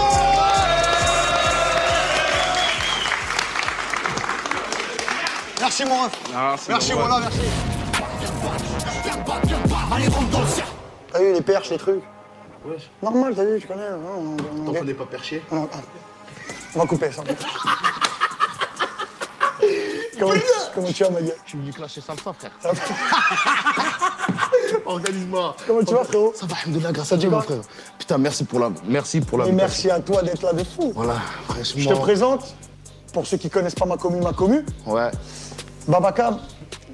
Merci, 5.61 5.85
mon 5.87 6.03
ref. 6.03 6.13
Merci, 6.69 6.93
Merci, 6.93 6.93
mon 9.43 9.51
ref. 9.51 9.61
voilà, 9.89 10.05
merci. 10.33 10.63
T'as 11.13 11.19
vu 11.21 11.33
les 11.33 11.41
perches, 11.43 11.71
les 11.71 11.79
trucs 11.79 12.03
Ouais. 12.67 12.77
Normal, 13.03 13.35
t'as 13.37 13.45
vu, 13.45 13.61
tu 13.61 13.67
connais. 13.67 13.83
hein, 13.87 13.99
on- 14.17 14.33
on- 14.33 14.37
Tant 14.37 14.71
on- 14.71 14.75
qu'on 14.75 14.85
n'est 14.85 14.95
pas 14.95 15.05
perché. 15.05 15.43
on- 15.53 15.69
On 16.75 16.79
va 16.81 16.87
couper 16.87 17.13
ça. 17.13 17.23
comment, 20.19 20.33
comment 20.75 20.89
tu 20.93 21.05
vas, 21.05 21.11
ma 21.11 21.21
gueule 21.21 21.37
Tu 21.45 21.57
me 21.59 21.63
dis 21.65 21.71
que 21.73 21.81
là, 21.83 21.87
c'est 21.89 22.01
ça, 22.03 22.15
frère. 22.17 22.35
Organise-moi. 24.87 25.57
Comment 25.67 25.83
tu 25.85 25.93
vas, 25.95 26.05
frérot 26.05 26.33
Ça 26.35 26.47
va, 26.47 26.57
alhamdoulilah, 26.63 26.93
grâce 26.93 27.13
à 27.13 27.17
Dieu, 27.19 27.29
mon 27.29 27.41
frère. 27.43 27.59
Putain, 27.99 28.17
merci 28.19 28.45
pour 28.45 28.61
la, 28.61 28.71
merci 28.87 29.21
pour 29.21 29.39
la. 29.39 29.47
Et 29.47 29.53
merci 29.53 29.91
à 29.91 30.01
toi 30.01 30.23
d'être 30.23 30.43
là 30.43 30.53
de 30.55 30.65
fou. 30.65 30.91
Voilà, 30.95 31.17
Je 31.63 31.75
te 31.75 31.81
franchement. 31.83 32.01
présente, 32.01 32.55
pour 33.13 33.27
ceux 33.27 33.37
qui 33.37 33.51
connaissent 33.51 33.75
pas 33.75 33.85
ma 33.87 33.97
commu, 33.99 34.21
ma 34.23 34.33
commu, 34.33 34.65
Ouais, 34.87 35.11
Babaka, 35.87 36.39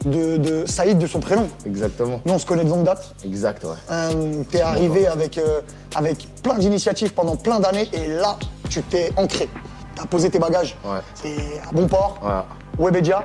de, 0.05 0.37
de 0.39 0.67
Saïd 0.67 0.99
de 0.99 1.07
son 1.07 1.21
prénom. 1.21 1.49
exactement. 1.67 2.21
Nous, 2.25 2.33
on 2.33 2.39
se 2.39 2.47
connaît 2.47 2.65
de 2.65 2.71
longue 2.71 2.85
date. 2.85 3.15
Exact, 3.25 3.65
ouais. 3.65 3.71
Euh, 3.91 4.43
t'es 4.51 4.61
arrivé 4.61 5.07
avec, 5.07 5.37
euh, 5.39 5.61
avec 5.95 6.27
plein 6.43 6.55
d'initiatives 6.59 7.13
pendant 7.13 7.37
plein 7.37 7.61
d'années 7.61 7.89
et 7.93 8.09
là, 8.09 8.37
tu 8.69 8.83
t'es 8.83 9.13
ancré. 9.17 9.49
T'as 9.95 10.07
posé 10.07 10.31
tes 10.31 10.39
bagages. 10.39 10.77
Ouais. 10.85 11.01
C'est 11.15 11.61
à 11.69 11.73
bon 11.73 11.87
port. 11.87 12.19
Ouais. 12.23 12.85
Webedia. 12.87 13.25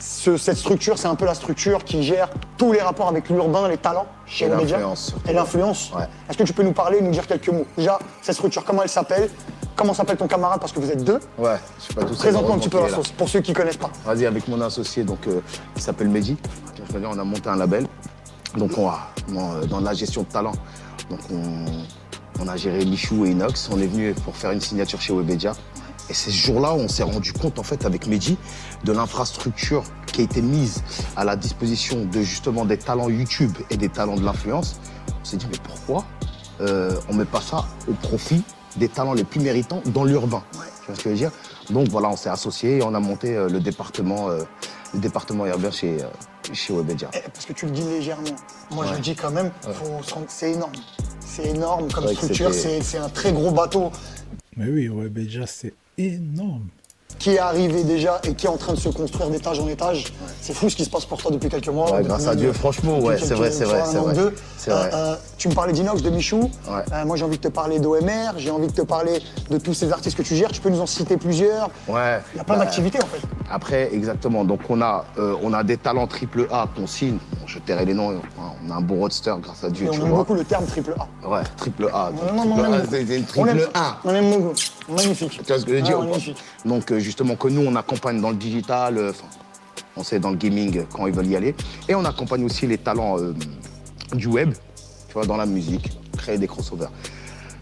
Ce- 0.00 0.36
cette 0.36 0.56
structure, 0.58 0.96
c'est 0.96 1.08
un 1.08 1.16
peu 1.16 1.24
la 1.24 1.34
structure 1.34 1.82
qui 1.84 2.04
gère 2.04 2.28
tous 2.56 2.70
les 2.72 2.80
rapports 2.80 3.08
avec 3.08 3.28
l'urbain, 3.30 3.66
les 3.68 3.78
talents 3.78 4.06
chez 4.26 4.46
Webedia. 4.46 4.78
Et 5.28 5.32
l'influence. 5.32 5.90
Ouais. 5.92 6.04
Est-ce 6.30 6.38
que 6.38 6.44
tu 6.44 6.52
peux 6.52 6.62
nous 6.62 6.72
parler, 6.72 7.00
nous 7.00 7.10
dire 7.10 7.26
quelques 7.26 7.48
mots? 7.48 7.66
Déjà, 7.76 7.98
cette 8.22 8.36
structure, 8.36 8.64
comment 8.64 8.82
elle 8.84 8.88
s'appelle? 8.88 9.28
Comment 9.78 9.94
s'appelle 9.94 10.16
ton 10.16 10.26
camarade 10.26 10.58
Parce 10.58 10.72
que 10.72 10.80
vous 10.80 10.90
êtes 10.90 11.04
deux. 11.04 11.20
Ouais, 11.38 11.56
je 11.78 11.84
suis 11.84 11.94
pas 11.94 12.00
tout 12.00 12.08
seul. 12.08 12.18
Présente-moi 12.18 12.56
un 12.56 12.58
petit 12.58 12.68
peu 12.68 12.80
la 12.80 12.88
sauce, 12.88 13.12
pour 13.12 13.28
ceux 13.28 13.40
qui 13.40 13.52
connaissent 13.52 13.76
pas. 13.76 13.92
Vas-y, 14.04 14.26
avec 14.26 14.48
mon 14.48 14.60
associé, 14.60 15.04
donc, 15.04 15.24
euh, 15.28 15.40
il 15.76 15.80
s'appelle 15.80 16.08
Mehdi. 16.08 16.36
On 17.00 17.16
a 17.16 17.22
monté 17.22 17.48
un 17.48 17.54
label. 17.54 17.86
Donc, 18.56 18.76
on 18.76 18.88
a, 18.88 19.08
dans, 19.28 19.64
dans 19.66 19.78
la 19.80 19.94
gestion 19.94 20.22
de 20.22 20.26
talent. 20.26 20.50
Donc, 21.08 21.20
on, 21.32 21.64
on 22.42 22.48
a 22.48 22.56
géré 22.56 22.84
Michou 22.84 23.24
et 23.24 23.30
Inox. 23.30 23.70
On 23.72 23.78
est 23.78 23.86
venu 23.86 24.14
pour 24.14 24.34
faire 24.34 24.50
une 24.50 24.60
signature 24.60 25.00
chez 25.00 25.14
Webedia. 25.14 25.52
Et 26.10 26.14
c'est 26.14 26.32
ce 26.32 26.46
jour-là 26.46 26.74
où 26.74 26.78
on 26.78 26.88
s'est 26.88 27.04
rendu 27.04 27.32
compte, 27.32 27.60
en 27.60 27.62
fait, 27.62 27.86
avec 27.86 28.08
Mehdi, 28.08 28.36
de 28.82 28.90
l'infrastructure 28.90 29.84
qui 30.06 30.22
a 30.22 30.24
été 30.24 30.42
mise 30.42 30.82
à 31.16 31.22
la 31.22 31.36
disposition 31.36 32.04
de 32.04 32.20
justement 32.22 32.64
des 32.64 32.78
talents 32.78 33.08
YouTube 33.10 33.56
et 33.70 33.76
des 33.76 33.90
talents 33.90 34.16
de 34.16 34.24
l'influence. 34.24 34.80
On 35.20 35.24
s'est 35.24 35.36
dit, 35.36 35.46
mais 35.48 35.58
pourquoi 35.62 36.04
euh, 36.62 36.98
on 37.08 37.14
met 37.14 37.24
pas 37.24 37.40
ça 37.40 37.64
au 37.88 37.92
profit 37.92 38.42
des 38.76 38.88
talents 38.88 39.14
les 39.14 39.24
plus 39.24 39.40
méritants 39.40 39.82
dans 39.86 40.04
l'urbain 40.04 40.42
Tu 40.52 40.58
vois 40.86 40.94
ce 40.94 41.00
que 41.02 41.02
je 41.04 41.08
veux 41.10 41.14
dire? 41.16 41.30
Donc 41.70 41.88
voilà, 41.88 42.08
on 42.08 42.16
s'est 42.16 42.28
associés 42.30 42.78
et 42.78 42.82
on 42.82 42.94
a 42.94 43.00
monté 43.00 43.36
euh, 43.36 43.48
le 43.48 43.60
département, 43.60 44.30
euh, 44.30 44.42
le 44.94 45.00
département 45.00 45.46
urbain 45.46 45.70
chez, 45.70 46.02
euh, 46.02 46.06
chez 46.52 46.72
Webedia. 46.72 47.10
Eh, 47.14 47.20
Parce 47.32 47.44
que 47.46 47.52
tu 47.52 47.66
le 47.66 47.72
dis 47.72 47.82
légèrement. 47.82 48.36
Moi, 48.70 48.86
je 48.86 48.94
le 48.94 49.00
dis 49.00 49.14
quand 49.14 49.30
même, 49.30 49.50
Ouais. 49.66 49.72
c'est 50.28 50.52
énorme. 50.52 50.72
C'est 51.20 51.46
énorme 51.48 51.92
comme 51.92 52.08
structure, 52.08 52.52
c'est 52.54 52.82
c'est 52.82 52.98
un 52.98 53.08
très 53.10 53.32
gros 53.32 53.50
bateau 53.50 53.92
Mais 54.56 54.66
oui, 54.66 54.90
déjà, 55.10 55.46
c'est 55.46 55.74
énorme. 55.98 56.68
Qui 57.18 57.30
est 57.34 57.38
arrivé 57.38 57.84
déjà 57.84 58.20
et 58.24 58.34
qui 58.34 58.46
est 58.46 58.48
en 58.48 58.56
train 58.56 58.72
de 58.74 58.78
se 58.78 58.88
construire 58.88 59.28
d'étage 59.30 59.58
en 59.58 59.68
étage. 59.68 60.12
C'est 60.40 60.54
fou 60.54 60.70
ce 60.70 60.76
qui 60.76 60.84
se 60.84 60.90
passe 60.90 61.04
pour 61.04 61.18
toi 61.18 61.30
depuis 61.30 61.48
quelques 61.48 61.68
mois. 61.68 61.92
Ouais, 61.92 62.02
grâce 62.02 62.26
à 62.26 62.34
Dieu, 62.34 62.52
franchement, 62.52 62.98
ouais, 63.00 63.18
c'est 63.18 63.34
vrai, 63.34 63.50
c'est 63.50 63.64
vrai, 63.64 63.80
un 63.80 63.84
c'est 63.84 63.98
vrai. 63.98 64.14
deux. 64.14 64.34
C'est 64.56 64.70
vrai. 64.70 64.90
Euh, 64.92 64.96
euh, 64.96 65.16
tu 65.36 65.48
me 65.48 65.54
parlais 65.54 65.72
d'Inox, 65.72 66.02
de 66.02 66.10
Michou. 66.10 66.50
Euh, 66.68 67.04
moi, 67.04 67.16
j'ai 67.16 67.24
envie 67.24 67.36
de 67.38 67.42
te 67.42 67.48
parler 67.48 67.78
d'OMR, 67.80 68.32
j'ai 68.36 68.50
envie 68.50 68.68
de 68.68 68.72
te 68.72 68.82
parler 68.82 69.20
de 69.50 69.58
tous 69.58 69.74
ces 69.74 69.92
artistes 69.92 70.16
que 70.16 70.22
tu 70.22 70.34
gères. 70.36 70.52
Tu 70.52 70.60
peux 70.60 70.70
nous 70.70 70.80
en 70.80 70.86
citer 70.86 71.16
plusieurs. 71.16 71.70
Ouais. 71.88 72.20
Il 72.34 72.38
y 72.38 72.40
a 72.40 72.44
plein 72.44 72.56
Bah, 72.56 72.64
d'activités 72.64 72.98
en 73.02 73.06
fait. 73.06 73.20
Après, 73.50 73.92
exactement. 73.92 74.44
Donc, 74.44 74.60
on 74.68 74.80
a, 74.80 75.04
euh, 75.18 75.34
on 75.42 75.52
a 75.52 75.62
des 75.64 75.76
talents 75.76 76.06
triple 76.06 76.46
A 76.52 76.68
qu'on 76.76 76.86
signe. 76.86 77.18
Je 77.48 77.58
tairai 77.60 77.86
les 77.86 77.94
noms. 77.94 78.20
On 78.66 78.70
a 78.70 78.74
un 78.74 78.80
bon 78.82 78.96
roadster, 78.96 79.34
grâce 79.40 79.64
à 79.64 79.70
Dieu. 79.70 79.86
Et 79.86 79.88
on 79.88 79.92
tu 79.92 80.00
aime 80.02 80.08
vois. 80.08 80.18
beaucoup 80.18 80.34
le 80.34 80.44
terme 80.44 80.66
triple 80.66 80.94
A. 80.98 81.28
Ouais, 81.28 81.42
triple 81.56 81.88
A. 81.94 82.12
Donc, 82.12 82.32
Non, 82.34 82.44
non, 82.44 82.56
triple 82.56 82.68
on 82.68 82.72
A, 82.74 82.86
c'est 82.90 83.16
une 83.16 83.24
triple. 83.24 83.70
A. 83.72 83.98
On 84.04 84.14
aime 84.14 84.30
beaucoup. 84.30 84.54
Magnifique. 84.94 85.30
Tu 85.38 85.42
vois 85.44 85.58
ce 85.58 85.64
que 85.64 85.70
je 85.72 85.76
veux 85.76 85.82
dire 85.82 85.98
magnifique. 85.98 86.36
Donc 86.66 86.92
euh, 86.92 86.98
justement 86.98 87.36
que 87.36 87.48
nous 87.48 87.62
on 87.62 87.74
accompagne 87.74 88.20
dans 88.20 88.30
le 88.30 88.36
digital, 88.36 88.98
euh, 88.98 89.12
on 89.96 90.02
sait 90.04 90.18
dans 90.20 90.30
le 90.30 90.36
gaming 90.36 90.76
euh, 90.78 90.82
quand 90.92 91.06
ils 91.06 91.12
veulent 91.14 91.26
y 91.26 91.36
aller, 91.36 91.54
et 91.88 91.94
on 91.94 92.04
accompagne 92.04 92.44
aussi 92.44 92.66
les 92.66 92.76
talents 92.78 93.18
euh, 93.18 93.34
du 94.14 94.26
web, 94.26 94.52
tu 95.08 95.14
vois, 95.14 95.24
dans 95.24 95.36
la 95.38 95.46
musique, 95.46 95.90
créer 96.18 96.36
des 96.36 96.46
crossovers. 96.46 96.90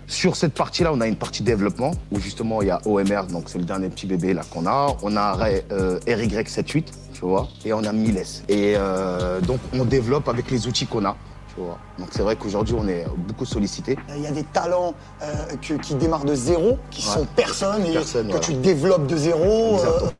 Sur 0.08 0.36
cette 0.36 0.54
partie-là, 0.54 0.92
on 0.92 1.00
a 1.00 1.06
une 1.08 1.16
partie 1.16 1.42
développement 1.42 1.90
où 2.12 2.20
justement 2.20 2.62
il 2.62 2.68
y 2.68 2.70
a 2.70 2.80
OMR, 2.86 3.24
donc 3.30 3.44
c'est 3.48 3.58
le 3.58 3.64
dernier 3.64 3.88
petit 3.88 4.06
bébé 4.06 4.34
là 4.34 4.42
qu'on 4.48 4.64
a. 4.66 4.96
On 5.02 5.16
a 5.16 5.36
euh, 5.72 5.98
RY78, 6.06 6.84
tu 7.12 7.20
vois, 7.22 7.48
et 7.64 7.72
on 7.72 7.82
a 7.82 7.92
Miles. 7.92 8.22
Et 8.48 8.74
euh, 8.76 9.40
donc 9.40 9.58
on 9.74 9.84
développe 9.84 10.28
avec 10.28 10.50
les 10.52 10.68
outils 10.68 10.86
qu'on 10.86 11.04
a, 11.04 11.16
tu 11.54 11.60
vois. 11.60 11.78
Donc 11.98 12.08
c'est 12.12 12.22
vrai 12.22 12.36
qu'aujourd'hui 12.36 12.76
on 12.78 12.86
est 12.86 13.04
beaucoup 13.16 13.44
sollicité. 13.44 13.98
Il 14.14 14.22
y 14.22 14.28
a 14.28 14.30
des 14.30 14.44
talents 14.44 14.94
euh, 15.22 15.34
que- 15.60 15.74
qui 15.74 15.96
démarrent 15.96 16.24
de 16.24 16.36
zéro, 16.36 16.78
qui 16.92 17.04
Ouais. 17.08 17.14
sont 17.14 17.26
personne 17.34 17.84
et 17.84 17.92
Personne, 17.94 18.30
que 18.30 18.38
tu 18.38 18.54
développes 18.54 19.08
de 19.08 19.16
zéro. 19.16 19.80
Euh, 19.80 20.10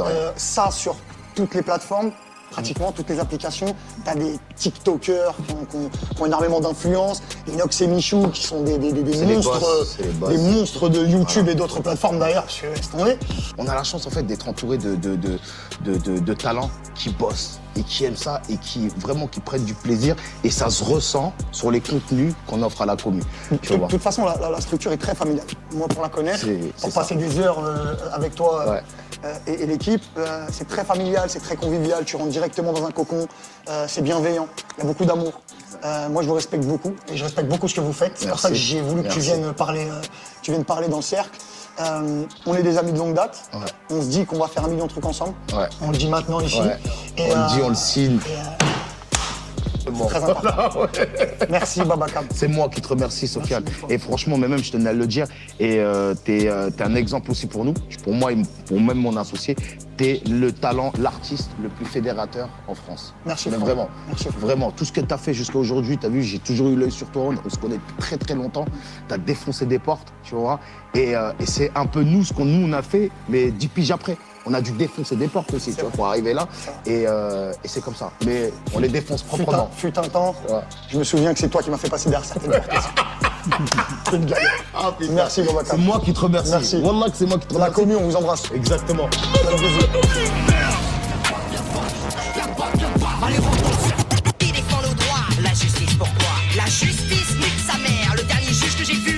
euh, 0.00 0.30
ça 0.36 0.70
sur 0.70 0.94
toutes 1.34 1.54
les 1.54 1.62
plateformes, 1.62 2.12
pratiquement 2.50 2.92
toutes 2.92 3.08
les 3.10 3.18
applications. 3.20 3.74
Tu 4.04 4.10
as 4.10 4.14
des 4.14 4.38
TikTokers 4.56 5.34
qui 5.46 5.52
ont, 5.54 5.64
qui 5.64 5.76
ont- 5.76 5.90
qui 6.14 6.22
ont 6.22 6.26
énormément 6.26 6.60
d'influence, 6.60 7.22
Inox 7.48 7.80
et 7.82 7.86
Michou 7.86 8.28
qui 8.28 8.42
sont 8.44 8.62
des, 8.62 8.78
des- 8.78 8.92
des- 8.92 9.02
des 9.02 9.12
C'est 9.12 9.24
les 9.26 9.34
monstres, 9.36 9.60
boss, 9.60 9.96
des 10.30 10.38
de 10.88 11.04
YouTube 11.06 11.44
Voilà. 11.44 11.52
et 11.52 11.54
d'autres 11.54 11.80
plateformes 11.80 12.18
d'ailleurs, 12.18 12.44
parce 12.44 12.60
que 12.60 12.66
laisse 12.66 12.90
tomber. 12.90 13.18
On 13.58 13.66
a 13.68 13.74
la 13.74 13.82
chance 13.84 14.06
en 14.06 14.10
fait 14.10 14.22
d'être 14.22 14.48
entouré 14.48 14.78
de, 14.78 14.94
de, 14.96 15.16
de, 15.16 15.38
de, 15.84 15.96
de- 15.96 16.18
de 16.18 16.34
talents 16.34 16.70
qui 16.94 17.10
bossent 17.10 17.58
et 17.76 17.82
qui 17.82 18.04
aiment 18.04 18.16
ça 18.16 18.40
et 18.48 18.56
qui 18.56 18.88
vraiment 18.98 19.26
qui 19.26 19.40
prennent 19.40 19.64
du 19.64 19.74
plaisir 19.74 20.16
et 20.44 20.50
ça 20.50 20.70
se 20.70 20.82
ressent 20.84 21.32
sur 21.52 21.70
les 21.70 21.80
contenus 21.80 22.34
qu'on 22.46 22.62
offre 22.62 22.82
à 22.82 22.86
la 22.86 22.96
commune. 22.96 23.24
De 23.50 23.56
toute 23.88 24.02
façon, 24.02 24.24
la, 24.24 24.36
la- 24.36 24.50
la 24.50 24.60
structure 24.60 24.92
est 24.92 24.96
très 24.96 25.14
familiale. 25.14 25.46
Moi, 25.74 25.88
pour 25.88 26.02
la 26.02 26.08
connaître, 26.08 26.46
pour 26.80 26.90
ça. 26.92 27.00
passer 27.00 27.14
des 27.14 27.38
heures 27.38 27.58
euh, 27.64 27.94
avec 28.12 28.34
toi 28.34 28.64
euh, 28.66 28.70
Ouais. 28.72 28.82
euh, 29.24 29.34
et, 29.46 29.62
et 29.62 29.66
l'équipe, 29.66 30.02
c'est 30.50 30.66
très 30.68 30.84
familial, 30.84 31.28
c'est 31.28 31.40
très 31.40 31.56
convivial. 31.56 32.04
Tu 32.04 32.16
rentres 32.16 32.30
directement 32.30 32.72
dans 32.72 32.84
un 32.86 32.90
cocon, 32.90 33.26
c'est 33.86 34.02
bienveillant, 34.02 34.48
il 34.78 34.80
y 34.82 34.84
a 34.84 34.86
beaucoup 34.86 35.04
d'amour. 35.04 35.32
Euh, 35.84 36.08
moi, 36.08 36.22
je 36.22 36.28
vous 36.28 36.34
respecte 36.34 36.64
beaucoup 36.64 36.94
et 37.12 37.16
je 37.16 37.24
respecte 37.24 37.48
beaucoup 37.48 37.68
ce 37.68 37.74
que 37.74 37.80
vous 37.80 37.92
faites. 37.92 38.12
C'est 38.16 38.28
pour 38.28 38.40
ça 38.40 38.48
que 38.48 38.54
j'ai 38.54 38.80
voulu 38.80 39.02
que 39.02 39.08
tu 39.12 39.20
viennes 39.20 39.52
parler, 39.52 39.86
euh, 39.90 40.00
tu 40.42 40.50
viennes 40.50 40.64
parler 40.64 40.88
dans 40.88 40.96
le 40.96 41.02
cercle. 41.02 41.38
Euh, 41.78 42.24
on 42.46 42.54
est 42.54 42.62
des 42.62 42.78
amis 42.78 42.92
de 42.92 42.98
longue 42.98 43.14
date. 43.14 43.50
Ouais. 43.52 43.60
On 43.90 44.00
se 44.00 44.06
dit 44.06 44.24
qu'on 44.24 44.38
va 44.38 44.48
faire 44.48 44.64
un 44.64 44.68
million 44.68 44.86
de 44.86 44.90
trucs 44.90 45.04
ensemble. 45.04 45.34
Ouais. 45.52 45.68
On 45.82 45.90
le 45.90 45.96
dit 45.96 46.08
maintenant 46.08 46.40
ici. 46.40 46.60
Ouais. 46.60 46.78
Et, 47.18 47.32
on 47.32 47.36
euh, 47.36 47.42
le 47.42 47.54
dit, 47.54 47.62
on 47.62 47.68
le 47.68 47.74
signe. 47.74 48.18
C'est 49.86 49.92
bon. 49.92 50.06
très 50.06 50.24
important. 50.24 50.88
Merci 51.50 51.84
Babakam. 51.84 52.26
C'est 52.34 52.48
moi 52.48 52.68
qui 52.68 52.80
te 52.80 52.88
remercie, 52.88 53.28
Sofiane. 53.28 53.64
Et 53.88 53.98
franchement, 53.98 54.36
mais 54.36 54.48
même, 54.48 54.62
je 54.62 54.72
tenais 54.72 54.90
à 54.90 54.92
le 54.92 55.06
dire. 55.06 55.26
Et 55.60 55.78
euh, 55.78 56.14
t'es 56.14 56.48
euh, 56.48 56.70
un 56.80 56.94
exemple 56.94 57.30
aussi 57.30 57.46
pour 57.46 57.64
nous. 57.64 57.74
Pour 58.02 58.12
moi 58.12 58.32
et 58.32 58.36
pour 58.66 58.80
même 58.80 58.98
mon 58.98 59.16
associé, 59.16 59.56
t'es 59.96 60.20
le 60.28 60.52
talent, 60.52 60.92
l'artiste 60.98 61.50
le 61.62 61.68
plus 61.68 61.84
fédérateur 61.84 62.48
en 62.66 62.74
France. 62.74 63.14
Merci, 63.24 63.48
Mais 63.50 63.56
vraiment. 63.56 63.88
Merci. 64.08 64.28
Vraiment. 64.38 64.70
Tout 64.70 64.84
ce 64.84 64.92
que 64.92 65.00
t'as 65.00 65.18
fait 65.18 65.34
jusqu'à 65.34 65.58
aujourd'hui, 65.58 65.98
t'as 65.98 66.08
vu, 66.08 66.22
j'ai 66.22 66.38
toujours 66.38 66.68
eu 66.68 66.76
l'œil 66.76 66.90
sur 66.90 67.08
toi. 67.10 67.32
On, 67.44 67.48
se 67.48 67.56
connaît 67.56 67.76
depuis 67.76 67.94
très 67.98 68.16
très 68.16 68.34
longtemps. 68.34 68.66
T'as 69.08 69.18
défoncé 69.18 69.66
des 69.66 69.78
portes, 69.78 70.12
tu 70.24 70.34
vois. 70.34 70.58
Et, 70.94 71.14
euh, 71.14 71.32
et 71.38 71.46
c'est 71.46 71.70
un 71.74 71.86
peu 71.86 72.02
nous 72.02 72.24
ce 72.24 72.32
qu'on 72.32 72.44
nous 72.44 72.66
on 72.66 72.72
a 72.72 72.82
fait, 72.82 73.10
mais 73.28 73.50
dix 73.50 73.68
piges 73.68 73.92
après. 73.92 74.16
On 74.48 74.54
a 74.54 74.60
dû 74.60 74.70
défoncer 74.72 75.16
des 75.16 75.26
portes 75.28 75.52
aussi, 75.54 75.74
tu 75.74 75.80
vois, 75.80 75.90
pour 75.90 76.06
arriver 76.06 76.32
là. 76.32 76.46
Et, 76.86 77.04
euh, 77.06 77.52
et 77.64 77.68
c'est 77.68 77.80
comme 77.82 77.96
ça. 77.96 78.10
Mais 78.24 78.52
on 78.74 78.78
les 78.78 78.88
défonce 78.88 79.22
Fut 79.22 79.34
un, 79.34 79.44
proprement. 79.44 79.70
fut 79.76 79.98
un 79.98 80.02
temps, 80.02 80.34
je 80.88 80.98
me 80.98 81.04
souviens 81.04 81.32
que 81.34 81.40
c'est 81.40 81.48
toi 81.48 81.62
qui 81.62 81.70
m'as 81.70 81.76
fait 81.78 81.90
passer 81.90 82.08
derrière 82.10 82.24
certaines 82.26 82.50
portes. 82.52 84.12
Une 84.12 84.24
galère. 84.24 84.52
Merci 85.10 85.42
Babakam. 85.42 85.66
C'est 85.78 85.84
moi 85.84 86.00
qui 86.04 86.12
te 86.12 86.20
remercie. 86.20 86.50
Merci. 86.50 86.76
Wallah 86.78 87.10
que 87.10 87.16
c'est 87.16 87.26
moi 87.26 87.38
qui 87.38 87.46
te 87.46 87.54
La 87.54 87.66
remercie. 87.66 87.74
commune, 87.80 87.96
on 88.00 88.08
vous 88.08 88.16
embrasse. 88.16 88.42
Exactement. 88.54 89.08
Nos 94.82 94.94
droits 94.94 95.26
La 95.42 95.50
justice 95.50 95.94
pourquoi? 95.98 96.34
La 96.56 96.66
justice 96.66 97.34
nique 97.36 97.60
sa 97.66 97.78
mère 97.78 98.14
Le 98.16 98.22
dernier 98.24 98.46
juge 98.52 98.76
que 98.76 98.84
j'ai 98.84 98.94
vu 98.94 99.15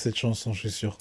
cette 0.00 0.16
chanson, 0.16 0.54
je 0.54 0.60
suis 0.60 0.70
sûr. 0.70 0.96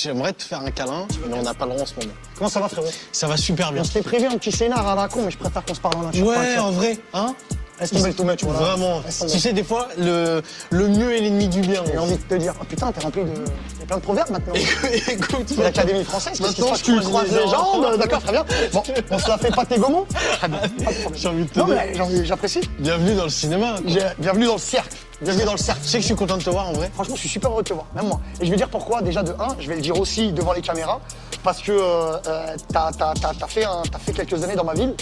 J'aimerais 0.00 0.32
te 0.32 0.42
faire 0.42 0.60
un 0.60 0.70
câlin, 0.70 1.06
mais 1.28 1.34
on 1.38 1.42
n'a 1.42 1.54
pas 1.54 1.64
le 1.66 1.72
droit 1.72 1.82
en 1.82 1.86
ce 1.86 1.94
moment. 2.00 2.12
Comment 2.36 2.48
ça 2.50 2.60
va, 2.60 2.68
frérot? 2.68 2.88
Ça 3.12 3.26
va 3.26 3.36
super 3.36 3.72
bien. 3.72 3.82
On 3.82 3.84
s'était 3.84 4.02
prévu 4.02 4.26
un 4.26 4.38
petit 4.38 4.52
scénar 4.52 4.86
à 4.86 4.94
la 4.94 5.08
con, 5.08 5.22
mais 5.24 5.30
je 5.30 5.38
préfère 5.38 5.64
qu'on 5.64 5.74
se 5.74 5.80
parle 5.80 5.96
en 5.96 6.02
nature. 6.04 6.26
Ouais, 6.26 6.58
en 6.58 6.70
vrai, 6.70 6.98
hein? 7.14 7.34
Laisse 7.80 7.90
tomber 7.90 8.10
le 8.32 8.36
tout. 8.36 8.46
Vraiment. 8.48 9.02
Tu 9.28 9.40
sais, 9.40 9.52
des 9.52 9.64
fois, 9.64 9.88
le, 9.98 10.40
le 10.70 10.88
mieux 10.88 11.16
est 11.16 11.20
l'ennemi 11.20 11.48
du 11.48 11.60
bien. 11.62 11.82
J'ai 11.90 11.98
envie 11.98 12.16
de 12.16 12.22
te 12.22 12.34
dire, 12.36 12.54
oh 12.60 12.64
putain, 12.64 12.92
t'es 12.92 13.00
rempli 13.00 13.22
de. 13.24 13.28
Il 13.30 13.80
y 13.80 13.82
a 13.82 13.86
plein 13.86 13.96
de 13.96 14.02
proverbes 14.02 14.30
maintenant. 14.30 14.54
Écoute, 15.08 15.56
l'Académie 15.58 16.04
française, 16.04 16.40
Maintenant, 16.40 16.72
Tu 16.76 16.92
croise 16.92 17.08
croises 17.08 17.32
les 17.32 17.48
jambes, 17.50 17.96
d'accord, 17.98 18.22
très 18.22 18.32
bien. 18.32 18.44
Bon, 18.72 18.82
on 19.10 19.18
se 19.18 19.28
la 19.28 19.38
fait 19.38 19.50
pas 19.50 19.64
tes 19.64 19.78
gaumont 19.78 20.06
Très 20.38 20.48
bien, 20.48 20.58
pas 20.58 20.66
de 20.68 20.72
problème. 21.00 21.12
J'ai 21.16 21.28
envie 21.28 21.44
de 21.44 21.48
te 21.50 21.58
Non, 21.58 21.64
dire. 21.66 21.74
mais 21.74 21.92
j'ai 21.94 22.00
envie- 22.02 22.24
j'apprécie. 22.26 22.60
Bienvenue 22.78 23.14
dans 23.14 23.24
le 23.24 23.30
cinéma. 23.30 23.74
Bienvenue 24.18 24.46
dans 24.46 24.52
le 24.54 24.58
cercle. 24.60 24.96
Bienvenue 25.22 25.44
dans 25.44 25.52
le 25.52 25.58
cercle. 25.58 25.82
Tu 25.82 25.88
sais 25.88 25.98
que 25.98 26.02
je 26.02 26.06
suis 26.06 26.14
content 26.16 26.36
de 26.36 26.42
te 26.42 26.50
voir 26.50 26.68
en 26.68 26.72
vrai. 26.72 26.90
Franchement, 26.92 27.14
je 27.14 27.20
suis 27.20 27.28
super 27.28 27.50
heureux 27.50 27.62
de 27.62 27.68
te 27.68 27.72
voir, 27.74 27.86
même 27.94 28.06
moi. 28.06 28.20
Et 28.40 28.46
je 28.46 28.50
vais 28.50 28.56
dire 28.56 28.68
pourquoi, 28.68 29.02
déjà 29.02 29.22
de 29.22 29.32
1, 29.32 29.56
je 29.60 29.68
vais 29.68 29.76
le 29.76 29.80
dire 29.80 29.98
aussi 29.98 30.32
devant 30.32 30.52
les 30.52 30.62
caméras, 30.62 31.00
parce 31.44 31.60
que 31.62 31.70
euh, 31.70 32.16
euh, 32.26 32.56
t'as 32.72 32.90
t'as- 32.92 33.14
t'as- 33.14 33.32
t'as 33.38 33.46
fait, 33.46 33.64
un- 33.64 33.82
fait 34.04 34.12
quelques 34.12 34.42
années 34.42 34.56
dans 34.56 34.64
ma 34.64 34.74
ville, 34.74 34.94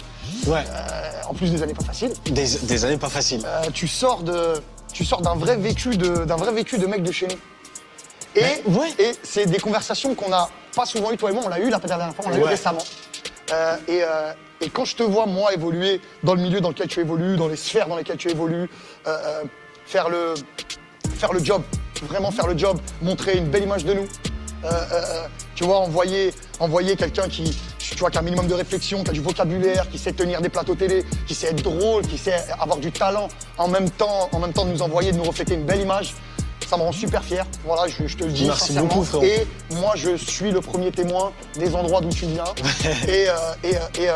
Ouais. 0.47 0.62
euh, 0.68 1.11
en 1.29 1.33
plus 1.35 1.51
des 1.51 1.62
années 1.62 1.73
pas 1.75 1.85
faciles. 1.85 2.12
Des, 2.27 2.45
des 2.62 2.85
années 2.85 2.99
pas 2.99 3.09
faciles. 3.09 3.43
Euh, 3.47 3.62
tu 3.73 3.89
sors 3.89 4.23
de, 4.23 4.61
tu 4.93 5.05
sors 5.07 5.23
d'un 5.23 5.35
vrai 5.37 5.57
vécu 5.57 5.97
de, 5.97 6.25
d'un 6.27 6.37
vrai 6.37 6.53
vécu 6.53 6.77
de 6.77 6.87
mec 6.87 7.03
de 7.03 7.12
chez 7.12 7.27
nous. 7.27 7.37
Et, 8.37 8.62
et 9.03 9.12
c'est 9.23 9.47
des 9.47 9.59
conversations 9.59 10.14
qu'on 10.14 10.29
n'a 10.29 10.49
pas 10.77 10.85
souvent 10.87 11.11
eues, 11.12 11.16
toi 11.16 11.31
et 11.31 11.33
moi, 11.33 11.43
on 11.47 11.49
l'a 11.49 11.59
eu 11.61 11.71
la 11.71 11.79
dernière 11.79 12.14
fois, 12.14 12.27
on 12.27 12.31
l'a 12.31 12.37
eu 12.39 12.43
Ouais. 12.43 12.51
récemment. 12.51 12.83
Euh, 13.53 13.77
et, 13.89 14.03
et 14.61 14.68
quand 14.68 14.85
je 14.85 14.95
te 14.95 15.03
vois, 15.03 15.25
moi, 15.27 15.53
évoluer 15.55 16.01
dans 16.23 16.35
le 16.35 16.43
milieu 16.43 16.61
dans 16.61 16.68
lequel 16.68 16.87
tu 16.89 17.01
évolues, 17.01 17.37
dans 17.37 17.49
les 17.49 17.57
sphères 17.57 17.89
dans 17.89 17.97
lesquelles 17.97 18.18
tu 18.18 18.31
évolues, 18.31 18.71
euh, 19.09 19.43
faire, 19.91 20.09
le, 20.09 20.34
faire 21.16 21.32
le 21.32 21.43
job, 21.45 21.62
vraiment 22.03 22.30
faire 22.30 22.47
le 22.47 22.57
job, 22.57 22.78
montrer 23.03 23.36
une 23.38 23.47
belle 23.47 23.64
image 23.64 23.84
de 23.84 23.95
nous. 23.95 24.07
Euh, 24.62 24.68
euh, 24.68 24.72
euh, 24.93 25.26
tu 25.55 25.64
vois, 25.64 25.78
envoyer, 25.78 26.32
envoyer 26.59 26.95
quelqu'un 26.95 27.28
qui, 27.28 27.57
tu 27.78 27.97
vois, 27.97 28.11
qui 28.11 28.18
a 28.18 28.20
un 28.20 28.24
minimum 28.24 28.47
de 28.47 28.55
réflexion, 28.55 29.03
qui 29.03 29.11
a 29.11 29.12
du 29.12 29.20
vocabulaire, 29.20 29.88
qui 29.91 29.99
sait 29.99 30.12
tenir 30.12 30.41
des 30.43 30.49
plateaux 30.49 30.74
télé, 30.74 31.05
qui 31.26 31.34
sait 31.34 31.49
être 31.49 31.62
drôle, 31.62 32.03
qui 32.07 32.18
sait 32.18 32.36
avoir 32.61 32.78
du 32.78 32.93
talent, 32.93 33.28
en 33.59 33.68
même 33.68 33.91
temps, 33.91 34.28
en 34.32 34.38
même 34.38 34.53
temps 34.53 34.64
de 34.64 34.70
nous 34.70 34.82
envoyer, 34.82 35.12
de 35.12 35.16
nous 35.16 35.24
refléter 35.24 35.55
une 35.55 35.64
belle 35.64 35.80
image. 35.80 36.14
Ça 36.68 36.76
me 36.76 36.82
rend 36.82 36.93
super 36.93 37.24
fier. 37.24 37.45
Voilà, 37.64 37.88
je, 37.88 38.07
je 38.07 38.16
te 38.16 38.22
le 38.24 38.30
dis 38.30 38.45
Merci 38.47 38.68
sincèrement. 38.68 38.95
beaucoup. 38.95 39.24
Et 39.24 39.45
moi, 39.72 39.95
je 39.97 40.14
suis 40.14 40.53
le 40.53 40.61
premier 40.61 40.93
témoin 40.93 41.32
des 41.59 41.74
endroits 41.74 42.01
d'où 42.01 42.11
tu 42.11 42.26
viens. 42.26 42.45
et, 43.09 43.28
euh, 43.28 43.34
et, 43.64 44.03
et, 44.03 44.09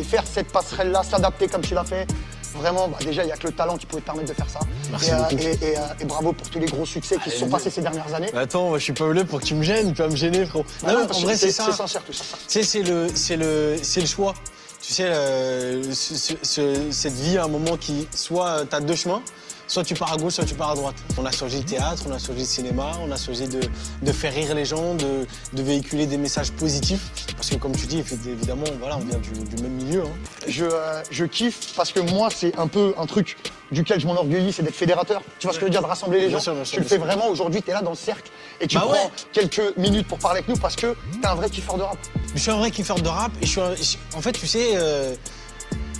et 0.00 0.02
faire 0.02 0.24
cette 0.26 0.50
passerelle-là, 0.50 1.02
s'adapter 1.04 1.46
comme 1.46 1.60
tu 1.60 1.74
l'as 1.74 1.84
fait. 1.84 2.08
Vraiment, 2.54 2.88
bah, 2.88 2.98
déjà, 3.04 3.22
il 3.22 3.26
n'y 3.26 3.32
a 3.32 3.36
que 3.36 3.46
le 3.46 3.52
talent 3.52 3.76
qui 3.76 3.86
pouvait 3.86 4.02
te 4.02 4.06
permettre 4.06 4.28
de 4.28 4.34
faire 4.34 4.48
ça. 4.50 4.60
Merci 4.90 5.10
et, 5.10 5.12
euh, 5.12 5.16
beaucoup. 5.18 5.34
et, 5.42 5.58
et, 5.64 5.78
euh, 5.78 5.80
et 6.00 6.04
bravo 6.04 6.32
pour 6.32 6.48
tous 6.50 6.58
les 6.58 6.66
gros 6.66 6.84
succès 6.84 7.16
qui 7.22 7.30
se 7.30 7.38
sont 7.38 7.48
passés 7.48 7.70
ces 7.70 7.80
dernières 7.82 8.12
années. 8.14 8.30
Attends, 8.34 8.74
je 8.74 8.82
suis 8.82 8.92
pas 8.92 9.06
venu 9.06 9.24
pour 9.24 9.40
que 9.40 9.44
tu 9.46 9.54
me 9.54 9.62
gênes, 9.62 9.92
tu 9.92 10.02
vas 10.02 10.08
me 10.08 10.16
gêner, 10.16 10.44
frérot. 10.44 10.64
Ah 10.86 10.92
Non, 10.92 11.02
en 11.10 11.20
vrai, 11.20 11.36
c'est- 11.36 11.50
ça. 11.52 11.66
c'est 11.66 11.76
sincère, 11.76 12.02
tout 12.04 12.12
ça. 12.12 12.24
Tu 12.24 12.38
sais, 12.48 12.62
c'est 12.62 12.82
le, 12.82 13.06
c'est 13.14 13.36
le, 13.36 13.76
c'est 13.82 14.00
le 14.00 14.06
choix. 14.06 14.34
Tu 14.82 14.94
sais, 14.94 15.04
euh, 15.06 15.82
ce- 15.92 16.16
ce- 16.16 16.32
ce- 16.42 16.90
cette 16.90 17.12
vie 17.14 17.36
à 17.38 17.44
un 17.44 17.48
moment 17.48 17.76
qui, 17.76 18.08
soit 18.14 18.64
tu 18.68 18.74
as 18.74 18.80
deux 18.80 18.96
chemins, 18.96 19.22
soit 19.70 19.84
tu 19.84 19.94
pars 19.94 20.12
à 20.12 20.16
gauche, 20.16 20.32
soit 20.34 20.44
tu 20.44 20.54
pars 20.56 20.70
à 20.70 20.74
droite. 20.74 20.96
On 21.16 21.24
a 21.24 21.30
choisi 21.30 21.58
le 21.58 21.62
théâtre, 21.64 22.02
on 22.08 22.12
a 22.12 22.18
choisi 22.18 22.40
le 22.40 22.46
cinéma, 22.46 22.90
on 23.06 23.10
a 23.12 23.16
choisi 23.16 23.46
de, 23.46 23.60
de 24.02 24.12
faire 24.12 24.34
rire 24.34 24.52
les 24.54 24.64
gens, 24.64 24.94
de, 24.94 25.26
de 25.52 25.62
véhiculer 25.62 26.06
des 26.06 26.16
messages 26.18 26.50
positifs. 26.50 27.10
Parce 27.36 27.50
que 27.50 27.54
comme 27.56 27.76
tu 27.76 27.86
dis, 27.86 27.98
évidemment, 27.98 28.64
voilà, 28.80 28.96
on 28.96 29.00
vient 29.04 29.18
du, 29.18 29.30
du 29.30 29.62
même 29.62 29.72
milieu. 29.72 30.02
hein. 30.02 30.10
Je, 30.48 30.64
euh, 30.64 31.02
je 31.12 31.24
kiffe 31.24 31.72
parce 31.76 31.92
que 31.92 32.00
moi, 32.00 32.28
c'est 32.34 32.58
un 32.58 32.66
peu 32.66 32.94
un 32.98 33.06
truc 33.06 33.36
duquel 33.70 34.00
je 34.00 34.08
m'enorgueillis, 34.08 34.52
c'est 34.52 34.64
d'être 34.64 34.74
fédérateur. 34.74 35.22
Tu 35.38 35.46
vois 35.46 35.54
ce 35.54 35.58
que 35.58 35.62
je 35.62 35.66
veux 35.66 35.70
dire, 35.70 35.82
de 35.82 35.86
rassembler 35.86 36.22
les 36.22 36.26
Bien 36.26 36.38
gens? 36.38 36.42
sûr, 36.42 36.54
bien 36.56 36.64
sûr, 36.64 36.74
tu 36.74 36.80
le 36.80 36.88
fais 36.88 36.96
sûr. 36.96 37.04
vraiment 37.04 37.28
aujourd'hui, 37.28 37.62
tu 37.62 37.70
es 37.70 37.72
là 37.72 37.82
dans 37.82 37.90
le 37.90 37.96
cercle 37.96 38.28
et 38.60 38.66
tu 38.66 38.74
Bah 38.74 38.82
prends 38.84 38.92
ouais. 38.94 39.10
quelques 39.32 39.76
minutes 39.76 40.08
pour 40.08 40.18
parler 40.18 40.38
avec 40.38 40.48
nous 40.48 40.56
parce 40.60 40.74
que 40.74 40.96
t'es 41.22 41.28
un 41.28 41.36
vrai 41.36 41.48
kiffeur 41.48 41.76
de 41.76 41.82
rap. 41.82 41.96
Je 42.34 42.40
suis 42.40 42.50
un 42.50 42.56
vrai 42.56 42.72
kiffeur 42.72 43.00
de 43.00 43.08
rap 43.08 43.30
et 43.40 43.46
je 43.46 43.50
suis 43.52 43.60
un- 43.60 44.18
en 44.18 44.20
fait, 44.20 44.32
tu 44.32 44.48
sais, 44.48 44.70
euh, 44.74 45.14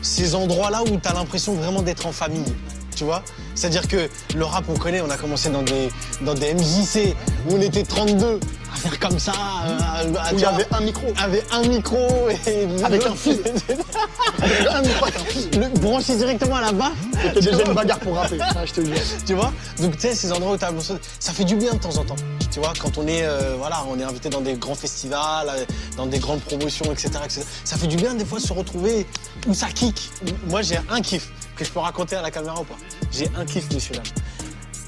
ces 0.02 0.34
endroits-là 0.34 0.82
où 0.82 0.96
tu 0.96 1.08
as 1.08 1.12
l'impression 1.12 1.54
vraiment 1.54 1.82
d'être 1.82 2.06
en 2.06 2.12
famille. 2.12 2.52
Tu 3.00 3.04
vois 3.06 3.22
C'est-à-dire 3.54 3.88
que 3.88 4.10
le 4.36 4.44
rap, 4.44 4.64
on 4.68 4.76
connaît, 4.76 5.00
on 5.00 5.08
a 5.08 5.16
commencé 5.16 5.48
dans 5.48 5.62
des, 5.62 5.88
dans 6.20 6.34
des 6.34 6.52
MJC 6.52 7.16
où 7.48 7.54
on 7.54 7.60
était 7.62 7.82
32 7.82 8.38
à 8.70 8.76
faire 8.76 9.00
comme 9.00 9.18
ça. 9.18 9.32
euh, 9.32 9.78
à- 9.80 10.00
à- 10.28 10.32
Où 10.34 10.36
il 10.36 10.40
y 10.40 10.44
avait 10.44 10.66
un 10.70 10.80
micro. 10.82 11.06
Avec 11.18 11.42
un 11.50 11.62
micro 11.62 12.28
et. 12.28 12.68
Avec 12.84 13.06
un 13.06 13.14
fil. 13.14 13.40
Avec 14.42 14.66
un 14.68 14.82
micro 14.82 15.04
avec 15.06 15.16
un 15.16 15.24
fil. 15.24 15.48
Le, 15.58 15.68
branché 15.80 16.14
directement 16.16 16.56
à 16.56 16.60
la 16.60 16.72
baffe. 16.72 16.90
C'était 17.22 17.40
Tu 17.40 17.50
déjà 17.52 17.62
une 17.64 17.72
bagarre 17.72 18.00
pour 18.00 18.16
rapper, 18.16 18.36
ça, 18.38 18.66
je 18.66 18.72
te 18.74 18.84
jure. 18.84 18.94
tu 19.26 19.32
vois 19.32 19.50
Donc 19.80 19.94
tu 19.94 20.00
sais, 20.02 20.14
ces 20.14 20.30
endroits 20.30 20.52
où 20.52 20.56
t'as 20.58 20.66
l'impression- 20.66 20.98
ça 21.18 21.32
fait 21.32 21.44
du 21.44 21.56
bien 21.56 21.72
de 21.72 21.78
temps 21.78 21.96
en 21.96 22.04
temps. 22.04 22.16
Tu 22.52 22.60
vois, 22.60 22.74
quand 22.78 22.98
on 22.98 23.06
est, 23.06 23.22
euh, 23.24 23.54
voilà, 23.58 23.82
on 23.88 23.98
est 23.98 24.02
invité 24.04 24.28
dans 24.28 24.42
des 24.42 24.54
grands 24.54 24.74
festivals, 24.74 25.48
euh, 25.48 25.64
dans 25.96 26.04
des 26.04 26.18
grandes 26.18 26.40
promotions, 26.42 26.92
etc., 26.92 27.08
etc. 27.24 27.42
Ça 27.64 27.76
fait 27.78 27.86
du 27.86 27.96
bien 27.96 28.12
des 28.12 28.26
fois 28.26 28.40
de 28.40 28.44
se 28.44 28.52
retrouver 28.52 29.06
où 29.48 29.54
ça 29.54 29.68
kick. 29.68 30.10
Moi, 30.48 30.60
j'ai 30.60 30.78
un 30.90 31.00
kiff 31.00 31.30
que 31.60 31.66
je 31.66 31.72
peux 31.72 31.80
raconter 31.80 32.16
à 32.16 32.22
la 32.22 32.30
caméra 32.30 32.58
ou 32.58 32.64
pas. 32.64 32.76
J'ai 33.12 33.28
un 33.36 33.44
kiff, 33.44 33.70
monsieur 33.72 33.94
là. 33.94 34.02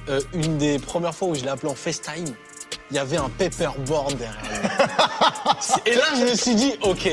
Euh, 0.08 0.20
une 0.32 0.56
des 0.56 0.78
premières 0.78 1.14
fois 1.14 1.28
où 1.28 1.34
je 1.34 1.42
l'ai 1.42 1.50
appelé 1.50 1.70
en 1.70 1.74
FaceTime, 1.74 2.34
il 2.90 2.96
y 2.96 2.98
avait 2.98 3.18
un 3.18 3.28
paperboard 3.28 4.16
derrière. 4.16 4.88
Et 5.86 5.94
là, 5.94 6.04
je 6.16 6.30
me 6.30 6.34
suis 6.34 6.54
dit, 6.54 6.72
ok, 6.80 7.10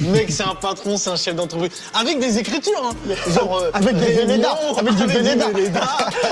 mec, 0.00 0.30
c'est 0.30 0.42
un 0.42 0.54
patron, 0.54 0.96
c'est 0.96 1.10
un 1.10 1.16
chef 1.16 1.34
d'entreprise. 1.34 1.72
Avec 1.92 2.20
des 2.20 2.38
écritures, 2.38 2.82
hein. 2.82 3.14
Genre, 3.28 3.58
euh, 3.58 3.70
Avec 3.74 3.96
des 3.98 4.12
Vénédas, 4.14 4.56
avec 4.78 4.94
des 4.94 5.06
Vénéda. 5.06 5.48
Vénéda, 5.48 5.86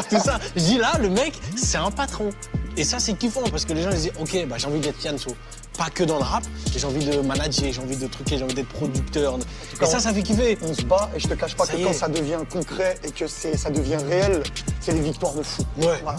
tout 0.08 0.18
ça. 0.18 0.38
Je 0.56 0.62
dis 0.62 0.78
là, 0.78 0.92
le 1.00 1.10
mec, 1.10 1.34
c'est 1.56 1.78
un 1.78 1.90
patron. 1.90 2.30
Et 2.76 2.84
ça, 2.84 2.98
c'est 2.98 3.14
kiffant 3.14 3.42
parce 3.50 3.64
que 3.64 3.72
les 3.72 3.82
gens 3.82 3.90
ils 3.90 3.96
disent, 3.96 4.12
ok, 4.18 4.46
bah, 4.48 4.56
j'ai 4.58 4.66
envie 4.66 4.80
d'être 4.80 4.98
Fianso. 4.98 5.30
Pas 5.78 5.88
que 5.88 6.04
dans 6.04 6.16
le 6.18 6.24
rap, 6.24 6.42
j'ai 6.76 6.84
envie 6.84 7.04
de 7.04 7.18
manager, 7.20 7.72
j'ai 7.72 7.80
envie 7.80 7.96
de 7.96 8.06
truquer, 8.06 8.36
j'ai 8.38 8.44
envie 8.44 8.54
d'être 8.54 8.68
producteur. 8.68 9.38
Et 9.80 9.86
ça, 9.86 9.98
ça 9.98 10.12
fait 10.12 10.22
kiffer. 10.22 10.58
On 10.62 10.74
se 10.74 10.82
bat 10.82 11.08
et 11.16 11.20
je 11.20 11.26
te 11.28 11.34
cache 11.34 11.54
pas 11.56 11.64
Ça 11.64 11.72
que 11.72 11.82
quand 11.82 11.90
est. 11.90 11.94
ça 11.94 12.08
devient 12.08 12.38
concret 12.52 12.96
et 13.04 13.10
que 13.10 13.26
ça 13.26 13.70
devient 13.70 13.96
réel, 14.08 14.42
c'est 14.80 14.92
des 14.92 15.00
victoires 15.00 15.32
de 15.34 15.42
fou. 15.42 15.62
Ouais. 15.80 16.00
Voilà. 16.02 16.18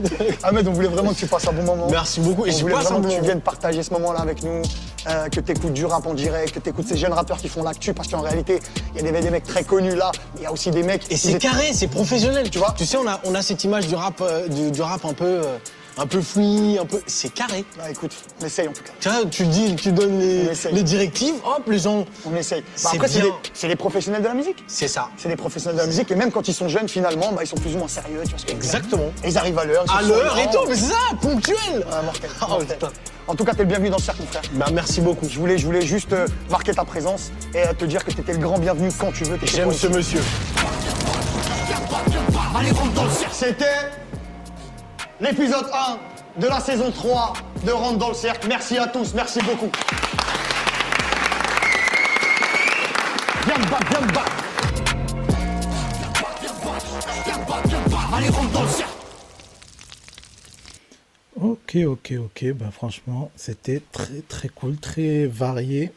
Ahmed, 0.42 0.66
on 0.68 0.72
voulait 0.72 0.88
vraiment 0.88 1.12
que 1.12 1.18
tu 1.18 1.26
passes 1.26 1.46
un 1.46 1.52
bon 1.52 1.64
moment. 1.64 1.88
Merci 1.90 2.20
beaucoup. 2.20 2.46
Et 2.46 2.50
on 2.50 2.52
j'ai 2.56 2.62
voulait 2.62 2.74
vraiment 2.74 3.02
que 3.02 3.14
tu 3.14 3.20
viennes 3.20 3.40
partager 3.40 3.82
ce 3.82 3.92
moment-là 3.92 4.20
avec 4.20 4.42
nous, 4.44 4.62
euh, 5.08 5.28
que 5.28 5.40
tu 5.40 5.52
écoutes 5.52 5.74
du 5.74 5.84
rap 5.84 6.06
en 6.06 6.14
direct, 6.14 6.54
que 6.54 6.60
tu 6.60 6.70
écoutes 6.70 6.86
ces 6.86 6.96
jeunes 6.96 7.12
rappeurs 7.12 7.38
qui 7.38 7.48
font 7.48 7.62
l'actu, 7.64 7.92
parce 7.92 8.08
qu'en 8.08 8.20
réalité, 8.20 8.60
il 8.94 9.04
y 9.04 9.06
a 9.06 9.10
des, 9.10 9.20
des 9.20 9.30
mecs 9.30 9.44
très 9.44 9.64
connus 9.64 9.96
là, 9.96 10.10
mais 10.34 10.40
il 10.40 10.44
y 10.44 10.46
a 10.46 10.52
aussi 10.52 10.70
des 10.70 10.82
mecs. 10.84 11.10
Et 11.10 11.16
c'est 11.16 11.38
carré, 11.38 11.72
c'est 11.74 11.88
professionnel, 11.88 12.48
tu 12.50 12.58
vois. 12.58 12.74
Tu 12.78 12.86
sais, 12.86 12.96
on 12.96 13.06
a, 13.06 13.20
on 13.24 13.34
a 13.34 13.42
cette 13.42 13.62
image 13.64 13.88
du 13.88 13.94
rap, 13.94 14.20
euh, 14.22 14.48
du, 14.48 14.70
du 14.70 14.80
rap 14.80 15.04
un 15.04 15.12
peu, 15.12 15.24
euh, 15.24 15.58
un 15.98 16.06
peu 16.06 16.20
fouillis, 16.20 16.78
un 16.78 16.86
peu. 16.86 17.00
C'est 17.06 17.32
carré. 17.32 17.64
Ah, 17.80 17.90
écoute, 17.90 18.12
on 18.40 18.46
essaye 18.46 18.68
en 18.68 18.72
tout 18.72 18.82
cas. 18.82 18.92
Tu 19.00 19.08
vois, 19.08 19.24
tu 19.30 19.44
dis, 19.46 19.76
tu 19.76 19.92
donnes 19.92 20.18
les, 20.18 20.82
directives, 20.82 21.34
hop, 21.44 21.62
les 21.66 21.78
gens. 21.78 22.04
On 22.24 22.34
essaye. 22.34 22.62
Bah, 22.82 22.90
après, 22.94 23.08
c'est 23.08 23.22
des, 23.22 23.68
des 23.68 23.76
professionnels 23.76 24.22
de 24.22 24.28
la 24.28 24.34
musique. 24.34 24.64
C'est 24.66 24.88
ça. 24.88 25.08
C'est 25.16 25.28
des 25.28 25.36
professionnels 25.36 25.76
de 25.76 25.82
la 25.82 25.86
musique 25.86 26.10
et 26.10 26.14
même 26.14 26.30
quand 26.30 26.48
ils 26.48 26.54
sont 26.54 26.68
jeunes, 26.68 26.88
finalement, 26.88 27.32
bah, 27.32 27.42
ils 27.42 27.46
sont 27.46 27.56
plus 27.56 27.74
ou 27.74 27.78
moins 27.78 27.88
sérieux. 27.88 28.20
Tu 28.24 28.30
vois 28.30 28.38
ce 28.38 28.46
que 28.46 28.52
Exactement. 28.52 29.12
Et 29.24 29.28
ils 29.28 29.38
arrivent 29.38 29.58
à 29.58 29.64
l'heure. 29.64 29.84
À 29.94 30.02
l'heure 30.02 30.38
et 30.38 30.50
tout, 30.50 30.64
mais 30.68 30.76
c'est 30.76 30.92
ça, 30.92 31.16
ponctuel. 31.20 31.86
Ah, 31.90 32.02
mortel, 32.02 32.30
Oh. 32.42 32.58
En 33.28 33.34
tout 33.34 33.44
cas, 33.44 33.52
t'es 33.52 33.62
le 33.62 33.68
bienvenu 33.68 33.88
dans 33.88 33.96
le 33.96 34.02
cercle, 34.02 34.22
mon 34.22 34.26
frère. 34.26 34.42
Bah, 34.54 34.66
merci 34.72 35.00
beaucoup. 35.00 35.28
Je 35.28 35.38
voulais, 35.38 35.56
je 35.56 35.64
voulais 35.64 35.82
juste 35.82 36.12
euh, 36.12 36.26
marquer 36.50 36.74
ta 36.74 36.84
présence 36.84 37.30
et 37.54 37.58
euh, 37.58 37.72
te 37.72 37.84
dire 37.84 38.04
que 38.04 38.10
t'étais 38.10 38.32
le 38.32 38.38
grand 38.38 38.58
bienvenu 38.58 38.88
quand 38.98 39.12
tu 39.12 39.24
veux. 39.24 39.38
J'aime 39.44 39.72
ce 39.72 39.86
monsieur. 39.86 40.20
C'était 43.30 43.64
l'épisode 45.22 45.66
1 46.36 46.40
de 46.40 46.46
la 46.48 46.58
saison 46.58 46.90
3 46.90 47.34
de 47.64 47.70
Rentre 47.70 47.98
dans 47.98 48.08
le 48.08 48.14
Cercle. 48.14 48.48
Merci 48.48 48.76
à 48.76 48.88
tous, 48.88 49.14
merci 49.14 49.38
beaucoup. 49.42 49.70
Ok, 61.40 61.76
ok, 61.86 62.12
ok. 62.18 62.52
Ben, 62.54 62.70
franchement, 62.72 63.30
c'était 63.36 63.80
très, 63.92 64.22
très 64.28 64.48
cool, 64.48 64.76
très 64.76 65.26
varié. 65.26 65.92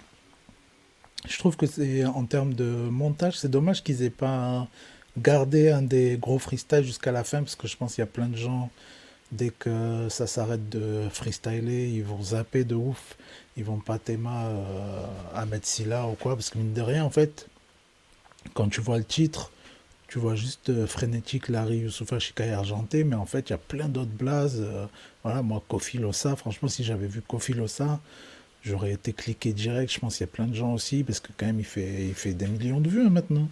Je 1.28 1.38
trouve 1.40 1.58
que 1.58 1.66
c'est 1.66 2.06
en 2.06 2.26
termes 2.26 2.54
de 2.54 2.66
montage, 2.66 3.40
c'est 3.40 3.50
dommage 3.50 3.84
qu'ils 3.84 4.04
aient 4.04 4.12
pas 4.12 4.68
gardé 5.18 5.72
un 5.72 5.82
des 5.82 6.18
gros 6.18 6.38
freestyles 6.38 6.84
jusqu'à 6.84 7.12
la 7.12 7.24
fin 7.24 7.40
parce 7.40 7.56
que 7.56 7.68
je 7.68 7.76
pense 7.76 7.96
qu'il 7.96 8.04
y 8.04 8.04
a 8.04 8.08
plein 8.08 8.28
de 8.28 8.38
gens 8.38 8.70
dès 9.32 9.50
que 9.50 10.08
ça 10.10 10.28
s'arrête 10.28 10.70
de 10.70 11.08
freestyler, 11.12 11.90
ils 11.90 12.04
vont 12.04 12.22
zapper 12.22 12.64
de 12.64 12.76
ouf. 12.76 13.16
Ils 13.58 13.64
vont 13.64 13.80
pas 13.80 14.00
Théma 14.00 14.48
euh, 14.48 15.06
Ahmed 15.34 15.66
Silla 15.66 16.08
ou 16.08 16.16
quoi, 16.16 16.36
parce 16.36 16.50
que 16.50 16.58
mine 16.58 16.74
de 16.74 16.82
rien, 16.82 17.06
en 17.06 17.10
fait, 17.10 17.48
quand 18.54 18.68
tu 18.68 18.82
vois 18.82 18.98
le 18.98 19.06
titre, 19.06 19.52
tu 20.08 20.20
vois 20.20 20.36
juste 20.36 20.70
euh, 20.70 20.86
Frénétique, 20.88 21.48
Larry 21.48 21.78
Youssoufa, 21.80 22.20
Chicaï 22.20 22.52
Argenté, 22.52 23.04
mais 23.04 23.16
en 23.16 23.26
fait, 23.26 23.50
il 23.50 23.54
y 23.54 23.56
a 23.56 23.58
plein 23.58 23.88
d'autres 23.88 24.12
blazes. 24.12 24.62
euh, 24.62 24.86
voilà, 25.24 25.42
moi, 25.42 25.64
Kofi 25.68 25.98
Lossa, 25.98 26.36
franchement, 26.36 26.68
si 26.68 26.84
j'avais 26.84 27.08
vu 27.08 27.22
Kofi 27.22 27.54
Lossa, 27.54 28.00
j'aurais 28.64 28.92
été 28.92 29.14
cliqué 29.14 29.54
direct. 29.54 29.92
Je 29.92 30.00
pense 30.00 30.18
qu'il 30.18 30.26
y 30.26 30.30
a 30.30 30.34
plein 30.34 30.48
de 30.48 30.54
gens 30.54 30.74
aussi, 30.74 31.04
parce 31.04 31.20
que 31.20 31.30
quand 31.38 31.46
même, 31.46 31.60
il 31.60 31.66
fait, 31.66 32.08
il 32.08 32.14
fait 32.14 32.34
des 32.34 32.48
millions 32.48 32.82
de 32.82 32.90
vues 32.90 33.06
hein, 33.06 33.10
maintenant. 33.10 33.48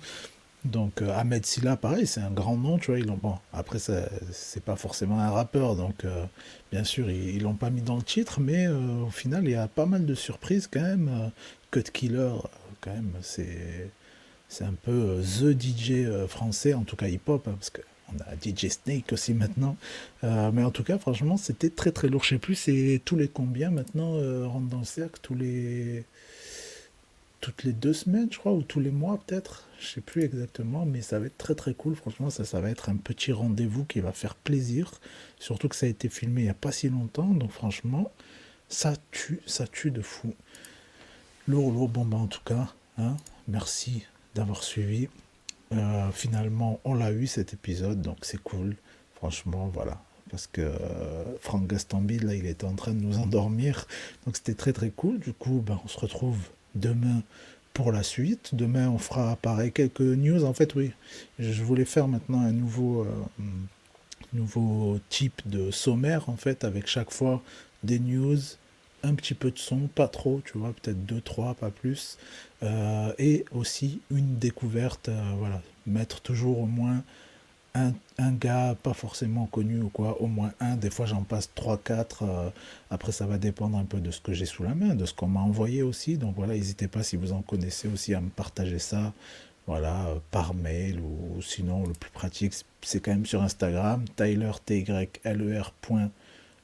Donc, 0.65 1.01
euh, 1.01 1.11
Ahmed 1.13 1.45
Silla, 1.45 1.75
pareil, 1.75 2.07
c'est 2.07 2.21
un 2.21 2.31
grand 2.31 2.55
nom, 2.55 2.77
tu 2.77 2.91
vois. 2.91 2.99
Ils 2.99 3.05
bon, 3.05 3.37
après, 3.51 3.79
c'est 3.79 4.63
pas 4.63 4.77
forcément 4.77 5.19
un 5.19 5.29
rappeur, 5.29 5.75
donc, 5.75 6.05
euh, 6.05 6.25
bien 6.71 6.85
sûr, 6.85 7.09
ils, 7.09 7.41
l'ont 7.41 7.55
pas 7.55 7.69
mis 7.69 7.81
dans 7.81 7.97
le 7.97 8.03
titre, 8.03 8.39
mais 8.39 8.67
euh, 8.67 9.03
au 9.05 9.09
final, 9.09 9.43
il 9.43 9.51
y 9.51 9.55
a 9.55 9.67
pas 9.67 9.85
mal 9.85 10.05
de 10.05 10.15
surprises 10.15 10.69
quand 10.71 10.81
même. 10.81 11.31
Cut 11.71 11.83
Killer, 11.91 12.33
quand 12.81 12.93
même, 12.93 13.13
c'est. 13.21 13.89
Un 14.61 14.73
peu 14.73 15.19
the 15.19 15.59
DJ 15.59 16.27
français, 16.27 16.75
en 16.75 16.83
tout 16.83 16.95
cas 16.95 17.07
hip-hop, 17.07 17.47
hein, 17.47 17.55
parce 17.59 17.71
qu'on 17.71 18.19
a 18.19 18.35
DJ 18.35 18.69
Snake 18.69 19.11
aussi 19.11 19.33
maintenant. 19.33 19.75
Mais 20.21 20.63
en 20.63 20.69
tout 20.69 20.83
cas, 20.83 20.99
franchement, 20.99 21.37
c'était 21.37 21.71
très 21.71 21.91
très 21.91 22.07
lourd. 22.07 22.23
Je 22.23 22.29
sais 22.29 22.37
plus, 22.37 22.53
c'est 22.53 23.01
tous 23.03 23.15
les 23.15 23.27
combien 23.27 23.71
maintenant 23.71 24.11
rentrent 24.47 24.69
dans 24.69 24.77
le 24.77 24.85
cercle? 24.85 25.19
Tous 25.23 25.33
les. 25.33 26.03
Toutes 27.41 27.63
les 27.63 27.73
deux 27.73 27.93
semaines, 27.93 28.27
je 28.31 28.37
crois, 28.37 28.53
ou 28.53 28.61
tous 28.61 28.79
les 28.79 28.91
mois 28.91 29.19
peut-être? 29.25 29.67
Je 29.83 29.95
sais 29.95 30.01
plus 30.01 30.23
exactement, 30.23 30.85
mais 30.85 31.01
ça 31.01 31.19
va 31.19 31.25
être 31.25 31.37
très 31.37 31.55
très 31.55 31.73
cool. 31.73 31.95
Franchement, 31.95 32.29
ça, 32.29 32.45
ça 32.45 32.61
va 32.61 32.69
être 32.69 32.87
un 32.87 32.95
petit 32.95 33.33
rendez-vous 33.33 33.83
qui 33.83 33.99
va 33.99 34.13
faire 34.13 34.33
plaisir. 34.33 34.89
Surtout 35.39 35.67
que 35.67 35.75
ça 35.75 35.87
a 35.87 35.89
été 35.89 36.07
filmé 36.07 36.41
il 36.41 36.45
n'y 36.45 36.49
a 36.49 36.53
pas 36.53 36.71
si 36.71 36.87
longtemps. 36.87 37.27
Donc 37.27 37.51
franchement, 37.51 38.09
ça 38.69 38.93
tue, 39.11 39.41
ça 39.45 39.67
tue 39.67 39.91
de 39.91 40.01
fou. 40.01 40.33
Lourd, 41.49 41.73
lourd, 41.73 41.89
bon 41.89 42.05
bah 42.05 42.15
en 42.15 42.27
tout 42.27 42.43
cas, 42.45 42.73
hein, 42.97 43.17
merci 43.49 44.05
d'avoir 44.35 44.63
suivi. 44.63 45.09
Euh, 45.73 46.11
finalement, 46.11 46.79
on 46.85 46.93
l'a 46.93 47.11
eu 47.11 47.27
cet 47.27 47.53
épisode, 47.53 48.01
donc 48.01 48.19
c'est 48.21 48.41
cool. 48.41 48.77
Franchement, 49.15 49.69
voilà. 49.73 50.01
Parce 50.31 50.47
que 50.47 50.61
euh, 50.61 51.37
Franck 51.41 51.67
Gastambide, 51.67 52.23
là, 52.23 52.35
il 52.35 52.45
était 52.45 52.65
en 52.65 52.75
train 52.75 52.93
de 52.93 53.01
nous 53.01 53.17
endormir. 53.17 53.85
Donc 54.25 54.37
c'était 54.37 54.53
très 54.53 54.71
très 54.71 54.91
cool. 54.91 55.19
Du 55.19 55.33
coup, 55.33 55.61
ben, 55.65 55.77
on 55.83 55.89
se 55.89 55.99
retrouve 55.99 56.37
demain 56.73 57.21
pour 57.73 57.91
la 57.91 58.03
suite. 58.03 58.53
Demain, 58.53 58.89
on 58.89 58.97
fera 58.97 59.35
pareil 59.37 59.71
quelques 59.71 60.01
news. 60.01 60.43
En 60.45 60.53
fait, 60.53 60.75
oui, 60.75 60.91
je 61.39 61.63
voulais 61.63 61.85
faire 61.85 62.07
maintenant 62.07 62.41
un 62.41 62.51
nouveau, 62.51 63.01
euh, 63.01 63.43
nouveau 64.33 64.99
type 65.09 65.41
de 65.45 65.71
sommaire, 65.71 66.29
en 66.29 66.37
fait, 66.37 66.63
avec 66.63 66.87
chaque 66.87 67.11
fois 67.11 67.41
des 67.83 67.99
news, 67.99 68.37
un 69.03 69.15
petit 69.15 69.33
peu 69.33 69.51
de 69.51 69.59
son, 69.59 69.87
pas 69.87 70.07
trop, 70.07 70.41
tu 70.45 70.57
vois, 70.57 70.73
peut-être 70.81 71.05
deux, 71.05 71.21
trois, 71.21 71.53
pas 71.55 71.69
plus. 71.69 72.17
Euh, 72.63 73.13
et 73.17 73.45
aussi 73.51 74.01
une 74.09 74.37
découverte, 74.37 75.09
euh, 75.09 75.21
voilà, 75.37 75.61
mettre 75.85 76.21
toujours 76.21 76.59
au 76.59 76.65
moins 76.65 77.03
un, 77.75 78.31
gars 78.33 78.75
pas 78.81 78.93
forcément 78.93 79.47
connu 79.47 79.81
ou 79.81 79.89
quoi, 79.89 80.21
au 80.21 80.27
moins 80.27 80.51
un, 80.59 80.75
des 80.75 80.89
fois 80.89 81.05
j'en 81.05 81.23
passe 81.23 81.49
trois, 81.55 81.77
quatre, 81.77 82.23
euh, 82.23 82.49
après 82.91 83.11
ça 83.11 83.25
va 83.25 83.37
dépendre 83.37 83.77
un 83.77 83.85
peu 83.85 83.99
de 83.99 84.11
ce 84.11 84.21
que 84.21 84.33
j'ai 84.33 84.45
sous 84.45 84.63
la 84.63 84.75
main, 84.75 84.95
de 84.95 85.05
ce 85.05 85.13
qu'on 85.13 85.27
m'a 85.27 85.39
envoyé 85.39 85.81
aussi, 85.81 86.17
donc 86.17 86.35
voilà, 86.35 86.53
n'hésitez 86.53 86.87
pas 86.87 87.03
si 87.03 87.17
vous 87.17 87.33
en 87.33 87.41
connaissez 87.41 87.87
aussi 87.87 88.13
à 88.13 88.21
me 88.21 88.29
partager 88.29 88.79
ça, 88.79 89.13
voilà, 89.65 90.05
euh, 90.07 90.19
par 90.31 90.53
mail 90.53 90.99
ou, 90.99 91.41
sinon 91.41 91.85
le 91.85 91.93
plus 91.93 92.11
pratique 92.11 92.53
c'est 92.81 92.99
quand 92.99 93.11
même 93.11 93.25
sur 93.25 93.41
Instagram, 93.41 94.05
Tyler, 94.15 94.51
T-Y-L-E-R 94.65 95.71
point 95.81 96.09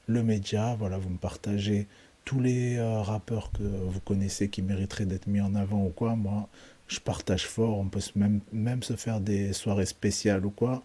le 0.06 0.22
média, 0.22 0.74
voilà, 0.78 0.98
vous 0.98 1.10
me 1.10 1.18
partagez 1.18 1.86
tous 2.24 2.40
les 2.40 2.76
euh, 2.76 3.00
rappeurs 3.02 3.50
que 3.52 3.62
vous 3.62 4.00
connaissez 4.00 4.48
qui 4.48 4.62
mériteraient 4.62 5.06
d'être 5.06 5.26
mis 5.26 5.40
en 5.40 5.54
avant 5.54 5.84
ou 5.84 5.90
quoi, 5.90 6.14
moi 6.14 6.48
je 6.90 6.98
partage 6.98 7.46
fort, 7.46 7.78
on 7.78 7.88
peut 7.88 8.00
même, 8.16 8.40
même 8.52 8.82
se 8.82 8.96
faire 8.96 9.20
des 9.20 9.52
soirées 9.52 9.86
spéciales 9.86 10.44
ou 10.44 10.50
quoi, 10.50 10.82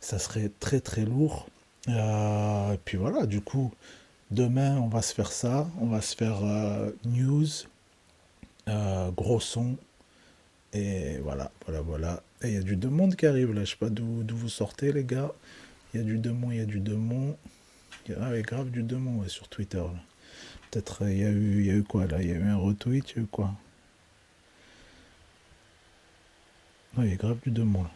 ça 0.00 0.18
serait 0.18 0.50
très 0.60 0.80
très 0.80 1.04
lourd. 1.04 1.48
Euh, 1.88 2.72
et 2.72 2.78
puis 2.78 2.96
voilà, 2.96 3.26
du 3.26 3.40
coup, 3.40 3.72
demain 4.30 4.78
on 4.78 4.88
va 4.88 5.02
se 5.02 5.12
faire 5.12 5.32
ça, 5.32 5.68
on 5.80 5.86
va 5.86 6.00
se 6.00 6.14
faire 6.16 6.44
euh, 6.44 6.90
news, 7.04 7.46
euh, 8.68 9.10
gros 9.10 9.40
son, 9.40 9.76
et 10.72 11.18
voilà, 11.18 11.50
voilà, 11.66 11.80
voilà. 11.82 12.22
Et 12.42 12.48
il 12.48 12.54
y 12.54 12.58
a 12.58 12.62
du 12.62 12.76
demande 12.76 13.16
qui 13.16 13.26
arrive 13.26 13.52
là, 13.52 13.64
je 13.64 13.70
sais 13.72 13.76
pas 13.76 13.90
d'où 13.90 14.24
vous 14.28 14.48
sortez 14.48 14.92
les 14.92 15.04
gars, 15.04 15.32
il 15.92 16.00
y 16.00 16.02
a 16.02 16.06
du 16.06 16.18
demande, 16.18 16.52
il 16.52 16.58
y 16.58 16.62
a 16.62 16.66
du 16.66 16.80
demande, 16.80 17.34
il 18.06 18.12
y 18.12 18.14
a 18.14 18.18
ah, 18.22 18.40
grave 18.40 18.70
du 18.70 18.82
ouais, 18.82 19.28
sur 19.28 19.48
Twitter. 19.48 19.82
Peut-être 20.70 21.02
il 21.08 21.18
y 21.18 21.20
y 21.20 21.70
a 21.70 21.74
eu 21.74 21.84
quoi 21.84 22.06
là, 22.06 22.22
il 22.22 22.28
y 22.28 22.32
a 22.32 22.34
eu 22.36 22.42
un 22.42 22.56
retweet, 22.56 23.10
il 23.12 23.16
y 23.16 23.20
a 23.20 23.22
eu 23.22 23.26
quoi 23.26 23.54
Oui, 26.83 26.83
il 27.02 27.10
y 27.10 27.12
a 27.12 27.16
grave 27.16 27.38
du 27.42 27.50
demande 27.50 27.84
là. 27.84 27.90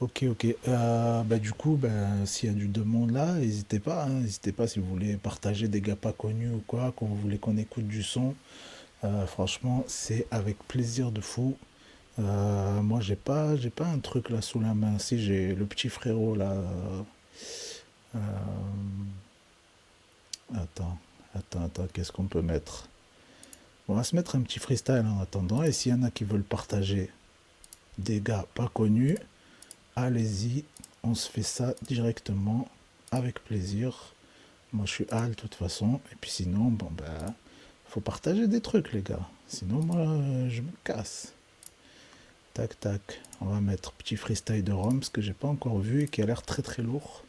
Ok, 0.00 0.24
ok. 0.28 0.46
Euh, 0.68 1.22
bah, 1.22 1.38
du 1.38 1.52
coup, 1.52 1.76
ben, 1.76 2.26
s'il 2.26 2.50
y 2.50 2.52
a 2.52 2.54
du 2.54 2.68
demande 2.68 3.12
là, 3.12 3.32
n'hésitez 3.34 3.78
pas. 3.78 4.04
hein, 4.04 4.20
N'hésitez 4.20 4.52
pas 4.52 4.66
si 4.66 4.78
vous 4.80 4.86
voulez 4.86 5.16
partager 5.16 5.68
des 5.68 5.80
gars 5.80 5.96
pas 5.96 6.12
connus 6.12 6.50
ou 6.50 6.62
quoi, 6.66 6.92
quand 6.96 7.06
vous 7.06 7.16
voulez 7.16 7.38
qu'on 7.38 7.56
écoute 7.56 7.86
du 7.86 8.02
son. 8.02 8.34
Euh, 9.04 9.26
franchement, 9.26 9.84
c'est 9.86 10.26
avec 10.30 10.58
plaisir 10.68 11.10
de 11.10 11.20
fou. 11.20 11.56
Euh, 12.18 12.82
moi, 12.82 13.00
j'ai 13.00 13.16
pas, 13.16 13.56
j'ai 13.56 13.70
pas 13.70 13.86
un 13.86 13.98
truc 13.98 14.30
là 14.30 14.40
sous 14.42 14.60
la 14.60 14.74
main. 14.74 14.98
Si 14.98 15.22
j'ai 15.22 15.54
le 15.54 15.64
petit 15.64 15.88
frérot 15.88 16.34
là. 16.34 16.54
Attends, 20.54 20.98
attends, 21.34 21.64
attends. 21.64 21.86
Qu'est-ce 21.92 22.12
qu'on 22.12 22.24
peut 22.26 22.42
mettre? 22.42 22.88
On 23.88 23.94
va 23.94 24.04
se 24.04 24.14
mettre 24.16 24.36
un 24.36 24.40
petit 24.42 24.58
freestyle 24.58 25.04
en 25.06 25.20
attendant. 25.20 25.62
Et 25.62 25.72
s'il 25.72 25.92
y 25.92 25.94
en 25.94 26.02
a 26.02 26.10
qui 26.10 26.24
veulent 26.24 26.42
partager 26.42 27.10
des 27.98 28.20
gars 28.20 28.46
pas 28.54 28.68
connus, 28.68 29.18
allez-y, 29.96 30.64
on 31.02 31.14
se 31.14 31.30
fait 31.30 31.42
ça 31.42 31.74
directement 31.82 32.68
avec 33.10 33.42
plaisir. 33.44 34.14
Moi 34.72 34.86
je 34.86 34.92
suis 34.92 35.06
Al 35.10 35.30
de 35.30 35.34
toute 35.34 35.54
façon, 35.54 36.00
et 36.12 36.16
puis 36.20 36.30
sinon, 36.30 36.64
bon 36.64 36.90
ben, 36.92 37.34
faut 37.86 38.00
partager 38.00 38.48
des 38.48 38.60
trucs 38.60 38.92
les 38.92 39.02
gars. 39.02 39.28
Sinon 39.46 39.84
moi 39.84 40.04
je 40.48 40.62
me 40.62 40.70
casse. 40.82 41.32
Tac 42.54 42.78
tac, 42.80 43.20
on 43.40 43.46
va 43.46 43.60
mettre 43.60 43.92
petit 43.92 44.16
freestyle 44.16 44.62
de 44.62 44.72
Rome, 44.72 45.02
ce 45.02 45.10
que 45.10 45.20
j'ai 45.20 45.32
pas 45.32 45.48
encore 45.48 45.78
vu 45.78 46.04
et 46.04 46.08
qui 46.08 46.22
a 46.22 46.26
l'air 46.26 46.42
très 46.42 46.62
très 46.62 46.82
lourd. 46.82 47.24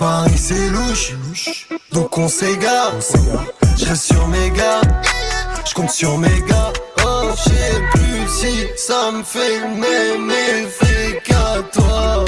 Paris 0.00 0.38
c'est 0.38 0.68
louche, 0.70 1.12
donc 1.92 2.16
on 2.16 2.26
s'égare. 2.26 2.94
Je 3.76 3.84
reste 3.84 4.04
sur 4.04 4.26
mes 4.28 4.50
gardes, 4.50 4.90
je 5.68 5.74
compte 5.74 5.90
sur 5.90 6.16
mes 6.16 6.40
gars. 6.48 6.72
Oh, 7.04 7.28
je 7.36 7.50
sais 7.50 7.82
plus 7.92 8.26
si 8.28 8.66
ça 8.78 9.10
me 9.12 9.22
fait 9.22 9.60
le 9.60 9.68
même 9.76 10.30
effet 10.30 11.20
qu'à 11.22 11.62
toi. 11.70 12.24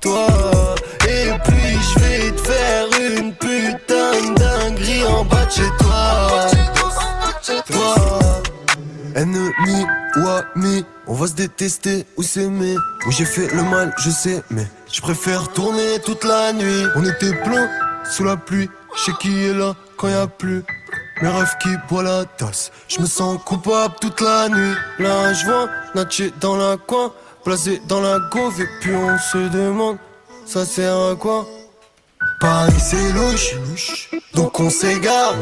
Toi, 0.00 0.26
et 1.08 1.30
puis 1.44 1.78
je 1.80 1.98
vais 2.00 2.30
te 2.32 2.40
faire 2.40 2.86
une 3.00 3.32
putain 3.34 4.32
de 4.32 4.34
dinguerie 4.34 5.04
en 5.04 5.24
bas 5.24 5.44
de 5.44 5.50
chez 5.52 5.70
toi. 5.78 6.50
Toi, 7.70 7.94
ennemi 9.14 9.86
ou 10.16 10.28
ami, 10.28 10.84
on 11.06 11.14
va 11.14 11.28
se 11.28 11.34
détester 11.34 12.06
ou 12.16 12.24
s'aimer. 12.24 12.74
Oui, 13.06 13.14
j'ai 13.16 13.24
fait 13.24 13.54
le 13.54 13.62
mal, 13.62 13.94
je 13.98 14.10
sais, 14.10 14.42
mais 14.50 14.66
je 14.94 15.00
préfère 15.00 15.48
tourner 15.48 15.98
toute 16.04 16.22
la 16.22 16.52
nuit. 16.52 16.84
On 16.94 17.04
était 17.04 17.34
plein 17.42 17.68
sous 18.08 18.22
la 18.22 18.36
pluie, 18.36 18.70
je 18.96 19.02
sais 19.02 19.12
qui 19.20 19.44
est 19.44 19.52
là 19.52 19.74
quand 19.96 20.08
y 20.08 20.12
a 20.12 20.28
plus. 20.28 20.62
Mes 21.20 21.28
rêves 21.28 21.54
qui 21.60 21.70
boit 21.88 22.02
la 22.02 22.24
tasse, 22.24 22.70
je 22.86 23.00
me 23.00 23.06
sens 23.06 23.38
coupable 23.44 23.94
toute 24.00 24.20
la 24.20 24.48
nuit. 24.48 24.74
Là, 25.00 25.32
je 25.32 25.46
vois 25.46 25.68
Natché 25.94 26.32
dans 26.40 26.56
la 26.56 26.76
coin, 26.76 27.12
placé 27.44 27.80
dans 27.88 28.00
la 28.00 28.18
gauve, 28.30 28.60
et 28.60 28.68
puis 28.80 28.94
on 28.94 29.18
se 29.18 29.38
demande, 29.48 29.96
ça 30.46 30.64
sert 30.64 30.96
à 30.96 31.16
quoi? 31.16 31.46
Paris 32.40 32.72
c'est 32.78 33.12
louche, 33.12 34.10
donc 34.34 34.58
on 34.60 34.70
s'égare. 34.70 35.34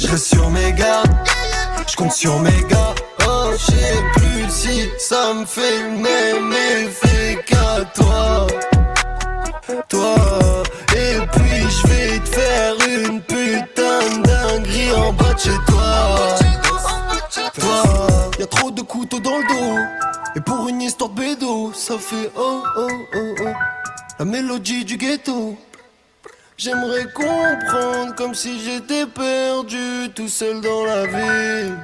Je 0.00 0.08
reste 0.08 0.26
sur 0.26 0.50
mes 0.50 0.72
gardes, 0.72 1.14
je 1.86 1.96
compte 1.96 2.12
sur 2.12 2.40
mes 2.40 2.62
gars. 2.68 2.93
Je 3.56 3.58
sais 3.58 4.02
plus 4.14 4.50
si 4.50 4.90
ça 4.98 5.32
me 5.32 5.44
fait 5.44 5.78
le 5.82 5.90
même 5.90 6.52
effet 6.52 7.38
qu'à 7.46 7.84
toi. 7.94 8.48
Toi, 9.88 10.16
et 10.96 11.18
puis 11.32 11.60
je 11.70 11.86
vais 11.86 12.18
te 12.18 12.28
faire 12.30 12.74
une 12.88 13.20
putain 13.22 14.00
de 14.10 14.22
dinguerie 14.26 14.92
en 14.92 15.12
bas 15.12 15.34
de 15.34 15.38
chez 15.38 15.58
toi. 15.68 16.36
Toi, 17.54 17.82
y'a 18.40 18.46
trop 18.46 18.72
de 18.72 18.82
couteaux 18.82 19.20
dans 19.20 19.38
le 19.38 19.44
dos. 19.44 19.80
Et 20.34 20.40
pour 20.40 20.68
une 20.68 20.82
histoire 20.82 21.10
de 21.10 21.20
bédo, 21.20 21.72
ça 21.74 21.96
fait 21.96 22.32
oh 22.36 22.60
oh 22.76 22.88
oh 23.14 23.34
oh. 23.40 23.48
La 24.18 24.24
mélodie 24.24 24.84
du 24.84 24.96
ghetto. 24.96 25.56
J'aimerais 26.56 27.06
comprendre 27.12 28.16
comme 28.16 28.34
si 28.34 28.60
j'étais 28.60 29.06
perdu 29.06 30.10
tout 30.12 30.28
seul 30.28 30.60
dans 30.60 30.84
la 30.84 31.06
ville. 31.06 31.78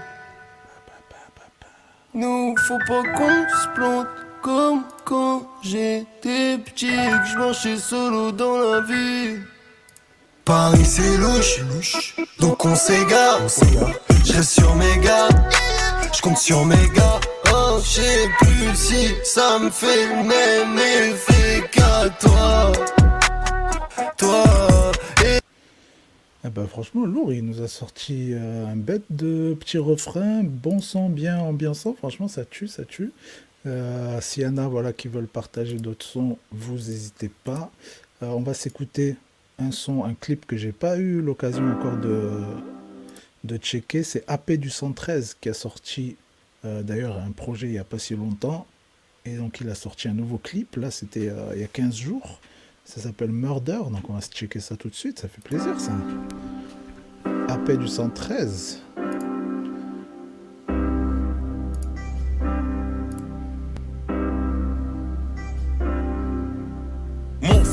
Nous, 2.12 2.56
faut 2.66 2.78
pas 2.88 3.02
qu'on 3.16 3.46
se 3.48 3.68
plante 3.76 4.08
comme 4.42 4.82
quand 5.04 5.46
j'étais 5.62 6.58
petit 6.58 6.88
que 6.88 7.26
je 7.32 7.38
marchais 7.38 7.76
solo 7.76 8.32
dans 8.32 8.58
la 8.58 8.80
ville. 8.80 9.44
Paris 10.44 10.84
c'est 10.84 11.16
louche, 11.18 12.16
donc 12.40 12.64
on 12.64 12.74
s'égare. 12.74 13.38
Je 14.24 14.32
reste 14.32 14.50
sur 14.50 14.74
mes 14.74 14.96
gardes, 14.98 15.40
je 16.12 16.20
compte 16.20 16.38
sur 16.38 16.64
mes 16.64 16.88
gars. 16.96 17.20
Oh, 17.52 17.78
je 17.80 18.00
sais 18.00 18.28
plus 18.40 18.74
si 18.74 19.14
ça 19.22 19.60
me 19.60 19.70
fait 19.70 20.06
le 20.06 20.24
même 20.24 20.78
effet 20.78 21.62
qu'à 21.70 22.08
toi. 22.18 22.72
Toi, 24.16 24.44
Eh 26.44 26.48
ben, 26.48 26.66
franchement, 26.66 27.04
lourd, 27.04 27.34
il 27.34 27.44
nous 27.44 27.60
a 27.60 27.68
sorti 27.68 28.30
euh, 28.32 28.66
un 28.66 28.76
bête 28.76 29.04
de 29.10 29.54
petit 29.60 29.76
refrain, 29.76 30.42
bon 30.42 30.80
son, 30.80 31.10
bien 31.10 31.38
ambiançant. 31.38 31.94
Franchement, 31.94 32.28
ça 32.28 32.46
tue, 32.46 32.66
ça 32.66 32.84
tue. 32.84 33.12
Euh, 33.66 34.18
S'il 34.22 34.44
y 34.44 34.46
en 34.46 34.56
a 34.56 34.66
voilà, 34.66 34.94
qui 34.94 35.08
veulent 35.08 35.26
partager 35.26 35.76
d'autres 35.76 36.06
sons, 36.06 36.38
vous 36.50 36.76
n'hésitez 36.76 37.30
pas. 37.44 37.70
Euh, 38.22 38.28
on 38.28 38.40
va 38.40 38.54
s'écouter 38.54 39.16
un 39.58 39.70
son, 39.70 40.04
un 40.04 40.14
clip 40.14 40.46
que 40.46 40.56
j'ai 40.56 40.72
pas 40.72 40.96
eu 40.96 41.20
l'occasion 41.20 41.70
encore 41.70 41.98
de, 41.98 42.40
de 43.44 43.56
checker. 43.58 44.02
C'est 44.02 44.24
AP 44.26 44.52
du 44.52 44.70
113 44.70 45.36
qui 45.40 45.50
a 45.50 45.54
sorti 45.54 46.16
euh, 46.64 46.82
d'ailleurs 46.82 47.18
un 47.18 47.32
projet 47.32 47.66
il 47.66 47.72
n'y 47.72 47.78
a 47.78 47.84
pas 47.84 47.98
si 47.98 48.16
longtemps. 48.16 48.66
Et 49.26 49.36
donc 49.36 49.60
il 49.60 49.68
a 49.68 49.74
sorti 49.74 50.08
un 50.08 50.14
nouveau 50.14 50.38
clip. 50.38 50.76
Là, 50.76 50.90
c'était 50.90 51.30
il 51.54 51.60
y 51.60 51.64
a 51.64 51.68
15 51.68 51.94
jours. 51.94 52.40
Ça 52.84 53.00
s'appelle 53.00 53.30
Murder. 53.30 53.80
Donc 53.90 54.08
on 54.08 54.14
va 54.14 54.20
se 54.20 54.30
checker 54.30 54.60
ça 54.60 54.76
tout 54.76 54.88
de 54.88 54.94
suite. 54.94 55.18
Ça 55.20 55.28
fait 55.28 55.42
plaisir 55.42 55.78
ça. 55.80 55.92
AP 57.48 57.72
du 57.72 57.88
113. 57.88 58.82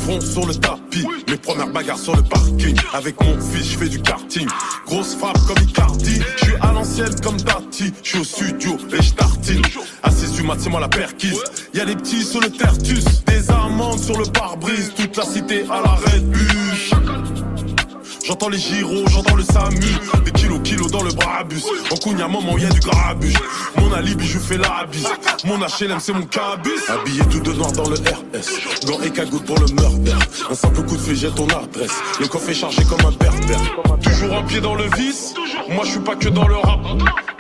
Sur 0.08 0.48
le 0.48 0.56
tapis, 0.56 1.06
mes 1.28 1.36
premières 1.36 1.68
bagarres 1.68 2.00
sur 2.00 2.16
le 2.16 2.24
parking. 2.24 2.78
Avec 2.94 3.22
mon 3.22 3.38
fils, 3.42 3.72
je 3.72 3.78
fais 3.78 3.90
du 3.90 4.02
karting. 4.02 4.48
Grosse 4.86 5.16
frappe 5.16 5.38
comme 5.46 5.58
Icardi, 5.62 6.22
je 6.38 6.46
suis 6.46 6.56
à 6.62 6.72
l'ancienne 6.72 7.14
comme 7.22 7.36
Tati. 7.36 7.92
Je 8.04 8.10
suis 8.10 8.20
au 8.20 8.24
studio 8.24 8.78
et 8.98 9.02
je 9.02 9.14
tartine. 9.14 9.62
Assise 10.04 10.32
du 10.32 10.44
mat, 10.44 10.56
c'est 10.60 10.70
moi 10.70 10.80
la 10.80 10.88
perquise. 10.88 11.44
Y 11.74 11.82
a 11.82 11.86
des 11.86 11.98
petits 11.98 12.24
sur 12.24 12.40
le 12.40 12.50
tertus, 12.50 13.04
des 13.26 13.52
amandes 13.52 14.00
sur 14.00 14.18
le 14.18 14.26
pare-brise. 14.28 14.94
Toute 14.96 15.18
la 15.18 15.26
cité 15.26 15.66
à 15.70 15.82
la 15.82 15.96
Red. 15.96 17.17
J'entends 18.28 18.50
les 18.50 18.58
gyros, 18.58 19.08
j'entends 19.08 19.36
le 19.36 19.44
SAMU. 19.44 19.80
Des 20.26 20.32
kilos, 20.32 20.60
kilos 20.62 20.92
dans 20.92 21.02
le 21.02 21.14
brabus 21.14 21.64
En 21.90 21.96
Cogna, 21.96 22.28
maman, 22.28 22.58
y'a 22.58 22.68
du 22.68 22.82
grabus 22.82 23.34
Mon 23.78 23.94
alibi, 23.94 24.28
je 24.28 24.38
fais 24.38 24.58
la 24.58 24.86
bise. 24.92 25.08
Mon 25.46 25.58
HLM, 25.58 26.00
c'est 26.02 26.12
mon 26.12 26.24
cabus 26.24 26.72
Habillé 26.90 27.22
tout 27.32 27.40
de 27.40 27.54
noir 27.54 27.72
dans 27.72 27.88
le 27.88 27.96
RS 27.96 28.86
Gants 28.86 29.02
et 29.02 29.12
cagoule 29.12 29.44
pour 29.44 29.58
le 29.60 29.68
murder. 29.68 30.26
Un 30.52 30.56
simple 30.56 30.84
coup 30.84 30.98
de 30.98 31.02
feu, 31.02 31.14
j'ai 31.16 31.30
ton 31.30 31.48
adresse. 31.48 32.02
Le 32.20 32.28
coffre 32.28 32.50
est 32.50 32.54
chargé 32.54 32.84
comme 32.84 33.00
un 33.00 33.12
berbère. 33.12 33.62
Toujours 34.02 34.36
un 34.36 34.44
pied 34.44 34.60
dans 34.60 34.76
le 34.76 34.90
vice. 34.98 35.34
Moi, 35.70 35.86
je 35.86 35.92
suis 35.92 36.00
pas 36.02 36.18
que 36.18 36.28
dans 36.28 36.50
le 36.50 36.58
rap. 36.58 36.82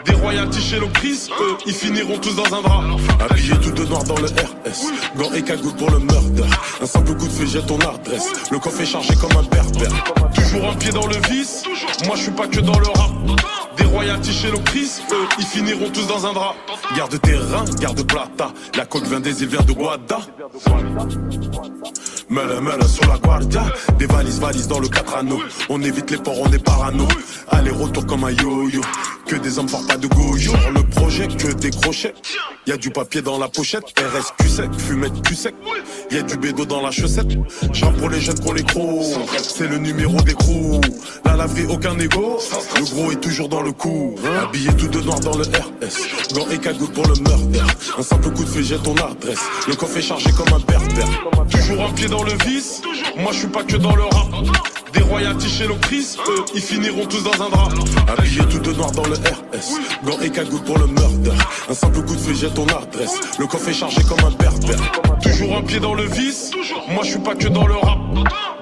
Des 0.05 0.14
royalties 0.14 0.61
chez 0.61 0.80
le 0.80 0.85
Eux, 0.85 1.57
ils 1.65 1.73
finiront 1.73 2.18
tous 2.19 2.34
dans 2.34 2.55
un 2.55 2.61
drap. 2.61 2.84
Habillé 3.30 3.57
tout 3.61 3.72
de 3.72 3.84
noir 3.84 4.05
dans 4.05 4.15
le 4.15 4.27
RS 4.27 5.18
Gants 5.18 5.34
et 5.34 5.41
cagoule 5.41 5.76
pour 5.76 5.91
le 5.91 5.99
murder. 5.99 6.49
Un 6.81 6.85
simple 6.85 7.14
coup 7.18 7.27
de 7.27 7.34
feu, 7.34 7.45
j'ai 7.45 7.61
ton 7.61 7.77
adresse. 7.80 8.31
Le 8.51 8.59
coffre 8.59 8.80
est 8.80 8.85
chargé 8.85 9.15
comme 9.15 9.31
un 9.31 9.43
berbère 9.43 9.91
Toujours 10.47 10.69
un 10.69 10.75
pied 10.75 10.91
dans 10.91 11.07
le 11.07 11.17
vice. 11.29 11.63
Moi 12.05 12.15
je 12.15 12.21
suis 12.21 12.31
pas 12.31 12.47
que 12.47 12.61
dans 12.61 12.79
le 12.79 12.87
rap 12.87 13.11
Des 13.77 13.85
royalties 13.85 14.33
chez 14.33 14.51
le 14.51 14.57
Chris 14.59 14.89
Eux 15.11 15.27
ils 15.39 15.45
finiront 15.45 15.89
tous 15.89 16.07
dans 16.07 16.25
un 16.25 16.33
drap. 16.33 16.55
Garde 16.95 17.19
terrain, 17.21 17.65
garde 17.79 18.01
plata. 18.03 18.51
La 18.75 18.85
coque 18.85 19.05
vient 19.05 19.19
des 19.19 19.43
îles, 19.43 19.49
de 19.49 19.73
Guada. 19.73 20.19
Mele 22.29 22.59
mele 22.61 22.87
sur 22.87 23.07
la 23.07 23.17
guardia. 23.17 23.63
Des 23.97 24.05
valises 24.05 24.39
valises 24.39 24.67
dans 24.67 24.79
le 24.79 24.89
4 24.89 25.15
anneaux 25.15 25.39
On 25.69 25.81
évite 25.81 26.11
les 26.11 26.17
ports, 26.17 26.39
on 26.39 26.51
est 26.51 26.63
parano. 26.63 27.07
Aller-retour 27.49 28.05
comme 28.05 28.23
un 28.25 28.31
yo-yo. 28.31 28.81
Que 29.25 29.35
des 29.35 29.59
hommes 29.59 29.69
forts 29.69 29.85
pas 29.87 29.97
de 29.97 30.07
goyo 30.07 30.53
le 30.73 30.83
projet 30.83 31.27
que 31.27 31.53
des 31.53 31.71
crochets. 31.71 32.13
Y 32.65 32.71
a 32.71 32.77
du 32.77 32.89
papier 32.89 33.21
dans 33.21 33.37
la 33.37 33.47
pochette. 33.47 33.85
RSQ 33.97 34.49
sec, 34.49 34.69
fumette 34.77 35.21
Q 35.25 35.35
sec 35.35 35.55
y 36.11 36.17
a 36.17 36.21
du 36.21 36.37
bédo 36.37 36.65
dans 36.65 36.81
la 36.81 36.91
chaussette. 36.91 37.27
J'rappe 37.73 37.97
pour 37.97 38.09
les 38.09 38.21
jeunes 38.21 38.39
qu'on 38.39 38.53
les 38.53 38.63
crocs. 38.63 39.03
C'est 39.37 39.67
le 39.67 39.77
numéro 39.77 40.15
des 40.21 40.33
crews 40.33 40.79
La 41.25 41.35
laverie 41.35 41.65
aucun 41.69 41.97
égo 41.99 42.39
Le 42.75 42.83
gros 42.83 43.11
est 43.11 43.21
toujours 43.21 43.49
dans 43.49 43.61
le 43.61 43.66
coup 43.72 44.15
Habillé 44.41 44.73
tout 44.76 44.88
de 44.88 45.02
noir 45.02 45.19
dans 45.19 45.38
le 45.38 45.44
RS 45.44 46.34
Gants 46.34 46.49
et 46.52 46.57
cagoule 46.57 46.91
pour 46.91 47.06
le 47.07 47.15
murder 47.15 47.64
Un 47.98 48.03
simple 48.03 48.31
coup 48.31 48.44
de 48.44 48.49
feu 48.49 48.61
j'ai 48.61 48.77
ton 48.77 48.95
adresse 48.95 49.44
Le 49.68 49.76
coffre 49.76 49.98
est 49.98 50.02
chargé 50.02 50.31
comme 50.31 50.53
un 50.53 50.60
berbère 50.60 51.48
Toujours 51.49 51.84
un 51.85 51.94
pied 51.94 52.07
dans 52.07 52.23
le 52.23 52.34
vice 52.45 52.81
Moi 53.18 53.31
je 53.31 53.39
suis 53.39 53.48
pas 53.48 53.64
que 53.64 53.77
dans 53.77 53.95
le 53.95 54.03
rap 54.03 54.27
des 54.94 55.03
royalties 55.03 55.49
chez 55.49 55.68
le 55.68 55.76
Chris, 55.76 56.15
eux, 56.27 56.45
ils 56.56 56.61
finiront 56.61 57.06
tous 57.06 57.22
dans 57.22 57.34
un 57.34 57.49
drap. 57.49 57.69
Habillé 58.07 58.39
tout 58.49 58.60
de 58.60 58.72
noir 58.73 58.91
dans 58.91 59.03
le 59.03 59.14
RS, 59.14 60.06
gants 60.06 60.19
et 60.22 60.30
cagoule 60.30 60.64
pour 60.64 60.80
le 60.80 60.88
murder. 60.88 61.38
Un 61.69 61.73
simple 61.73 62.02
coup 62.03 62.15
de 62.15 62.19
feu, 62.19 62.34
j'ai 62.34 62.49
ton 62.49 62.65
adresse. 62.65 63.19
Le 63.38 63.45
coffre 63.45 63.68
est 63.69 63.73
chargé 63.73 64.02
comme 64.03 64.19
un 64.26 64.31
berbère. 64.31 64.80
Toujours 65.22 65.56
un 65.57 65.61
pied 65.61 65.80
dans 65.80 65.94
le 65.94 66.03
vice, 66.03 66.52
moi 66.89 67.03
je 67.03 67.10
suis 67.11 67.19
pas 67.19 67.35
que 67.35 67.48
dans 67.48 67.68
le 67.68 67.76
rap. 67.76 67.99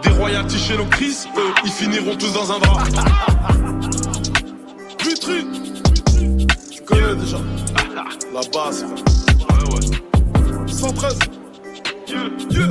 Des 0.03 0.10
royalties 0.10 0.60
chez 0.60 0.76
le 0.76 0.84
eux, 0.84 1.53
ils 1.64 1.72
finiront 1.72 2.15
tous 2.15 2.34
dans 2.34 2.52
un 2.52 2.60
drap. 2.60 2.84
Tu 5.26 6.81
connais 6.84 7.15
déjà. 7.19 7.39
La 8.31 8.41
base, 8.53 8.84
frère. 8.84 9.69
Ouais, 9.69 9.76
ouais. 9.76 10.68
113. 10.72 11.18
Yeah, 12.07 12.30
yeah. 12.52 12.69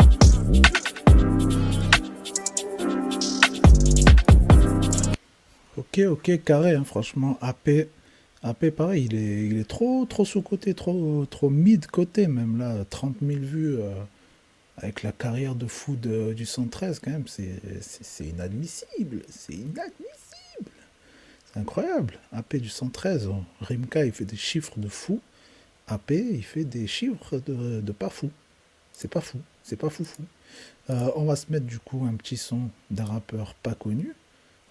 Ok, 5.77 5.99
ok, 6.09 6.45
carré, 6.45 6.75
hein, 6.75 6.85
franchement. 6.85 7.39
AP, 7.41 7.89
AP, 8.43 8.71
pareil, 8.71 9.07
il 9.11 9.15
est, 9.17 9.47
il 9.47 9.59
est 9.59 9.69
trop, 9.69 10.05
trop 10.07 10.25
sous-côté, 10.25 10.75
trop, 10.75 11.27
trop 11.29 11.51
mid-côté, 11.51 12.27
même 12.29 12.59
là. 12.59 12.85
30 12.89 13.17
000 13.21 13.41
vues 13.41 13.77
euh, 13.81 13.93
avec 14.77 15.03
la 15.03 15.11
carrière 15.13 15.55
de 15.57 15.67
fou 15.67 15.97
de- 15.97 16.33
du 16.33 16.47
113, 16.47 17.01
quand 17.01 17.11
même, 17.11 17.25
c'est 17.27 18.25
inadmissible. 18.25 19.23
C'est 19.29 19.55
inadmissible. 19.55 19.91
Incroyable. 21.57 22.19
AP 22.33 22.57
du 22.57 22.69
113, 22.69 23.29
oh. 23.29 23.43
Rimka, 23.61 24.05
il 24.05 24.13
fait 24.13 24.25
des 24.25 24.37
chiffres 24.37 24.79
de 24.79 24.89
fou. 24.89 25.21
AP, 25.87 26.11
il 26.11 26.43
fait 26.43 26.65
des 26.65 26.87
chiffres 26.87 27.41
de, 27.47 27.93
pas 27.93 28.09
fou. 28.09 28.31
C'est 28.93 29.11
pas 29.11 29.21
fou. 29.21 29.39
C'est 29.63 29.77
pas 29.77 29.91
fou 29.91 30.05
fou. 30.05 30.23
Euh, 30.91 31.11
on 31.17 31.25
va 31.25 31.37
se 31.37 31.47
mettre 31.51 31.67
du 31.67 31.79
coup 31.79 32.05
un 32.05 32.15
petit 32.15 32.37
son 32.37 32.69
d'un 32.91 33.05
rappeur 33.05 33.55
pas 33.55 33.75
connu. 33.75 34.15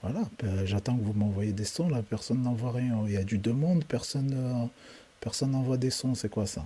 Voilà, 0.02 0.30
euh, 0.44 0.66
j'attends 0.66 0.98
que 0.98 1.04
vous 1.04 1.14
m'envoyez 1.14 1.54
des 1.54 1.64
sons, 1.64 1.88
là, 1.88 2.04
personne 2.04 2.42
n'envoie 2.42 2.74
rien. 2.74 3.04
Il 3.08 3.14
y 3.14 3.18
a 3.18 3.24
du 3.24 3.38
demande, 3.38 3.86
personne 3.86 4.34
euh, 4.36 4.66
personne 5.22 5.52
n'envoie 5.52 5.78
des 5.78 5.90
sons, 5.90 6.14
c'est 6.14 6.28
quoi 6.28 6.46
ça? 6.46 6.66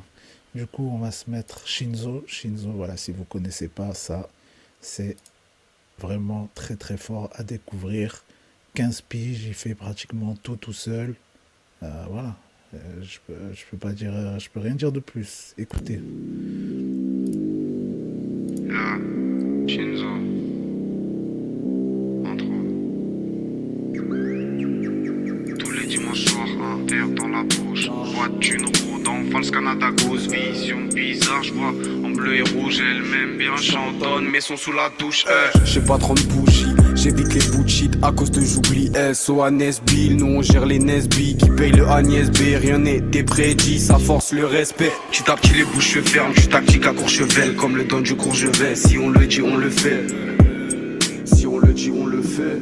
Du 0.56 0.66
coup, 0.66 0.90
on 0.92 0.98
va 0.98 1.12
se 1.12 1.30
mettre 1.30 1.68
Shinzo. 1.68 2.24
Shinzo, 2.28 2.72
voilà, 2.72 2.98
si 2.98 3.12
vous 3.12 3.26
connaissez 3.26 3.68
pas 3.68 3.94
ça, 3.94 4.28
c'est 4.82 5.16
vraiment 6.00 6.50
très 6.56 6.76
très 6.76 6.98
fort 6.98 7.30
à 7.34 7.44
découvrir. 7.44 8.24
15 8.78 9.02
piges, 9.02 9.46
il 9.48 9.56
fait 9.56 9.74
pratiquement 9.74 10.36
tout 10.44 10.56
tout 10.56 10.72
seul. 10.74 11.16
Euh, 11.82 11.88
voilà, 12.12 12.36
Euh, 12.76 12.78
je 13.02 13.18
peux, 13.26 13.34
je 13.56 13.64
peux 13.72 13.78
pas 13.78 13.92
dire, 13.94 14.12
euh, 14.14 14.38
je 14.38 14.50
peux 14.50 14.60
rien 14.60 14.76
dire 14.76 14.92
de 14.92 15.00
plus. 15.00 15.54
Écoutez. 15.58 16.00
Là, 18.68 18.98
Shinzo. 19.68 20.06
Entre 22.30 22.46
Tous 25.60 25.72
les 25.72 25.86
dimanches 25.88 26.26
soirs, 26.26 26.48
un 26.62 26.86
verre 26.86 27.08
dans 27.16 27.30
la 27.30 27.44
bouche. 27.44 27.90
Boîte 28.14 28.48
une 28.50 28.66
rôdant, 28.66 29.24
false 29.32 29.50
Canada 29.50 29.90
Goose? 29.92 30.28
Vision 30.28 30.82
bizarre, 30.94 31.42
je 31.44 31.54
vois 31.54 31.74
en 32.06 32.10
bleu 32.12 32.36
et 32.36 32.42
rouge. 32.44 32.80
Elle 32.82 33.02
m'aime 33.04 33.38
bien, 33.38 33.56
chantonne, 33.58 34.28
mais 34.32 34.42
sont 34.42 34.58
sous 34.58 34.74
la 34.74 34.90
touche. 35.00 35.26
eh. 35.30 35.58
J'ai 35.66 35.82
pas 35.82 35.98
30 35.98 36.28
bougies, 36.28 36.76
j'évite 36.98 37.34
les 37.34 37.52
bouts 37.52 37.64
de 37.64 37.70
shit 37.70 37.98
à 38.02 38.12
cause 38.12 38.32
de 38.32 38.42
j'oublie 38.42 38.92
à 38.96 39.52
Nesbill, 39.52 40.18
nous 40.18 40.26
on 40.26 40.42
gère 40.42 40.66
les 40.66 40.80
Nesby 40.80 41.38
qui 41.38 41.50
payent 41.52 41.72
le 41.72 41.88
Agnès 41.88 42.30
B, 42.30 42.60
rien 42.60 42.80
n'était 42.80 43.24
prédit, 43.24 43.80
ça 43.80 43.98
force 43.98 44.34
le 44.34 44.46
respect. 44.46 44.92
À 45.28 45.36
petit 45.36 45.54
les 45.54 45.64
bouches 45.66 46.00
je 46.04 46.40
suis 46.40 46.50
tactique 46.50 46.86
à 46.86 46.94
Courchevel 46.94 47.56
Comme 47.56 47.76
le 47.76 47.84
don 47.84 48.02
du 48.02 48.16
Courchevel, 48.16 48.76
si 48.76 48.98
on 48.98 49.10
le 49.10 49.28
dit 49.28 49.42
on 49.42 49.58
le 49.58 49.70
fait 49.70 50.08
Si 51.26 51.46
on 51.46 51.60
le 51.60 51.74
dit, 51.74 51.92
on 51.92 52.06
le 52.06 52.22
fait. 52.22 52.60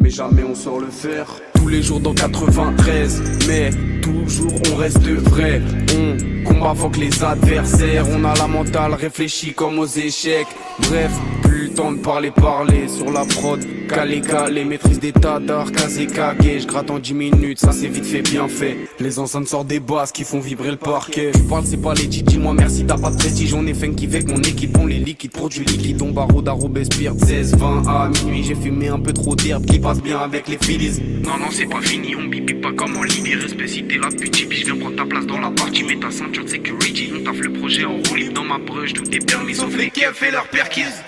mais 0.00 0.10
jamais 0.10 0.44
on 0.44 0.54
sort 0.54 0.80
le 0.80 0.90
fer. 0.90 1.26
Tous 1.54 1.68
les 1.68 1.82
jours 1.82 2.00
dans 2.00 2.14
93, 2.14 3.22
mais 3.48 3.70
toujours 4.00 4.52
on 4.72 4.76
reste 4.76 5.02
vrai. 5.02 5.60
On 5.96 6.44
combat 6.44 6.70
avant 6.70 6.90
que 6.90 7.00
les 7.00 7.22
adversaires. 7.22 8.06
On 8.10 8.24
a 8.24 8.34
la 8.34 8.46
mentale 8.46 8.94
réfléchie 8.94 9.52
comme 9.52 9.78
aux 9.78 9.86
échecs. 9.86 10.46
Bref, 10.80 11.12
plus 11.42 11.68
le 11.68 11.74
temps 11.74 11.92
de 11.92 11.98
parler, 11.98 12.30
parler 12.30 12.88
sur 12.88 13.10
la 13.10 13.24
prod. 13.24 13.60
Calé, 13.88 14.20
calé, 14.20 14.64
maîtrise 14.64 15.00
des 15.00 15.12
tas 15.12 15.40
d'art, 15.40 15.72
casé, 15.72 16.06
cagué. 16.06 16.60
Je 16.60 16.66
gratte 16.66 16.90
en 16.90 16.98
10 16.98 17.14
minutes, 17.14 17.58
ça 17.58 17.72
c'est 17.72 17.88
vite 17.88 18.04
fait, 18.04 18.20
bien 18.20 18.46
fait. 18.46 18.76
Les 19.00 19.18
enceintes 19.18 19.48
sortent 19.48 19.66
des 19.66 19.80
basses 19.80 20.12
qui 20.12 20.24
font 20.24 20.40
vibrer 20.40 20.70
le 20.70 20.76
parquet. 20.76 21.30
Je 21.34 21.40
parle, 21.40 21.64
c'est 21.64 21.80
pas 21.80 21.94
les 21.94 22.06
dis-moi 22.06 22.52
merci, 22.52 22.84
t'as 22.84 22.98
pas 22.98 23.10
de 23.10 23.16
prestige. 23.16 23.54
On 23.54 23.66
est 23.66 23.74
funky 23.74 24.04
avec 24.06 24.28
mon 24.28 24.40
équipe, 24.42 24.76
on 24.78 24.86
les 24.86 24.98
liquide, 24.98 25.32
produit 25.32 25.64
liquide. 25.64 26.02
On 26.02 26.10
barreau 26.10 26.42
d'Arobespierre, 26.42 27.14
16, 27.16 27.56
20 27.56 27.86
à 27.86 28.08
minuit. 28.08 28.44
J'ai 28.44 28.54
fumé 28.54 28.88
un 28.88 29.00
peu 29.00 29.12
trop 29.12 29.34
d'herbe 29.34 29.64
qui 29.64 29.78
passe 29.78 30.02
bien 30.02 30.18
avec 30.18 30.48
les 30.48 30.58
Phillies. 30.58 31.00
Non, 31.24 31.38
non, 31.38 31.50
c'est 31.50 31.66
pas 31.66 31.80
fini, 31.80 32.14
on 32.14 32.28
bibi 32.28 32.54
pas 32.54 32.72
comme 32.72 32.96
en 32.96 33.02
Libye. 33.02 33.34
Respect 33.34 33.68
t'es 33.88 33.98
la 33.98 34.08
pute, 34.08 34.48
puis 34.48 34.58
je 34.58 34.66
viens 34.66 34.76
prendre 34.76 34.96
ta 34.96 35.06
place 35.06 35.26
dans 35.26 35.40
la 35.40 35.50
partie. 35.50 35.82
Mets 35.82 35.96
ta 35.96 36.10
ceinture 36.10 36.44
de 36.44 36.48
security, 36.48 37.10
on 37.16 37.24
taffe 37.24 37.40
le 37.40 37.52
projet 37.52 37.84
en 37.84 37.96
roue 37.96 38.16
libre 38.16 38.34
dans 38.34 38.44
ma 38.44 38.58
brush. 38.58 38.92
Tout 38.92 39.10
est 39.14 39.26
permis 39.26 39.54
sauf 39.54 39.74
les 39.76 39.90
qui 39.90 40.02
fait 40.12 40.30
leur 40.30 40.46
perquise. 40.48 41.02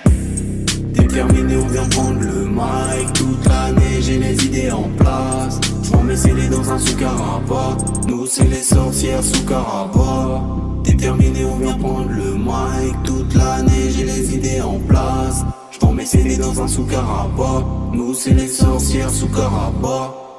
Déterminé, 0.94 1.57
on 1.57 1.66
vient 1.66 1.89
prendre 1.89 2.20
le 2.20 2.47
mic 2.47 3.12
toute 3.15 3.44
l'année, 3.47 4.01
j'ai 4.01 4.19
les 4.19 4.44
idées 4.47 4.70
en 4.70 4.89
place. 4.97 5.61
J'vends 5.85 6.02
mes 6.02 6.16
CD 6.16 6.48
dans 6.48 6.70
un 6.70 6.78
sous 6.78 6.97
caraba. 6.97 7.77
Nous, 8.09 8.27
c'est 8.27 8.48
les 8.48 8.62
sorcières 8.62 9.23
sous 9.23 9.44
caraba. 9.44 10.43
Déterminé, 10.85 11.44
on 11.44 11.57
vient 11.57 11.78
prendre 11.78 12.11
le 12.11 12.35
mic 12.35 12.97
toute 13.05 13.35
l'année, 13.35 13.90
j'ai 13.90 14.05
les 14.05 14.35
idées 14.35 14.61
en 14.61 14.78
place. 14.78 15.44
J'vends 15.73 15.93
mes 15.93 16.07
CD 16.07 16.36
dans 16.36 16.62
un 16.62 16.69
sous 16.69 16.85
caraba. 16.85 17.65
Nous, 17.93 18.15
c'est 18.15 18.35
les 18.35 18.48
sorcières 18.48 19.11
sous 19.11 19.28
caraba. 19.28 20.30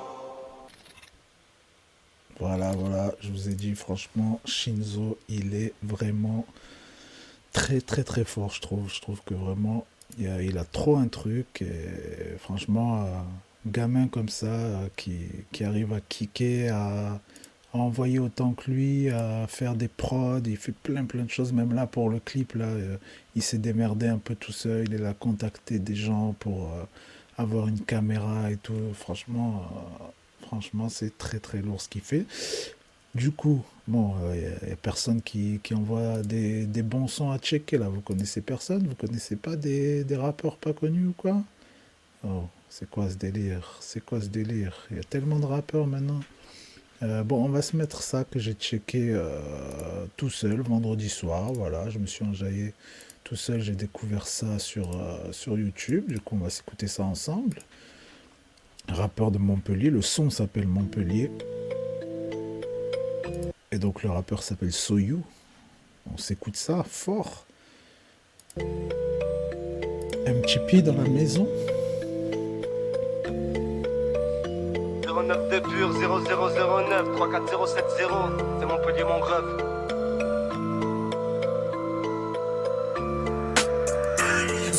Voilà, 2.54 2.74
voilà, 2.74 3.16
je 3.22 3.30
vous 3.32 3.48
ai 3.48 3.54
dit, 3.54 3.74
franchement, 3.76 4.42
Shinzo, 4.44 5.18
il 5.30 5.56
est 5.56 5.72
vraiment 5.82 6.46
très, 7.54 7.80
très, 7.80 8.04
très 8.04 8.26
fort, 8.26 8.52
je 8.52 8.60
trouve. 8.60 8.94
Je 8.94 9.00
trouve 9.00 9.22
que 9.26 9.34
vraiment, 9.34 9.86
il 10.20 10.58
a, 10.58 10.66
trop 10.66 10.98
un 10.98 11.08
truc. 11.08 11.62
Et 11.62 12.36
franchement, 12.40 13.06
un 13.06 13.26
gamin 13.66 14.10
comme 14.10 14.28
ça, 14.28 14.48
euh, 14.48 14.90
qui, 14.98 15.64
arrive 15.64 15.94
à 15.94 16.02
kicker, 16.02 16.76
à, 16.76 17.22
envoyer 17.72 18.20
autant 18.20 18.52
que 18.52 18.70
lui, 18.70 19.10
à 19.10 19.48
faire 19.48 19.76
des 19.76 19.88
prods, 19.88 20.42
il 20.46 20.58
fait 20.58 20.74
plein, 20.74 21.06
plein 21.06 21.24
de 21.24 21.30
choses. 21.30 21.54
Même 21.54 21.74
là, 21.74 21.88
pour 21.88 22.10
le 22.10 22.20
clip, 22.20 22.56
là, 22.56 22.66
euh, 22.66 22.98
il 23.34 23.44
s'est 23.44 23.60
démerdé 23.60 24.08
un 24.08 24.18
peu 24.18 24.36
tout 24.36 24.52
seul. 24.52 24.94
Il 24.94 25.06
a 25.06 25.14
contacté 25.14 25.80
des 25.80 25.96
gens 25.96 26.36
pour 26.38 26.66
euh, 26.66 26.84
avoir 27.38 27.70
une 27.70 27.80
caméra 27.80 28.52
et 28.52 28.58
tout. 28.58 28.94
Franchement, 28.94 29.66
franchement, 30.52 30.90
c'est 30.90 31.18
très, 31.18 31.40
très 31.40 31.62
lourd 31.62 31.80
ce 31.82 31.88
qu'il 31.88 32.02
fait. 32.02 32.26
Du 33.16 33.32
coup, 33.32 33.64
bon, 33.88 34.16
il 34.34 34.68
n'y 34.68 34.74
a, 34.74 34.76
personne 34.76 35.22
qui, 35.22 35.62
qui 35.64 35.74
envoie 35.74 36.22
des, 36.24 36.66
des 36.66 36.82
bons 36.82 37.08
sons 37.08 37.32
à 37.32 37.38
checker 37.38 37.78
là. 37.78 37.88
Vous 37.88 38.02
connaissez 38.02 38.42
personne? 38.42 38.86
Vous 38.86 38.96
connaissez 38.96 39.38
pas 39.38 39.56
des, 39.56 40.04
des 40.04 40.18
rappeurs 40.18 40.58
pas 40.58 40.74
connus 40.74 41.08
ou 41.08 41.14
quoi? 41.14 41.42
Oh, 42.26 42.44
c'est 42.70 42.90
quoi 42.90 43.10
ce 43.10 43.16
délire? 43.16 43.78
C'est 43.80 44.04
quoi 44.04 44.20
ce 44.20 44.28
délire? 44.28 44.76
Il 44.92 44.98
y 44.98 45.00
a 45.00 45.04
tellement 45.04 45.40
de 45.40 45.46
rappeurs 45.46 45.88
maintenant. 45.88 46.20
Euh, 47.04 47.24
bon, 47.24 47.44
on 47.46 47.50
va 47.50 47.62
se 47.62 47.76
mettre 47.78 48.04
ça 48.04 48.26
que 48.26 48.40
j'ai 48.40 48.54
checké 48.54 49.10
euh, 49.10 50.06
tout 50.18 50.30
seul 50.30 50.62
vendredi 50.62 51.10
soir. 51.10 51.52
Voilà, 51.54 51.90
je 51.90 51.98
me 51.98 52.06
suis 52.06 52.26
enjaillé 52.26 52.74
tout 53.24 53.38
seul. 53.38 53.62
J'ai 53.62 53.76
découvert 53.76 54.28
ça 54.28 54.60
sur, 54.60 54.92
euh, 54.96 55.32
sur 55.32 55.58
YouTube. 55.58 56.12
Du 56.12 56.20
coup, 56.20 56.36
on 56.36 56.44
va 56.44 56.50
s'écouter 56.50 56.88
ça 56.88 57.04
ensemble. 57.04 57.60
Rappeur 58.90 59.32
de 59.32 59.38
Montpellier. 59.38 59.90
Le 59.90 60.02
son 60.02 60.30
s'appelle 60.30 60.68
Montpellier. 60.68 61.32
Et 63.72 63.78
donc, 63.78 64.04
le 64.04 64.10
rappeur 64.10 64.44
s'appelle 64.44 64.72
Soyou. 64.72 65.24
On 66.14 66.18
s'écoute 66.18 66.58
ça 66.58 66.84
fort. 66.88 67.46
MTP 70.28 70.84
dans 70.84 70.96
la 70.96 71.08
maison. 71.08 71.48
09 75.06 75.50
de 75.50 75.60
pur 75.60 75.92
0009 75.94 77.16
34070 77.16 77.84
C'est 78.60 78.66
Montpellier 78.66 79.04
mon 79.04 79.20
grave 79.20 79.81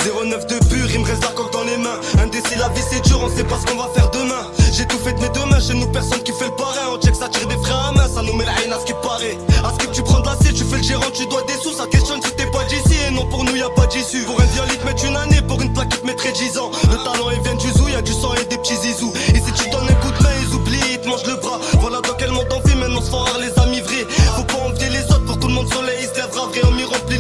09 0.03 0.47
de 0.47 0.59
pur, 0.67 0.91
il 0.91 1.01
me 1.01 1.07
reste 1.07 1.23
la 1.23 1.31
coque 1.31 1.53
dans 1.53 1.63
les 1.63 1.77
mains. 1.77 2.01
Un 2.19 2.27
décès, 2.27 2.57
la 2.59 2.69
vie 2.71 2.83
c'est 2.91 3.01
dur, 3.03 3.21
on 3.23 3.29
sait 3.29 3.45
pas 3.45 3.57
ce 3.61 3.67
qu'on 3.71 3.79
va 3.79 3.89
faire 3.95 4.11
demain. 4.11 4.51
J'ai 4.73 4.87
tout 4.87 4.99
fait 4.99 5.13
de 5.13 5.21
mes 5.21 5.29
deux 5.29 5.45
mains, 5.47 5.61
chez 5.61 5.75
nous 5.75 5.87
personne 5.87 6.23
qui 6.23 6.33
fait 6.33 6.47
le 6.47 6.57
parrain. 6.57 6.91
On 6.93 7.01
check 7.01 7.15
ça 7.15 7.29
tire 7.29 7.47
des 7.47 7.57
frères 7.63 7.87
à 7.87 7.93
main, 7.93 8.09
ça 8.09 8.23
nous 8.23 8.35
met 8.35 8.45
la 8.45 8.53
haine 8.63 8.73
à 8.73 8.81
ce 8.81 8.87
qui 8.87 8.95
paraît. 9.03 9.39
À 9.63 9.71
ce 9.73 9.87
que 9.87 9.93
tu 9.93 10.03
prends 10.03 10.21
de 10.21 10.27
la 10.27 10.37
tu 10.37 10.65
fais 10.65 10.77
le 10.77 10.83
gérant, 10.83 11.11
tu 11.13 11.27
dois 11.27 11.43
des 11.43 11.55
sous. 11.55 11.73
Ça 11.73 11.87
questionne 11.87 12.21
si 12.23 12.33
t'es 12.33 12.47
pas 12.51 12.65
d'ici 12.65 12.99
et 13.07 13.11
non 13.11 13.27
pour 13.27 13.45
nous 13.45 13.57
y 13.57 13.63
a 13.63 13.71
pas 13.71 13.87
d'issue. 13.87 14.25
Pour 14.25 14.41
un 14.41 14.45
viol, 14.45 14.67
ils 14.71 14.79
te 14.79 14.87
mettent 14.87 15.03
une 15.05 15.17
année, 15.17 15.43
pour 15.47 15.61
une 15.61 15.73
plaque, 15.73 15.93
ils 15.95 16.01
te 16.01 16.07
mettraient 16.07 16.33
10 16.33 16.59
ans. 16.59 16.71
Le 16.91 16.97
talent, 17.05 17.31
il 17.31 17.41
vient 17.43 17.55
du 17.55 17.69
zoo, 17.71 17.89
y 17.89 17.95
a 17.95 18.03
du 18.03 18.13
sang 18.13 18.35
et 18.35 18.45
des 18.45 18.59
petits 18.59 18.77
zizous. 18.77 19.13
Et 19.35 19.41
si 19.41 19.53
tu 19.53 19.71
donnes 19.71 19.89
un 19.89 19.95
coup 19.95 20.11
de 20.11 20.23
main, 20.23 20.35
ils 20.43 20.55
oublient, 20.55 20.93
ils 20.93 21.01
te 21.01 21.09
mangent 21.09 21.27
le 21.27 21.37
bras. 21.37 21.61
Voilà 21.81 22.01
dans 22.01 22.15
quel 22.15 22.31
monde 22.31 22.49
on 22.51 22.69
vit, 22.69 22.77
maintenant 22.77 23.01
on 23.01 23.27
se 23.27 23.41
les 23.41 23.63
amis 23.63 23.81
vrais. 23.81 24.07
Faut 24.37 24.45
pas 24.45 24.65
envier 24.67 24.89
les 24.91 25.05
autres, 25.05 25.25
pour 25.25 25.39
tout 25.39 25.49
le 25.49 25.55
monde 25.55 25.73
soleil, 25.73 25.99
il 26.03 26.09
se 26.09 26.15
lèvera. 26.15 26.47
Vrai 26.47 26.61
homme, 26.65 26.79
il 26.79 26.85
remplit 26.85 27.12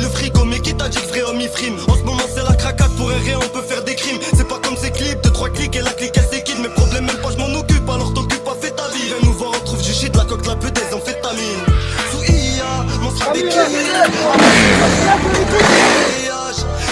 vrai 0.90 1.22
homme, 1.22 1.40
frime. 1.52 1.76
En 1.88 1.94
ce 1.94 2.02
moment, 2.02 2.22
c'est 2.34 2.42
la 2.42 2.54
craquade, 2.54 2.90
pour 2.96 3.09
rien, 3.09 3.38
on 3.42 3.48
peut 3.48 3.62
faire 3.62 3.82
des 3.84 3.94
crimes. 3.94 4.18
C'est 4.34 4.46
pas 4.48 4.59
comme 4.59 4.76
ces 4.76 4.90
clips, 4.90 5.20
de 5.22 5.28
trois 5.28 5.48
clics 5.48 5.74
et 5.76 5.80
la 5.80 5.90
clique, 5.90 6.12
elle 6.16 6.24
s'équipe. 6.24 6.59
Mes 6.59 6.68
problèmes, 6.68 7.06
même 7.06 7.16
pas, 7.18 7.30
je 7.30 7.38
m'en 7.38 7.59
occupe, 7.59 7.88
alors 7.88 8.12
t'occupe 8.12 8.44
pas, 8.44 8.56
fais 8.60 8.70
ta 8.70 8.88
vie. 8.88 9.06
Viens 9.06 9.16
nous 9.22 9.32
voir, 9.32 9.52
on 9.54 9.64
trouve 9.64 9.82
du 9.82 9.92
shit, 9.92 10.14
la 10.16 10.24
coque, 10.24 10.46
la 10.46 10.56
pute, 10.56 10.74
des 10.74 10.94
amphétamines. 10.94 11.64
Sous 12.10 12.24
IA, 12.32 12.84
mon 13.00 13.10
sera 13.10 13.32
des 13.32 13.48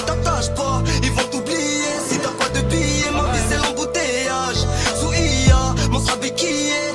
T'attaches 0.06 0.54
pas, 0.54 0.82
ils 1.02 1.12
vont 1.12 1.24
t'oublier. 1.30 1.82
Si 2.08 2.18
t'as 2.18 2.30
pas 2.30 2.48
de 2.48 2.64
billets, 2.66 3.10
ma 3.12 3.32
vie 3.32 3.42
c'est 3.48 3.56
l'embouteillage. 3.56 4.66
Sous 5.00 5.12
IA, 5.12 5.74
mon 5.90 6.00
sera 6.00 6.16
béquillé. 6.16 6.89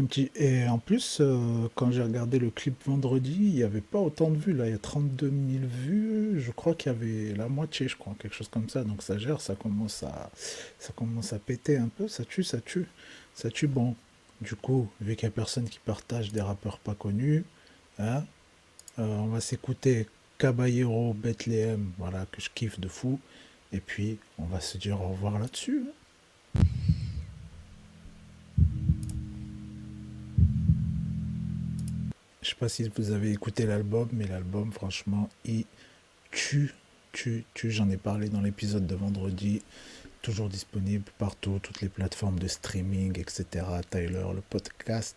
MTP, 0.00 0.30
MTP. 0.30 0.40
Et 0.40 0.66
en 0.68 0.78
plus, 0.78 1.18
euh, 1.20 1.68
quand 1.74 1.90
j'ai 1.90 2.02
regardé 2.02 2.38
le 2.38 2.50
clip 2.50 2.74
vendredi, 2.86 3.36
il 3.38 3.54
n'y 3.54 3.62
avait 3.62 3.80
pas 3.80 3.98
autant 3.98 4.30
de 4.30 4.36
vues. 4.36 4.52
Là, 4.54 4.66
il 4.66 4.72
y 4.72 4.74
a 4.74 4.78
32 4.78 5.28
000 5.30 5.64
vues. 5.66 6.40
Je 6.40 6.50
crois 6.52 6.74
qu'il 6.74 6.92
y 6.92 6.94
avait 6.94 7.34
la 7.36 7.48
moitié, 7.48 7.88
je 7.88 7.96
crois, 7.96 8.14
quelque 8.18 8.34
chose 8.34 8.48
comme 8.48 8.68
ça. 8.68 8.84
Donc 8.84 9.02
ça 9.02 9.18
gère, 9.18 9.40
ça 9.40 9.54
commence 9.54 10.02
à, 10.02 10.30
ça 10.78 10.92
commence 10.94 11.32
à 11.32 11.38
péter 11.38 11.76
un 11.76 11.88
peu. 11.88 12.08
Ça 12.08 12.24
tue, 12.24 12.44
ça 12.44 12.60
tue. 12.60 12.86
Ça 13.34 13.50
tue 13.50 13.66
bon. 13.68 13.96
Du 14.40 14.54
coup, 14.56 14.88
vu 15.00 15.14
qu'il 15.16 15.28
n'y 15.28 15.32
a 15.32 15.36
personne 15.36 15.68
qui 15.68 15.78
partage 15.84 16.32
des 16.32 16.40
rappeurs 16.42 16.78
pas 16.78 16.94
connus, 16.94 17.44
hein, 17.98 18.24
Euh, 18.98 19.04
on 19.18 19.28
va 19.28 19.40
s'écouter 19.40 20.08
Caballero 20.38 21.14
Bethléem, 21.14 21.92
voilà, 21.98 22.26
que 22.32 22.40
je 22.42 22.50
kiffe 22.54 22.78
de 22.80 22.88
fou. 22.88 23.20
Et 23.72 23.80
puis, 23.80 24.18
on 24.38 24.44
va 24.46 24.60
se 24.60 24.78
dire 24.78 25.00
au 25.00 25.08
revoir 25.10 25.38
là-dessus. 25.38 25.84
hein. 25.88 25.92
Je 32.42 32.48
sais 32.48 32.56
pas 32.56 32.68
si 32.68 32.90
vous 32.96 33.12
avez 33.12 33.30
écouté 33.30 33.66
l'album, 33.66 34.08
mais 34.12 34.26
l'album, 34.26 34.72
franchement, 34.72 35.30
il 35.44 35.64
tue, 36.32 36.74
tue, 37.12 37.44
tue. 37.54 37.70
J'en 37.70 37.88
ai 37.88 37.96
parlé 37.96 38.28
dans 38.28 38.40
l'épisode 38.40 38.84
de 38.84 38.96
vendredi. 38.96 39.62
Toujours 40.22 40.48
disponible 40.48 41.04
partout, 41.18 41.60
toutes 41.62 41.80
les 41.82 41.88
plateformes 41.88 42.40
de 42.40 42.48
streaming, 42.48 43.16
etc. 43.18 43.64
Tyler, 43.88 44.26
le 44.34 44.40
podcast. 44.50 45.16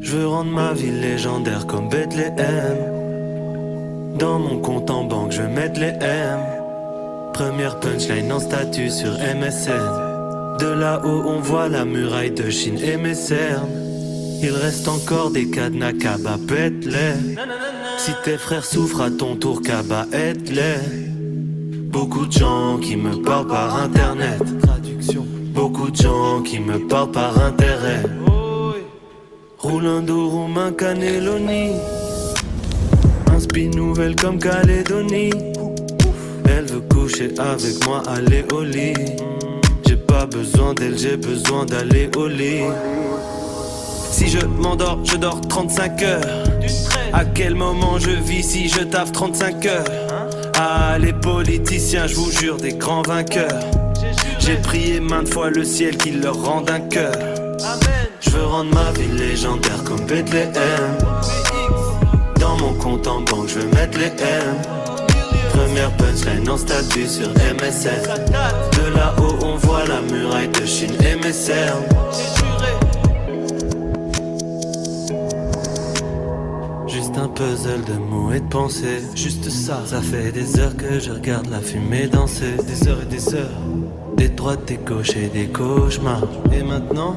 Je 0.00 0.16
veux 0.16 0.28
rendre 0.28 0.52
ma 0.52 0.72
ville 0.74 1.00
légendaire 1.00 1.66
comme 1.66 1.88
Bethléem. 1.88 2.78
Dans 4.16 4.38
mon 4.38 4.60
compte 4.60 4.90
en 4.90 5.04
banque, 5.04 5.32
je 5.32 5.42
vais 5.42 5.48
mettre 5.48 5.80
les 5.80 5.88
M. 5.88 6.57
Première 7.38 7.78
punchline 7.78 8.32
en 8.32 8.40
statut 8.40 8.90
sur 8.90 9.12
MSN. 9.12 10.58
De 10.58 10.66
là-haut, 10.66 11.22
on 11.24 11.38
voit 11.38 11.68
la 11.68 11.84
muraille 11.84 12.32
de 12.32 12.50
Chine 12.50 12.78
et 12.82 12.96
mes 12.96 13.14
cernes. 13.14 13.68
Il 14.42 14.50
reste 14.50 14.88
encore 14.88 15.30
des 15.30 15.48
cadenas 15.48 15.92
Kaba, 15.92 16.36
pète-les. 16.48 17.36
Si 17.96 18.10
tes 18.24 18.38
frères 18.38 18.64
souffrent 18.64 19.02
à 19.02 19.10
ton 19.12 19.36
tour, 19.36 19.62
Kaba, 19.62 20.06
aide-les. 20.12 20.80
Beaucoup 21.92 22.26
de 22.26 22.32
gens 22.32 22.78
qui 22.78 22.96
me 22.96 23.22
parlent 23.22 23.46
par 23.46 23.82
internet. 23.84 24.42
Beaucoup 25.54 25.92
de 25.92 25.96
gens 25.96 26.42
qui 26.42 26.58
me 26.58 26.88
parlent 26.88 27.12
par 27.12 27.40
intérêt. 27.40 28.02
Roulando, 29.58 30.28
Roumain, 30.28 30.72
Cannelloni. 30.72 31.74
Un 33.32 33.38
spin 33.38 33.70
nouvelle 33.70 34.16
comme 34.16 34.40
Calédonie. 34.40 35.30
Elle 36.48 36.66
veut 36.66 36.80
coucher 36.80 37.32
avec 37.38 37.86
moi, 37.86 38.02
aller 38.06 38.44
au 38.52 38.62
lit. 38.62 38.94
J'ai 39.86 39.96
pas 39.96 40.26
besoin 40.26 40.74
d'elle, 40.74 40.98
j'ai 40.98 41.16
besoin 41.16 41.64
d'aller 41.66 42.10
au 42.16 42.26
lit. 42.26 42.62
Si 44.10 44.28
je 44.28 44.44
m'endors, 44.44 44.98
je 45.04 45.16
dors 45.16 45.40
35 45.40 46.02
heures. 46.02 46.44
À 47.12 47.24
quel 47.24 47.54
moment 47.54 47.98
je 47.98 48.10
vis 48.10 48.42
si 48.42 48.68
je 48.68 48.80
taffe 48.80 49.12
35 49.12 49.66
heures? 49.66 49.84
Ah, 50.58 50.96
les 50.98 51.12
politiciens, 51.12 52.06
je 52.06 52.16
vous 52.16 52.30
jure, 52.30 52.56
des 52.56 52.74
grands 52.74 53.02
vainqueurs. 53.02 53.62
J'ai 54.38 54.56
prié 54.56 55.00
maintes 55.00 55.28
fois 55.28 55.50
le 55.50 55.64
ciel 55.64 55.96
qu'il 55.96 56.20
leur 56.20 56.42
rende 56.42 56.70
un 56.70 56.80
cœur. 56.80 57.12
Je 58.20 58.30
veux 58.30 58.44
rendre 58.44 58.74
ma 58.74 58.90
ville 58.92 59.14
légendaire 59.14 59.84
comme 59.84 60.00
Bethléem. 60.06 60.98
Dans 62.40 62.56
mon 62.56 62.72
compte 62.74 63.06
en 63.06 63.20
banque, 63.20 63.48
je 63.48 63.60
veux 63.60 63.68
mettre 63.68 63.98
les 63.98 64.06
M. 64.06 64.87
Première 65.58 65.90
punchline 65.96 66.48
en 66.48 66.56
statut 66.56 67.08
sur 67.08 67.28
MSN. 67.30 68.04
De 68.76 68.94
là-haut, 68.94 69.44
on 69.44 69.56
voit 69.56 69.84
la 69.86 70.00
muraille 70.02 70.48
de 70.48 70.64
Chine 70.64 70.92
cernes. 71.32 71.82
Juste 76.86 77.18
un 77.18 77.28
puzzle 77.28 77.82
de 77.88 77.94
mots 77.94 78.32
et 78.32 78.38
de 78.38 78.48
pensées. 78.48 79.02
Juste 79.16 79.50
ça. 79.50 79.82
Ça 79.84 80.00
fait 80.00 80.30
des 80.30 80.60
heures 80.60 80.76
que 80.76 81.00
je 81.00 81.10
regarde 81.10 81.50
la 81.50 81.58
fumée 81.58 82.06
danser. 82.06 82.54
Des 82.64 82.88
heures 82.88 83.02
et 83.02 83.06
des 83.06 83.34
heures. 83.34 83.60
Des 84.16 84.28
droites, 84.28 84.64
des 84.64 84.76
gauches 84.76 85.16
et 85.16 85.26
des 85.26 85.48
cauchemars. 85.48 86.28
Et 86.52 86.62
maintenant, 86.62 87.16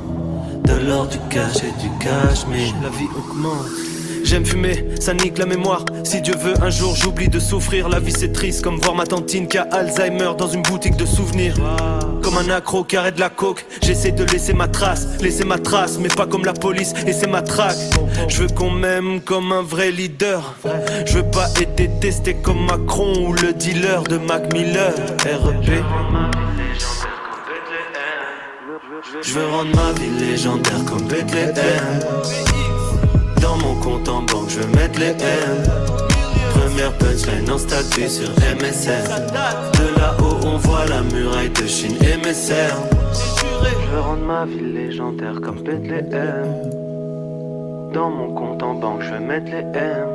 de 0.66 0.88
l'or, 0.88 1.08
du 1.08 1.20
cash 1.30 1.58
et 1.58 1.80
du 1.80 1.90
cash, 2.00 2.48
mais 2.50 2.66
la 2.82 2.90
vie 2.90 3.10
augmente. 3.16 3.91
J'aime 4.32 4.46
fumer, 4.46 4.86
ça 5.02 5.14
nique 5.14 5.38
la 5.38 5.46
mémoire. 5.46 5.84
Si 6.06 6.22
Dieu 6.22 6.36
veut, 6.38 6.54
un 6.64 6.70
jour 6.70 6.96
j'oublie 6.96 7.28
de 7.28 7.38
souffrir. 7.38 7.90
La 7.90 8.00
vie 8.00 8.14
c'est 8.18 8.32
triste, 8.32 8.64
comme 8.64 8.78
voir 8.78 8.96
ma 8.96 9.06
tantine 9.06 9.46
qui 9.46 9.58
a 9.58 9.64
Alzheimer 9.64 10.32
dans 10.38 10.48
une 10.48 10.62
boutique 10.62 10.96
de 10.96 11.06
souvenirs. 11.06 11.56
Comme 12.24 12.38
un 12.38 12.50
accro 12.50 12.86
qui 12.86 12.96
arrête 12.96 13.20
la 13.20 13.28
coke, 13.28 13.66
j'essaie 13.84 14.14
de 14.14 14.24
laisser 14.24 14.54
ma 14.54 14.70
trace, 14.70 15.06
laisser 15.20 15.44
ma 15.44 15.58
trace, 15.58 15.98
mais 16.00 16.08
pas 16.08 16.28
comme 16.28 16.46
la 16.46 16.54
police 16.54 16.94
et 17.06 17.12
c'est 17.12 17.28
ma 17.28 17.42
traque. 17.42 17.76
Je 18.30 18.44
veux 18.44 18.48
qu'on 18.48 18.70
m'aime 18.70 19.20
comme 19.20 19.52
un 19.52 19.64
vrai 19.64 19.92
leader. 19.92 20.56
Je 21.06 21.18
veux 21.18 21.30
pas 21.30 21.50
être 21.60 21.76
détesté 21.76 22.36
comme 22.36 22.66
Macron 22.66 23.14
ou 23.28 23.34
le 23.34 23.52
dealer 23.52 24.02
de 24.04 24.18
Mac 24.18 24.54
Miller. 24.54 24.94
REP. 25.26 25.84
Je 29.22 29.34
veux 29.34 29.48
rendre 29.48 29.76
ma 29.76 29.92
vie 30.00 30.26
légendaire 30.26 30.86
comme 30.86 31.06
Bethléem. 31.06 32.61
Dans 33.42 33.58
mon 33.58 33.76
compte 33.76 34.08
en 34.08 34.22
banque, 34.22 34.50
je 34.50 34.60
veux 34.60 34.76
mettre 34.76 35.00
les 35.00 35.08
M. 35.08 35.64
Première 36.54 36.94
punchline 36.94 37.50
en 37.50 37.58
statut 37.58 38.08
sur 38.08 38.30
MSN. 38.30 39.04
De 39.74 40.00
là-haut, 40.00 40.38
on 40.46 40.58
voit 40.58 40.86
la 40.86 41.02
muraille 41.02 41.50
de 41.50 41.66
Chine 41.66 41.96
et 42.02 42.18
mes 42.26 42.34
cernes. 42.34 42.84
Je 43.14 43.96
veux 43.96 44.02
rendre 44.02 44.24
ma 44.26 44.46
ville 44.46 44.74
légendaire 44.74 45.42
comme 45.42 45.62
Bethléem. 45.62 46.46
Dans 47.94 48.10
mon 48.10 48.34
compte 48.34 48.64
en 48.64 48.76
banque, 48.76 49.02
je 49.02 49.12
veux 49.12 49.20
mettre 49.20 49.52
les 49.52 49.80
M. 49.80 50.08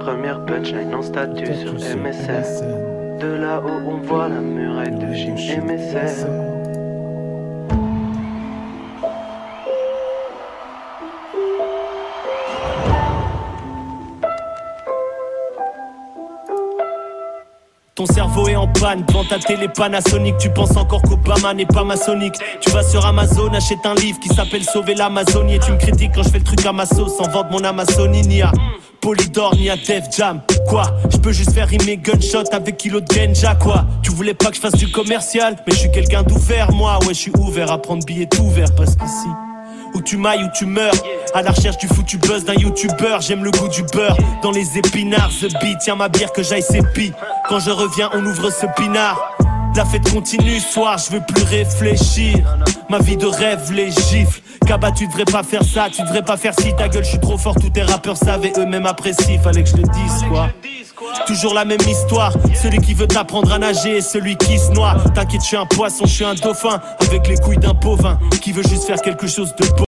Première 0.00 0.44
punchline 0.46 0.94
en 0.94 1.02
statut 1.02 1.54
sur 1.54 1.74
MSN. 1.74 3.18
De 3.20 3.28
là-haut, 3.28 3.82
on 3.86 3.98
voit 4.06 4.28
la 4.28 4.40
muraille 4.40 4.90
de 4.90 5.14
Chine 5.14 5.36
et 5.38 6.51
Ton 18.04 18.12
cerveau 18.12 18.48
est 18.48 18.56
en 18.56 18.66
panne 18.66 19.04
devant 19.06 19.22
ta 19.22 19.38
télé 19.38 19.68
Panasonic. 19.68 20.36
Tu 20.36 20.50
penses 20.50 20.76
encore 20.76 21.02
qu'Obama 21.02 21.54
n'est 21.54 21.66
pas 21.66 21.84
maçonnique. 21.84 22.34
Tu 22.60 22.68
vas 22.70 22.82
sur 22.82 23.06
Amazon, 23.06 23.54
achète 23.54 23.78
un 23.84 23.94
livre 23.94 24.18
qui 24.18 24.28
s'appelle 24.28 24.64
Sauver 24.64 24.96
l'Amazonie. 24.96 25.54
Et 25.54 25.58
tu 25.60 25.70
me 25.70 25.76
critiques 25.76 26.10
quand 26.12 26.24
je 26.24 26.30
fais 26.30 26.38
le 26.38 26.44
truc 26.44 26.66
à 26.66 26.72
ma 26.72 26.84
sauce 26.84 27.16
sans 27.16 27.30
vendre 27.30 27.52
mon 27.52 27.62
Amazonie. 27.62 28.22
Ni 28.22 28.42
à 28.42 28.50
Polydor, 29.00 29.54
ni 29.54 29.70
à 29.70 29.76
Def 29.76 30.06
Jam. 30.16 30.40
Quoi? 30.68 30.82
Je 31.12 31.16
peux 31.18 31.30
juste 31.30 31.52
faire 31.52 31.68
rimer 31.68 31.96
gunshot 31.96 32.52
avec 32.52 32.76
kilo 32.76 33.00
de 33.00 33.06
Genja. 33.06 33.54
Quoi? 33.54 33.84
Tu 34.02 34.10
voulais 34.10 34.34
pas 34.34 34.50
que 34.50 34.56
je 34.56 34.60
fasse 34.60 34.74
du 34.74 34.90
commercial, 34.90 35.54
mais 35.64 35.72
je 35.72 35.78
suis 35.78 35.92
quelqu'un 35.92 36.24
d'ouvert, 36.24 36.72
moi. 36.72 36.98
Ouais, 37.02 37.14
je 37.14 37.20
suis 37.20 37.32
ouvert 37.38 37.70
à 37.70 37.80
prendre 37.80 38.04
billets 38.04 38.26
tout 38.26 38.50
parce 38.76 38.96
qu'ici. 38.96 39.28
Où 39.94 40.02
tu 40.02 40.16
mailles, 40.16 40.44
où 40.44 40.48
tu 40.54 40.66
meurs. 40.66 40.94
À 41.34 41.42
la 41.42 41.50
recherche 41.50 41.78
du 41.78 41.86
foutu 41.86 42.18
buzz 42.18 42.44
d'un 42.44 42.54
youtubeur. 42.54 43.20
J'aime 43.20 43.44
le 43.44 43.50
goût 43.50 43.68
du 43.68 43.82
beurre. 43.84 44.16
Dans 44.42 44.50
les 44.50 44.78
épinards, 44.78 45.30
The 45.40 45.52
Beat. 45.60 45.78
Tiens 45.80 45.96
ma 45.96 46.08
bière 46.08 46.32
que 46.32 46.42
j'aille 46.42 46.62
sépi. 46.62 47.12
Quand 47.48 47.60
je 47.60 47.70
reviens, 47.70 48.10
on 48.14 48.24
ouvre 48.24 48.50
ce 48.50 48.66
pinard. 48.76 49.36
La 49.74 49.86
fête 49.86 50.10
continue, 50.12 50.60
soir, 50.60 50.98
je 50.98 51.14
veux 51.14 51.22
plus 51.26 51.44
réfléchir. 51.44 52.36
Ma 52.90 52.98
vie 52.98 53.16
de 53.16 53.24
rêve, 53.24 53.72
les 53.72 53.90
gifles. 53.90 54.42
Kaba, 54.66 54.92
tu 54.92 55.06
devrais 55.06 55.24
pas 55.24 55.42
faire 55.42 55.64
ça, 55.64 55.86
tu 55.90 56.02
devrais 56.02 56.20
pas 56.20 56.36
faire 56.36 56.52
ci. 56.60 56.74
Ta 56.76 56.88
gueule, 56.88 57.04
je 57.04 57.10
suis 57.10 57.20
trop 57.20 57.38
fort, 57.38 57.54
tous 57.54 57.70
tes 57.70 57.82
rappeurs 57.82 58.18
savaient 58.18 58.52
eux-mêmes 58.58 58.84
apprécient. 58.84 59.40
Fallait 59.42 59.62
que 59.62 59.70
je 59.70 59.76
le 59.76 59.84
dise, 59.84 60.24
quoi. 60.28 60.50
Toujours 61.26 61.54
la 61.54 61.64
même 61.64 61.80
histoire. 61.80 62.34
Celui 62.62 62.78
qui 62.78 62.92
veut 62.92 63.06
t'apprendre 63.06 63.50
à 63.52 63.58
nager 63.58 63.96
et 63.96 64.00
celui 64.02 64.36
qui 64.36 64.58
se 64.58 64.70
noie. 64.72 64.94
T'inquiète, 65.14 65.40
je 65.40 65.46
suis 65.46 65.56
un 65.56 65.66
poisson, 65.66 66.04
je 66.04 66.12
suis 66.12 66.24
un 66.24 66.34
dauphin. 66.34 66.80
Avec 67.00 67.26
les 67.26 67.36
couilles 67.36 67.58
d'un 67.58 67.74
pauvin. 67.74 68.18
Qui 68.42 68.52
veut 68.52 68.62
juste 68.62 68.84
faire 68.84 69.00
quelque 69.00 69.26
chose 69.26 69.54
de 69.56 69.66
beau. 69.68 69.76